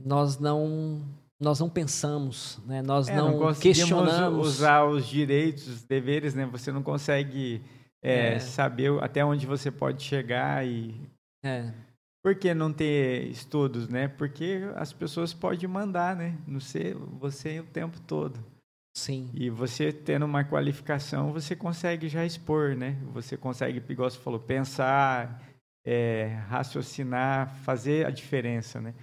nós 0.04 0.40
não 0.40 1.02
nós 1.40 1.60
não 1.60 1.68
pensamos, 1.68 2.60
né? 2.68 2.84
nós 2.84 3.08
é, 3.08 3.16
não, 3.16 3.40
não 3.40 3.54
questionamos. 3.56 4.48
usar 4.48 4.86
os 4.86 5.08
direitos, 5.08 5.68
os 5.68 5.84
deveres, 5.84 6.36
né? 6.36 6.46
Você 6.52 6.72
não 6.72 6.84
consegue 6.84 7.64
é, 8.02 8.34
é. 8.34 8.40
saber 8.40 8.92
até 9.02 9.24
onde 9.24 9.46
você 9.46 9.72
pode 9.72 10.04
chegar 10.04 10.66
e. 10.66 10.96
É. 11.44 11.72
Por 12.24 12.36
que 12.36 12.54
não 12.54 12.72
ter 12.72 13.28
estudos, 13.28 13.88
né? 13.88 14.08
Porque 14.08 14.62
as 14.76 14.94
pessoas 14.94 15.34
podem 15.34 15.68
mandar, 15.68 16.16
né? 16.16 16.38
No 16.46 16.62
ser 16.62 16.96
você 16.96 17.60
o 17.60 17.66
tempo 17.66 18.00
todo. 18.02 18.40
Sim. 18.96 19.30
E 19.34 19.50
você 19.50 19.92
tendo 19.92 20.26
uma 20.26 20.44
qualificação, 20.44 21.32
você 21.32 21.56
consegue 21.56 22.08
já 22.08 22.26
expor, 22.26 22.76
né? 22.76 22.98
Você 23.14 23.38
consegue, 23.38 23.82
igual 23.90 24.10
você 24.10 24.20
falou, 24.20 24.40
pensar, 24.40 25.42
é, 25.86 26.38
raciocinar, 26.48 27.56
fazer 27.64 28.06
a 28.06 28.12
diferença, 28.12 28.80
né? 28.80 28.94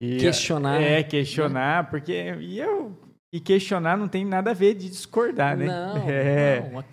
E, 0.00 0.18
questionar. 0.18 0.80
É, 0.80 1.02
questionar, 1.02 1.82
né? 1.82 1.90
porque 1.90 2.34
e 2.40 2.60
eu 2.60 2.96
e 3.32 3.40
questionar 3.40 3.96
não 3.96 4.06
tem 4.06 4.24
nada 4.24 4.52
a 4.52 4.54
ver 4.54 4.74
de 4.74 4.88
discordar, 4.88 5.56
né? 5.56 5.66
Não, 5.66 5.96
é. 6.08 6.70
não. 6.70 6.84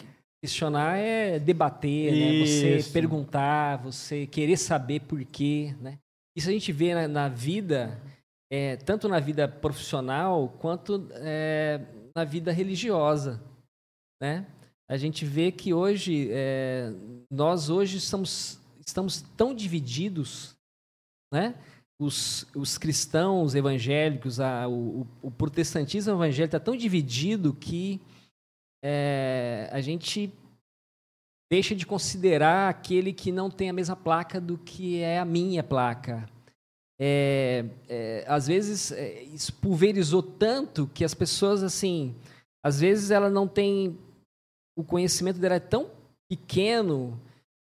Questionar 0.46 0.98
é 0.98 1.40
debater, 1.40 2.12
né? 2.12 2.46
Você 2.46 2.92
perguntar, 2.94 3.78
você 3.78 4.28
querer 4.28 4.58
saber 4.58 5.00
por 5.00 5.26
quê, 5.26 5.76
né? 5.82 5.98
Isso 6.38 6.50
a 6.50 6.52
gente 6.52 6.72
vê 6.72 6.94
na, 6.94 7.08
na 7.08 7.28
vida, 7.28 8.00
é, 8.48 8.76
tanto 8.76 9.10
na 9.10 9.20
vida 9.20 9.48
profissional 9.48 10.50
quanto 10.60 11.10
é, 11.14 11.82
na 12.16 12.24
vida 12.24 12.52
religiosa, 12.52 13.42
né? 14.22 14.46
A 14.88 14.98
gente 14.98 15.26
vê 15.26 15.52
que 15.52 15.74
hoje 15.74 16.30
é, 16.32 16.94
nós 17.32 17.72
hoje 17.72 17.98
estamos, 17.98 18.60
estamos 18.86 19.24
tão 19.36 19.52
divididos, 19.52 20.56
né? 21.34 21.56
Os, 22.00 22.46
os 22.56 22.78
cristãos 22.78 23.56
evangélicos, 23.56 24.40
a, 24.40 24.68
o, 24.68 25.08
o, 25.24 25.32
protestantismo 25.32 26.14
evangélico 26.14 26.56
está 26.56 26.60
tão 26.60 26.78
dividido 26.78 27.52
que 27.52 28.00
é, 28.88 29.68
a 29.72 29.82
gente 29.82 30.32
deixa 31.52 31.76
de 31.76 31.88
considerar 31.88 32.70
aquele 32.70 33.12
que 33.12 33.32
não 33.32 33.50
tem 33.50 33.68
a 33.68 33.74
mesma 33.74 33.96
placa 33.96 34.40
do 34.40 34.60
que 34.60 35.02
é 35.02 35.18
a 35.18 35.26
minha 35.26 35.64
placa. 35.64 36.30
É, 37.00 37.66
é, 37.90 38.24
às 38.28 38.46
vezes 38.46 38.92
é, 38.92 39.24
isso 39.24 39.52
pulverizou 39.54 40.22
tanto 40.22 40.88
que 40.94 41.04
as 41.04 41.16
pessoas 41.16 41.62
assim 41.62 42.16
às 42.64 42.80
vezes 42.80 43.12
ela 43.12 43.30
não 43.30 43.50
tem 43.50 43.98
o 44.78 44.84
conhecimento 44.84 45.38
dela 45.38 45.56
é 45.56 45.60
tão 45.60 45.92
pequeno 46.30 47.20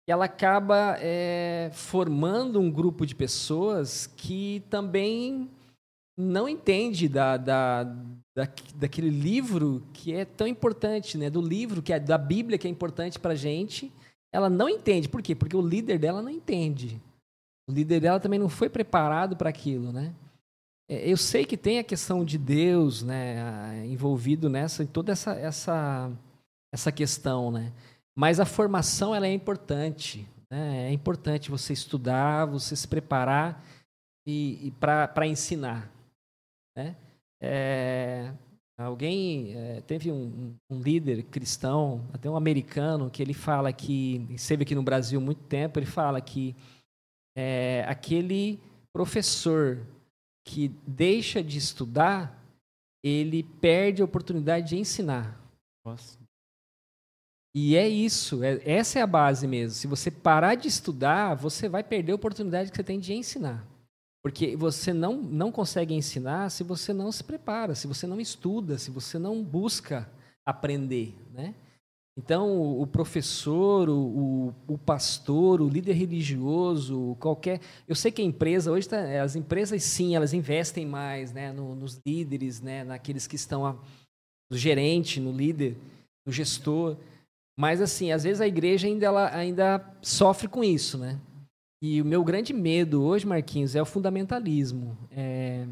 que 0.04 0.10
ela 0.10 0.24
acaba 0.24 0.96
é, 0.98 1.70
formando 1.72 2.58
um 2.58 2.68
grupo 2.68 3.06
de 3.06 3.14
pessoas 3.14 4.08
que 4.16 4.64
também 4.68 5.48
não 6.16 6.48
entende 6.48 7.08
da, 7.08 7.36
da, 7.36 7.84
da, 7.84 8.48
daquele 8.74 9.10
livro 9.10 9.82
que 9.92 10.12
é 10.12 10.24
tão 10.24 10.46
importante, 10.46 11.16
né? 11.16 11.30
Do 11.30 11.40
livro 11.40 11.82
que 11.82 11.92
é 11.92 11.98
da 11.98 12.18
Bíblia 12.18 12.58
que 12.58 12.66
é 12.66 12.70
importante 12.70 13.18
para 13.18 13.34
gente, 13.34 13.92
ela 14.32 14.48
não 14.48 14.68
entende. 14.68 15.08
Por 15.08 15.22
quê? 15.22 15.34
Porque 15.34 15.56
o 15.56 15.66
líder 15.66 15.98
dela 15.98 16.22
não 16.22 16.30
entende. 16.30 17.00
O 17.68 17.72
líder 17.72 18.00
dela 18.00 18.20
também 18.20 18.38
não 18.38 18.48
foi 18.48 18.68
preparado 18.68 19.36
para 19.36 19.48
aquilo, 19.48 19.92
né? 19.92 20.14
É, 20.88 21.10
eu 21.10 21.16
sei 21.16 21.44
que 21.44 21.56
tem 21.56 21.78
a 21.78 21.84
questão 21.84 22.24
de 22.24 22.36
Deus, 22.36 23.02
né, 23.02 23.86
envolvido 23.86 24.50
nessa, 24.50 24.82
em 24.82 24.86
toda 24.86 25.12
essa 25.12 25.32
essa 25.32 26.10
essa 26.72 26.90
questão, 26.90 27.50
né? 27.50 27.72
Mas 28.14 28.40
a 28.40 28.44
formação 28.44 29.14
ela 29.14 29.26
é 29.26 29.32
importante, 29.32 30.26
né? 30.50 30.88
É 30.88 30.92
importante 30.92 31.50
você 31.50 31.72
estudar, 31.72 32.46
você 32.46 32.74
se 32.74 32.88
preparar 32.88 33.62
e, 34.26 34.68
e 34.68 34.70
para 34.72 35.26
ensinar, 35.26 35.90
né? 36.76 36.96
É, 37.40 38.32
alguém 38.78 39.54
é, 39.56 39.80
teve 39.80 40.12
um, 40.12 40.54
um, 40.70 40.80
líder 40.80 41.24
cristão, 41.24 42.06
até 42.12 42.30
um 42.30 42.36
americano, 42.36 43.10
que 43.10 43.22
ele 43.22 43.34
fala 43.34 43.72
que 43.72 44.26
esteve 44.30 44.62
aqui 44.62 44.74
no 44.74 44.82
Brasil 44.82 45.20
há 45.20 45.22
muito 45.22 45.42
tempo. 45.44 45.78
Ele 45.78 45.86
fala 45.86 46.20
que 46.20 46.54
é, 47.36 47.84
aquele 47.88 48.60
professor 48.92 49.84
que 50.46 50.68
deixa 50.86 51.42
de 51.42 51.58
estudar, 51.58 52.40
ele 53.04 53.42
perde 53.42 54.02
a 54.02 54.04
oportunidade 54.04 54.68
de 54.68 54.76
ensinar. 54.76 55.40
Nossa. 55.84 56.18
E 57.54 57.76
é 57.76 57.86
isso, 57.86 58.42
é, 58.42 58.60
essa 58.64 58.98
é 58.98 59.02
a 59.02 59.06
base 59.06 59.46
mesmo. 59.46 59.74
Se 59.74 59.86
você 59.86 60.10
parar 60.10 60.54
de 60.54 60.68
estudar, 60.68 61.34
você 61.34 61.68
vai 61.68 61.84
perder 61.84 62.12
a 62.12 62.16
oportunidade 62.16 62.70
que 62.70 62.76
você 62.76 62.84
tem 62.84 62.98
de 62.98 63.12
ensinar. 63.12 63.66
Porque 64.22 64.56
você 64.56 64.92
não, 64.92 65.16
não 65.16 65.50
consegue 65.50 65.94
ensinar 65.94 66.50
se 66.50 66.62
você 66.62 66.92
não 66.92 67.10
se 67.10 67.24
prepara, 67.24 67.74
se 67.74 67.86
você 67.86 68.06
não 68.06 68.20
estuda, 68.20 68.78
se 68.78 68.90
você 68.90 69.18
não 69.18 69.42
busca 69.42 70.08
aprender, 70.46 71.14
né? 71.32 71.54
Então, 72.16 72.78
o 72.78 72.86
professor, 72.86 73.88
o, 73.88 74.54
o, 74.68 74.76
pastor, 74.76 75.62
o 75.62 75.68
líder 75.68 75.94
religioso, 75.94 77.16
qualquer. 77.18 77.58
Eu 77.88 77.94
sei 77.94 78.12
que 78.12 78.20
a 78.20 78.24
empresa, 78.24 78.70
hoje, 78.70 78.86
tá, 78.86 79.22
as 79.22 79.34
empresas 79.34 79.82
sim, 79.82 80.14
elas 80.14 80.34
investem 80.34 80.84
mais 80.84 81.32
né, 81.32 81.52
no, 81.52 81.74
nos 81.74 81.98
líderes, 82.06 82.60
né, 82.60 82.84
naqueles 82.84 83.26
que 83.26 83.36
estão. 83.36 83.64
A, 83.64 83.74
no 84.50 84.58
gerente, 84.58 85.18
no 85.18 85.32
líder, 85.32 85.74
no 86.26 86.32
gestor. 86.32 86.98
Mas, 87.58 87.80
assim, 87.80 88.12
às 88.12 88.24
vezes 88.24 88.42
a 88.42 88.46
igreja 88.46 88.86
ainda, 88.86 89.06
ela, 89.06 89.34
ainda 89.34 89.82
sofre 90.02 90.46
com 90.46 90.62
isso, 90.62 90.98
né? 90.98 91.18
E 91.82 92.00
o 92.00 92.04
meu 92.04 92.22
grande 92.22 92.52
medo 92.52 93.02
hoje, 93.02 93.26
Marquinhos, 93.26 93.74
é 93.74 93.82
o 93.82 93.84
fundamentalismo. 93.84 94.96
É, 95.10 95.66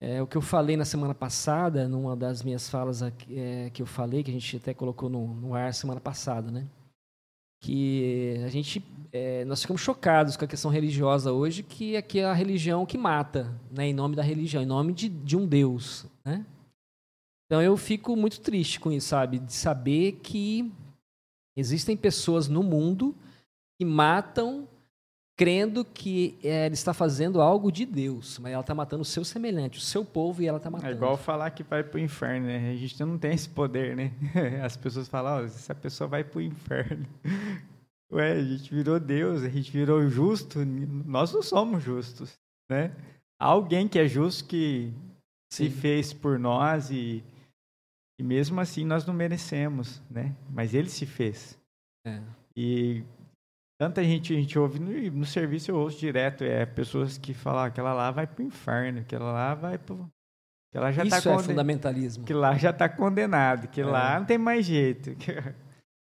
é, 0.00 0.22
o 0.22 0.26
que 0.26 0.38
eu 0.38 0.40
falei 0.40 0.74
na 0.74 0.86
semana 0.86 1.14
passada, 1.14 1.86
numa 1.86 2.16
das 2.16 2.42
minhas 2.42 2.70
falas 2.70 3.02
aqui, 3.02 3.38
é, 3.38 3.68
que 3.68 3.82
eu 3.82 3.86
falei, 3.86 4.24
que 4.24 4.30
a 4.30 4.32
gente 4.32 4.56
até 4.56 4.72
colocou 4.72 5.10
no, 5.10 5.34
no 5.34 5.54
ar 5.54 5.74
semana 5.74 6.00
passada, 6.00 6.50
né? 6.50 6.66
Que 7.60 8.40
a 8.42 8.48
gente, 8.48 8.82
é, 9.12 9.44
nós 9.44 9.60
ficamos 9.60 9.82
chocados 9.82 10.34
com 10.34 10.46
a 10.46 10.48
questão 10.48 10.70
religiosa 10.70 11.30
hoje, 11.30 11.62
que 11.62 12.00
que 12.00 12.20
é 12.20 12.24
a 12.24 12.32
religião 12.32 12.86
que 12.86 12.96
mata, 12.96 13.54
né? 13.70 13.88
Em 13.88 13.92
nome 13.92 14.16
da 14.16 14.22
religião, 14.22 14.62
em 14.62 14.66
nome 14.66 14.94
de, 14.94 15.10
de 15.10 15.36
um 15.36 15.46
Deus, 15.46 16.06
né? 16.24 16.42
Então 17.44 17.60
eu 17.60 17.76
fico 17.76 18.16
muito 18.16 18.40
triste 18.40 18.80
com 18.80 18.90
isso, 18.90 19.08
sabe? 19.08 19.40
De 19.40 19.52
saber 19.52 20.20
que 20.22 20.72
existem 21.54 21.98
pessoas 21.98 22.48
no 22.48 22.62
mundo 22.62 23.14
que 23.78 23.84
matam 23.84 24.66
crendo 25.42 25.84
que 25.84 26.38
é, 26.44 26.66
ele 26.66 26.74
está 26.74 26.94
fazendo 26.94 27.40
algo 27.40 27.72
de 27.72 27.84
Deus, 27.84 28.38
mas 28.38 28.52
ela 28.52 28.60
está 28.60 28.72
matando 28.74 29.02
o 29.02 29.04
seu 29.04 29.24
semelhante, 29.24 29.78
o 29.78 29.80
seu 29.80 30.04
povo, 30.04 30.40
e 30.40 30.46
ela 30.46 30.58
está 30.58 30.68
é 30.68 30.72
matando. 30.72 30.92
É 30.92 30.94
igual 30.94 31.16
falar 31.16 31.50
que 31.50 31.64
vai 31.64 31.82
para 31.82 31.96
o 31.96 32.00
inferno, 32.00 32.46
né? 32.46 32.70
A 32.70 32.76
gente 32.76 33.02
não 33.04 33.18
tem 33.18 33.32
esse 33.32 33.48
poder, 33.48 33.96
né? 33.96 34.12
As 34.62 34.76
pessoas 34.76 35.08
falam, 35.08 35.42
oh, 35.42 35.44
essa 35.44 35.74
pessoa 35.74 36.06
vai 36.06 36.22
para 36.22 36.38
o 36.38 36.42
inferno. 36.42 37.04
Ué, 38.12 38.32
a 38.32 38.44
gente 38.44 38.72
virou 38.72 39.00
Deus, 39.00 39.42
a 39.42 39.48
gente 39.48 39.72
virou 39.72 40.06
justo, 40.08 40.64
nós 40.64 41.32
não 41.32 41.42
somos 41.42 41.82
justos, 41.82 42.38
né? 42.70 42.94
Há 43.40 43.46
alguém 43.46 43.88
que 43.88 43.98
é 43.98 44.06
justo 44.06 44.44
que 44.44 44.92
Sim. 45.50 45.64
se 45.64 45.70
fez 45.70 46.12
por 46.12 46.38
nós 46.38 46.90
e 46.90 47.24
E 48.16 48.22
mesmo 48.22 48.60
assim 48.60 48.84
nós 48.84 49.04
não 49.04 49.14
merecemos, 49.14 50.00
né? 50.08 50.36
Mas 50.50 50.72
ele 50.72 50.88
se 50.88 51.04
fez. 51.04 51.58
É. 52.06 52.20
E 52.54 53.02
tanta 53.82 54.04
gente 54.04 54.32
a 54.32 54.36
gente 54.36 54.56
ouve 54.56 54.78
no, 54.78 55.18
no 55.18 55.26
serviço 55.26 55.72
eu 55.72 55.76
ouço 55.76 55.98
direto 55.98 56.44
é 56.44 56.64
pessoas 56.64 57.18
que 57.18 57.34
falam 57.34 57.64
ah, 57.64 57.66
aquela 57.66 57.92
lá 57.92 58.12
vai 58.12 58.28
para 58.28 58.40
o 58.40 58.46
inferno, 58.46 59.00
aquela 59.00 59.32
lá 59.32 59.54
vai 59.56 59.76
para 59.76 59.96
que 60.70 60.78
ela 60.78 60.92
já 60.92 61.04
tá 61.04 61.18
Isso 61.18 61.24
tá 61.24 61.30
é 61.30 61.32
conden... 61.34 61.48
fundamentalismo. 61.48 62.24
Que 62.24 62.32
lá 62.32 62.56
já 62.56 62.70
está 62.70 62.88
condenado, 62.88 63.66
que 63.66 63.80
é. 63.80 63.84
lá 63.84 64.20
não 64.20 64.26
tem 64.26 64.38
mais 64.38 64.64
jeito. 64.66 65.16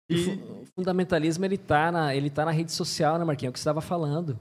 E... 0.08 0.30
O 0.62 0.64
fundamentalismo 0.76 1.44
ele 1.44 1.56
está 1.56 1.90
na 1.90 2.14
ele 2.14 2.30
tá 2.30 2.44
na 2.44 2.52
rede 2.52 2.70
social, 2.70 3.18
né, 3.18 3.24
Marquinhos? 3.24 3.48
É 3.48 3.50
o 3.50 3.52
que 3.52 3.58
você 3.58 3.62
estava 3.62 3.80
falando. 3.80 4.38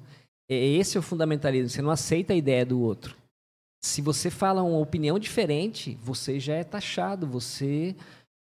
Esse 0.48 0.96
é 0.96 1.00
o 1.00 1.02
fundamentalismo. 1.02 1.70
Você 1.70 1.82
não 1.82 1.90
aceita 1.90 2.34
a 2.34 2.36
ideia 2.36 2.64
do 2.64 2.80
outro. 2.80 3.18
Se 3.84 4.00
você 4.00 4.30
fala 4.30 4.62
uma 4.62 4.78
opinião 4.78 5.18
diferente, 5.18 5.98
você 6.04 6.40
já 6.40 6.54
é 6.54 6.64
taxado, 6.64 7.26
você 7.26 7.96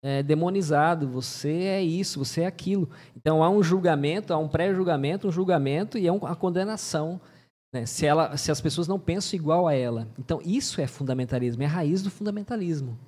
é 0.07 0.23
demonizado, 0.23 1.09
você 1.09 1.51
é 1.63 1.83
isso, 1.83 2.19
você 2.19 2.43
é 2.43 2.47
aquilo. 2.47 2.91
Então 3.17 3.43
há 3.43 3.49
um 3.49 3.63
julgamento, 3.63 4.35
há 4.35 4.37
um 4.37 4.47
pré-julgamento, 4.47 5.27
um 5.27 5.33
julgamento 5.33 5.97
e 5.97 6.07
é 6.07 6.13
uma 6.13 6.37
condenação. 6.37 7.19
Né? 7.73 7.87
Se, 7.87 8.05
ela, 8.05 8.37
se 8.37 8.51
as 8.51 8.61
pessoas 8.61 8.87
não 8.87 9.01
pensam 9.01 9.39
igual 9.39 9.67
a 9.67 9.73
ela. 9.73 10.07
Então 10.19 10.43
isso 10.45 10.79
é 10.79 10.87
fundamentalismo, 10.87 11.63
é 11.63 11.67
a 11.67 11.71
raiz 11.71 12.03
do 12.03 12.11
fundamentalismo. 12.11 12.99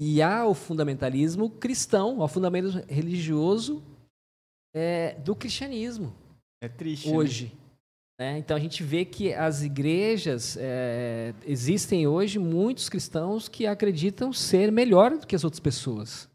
E 0.00 0.22
há 0.22 0.46
o 0.46 0.54
fundamentalismo 0.54 1.50
cristão, 1.50 2.18
o 2.18 2.26
fundamentalismo 2.26 2.82
religioso 2.88 3.82
é, 4.74 5.16
do 5.20 5.36
cristianismo. 5.36 6.14
É 6.62 6.68
triste. 6.68 7.10
Né? 7.10 7.16
Hoje. 7.16 7.52
Né? 7.54 7.63
Então 8.18 8.56
a 8.56 8.60
gente 8.60 8.82
vê 8.82 9.04
que 9.04 9.32
as 9.32 9.62
igrejas 9.62 10.56
é, 10.56 11.34
existem 11.44 12.06
hoje 12.06 12.38
muitos 12.38 12.88
cristãos 12.88 13.48
que 13.48 13.66
acreditam 13.66 14.32
ser 14.32 14.70
melhor 14.70 15.18
do 15.18 15.26
que 15.26 15.34
as 15.34 15.42
outras 15.42 15.58
pessoas 15.58 16.30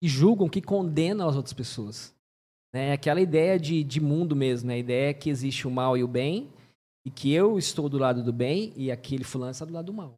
e 0.00 0.06
julgam 0.06 0.48
que 0.48 0.62
condenam 0.62 1.28
as 1.28 1.34
outras 1.34 1.52
pessoas. 1.52 2.14
É 2.72 2.92
aquela 2.92 3.20
ideia 3.20 3.58
de, 3.58 3.82
de 3.82 4.00
mundo 4.00 4.36
mesmo, 4.36 4.68
né? 4.68 4.74
a 4.74 4.78
ideia 4.78 5.10
é 5.10 5.14
que 5.14 5.30
existe 5.30 5.66
o 5.66 5.70
mal 5.70 5.96
e 5.96 6.04
o 6.04 6.08
bem 6.08 6.48
e 7.04 7.10
que 7.10 7.32
eu 7.32 7.58
estou 7.58 7.88
do 7.88 7.98
lado 7.98 8.22
do 8.22 8.32
bem 8.32 8.72
e 8.76 8.92
aquele 8.92 9.24
fulano 9.24 9.50
está 9.50 9.64
do 9.64 9.72
lado 9.72 9.86
do 9.86 9.94
mal. 9.94 10.14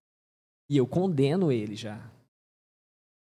E 0.69 0.77
eu 0.77 0.87
condeno 0.87 1.51
ele 1.51 1.75
já. 1.75 1.99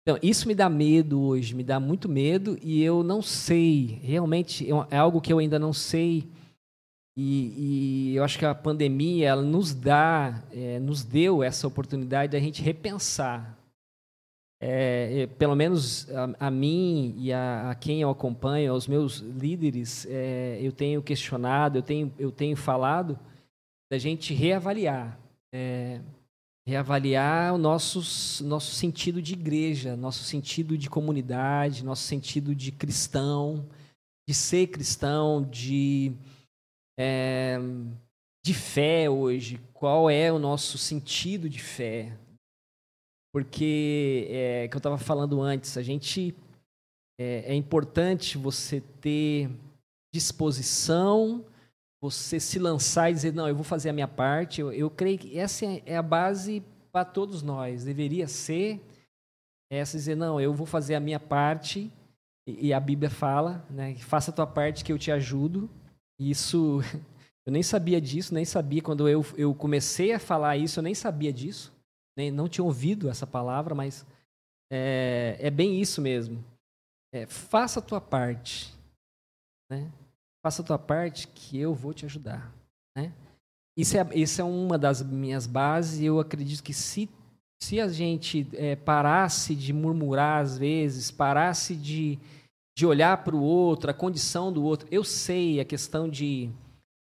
Então, 0.03 0.19
isso 0.23 0.49
me 0.49 0.55
dá 0.55 0.69
medo 0.69 1.21
hoje, 1.21 1.55
me 1.55 1.63
dá 1.63 1.79
muito 1.79 2.09
medo 2.09 2.59
e 2.63 2.83
eu 2.83 3.03
não 3.03 3.21
sei, 3.21 4.01
realmente 4.03 4.67
é, 4.67 4.73
é 4.91 4.97
algo 4.97 5.21
que 5.21 5.33
eu 5.33 5.39
ainda 5.39 5.59
não 5.59 5.73
sei 5.73 6.27
e, 7.21 8.13
e, 8.13 8.15
eu 8.15 8.23
acho 8.23 8.39
que 8.39 8.45
a 8.45 8.55
pandemia 8.55 9.27
ela 9.31 9.43
nos 9.43 9.75
dá, 9.75 10.41
é, 10.53 10.79
nos 10.79 11.03
deu 11.03 11.43
essa 11.43 11.67
oportunidade 11.67 12.31
da 12.31 12.39
gente 12.39 12.63
repensar. 12.63 13.59
É, 14.61 15.23
é, 15.23 15.27
pelo 15.27 15.57
menos 15.57 16.09
a, 16.13 16.47
a, 16.47 16.51
mim 16.51 17.17
e 17.19 17.33
a, 17.33 17.71
a, 17.71 17.75
quem 17.75 18.01
eu 18.01 18.09
acompanho, 18.09 18.73
aos 18.73 18.87
meus 18.87 19.19
líderes, 19.19 20.07
é, 20.09 20.61
eu 20.63 20.71
tenho 20.71 21.03
questionado, 21.03 21.79
eu 21.79 21.83
tenho, 21.83 22.15
eu 22.21 22.31
tenho 22.31 22.57
falado 22.57 23.19
da 23.91 23.99
gente 23.99 24.33
reavaliar. 24.33 25.19
É, 25.53 26.01
reavaliar 26.69 27.53
o 27.53 27.59
nosso, 27.59 28.45
nosso 28.45 28.77
sentido 28.77 29.21
de 29.21 29.33
igreja, 29.33 29.97
nosso 29.97 30.23
sentido 30.23 30.79
de 30.79 30.89
comunidade, 30.89 31.85
nosso 31.85 32.03
sentido 32.03 32.55
de 32.55 32.71
cristão, 32.71 33.67
de 34.29 34.35
ser 34.35 34.69
cristão, 34.69 35.43
de 35.43 36.13
é, 36.99 37.57
de 38.45 38.53
fé 38.53 39.09
hoje, 39.09 39.61
qual 39.73 40.11
é 40.11 40.33
o 40.33 40.39
nosso 40.39 40.77
sentido 40.77 41.49
de 41.49 41.61
fé. 41.61 42.13
Porque, 43.33 44.27
é, 44.31 44.69
que 44.69 44.75
eu 44.75 44.79
estava 44.79 44.99
falando 44.99 45.41
antes, 45.41 45.77
a 45.77 45.83
gente. 45.83 46.35
É, 47.21 47.53
é 47.53 47.55
importante 47.55 48.39
você 48.39 48.81
ter 49.01 49.51
disposição, 50.13 51.45
você 52.01 52.41
se 52.41 52.59
lançar 52.59 53.11
e 53.11 53.15
dizer: 53.15 53.33
não, 53.33 53.49
eu 53.49 53.55
vou 53.55 53.65
fazer 53.65 53.91
a 53.91 53.93
minha 53.93 54.09
parte. 54.09 54.61
Eu, 54.61 54.73
eu 54.73 54.91
creio 54.91 55.19
que 55.19 55.39
essa 55.39 55.65
é 55.85 55.97
a 55.97 56.03
base 56.03 56.63
para 56.91 57.05
todos 57.05 57.43
nós. 57.43 57.85
Deveria 57.85 58.27
ser 58.27 58.81
essa 59.71 59.97
dizer: 59.97 60.17
não, 60.17 60.41
eu 60.41 60.53
vou 60.53 60.67
fazer 60.67 60.95
a 60.95 61.01
minha 61.01 61.21
parte. 61.21 61.93
E, 62.47 62.69
e 62.69 62.73
a 62.73 62.81
Bíblia 62.81 63.11
fala, 63.11 63.65
né? 63.69 63.95
Faça 63.97 64.31
a 64.31 64.35
tua 64.35 64.47
parte 64.47 64.85
que 64.85 64.93
eu 64.93 64.99
te 64.99 65.13
ajudo. 65.13 65.69
Isso, 66.19 66.81
eu 67.47 67.53
nem 67.53 67.63
sabia 67.63 68.01
disso, 68.01 68.35
nem 68.35 68.45
sabia. 68.45 68.83
Quando 68.83 69.09
eu, 69.09 69.25
eu 69.37 69.55
comecei 69.55 70.13
a 70.13 70.19
falar 70.19 70.57
isso, 70.57 70.79
eu 70.79 70.83
nem 70.83 70.95
sabia 70.95 71.33
disso. 71.33 71.73
Nem, 72.17 72.31
não 72.31 72.49
tinha 72.49 72.65
ouvido 72.65 73.09
essa 73.09 73.27
palavra, 73.27 73.75
mas 73.75 74.05
é, 74.71 75.37
é 75.39 75.51
bem 75.51 75.81
isso 75.81 76.01
mesmo. 76.03 76.45
É, 77.13 77.27
faça 77.27 77.79
a 77.79 77.83
tua 77.83 78.01
parte. 78.01 78.75
Né? 79.71 79.91
Faça 80.45 80.63
a 80.63 80.65
tua 80.65 80.79
parte 80.79 81.29
que 81.29 81.59
eu 81.59 81.75
vou 81.75 81.95
te 81.95 82.05
ajudar. 82.05 82.53
Né? 82.97 83.13
Isso, 83.77 83.97
é, 83.97 84.09
isso 84.15 84.41
é 84.41 84.45
uma 84.45 84.77
das 84.77 85.03
minhas 85.03 85.47
bases 85.47 86.01
eu 86.01 86.19
acredito 86.19 86.63
que 86.63 86.75
se, 86.75 87.09
se 87.63 87.81
a 87.81 87.87
gente 87.87 88.49
é, 88.55 88.75
parasse 88.75 89.55
de 89.55 89.73
murmurar 89.73 90.43
às 90.43 90.59
vezes, 90.59 91.11
parasse 91.11 91.77
de 91.77 92.19
de 92.79 92.87
olhar 92.87 93.25
para 93.25 93.35
o 93.35 93.43
outro, 93.43 93.91
a 93.91 93.93
condição 93.93 94.53
do 94.53 94.63
outro. 94.63 94.87
Eu 94.89 95.03
sei 95.03 95.59
a 95.59 95.65
questão 95.65 96.09
de. 96.09 96.49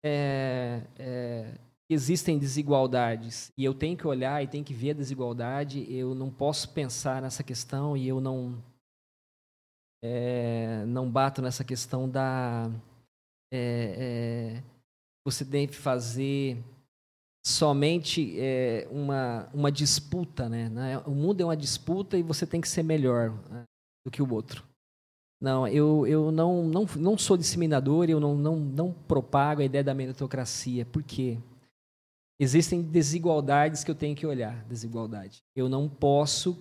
É, 0.02 0.82
é, 0.98 1.60
existem 1.90 2.40
desigualdades 2.40 3.52
e 3.58 3.66
eu 3.66 3.74
tenho 3.74 3.98
que 3.98 4.08
olhar 4.08 4.42
e 4.42 4.48
tenho 4.48 4.64
que 4.64 4.74
ver 4.74 4.92
a 4.92 4.94
desigualdade. 4.94 5.86
Eu 5.94 6.16
não 6.16 6.32
posso 6.32 6.70
pensar 6.70 7.22
nessa 7.22 7.44
questão 7.44 7.98
e 7.98 8.08
eu 8.08 8.22
não. 8.22 8.64
É, 10.02 10.86
não 10.86 11.12
bato 11.12 11.42
nessa 11.42 11.66
questão 11.66 12.08
da. 12.08 12.72
É, 13.52 14.62
é, 14.62 14.64
você 15.26 15.44
deve 15.44 15.74
fazer 15.74 16.64
somente 17.46 18.40
é, 18.40 18.88
uma, 18.90 19.50
uma 19.54 19.70
disputa, 19.70 20.48
né? 20.48 20.72
O 21.06 21.12
mundo 21.12 21.42
é 21.42 21.46
uma 21.46 21.58
disputa 21.58 22.18
e 22.18 22.24
você 22.24 22.48
tem 22.48 22.62
que 22.62 22.70
ser 22.70 22.84
melhor 22.84 23.32
né, 23.50 23.64
do 24.06 24.12
que 24.12 24.22
o 24.22 24.34
outro. 24.34 24.69
Não, 25.42 25.68
eu, 25.68 26.06
eu 26.06 26.32
não, 26.32 26.64
não, 26.66 26.86
não 26.98 27.18
sou 27.18 27.38
disseminador, 27.38 28.10
eu 28.10 28.20
não, 28.20 28.36
não, 28.36 28.56
não 28.58 28.92
propago 28.92 29.62
a 29.62 29.66
ideia 29.66 29.84
da 29.84 29.94
meritocracia. 29.94 30.86
Por 30.86 31.02
quê? 31.02 31.38
Existem 32.38 32.82
desigualdades 32.82 33.84
que 33.84 33.92
eu 33.92 33.96
tenho 33.96 34.16
que 34.16 34.26
olhar. 34.26 34.66
Desigualdade. 34.66 35.42
Eu 35.56 35.70
não 35.70 35.88
posso 35.88 36.58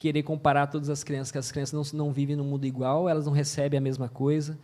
querer 0.00 0.22
comparar 0.22 0.66
todas 0.66 0.90
as 0.90 1.04
crianças, 1.04 1.30
que 1.30 1.38
as 1.38 1.52
crianças 1.52 1.92
não, 1.92 2.06
não 2.06 2.12
vivem 2.12 2.34
num 2.34 2.44
mundo 2.44 2.64
igual, 2.64 3.08
elas 3.08 3.26
não 3.26 3.32
recebem 3.32 3.78
a 3.78 3.80
mesma 3.80 4.08
coisa. 4.08 4.58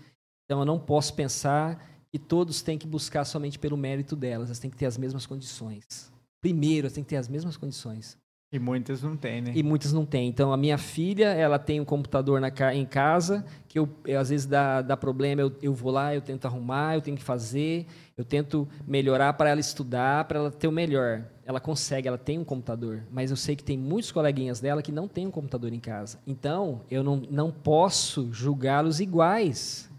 Então, 0.44 0.60
eu 0.60 0.64
não 0.64 0.78
posso 0.78 1.14
pensar 1.14 1.88
que 2.10 2.18
todos 2.18 2.62
têm 2.62 2.78
que 2.78 2.86
buscar 2.86 3.24
somente 3.24 3.58
pelo 3.58 3.76
mérito 3.76 4.16
delas, 4.16 4.48
elas 4.48 4.58
têm 4.58 4.70
que 4.70 4.76
ter 4.76 4.86
as 4.86 4.96
mesmas 4.96 5.26
condições. 5.26 6.12
Primeiro, 6.40 6.86
elas 6.86 6.92
têm 6.92 7.04
que 7.04 7.10
ter 7.10 7.16
as 7.16 7.28
mesmas 7.28 7.56
condições. 7.56 8.16
E 8.50 8.58
muitas 8.58 9.02
não 9.02 9.14
têm, 9.14 9.42
né? 9.42 9.52
E 9.54 9.62
muitas 9.62 9.92
não 9.92 10.06
têm. 10.06 10.26
Então, 10.26 10.54
a 10.54 10.56
minha 10.56 10.78
filha, 10.78 11.26
ela 11.26 11.58
tem 11.58 11.80
um 11.80 11.84
computador 11.84 12.40
na, 12.40 12.50
em 12.74 12.86
casa, 12.86 13.44
que 13.68 13.78
eu, 13.78 13.86
eu 14.06 14.18
às 14.18 14.30
vezes 14.30 14.46
dá, 14.46 14.80
dá 14.80 14.96
problema, 14.96 15.42
eu, 15.42 15.52
eu 15.60 15.74
vou 15.74 15.92
lá, 15.92 16.14
eu 16.14 16.22
tento 16.22 16.46
arrumar, 16.46 16.94
eu 16.94 17.02
tenho 17.02 17.16
que 17.16 17.22
fazer, 17.22 17.86
eu 18.16 18.24
tento 18.24 18.66
melhorar 18.86 19.34
para 19.34 19.50
ela 19.50 19.60
estudar, 19.60 20.24
para 20.24 20.38
ela 20.38 20.50
ter 20.50 20.66
o 20.66 20.72
melhor. 20.72 21.26
Ela 21.44 21.60
consegue, 21.60 22.08
ela 22.08 22.16
tem 22.16 22.38
um 22.38 22.44
computador. 22.44 23.02
Mas 23.10 23.30
eu 23.30 23.36
sei 23.36 23.54
que 23.54 23.62
tem 23.62 23.76
muitos 23.76 24.10
coleguinhas 24.10 24.60
dela 24.60 24.82
que 24.82 24.92
não 24.92 25.06
têm 25.06 25.26
um 25.26 25.30
computador 25.30 25.70
em 25.70 25.80
casa. 25.80 26.18
Então, 26.26 26.80
eu 26.90 27.04
não, 27.04 27.16
não 27.16 27.52
posso 27.52 28.32
julgá-los 28.32 28.98
iguais. 28.98 29.90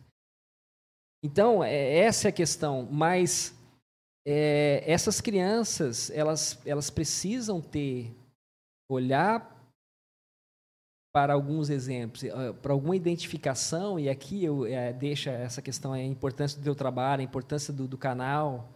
Então, 1.24 1.64
é, 1.64 2.00
essa 2.00 2.28
é 2.28 2.30
a 2.30 2.32
questão. 2.32 2.88
Mas 2.90 3.54
é, 4.26 4.84
essas 4.88 5.22
crianças, 5.22 6.10
elas, 6.10 6.60
elas 6.66 6.90
precisam 6.90 7.62
ter 7.62 8.16
olhar 8.90 9.56
para 11.14 11.34
alguns 11.34 11.70
exemplos, 11.70 12.24
eh, 12.24 12.54
para 12.62 12.74
alguma 12.74 12.96
identificação, 12.96 14.00
e 14.00 14.10
aqui 14.10 14.44
eu 14.44 14.66
é, 14.66 14.92
deixo 14.94 15.30
essa 15.30 15.62
questão, 15.62 15.94
a 15.94 16.02
importância 16.02 16.58
do 16.58 16.64
teu 16.64 16.76
trabalho, 16.76 17.22
a 17.22 17.24
importância 17.24 17.74
do, 17.74 17.88
do 17.88 17.98
canal, 17.98 18.70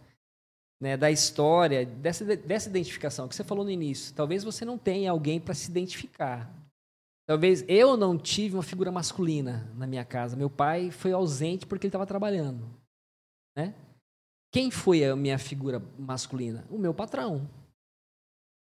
né, 0.80 0.96
da 0.96 1.10
história, 1.10 1.86
dessa, 1.86 2.24
dessa 2.36 2.68
identificação 2.68 3.28
que 3.28 3.34
você 3.34 3.44
falou 3.44 3.64
no 3.64 3.70
início. 3.70 4.14
Talvez 4.14 4.42
você 4.42 4.64
não 4.64 4.76
tenha 4.76 5.10
alguém 5.10 5.40
para 5.40 5.54
se 5.54 5.70
identificar. 5.70 6.52
Talvez 7.26 7.64
eu 7.68 7.96
não 7.96 8.18
tive 8.18 8.54
uma 8.54 8.62
figura 8.62 8.92
masculina 8.92 9.70
na 9.74 9.86
minha 9.86 10.04
casa. 10.04 10.36
Meu 10.36 10.50
pai 10.50 10.90
foi 10.90 11.12
ausente 11.12 11.66
porque 11.66 11.86
ele 11.86 11.88
estava 11.88 12.06
trabalhando. 12.06 12.68
Né? 13.56 13.74
Quem 14.52 14.70
foi 14.70 15.04
a 15.04 15.16
minha 15.16 15.38
figura 15.38 15.82
masculina? 15.98 16.66
O 16.68 16.76
meu 16.76 16.92
patrão 16.92 17.48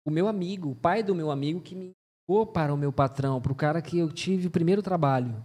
o 0.08 0.12
meu 0.12 0.30
amigo, 0.30 0.72
o 0.72 0.76
pai 0.76 1.04
do 1.04 1.14
meu 1.14 1.30
amigo 1.30 1.60
que 1.60 1.76
me 1.76 1.94
indicou 2.28 2.48
para 2.48 2.74
o 2.74 2.78
meu 2.78 2.94
patrão, 2.94 3.42
para 3.42 3.52
o 3.52 3.56
cara 3.56 3.82
que 3.82 3.98
eu 4.00 4.10
tive 4.10 4.48
o 4.48 4.52
primeiro 4.52 4.82
trabalho. 4.82 5.44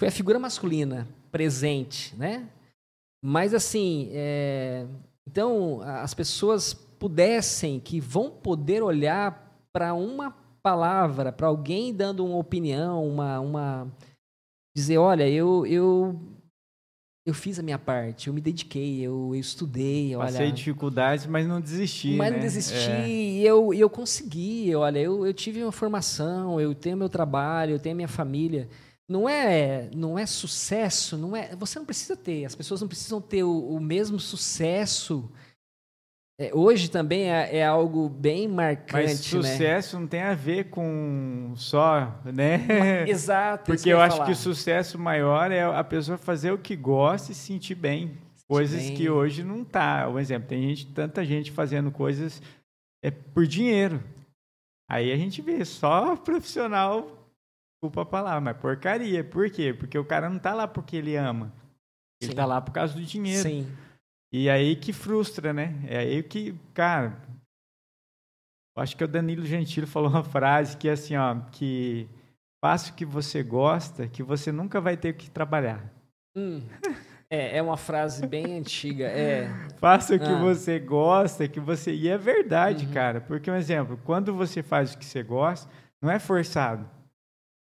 Foi 0.00 0.08
a 0.08 0.10
figura 0.12 0.38
masculina 0.38 1.06
presente, 1.30 2.16
né? 2.16 2.48
Mas 3.22 3.52
assim, 3.52 4.08
é... 4.12 4.86
então 5.28 5.82
as 5.82 6.14
pessoas 6.14 6.72
pudessem, 6.72 7.78
que 7.78 8.00
vão 8.00 8.30
poder 8.30 8.82
olhar 8.82 9.54
para 9.70 9.92
uma 9.92 10.30
palavra 10.62 11.30
para 11.30 11.46
alguém 11.46 11.92
dando 11.92 12.24
uma 12.24 12.38
opinião, 12.38 13.06
uma, 13.06 13.40
uma 13.40 13.92
dizer, 14.74 14.96
olha, 14.96 15.28
eu, 15.28 15.66
eu 15.66 16.18
eu 17.26 17.32
fiz 17.32 17.58
a 17.58 17.62
minha 17.62 17.78
parte, 17.78 18.28
eu 18.28 18.34
me 18.34 18.40
dediquei, 18.40 19.00
eu, 19.00 19.30
eu 19.32 19.40
estudei. 19.40 20.14
Passei 20.14 20.46
olha, 20.46 20.52
dificuldades, 20.52 21.24
mas 21.26 21.46
não 21.46 21.58
desisti. 21.58 22.14
Mas 22.16 22.30
né? 22.30 22.36
não 22.36 22.42
desisti 22.42 22.90
é. 22.90 23.08
e 23.08 23.46
eu, 23.46 23.72
eu 23.72 23.88
consegui. 23.88 24.74
Olha, 24.74 24.98
eu, 24.98 25.26
eu 25.26 25.32
tive 25.32 25.62
uma 25.62 25.72
formação, 25.72 26.60
eu 26.60 26.74
tenho 26.74 26.98
meu 26.98 27.08
trabalho, 27.08 27.72
eu 27.72 27.78
tenho 27.78 27.96
minha 27.96 28.08
família. 28.08 28.68
Não 29.08 29.26
é, 29.26 29.88
não 29.94 30.18
é 30.18 30.26
sucesso, 30.26 31.16
não 31.16 31.34
é. 31.34 31.56
Você 31.56 31.78
não 31.78 31.86
precisa 31.86 32.14
ter. 32.14 32.44
As 32.44 32.54
pessoas 32.54 32.82
não 32.82 32.88
precisam 32.88 33.20
ter 33.22 33.42
o, 33.42 33.68
o 33.68 33.80
mesmo 33.80 34.20
sucesso 34.20 35.30
é, 36.38 36.50
hoje 36.52 36.90
também 36.90 37.30
é, 37.30 37.58
é, 37.58 37.64
algo 37.64 38.08
bem 38.08 38.48
marcante. 38.48 38.92
Mas 38.92 39.32
né? 39.32 39.40
sucesso 39.40 39.96
né? 39.96 40.00
não 40.02 40.08
tem 40.08 40.22
a 40.22 40.34
ver 40.34 40.64
com 40.64 41.52
só, 41.54 42.20
né? 42.24 43.04
Exato. 43.06 43.66
Porque 43.66 43.88
eu, 43.88 43.98
eu 43.98 44.00
acho 44.00 44.16
falar. 44.16 44.26
que 44.26 44.32
o 44.32 44.36
sucesso 44.36 44.98
maior 44.98 45.52
é 45.52 45.62
a 45.62 45.84
pessoa 45.84 46.18
fazer 46.18 46.50
o 46.50 46.58
que 46.58 46.74
gosta 46.74 47.30
e 47.30 47.34
se 47.34 47.42
sentir 47.42 47.76
bem. 47.76 48.08
Sentir 48.08 48.46
coisas 48.48 48.82
bem. 48.82 48.96
que 48.96 49.08
hoje 49.08 49.44
não 49.44 49.64
tá. 49.64 50.08
Um 50.08 50.18
exemplo, 50.18 50.48
tem 50.48 50.60
gente, 50.62 50.86
tanta 50.88 51.24
gente 51.24 51.52
fazendo 51.52 51.92
coisas 51.92 52.42
é 53.00 53.12
por 53.12 53.46
dinheiro. 53.46 54.02
Aí 54.90 55.12
a 55.12 55.16
gente 55.16 55.40
vê 55.40 55.64
só 55.64 56.16
profissional, 56.16 57.30
desculpa 57.76 58.02
a 58.02 58.06
palavra, 58.06 58.40
mas 58.40 58.56
porcaria. 58.56 59.22
Por 59.22 59.48
quê? 59.50 59.72
Porque 59.72 59.96
o 59.96 60.04
cara 60.04 60.28
não 60.28 60.40
tá 60.40 60.52
lá 60.52 60.66
porque 60.66 60.96
ele 60.96 61.14
ama. 61.14 61.52
Ele 62.20 62.32
Sim. 62.32 62.36
tá 62.36 62.44
lá 62.44 62.60
por 62.60 62.72
causa 62.72 62.92
do 62.92 63.02
dinheiro. 63.02 63.42
Sim. 63.42 63.66
E 64.36 64.50
aí 64.50 64.74
que 64.74 64.92
frustra, 64.92 65.52
né? 65.52 65.80
É 65.86 65.98
aí 65.98 66.20
que, 66.20 66.56
cara, 66.74 67.22
eu 68.76 68.82
acho 68.82 68.96
que 68.96 69.04
o 69.04 69.06
Danilo 69.06 69.46
Gentili 69.46 69.86
falou 69.86 70.10
uma 70.10 70.24
frase 70.24 70.76
que 70.76 70.88
é 70.88 70.92
assim, 70.92 71.14
ó, 71.14 71.36
que 71.52 72.08
faça 72.60 72.90
o 72.90 72.94
que 72.96 73.04
você 73.04 73.44
gosta, 73.44 74.08
que 74.08 74.24
você 74.24 74.50
nunca 74.50 74.80
vai 74.80 74.96
ter 74.96 75.12
que 75.12 75.30
trabalhar. 75.30 75.88
Hum, 76.36 76.60
é, 77.30 77.58
é 77.58 77.62
uma 77.62 77.76
frase 77.76 78.26
bem 78.26 78.58
antiga. 78.58 79.04
É. 79.04 79.48
Faça 79.78 80.16
o 80.16 80.18
que 80.18 80.24
ah. 80.24 80.40
você 80.40 80.80
gosta, 80.80 81.46
que 81.46 81.60
você. 81.60 81.94
E 81.94 82.08
é 82.08 82.18
verdade, 82.18 82.86
uhum. 82.86 82.92
cara. 82.92 83.20
Porque, 83.20 83.48
um 83.48 83.54
exemplo, 83.54 84.00
quando 84.02 84.34
você 84.34 84.64
faz 84.64 84.94
o 84.94 84.98
que 84.98 85.04
você 85.04 85.22
gosta, 85.22 85.70
não 86.02 86.10
é 86.10 86.18
forçado. 86.18 86.90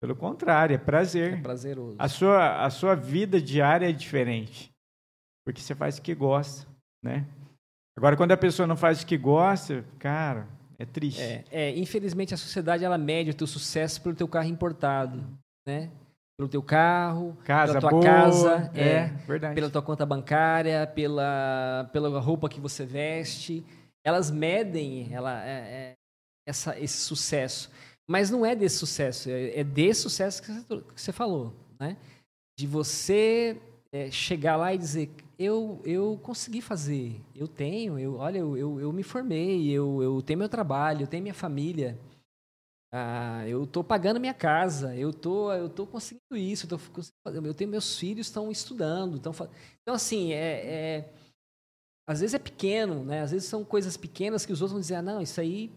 Pelo 0.02 0.14
contrário, 0.14 0.74
é 0.74 0.78
prazer. 0.78 1.32
É 1.32 1.40
prazeroso. 1.40 1.96
A 1.98 2.08
sua, 2.08 2.62
a 2.62 2.68
sua 2.68 2.94
vida 2.94 3.40
diária 3.40 3.88
é 3.88 3.92
diferente 3.92 4.70
porque 5.48 5.62
você 5.62 5.74
faz 5.74 5.96
o 5.96 6.02
que 6.02 6.14
gosta, 6.14 6.68
né? 7.02 7.26
Agora, 7.96 8.18
quando 8.18 8.32
a 8.32 8.36
pessoa 8.36 8.66
não 8.66 8.76
faz 8.76 9.00
o 9.00 9.06
que 9.06 9.16
gosta, 9.16 9.82
cara, 9.98 10.46
é 10.78 10.84
triste. 10.84 11.22
É, 11.22 11.42
é 11.50 11.78
infelizmente 11.78 12.34
a 12.34 12.36
sociedade 12.36 12.84
ela 12.84 12.98
mede 12.98 13.30
o 13.30 13.34
teu 13.34 13.46
sucesso 13.46 14.02
pelo 14.02 14.14
teu 14.14 14.28
carro 14.28 14.46
importado, 14.46 15.24
né? 15.66 15.90
Pelo 16.38 16.50
teu 16.50 16.62
carro, 16.62 17.34
casa 17.44 17.72
pela 17.72 17.80
tua 17.80 17.90
boa, 17.90 18.02
casa, 18.02 18.70
é, 18.74 18.88
é, 18.88 19.06
verdade. 19.26 19.54
pela 19.54 19.70
tua 19.70 19.80
conta 19.80 20.04
bancária, 20.04 20.86
pela, 20.86 21.88
pela 21.94 22.20
roupa 22.20 22.50
que 22.50 22.60
você 22.60 22.84
veste. 22.84 23.64
Elas 24.04 24.30
medem 24.30 25.08
ela, 25.14 25.42
é, 25.42 25.56
é, 25.56 25.94
essa, 26.46 26.78
esse 26.78 26.98
sucesso. 26.98 27.70
Mas 28.06 28.28
não 28.28 28.44
é 28.44 28.54
desse 28.54 28.76
sucesso, 28.76 29.30
é, 29.30 29.60
é 29.60 29.64
desse 29.64 30.02
sucesso 30.02 30.42
que 30.42 30.52
você, 30.52 30.82
que 30.94 31.00
você 31.00 31.12
falou, 31.12 31.54
né? 31.80 31.96
De 32.58 32.66
você 32.66 33.58
é, 33.90 34.10
chegar 34.10 34.56
lá 34.56 34.74
e 34.74 34.78
dizer, 34.78 35.10
eu, 35.38 35.80
eu 35.84 36.18
consegui 36.22 36.60
fazer, 36.60 37.20
eu 37.34 37.46
tenho, 37.46 37.98
eu, 37.98 38.16
olha, 38.16 38.38
eu, 38.38 38.56
eu, 38.56 38.80
eu 38.80 38.92
me 38.92 39.04
formei, 39.04 39.70
eu, 39.70 40.02
eu 40.02 40.20
tenho 40.20 40.38
meu 40.38 40.48
trabalho, 40.48 41.02
eu 41.02 41.06
tenho 41.06 41.22
minha 41.22 41.34
família, 41.34 41.96
ah, 42.92 43.46
eu 43.46 43.64
estou 43.64 43.84
pagando 43.84 44.18
minha 44.18 44.34
casa, 44.34 44.96
eu 44.96 45.12
tô, 45.12 45.52
eu 45.52 45.68
tô 45.68 45.86
conseguindo 45.86 46.36
isso, 46.36 46.66
eu, 46.66 46.78
tô, 46.78 47.40
eu 47.46 47.54
tenho 47.54 47.70
meus 47.70 47.98
filhos 47.98 48.26
estão 48.26 48.50
estudando, 48.50 49.16
estão 49.16 49.32
então 49.82 49.94
assim 49.94 50.32
é, 50.32 50.66
é, 50.66 51.12
às 52.08 52.20
vezes 52.20 52.34
é 52.34 52.38
pequeno, 52.38 53.04
né? 53.04 53.20
Às 53.20 53.30
vezes 53.30 53.46
são 53.46 53.62
coisas 53.62 53.96
pequenas 53.96 54.46
que 54.46 54.52
os 54.52 54.62
outros 54.62 54.72
vão 54.72 54.80
dizer, 54.80 54.94
ah, 54.96 55.02
não, 55.02 55.20
isso 55.20 55.40
aí, 55.40 55.70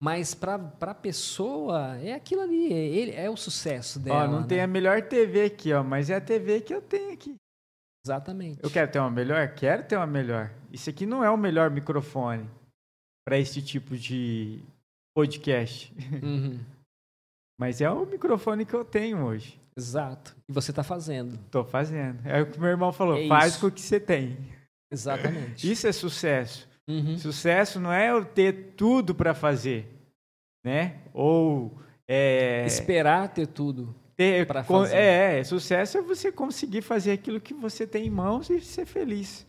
mas 0.00 0.34
para 0.34 0.54
a 0.82 0.94
pessoa 0.94 1.96
é 1.96 2.12
aquilo 2.12 2.42
ali, 2.42 2.72
é, 2.72 2.76
ele, 2.76 3.10
é 3.12 3.28
o 3.28 3.36
sucesso 3.36 3.98
dela. 3.98 4.24
Ó, 4.24 4.28
não 4.30 4.40
né? 4.42 4.46
tem 4.46 4.60
a 4.60 4.66
melhor 4.66 5.02
TV 5.02 5.44
aqui, 5.46 5.72
ó, 5.72 5.82
mas 5.82 6.10
é 6.10 6.14
a 6.16 6.20
TV 6.20 6.60
que 6.60 6.74
eu 6.74 6.82
tenho 6.82 7.12
aqui. 7.12 7.34
Exatamente. 8.10 8.58
Eu 8.60 8.68
quero 8.68 8.90
ter 8.90 8.98
uma 8.98 9.10
melhor? 9.10 9.54
Quero 9.54 9.84
ter 9.84 9.96
uma 9.96 10.06
melhor. 10.06 10.50
Isso 10.72 10.90
aqui 10.90 11.06
não 11.06 11.22
é 11.22 11.30
o 11.30 11.36
melhor 11.36 11.70
microfone 11.70 12.50
para 13.24 13.38
esse 13.38 13.62
tipo 13.62 13.96
de 13.96 14.60
podcast. 15.14 15.94
Uhum. 16.20 16.58
Mas 17.56 17.80
é 17.80 17.88
o 17.88 18.04
microfone 18.04 18.66
que 18.66 18.74
eu 18.74 18.84
tenho 18.84 19.22
hoje. 19.24 19.60
Exato. 19.76 20.36
E 20.48 20.52
você 20.52 20.72
está 20.72 20.82
fazendo. 20.82 21.34
Estou 21.34 21.64
fazendo. 21.64 22.26
É 22.26 22.42
o 22.42 22.50
que 22.50 22.58
meu 22.58 22.70
irmão 22.70 22.92
falou. 22.92 23.16
É 23.16 23.28
faz 23.28 23.52
isso. 23.52 23.60
com 23.60 23.66
o 23.68 23.70
que 23.70 23.80
você 23.80 24.00
tem. 24.00 24.36
Exatamente. 24.90 25.70
Isso 25.70 25.86
é 25.86 25.92
sucesso. 25.92 26.68
Uhum. 26.88 27.16
Sucesso 27.16 27.78
não 27.78 27.92
é 27.92 28.10
eu 28.10 28.24
ter 28.24 28.74
tudo 28.76 29.14
para 29.14 29.34
fazer, 29.34 29.86
né? 30.64 31.00
Ou 31.14 31.80
é... 32.08 32.66
esperar 32.66 33.28
ter 33.28 33.46
tudo 33.46 33.94
ter. 34.20 34.46
É, 34.92 35.38
é, 35.38 35.44
sucesso 35.44 35.96
é 35.96 36.02
você 36.02 36.30
conseguir 36.30 36.82
fazer 36.82 37.12
aquilo 37.12 37.40
que 37.40 37.54
você 37.54 37.86
tem 37.86 38.06
em 38.06 38.10
mãos 38.10 38.50
e 38.50 38.60
ser 38.60 38.84
feliz, 38.84 39.46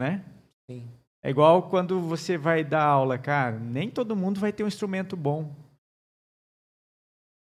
né? 0.00 0.24
Sim. 0.68 0.90
É 1.22 1.30
igual 1.30 1.68
quando 1.68 2.00
você 2.00 2.36
vai 2.36 2.64
dar 2.64 2.82
aula, 2.82 3.16
cara, 3.18 3.56
nem 3.58 3.88
todo 3.88 4.16
mundo 4.16 4.40
vai 4.40 4.52
ter 4.52 4.64
um 4.64 4.68
instrumento 4.68 5.16
bom. 5.16 5.54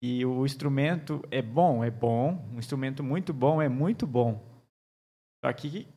E 0.04 0.26
o 0.26 0.46
instrumento 0.46 1.22
é 1.32 1.42
bom, 1.42 1.84
é 1.84 1.92
bom, 1.92 2.46
um 2.52 2.60
instrumento 2.60 3.04
muito 3.04 3.34
bom 3.34 3.62
é 3.62 3.70
muito 3.70 4.06
bom. 4.06 4.44
Só 5.46 5.54
que 5.54 5.88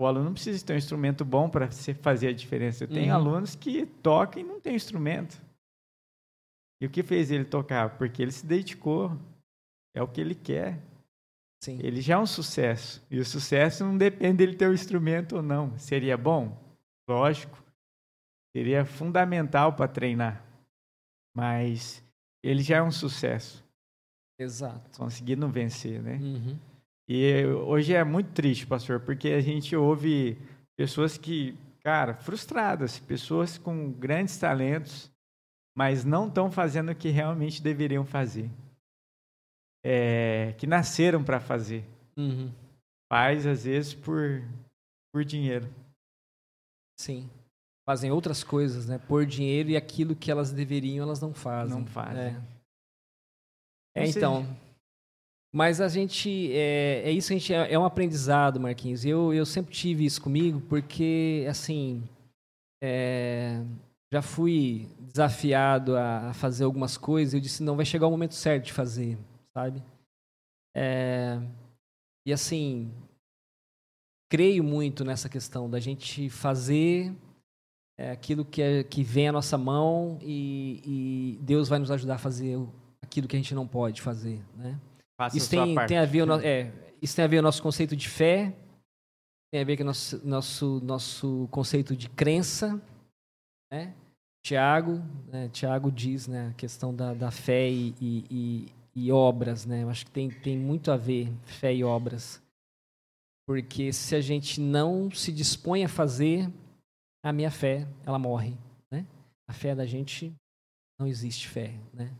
o 0.00 0.06
aluno 0.06 0.26
não 0.26 0.32
precisa 0.32 0.64
ter 0.64 0.72
um 0.72 0.78
instrumento 0.78 1.24
bom 1.24 1.48
para 1.48 1.68
fazer 2.00 2.28
a 2.28 2.32
diferença. 2.32 2.88
Tem 2.88 3.10
uhum. 3.10 3.16
alunos 3.16 3.54
que 3.54 3.86
tocam 3.86 4.42
e 4.42 4.44
não 4.44 4.60
tem 4.60 4.74
instrumento. 4.74 5.40
E 6.80 6.86
o 6.86 6.90
que 6.90 7.02
fez 7.02 7.30
ele 7.30 7.44
tocar? 7.44 7.96
Porque 7.98 8.22
ele 8.22 8.32
se 8.32 8.46
dedicou, 8.46 9.16
é 9.96 10.02
o 10.02 10.06
que 10.06 10.20
ele 10.20 10.34
quer. 10.34 10.78
Sim. 11.64 11.80
Ele 11.82 12.02
já 12.02 12.14
é 12.14 12.18
um 12.18 12.26
sucesso. 12.26 13.02
E 13.10 13.18
o 13.18 13.24
sucesso 13.24 13.82
não 13.82 13.96
depende 13.96 14.36
dele 14.36 14.54
ter 14.54 14.66
o 14.66 14.70
um 14.70 14.74
instrumento 14.74 15.36
ou 15.36 15.42
não. 15.42 15.76
Seria 15.78 16.18
bom? 16.18 16.56
Lógico. 17.08 17.58
Seria 18.54 18.84
fundamental 18.84 19.72
para 19.72 19.88
treinar. 19.88 20.44
Mas 21.34 22.04
ele 22.44 22.62
já 22.62 22.76
é 22.76 22.82
um 22.82 22.90
sucesso. 22.90 23.64
Exato. 24.38 24.98
Conseguindo 24.98 25.48
vencer, 25.48 26.02
né? 26.02 26.18
Uhum. 26.20 26.58
E 27.08 27.46
hoje 27.46 27.94
é 27.94 28.04
muito 28.04 28.32
triste, 28.32 28.66
pastor, 28.66 29.00
porque 29.00 29.28
a 29.28 29.40
gente 29.40 29.74
ouve 29.74 30.36
pessoas 30.76 31.16
que, 31.16 31.56
cara, 31.82 32.14
frustradas, 32.14 32.98
pessoas 32.98 33.56
com 33.56 33.90
grandes 33.92 34.36
talentos, 34.36 35.10
mas 35.74 36.04
não 36.04 36.28
estão 36.28 36.50
fazendo 36.50 36.92
o 36.92 36.94
que 36.94 37.08
realmente 37.08 37.62
deveriam 37.62 38.04
fazer 38.04 38.50
é, 39.88 40.52
que 40.58 40.66
nasceram 40.66 41.22
para 41.22 41.38
fazer. 41.38 41.84
Uhum. 42.16 42.50
Faz, 43.08 43.46
às 43.46 43.62
vezes, 43.62 43.94
por, 43.94 44.42
por 45.14 45.24
dinheiro. 45.24 45.72
Sim. 46.98 47.30
Fazem 47.88 48.10
outras 48.10 48.42
coisas, 48.42 48.88
né? 48.88 48.98
Por 48.98 49.24
dinheiro 49.24 49.70
e 49.70 49.76
aquilo 49.76 50.16
que 50.16 50.28
elas 50.28 50.50
deveriam, 50.50 51.04
elas 51.04 51.20
não 51.20 51.32
fazem. 51.32 51.78
Não 51.78 51.86
fazem. 51.86 52.36
É, 53.94 54.02
é 54.02 54.08
então. 54.08 54.44
Mas 55.54 55.80
a 55.80 55.86
gente. 55.86 56.50
É, 56.52 57.02
é 57.04 57.12
isso, 57.12 57.32
a 57.32 57.36
gente, 57.36 57.54
é, 57.54 57.72
é, 57.72 57.78
um 57.78 57.84
aprendizado, 57.84 58.58
Marquinhos. 58.58 59.04
Eu, 59.04 59.32
eu 59.32 59.46
sempre 59.46 59.72
tive 59.72 60.04
isso 60.04 60.20
comigo, 60.20 60.60
porque, 60.62 61.46
assim. 61.48 62.02
É, 62.82 63.62
já 64.12 64.20
fui 64.20 64.88
desafiado 64.98 65.96
a 65.96 66.32
fazer 66.34 66.64
algumas 66.64 66.96
coisas. 66.96 67.34
Eu 67.34 67.40
disse: 67.40 67.62
não, 67.62 67.76
vai 67.76 67.84
chegar 67.84 68.08
o 68.08 68.10
momento 68.10 68.34
certo 68.34 68.64
de 68.64 68.72
fazer 68.72 69.16
sabe? 69.56 69.82
É, 70.76 71.40
e 72.26 72.30
assim, 72.30 72.92
creio 74.30 74.62
muito 74.62 75.02
nessa 75.02 75.30
questão 75.30 75.70
da 75.70 75.80
gente 75.80 76.28
fazer 76.28 77.10
é, 77.98 78.10
aquilo 78.10 78.44
que, 78.44 78.60
é, 78.60 78.84
que 78.84 79.02
vem 79.02 79.28
à 79.28 79.32
nossa 79.32 79.56
mão 79.56 80.18
e, 80.20 80.82
e, 80.84 81.38
Deus 81.42 81.70
vai 81.70 81.78
nos 81.78 81.90
ajudar 81.90 82.16
a 82.16 82.18
fazer 82.18 82.58
aquilo 83.02 83.26
que 83.26 83.34
a 83.34 83.38
gente 83.38 83.54
não 83.54 83.66
pode 83.66 84.02
fazer, 84.02 84.44
né? 84.54 84.78
Faça 85.18 85.38
isso 85.38 85.48
tem, 85.48 85.74
tem 85.86 85.96
a 85.96 86.04
ver 86.04 86.28
é, 86.44 86.70
isso 87.00 87.16
tem 87.16 87.24
a 87.24 87.28
ver 87.28 87.36
com 87.36 87.40
o 87.40 87.44
nosso 87.44 87.62
conceito 87.62 87.96
de 87.96 88.10
fé, 88.10 88.54
tem 89.50 89.62
a 89.62 89.64
ver 89.64 89.78
com 89.78 89.84
o 89.84 89.86
nosso, 89.86 90.26
nosso, 90.28 90.80
nosso 90.84 91.48
conceito 91.50 91.96
de 91.96 92.10
crença, 92.10 92.78
né? 93.72 93.94
Tiago, 94.44 95.02
né? 95.28 95.48
Tiago 95.48 95.90
diz, 95.90 96.28
né, 96.28 96.50
a 96.50 96.52
questão 96.52 96.94
da, 96.94 97.14
da 97.14 97.30
fé 97.30 97.70
e, 97.70 97.94
e, 97.98 98.68
e 98.96 99.12
obras, 99.12 99.66
né? 99.66 99.82
Eu 99.82 99.90
acho 99.90 100.06
que 100.06 100.10
tem, 100.10 100.30
tem 100.30 100.56
muito 100.56 100.90
a 100.90 100.96
ver 100.96 101.30
fé 101.44 101.72
e 101.74 101.84
obras. 101.84 102.42
Porque 103.46 103.92
se 103.92 104.16
a 104.16 104.20
gente 104.20 104.58
não 104.58 105.10
se 105.10 105.30
dispõe 105.30 105.84
a 105.84 105.88
fazer, 105.88 106.50
a 107.22 107.32
minha 107.32 107.50
fé, 107.50 107.86
ela 108.04 108.18
morre, 108.18 108.56
né? 108.90 109.06
A 109.46 109.52
fé 109.52 109.74
da 109.74 109.84
gente 109.84 110.34
não 110.98 111.06
existe 111.06 111.46
fé, 111.46 111.78
né? 111.92 112.10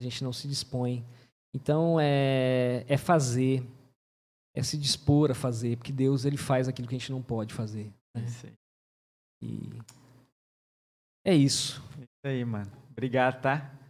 a 0.00 0.04
gente 0.04 0.22
não 0.22 0.32
se 0.32 0.48
dispõe. 0.48 1.04
Então 1.54 1.98
é, 2.00 2.84
é 2.88 2.96
fazer, 2.96 3.66
é 4.54 4.62
se 4.62 4.78
dispor 4.78 5.30
a 5.30 5.34
fazer, 5.34 5.76
porque 5.76 5.92
Deus 5.92 6.24
ele 6.24 6.36
faz 6.36 6.68
aquilo 6.68 6.88
que 6.88 6.94
a 6.94 6.98
gente 6.98 7.12
não 7.12 7.22
pode 7.22 7.52
fazer. 7.52 7.92
Né? 8.14 8.24
Isso 8.24 8.46
aí. 8.46 8.52
E 9.42 9.82
é 11.24 11.34
isso. 11.34 11.82
Isso 11.98 12.26
aí, 12.26 12.44
mano. 12.44 12.70
Obrigado, 12.90 13.40
tá? 13.42 13.81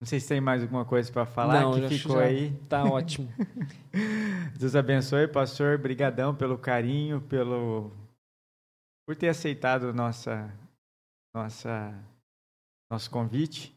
Não 0.00 0.06
sei 0.06 0.18
se 0.18 0.28
tem 0.28 0.40
mais 0.40 0.62
alguma 0.62 0.84
coisa 0.84 1.12
para 1.12 1.26
falar 1.26 1.60
Não, 1.60 1.74
que 1.74 1.82
já- 1.82 1.88
ficou 1.90 2.16
já 2.16 2.22
aí. 2.24 2.50
Tá 2.68 2.84
ótimo. 2.84 3.28
Deus 4.58 4.74
abençoe, 4.74 5.28
pastor. 5.28 5.76
Brigadão 5.78 6.34
pelo 6.34 6.56
carinho, 6.56 7.20
pelo 7.20 7.92
por 9.06 9.14
ter 9.16 9.28
aceitado 9.28 9.92
nossa 9.92 10.50
nossa 11.34 11.94
nosso 12.90 13.10
convite. 13.10 13.76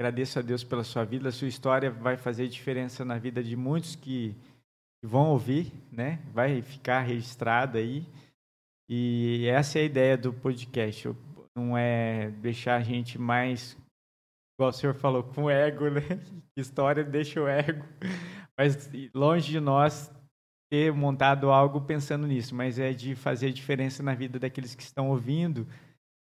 Agradeço 0.00 0.38
a 0.38 0.42
Deus 0.42 0.64
pela 0.64 0.82
sua 0.82 1.04
vida. 1.04 1.28
A 1.28 1.32
sua 1.32 1.46
história 1.48 1.90
vai 1.90 2.16
fazer 2.16 2.48
diferença 2.48 3.04
na 3.04 3.16
vida 3.18 3.42
de 3.42 3.54
muitos 3.54 3.94
que 3.94 4.34
que 5.00 5.06
vão 5.08 5.30
ouvir, 5.30 5.72
né? 5.90 6.20
Vai 6.32 6.60
ficar 6.62 7.00
registrado 7.02 7.76
aí. 7.78 8.04
E 8.88 9.46
essa 9.46 9.78
é 9.78 9.82
a 9.82 9.84
ideia 9.84 10.16
do 10.18 10.32
podcast. 10.32 11.08
Não 11.56 11.76
é 11.76 12.30
deixar 12.40 12.76
a 12.76 12.82
gente 12.82 13.18
mais, 13.18 13.76
igual 14.56 14.70
o 14.70 14.72
senhor 14.72 14.94
falou, 14.94 15.22
com 15.22 15.50
ego, 15.50 15.88
né? 15.90 16.02
História 16.56 17.02
deixa 17.04 17.40
o 17.40 17.48
ego. 17.48 17.84
Mas 18.56 18.90
longe 19.14 19.50
de 19.50 19.60
nós 19.60 20.10
ter 20.70 20.92
montado 20.92 21.50
algo 21.50 21.82
pensando 21.82 22.26
nisso, 22.26 22.54
mas 22.54 22.78
é 22.78 22.92
de 22.92 23.14
fazer 23.14 23.52
diferença 23.52 24.02
na 24.02 24.14
vida 24.14 24.38
daqueles 24.38 24.74
que 24.74 24.82
estão 24.82 25.10
ouvindo 25.10 25.66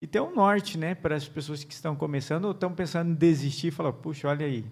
e 0.02 0.06
ter 0.06 0.20
um 0.20 0.34
norte, 0.34 0.76
né, 0.76 0.94
para 0.94 1.16
as 1.16 1.26
pessoas 1.26 1.64
que 1.64 1.72
estão 1.72 1.96
começando 1.96 2.44
ou 2.44 2.50
estão 2.50 2.74
pensando 2.74 3.10
em 3.10 3.14
desistir, 3.14 3.70
falar, 3.70 3.94
puxa, 3.94 4.28
olha 4.28 4.44
aí, 4.44 4.64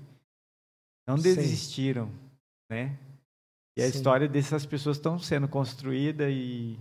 não 1.08 1.16
Sim. 1.16 1.34
desistiram, 1.34 2.10
né? 2.70 2.98
E 3.76 3.82
a 3.82 3.90
Sim. 3.90 3.96
história 3.96 4.28
dessas 4.28 4.66
pessoas 4.66 4.98
estão 4.98 5.18
sendo 5.18 5.48
construída 5.48 6.28
e 6.30 6.78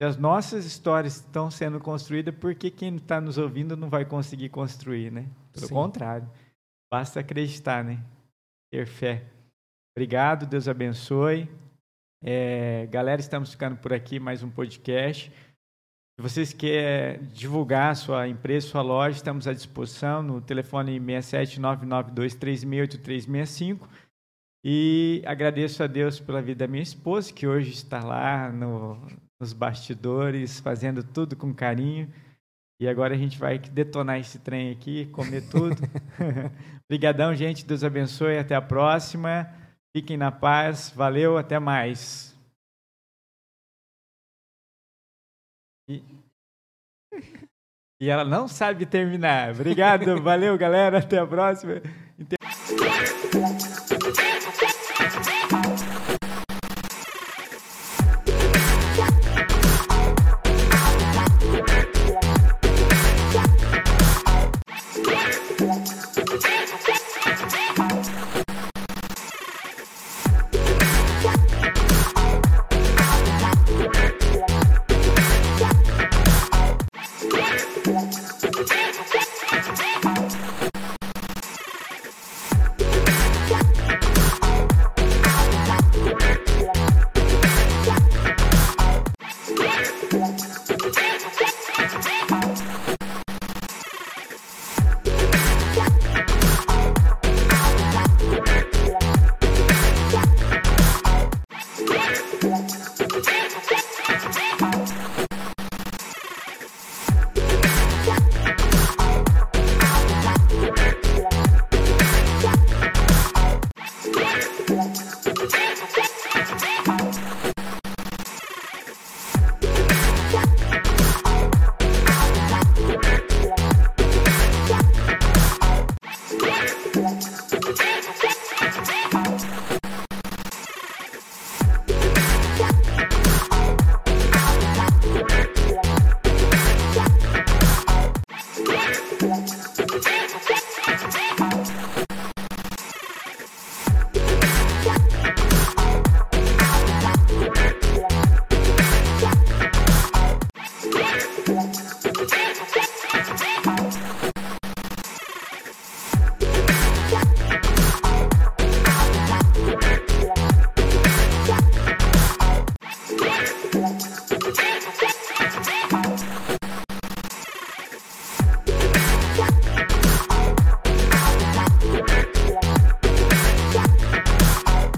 se 0.00 0.06
as 0.06 0.16
nossas 0.16 0.64
histórias 0.64 1.16
estão 1.16 1.50
sendo 1.50 1.78
construídas, 1.80 2.34
por 2.34 2.54
que 2.54 2.70
quem 2.70 2.96
está 2.96 3.20
nos 3.20 3.38
ouvindo 3.38 3.76
não 3.76 3.88
vai 3.88 4.04
conseguir 4.04 4.48
construir, 4.48 5.10
né? 5.12 5.26
Pelo 5.52 5.66
Sim. 5.68 5.74
contrário, 5.74 6.28
basta 6.92 7.20
acreditar, 7.20 7.84
né? 7.84 8.02
Ter 8.72 8.86
fé. 8.86 9.24
Obrigado, 9.96 10.46
Deus 10.46 10.66
abençoe. 10.66 11.48
É, 12.22 12.86
galera, 12.90 13.20
estamos 13.20 13.50
ficando 13.52 13.76
por 13.76 13.92
aqui, 13.92 14.18
mais 14.18 14.42
um 14.42 14.50
podcast. 14.50 15.30
Se 16.16 16.22
vocês 16.22 16.52
querem 16.52 17.22
divulgar 17.28 17.90
a 17.90 17.94
sua 17.94 18.26
empresa, 18.28 18.68
sua 18.68 18.82
loja, 18.82 19.16
estamos 19.16 19.46
à 19.46 19.52
disposição 19.52 20.22
no 20.22 20.40
telefone 20.40 20.98
67992368365. 21.00 23.80
E 24.64 25.22
agradeço 25.26 25.82
a 25.82 25.86
Deus 25.86 26.18
pela 26.20 26.40
vida 26.40 26.66
da 26.66 26.70
minha 26.70 26.82
esposa, 26.82 27.32
que 27.32 27.46
hoje 27.46 27.70
está 27.72 28.02
lá 28.02 28.50
no- 28.50 29.06
nos 29.44 29.52
bastidores, 29.52 30.58
fazendo 30.58 31.04
tudo 31.04 31.36
com 31.36 31.52
carinho. 31.52 32.10
E 32.80 32.88
agora 32.88 33.14
a 33.14 33.16
gente 33.16 33.38
vai 33.38 33.58
detonar 33.58 34.18
esse 34.18 34.38
trem 34.38 34.72
aqui, 34.72 35.04
comer 35.06 35.42
tudo. 35.50 35.76
Obrigadão, 36.88 37.34
gente. 37.34 37.66
Deus 37.66 37.84
abençoe. 37.84 38.38
Até 38.38 38.54
a 38.54 38.62
próxima. 38.62 39.46
Fiquem 39.94 40.16
na 40.16 40.32
paz. 40.32 40.90
Valeu. 40.96 41.36
Até 41.36 41.58
mais. 41.58 42.34
E, 45.88 46.02
e 48.00 48.08
ela 48.08 48.24
não 48.24 48.48
sabe 48.48 48.86
terminar. 48.86 49.52
Obrigado. 49.52 50.20
Valeu, 50.22 50.56
galera. 50.56 50.98
Até 50.98 51.18
a 51.18 51.26
próxima. 51.26 51.82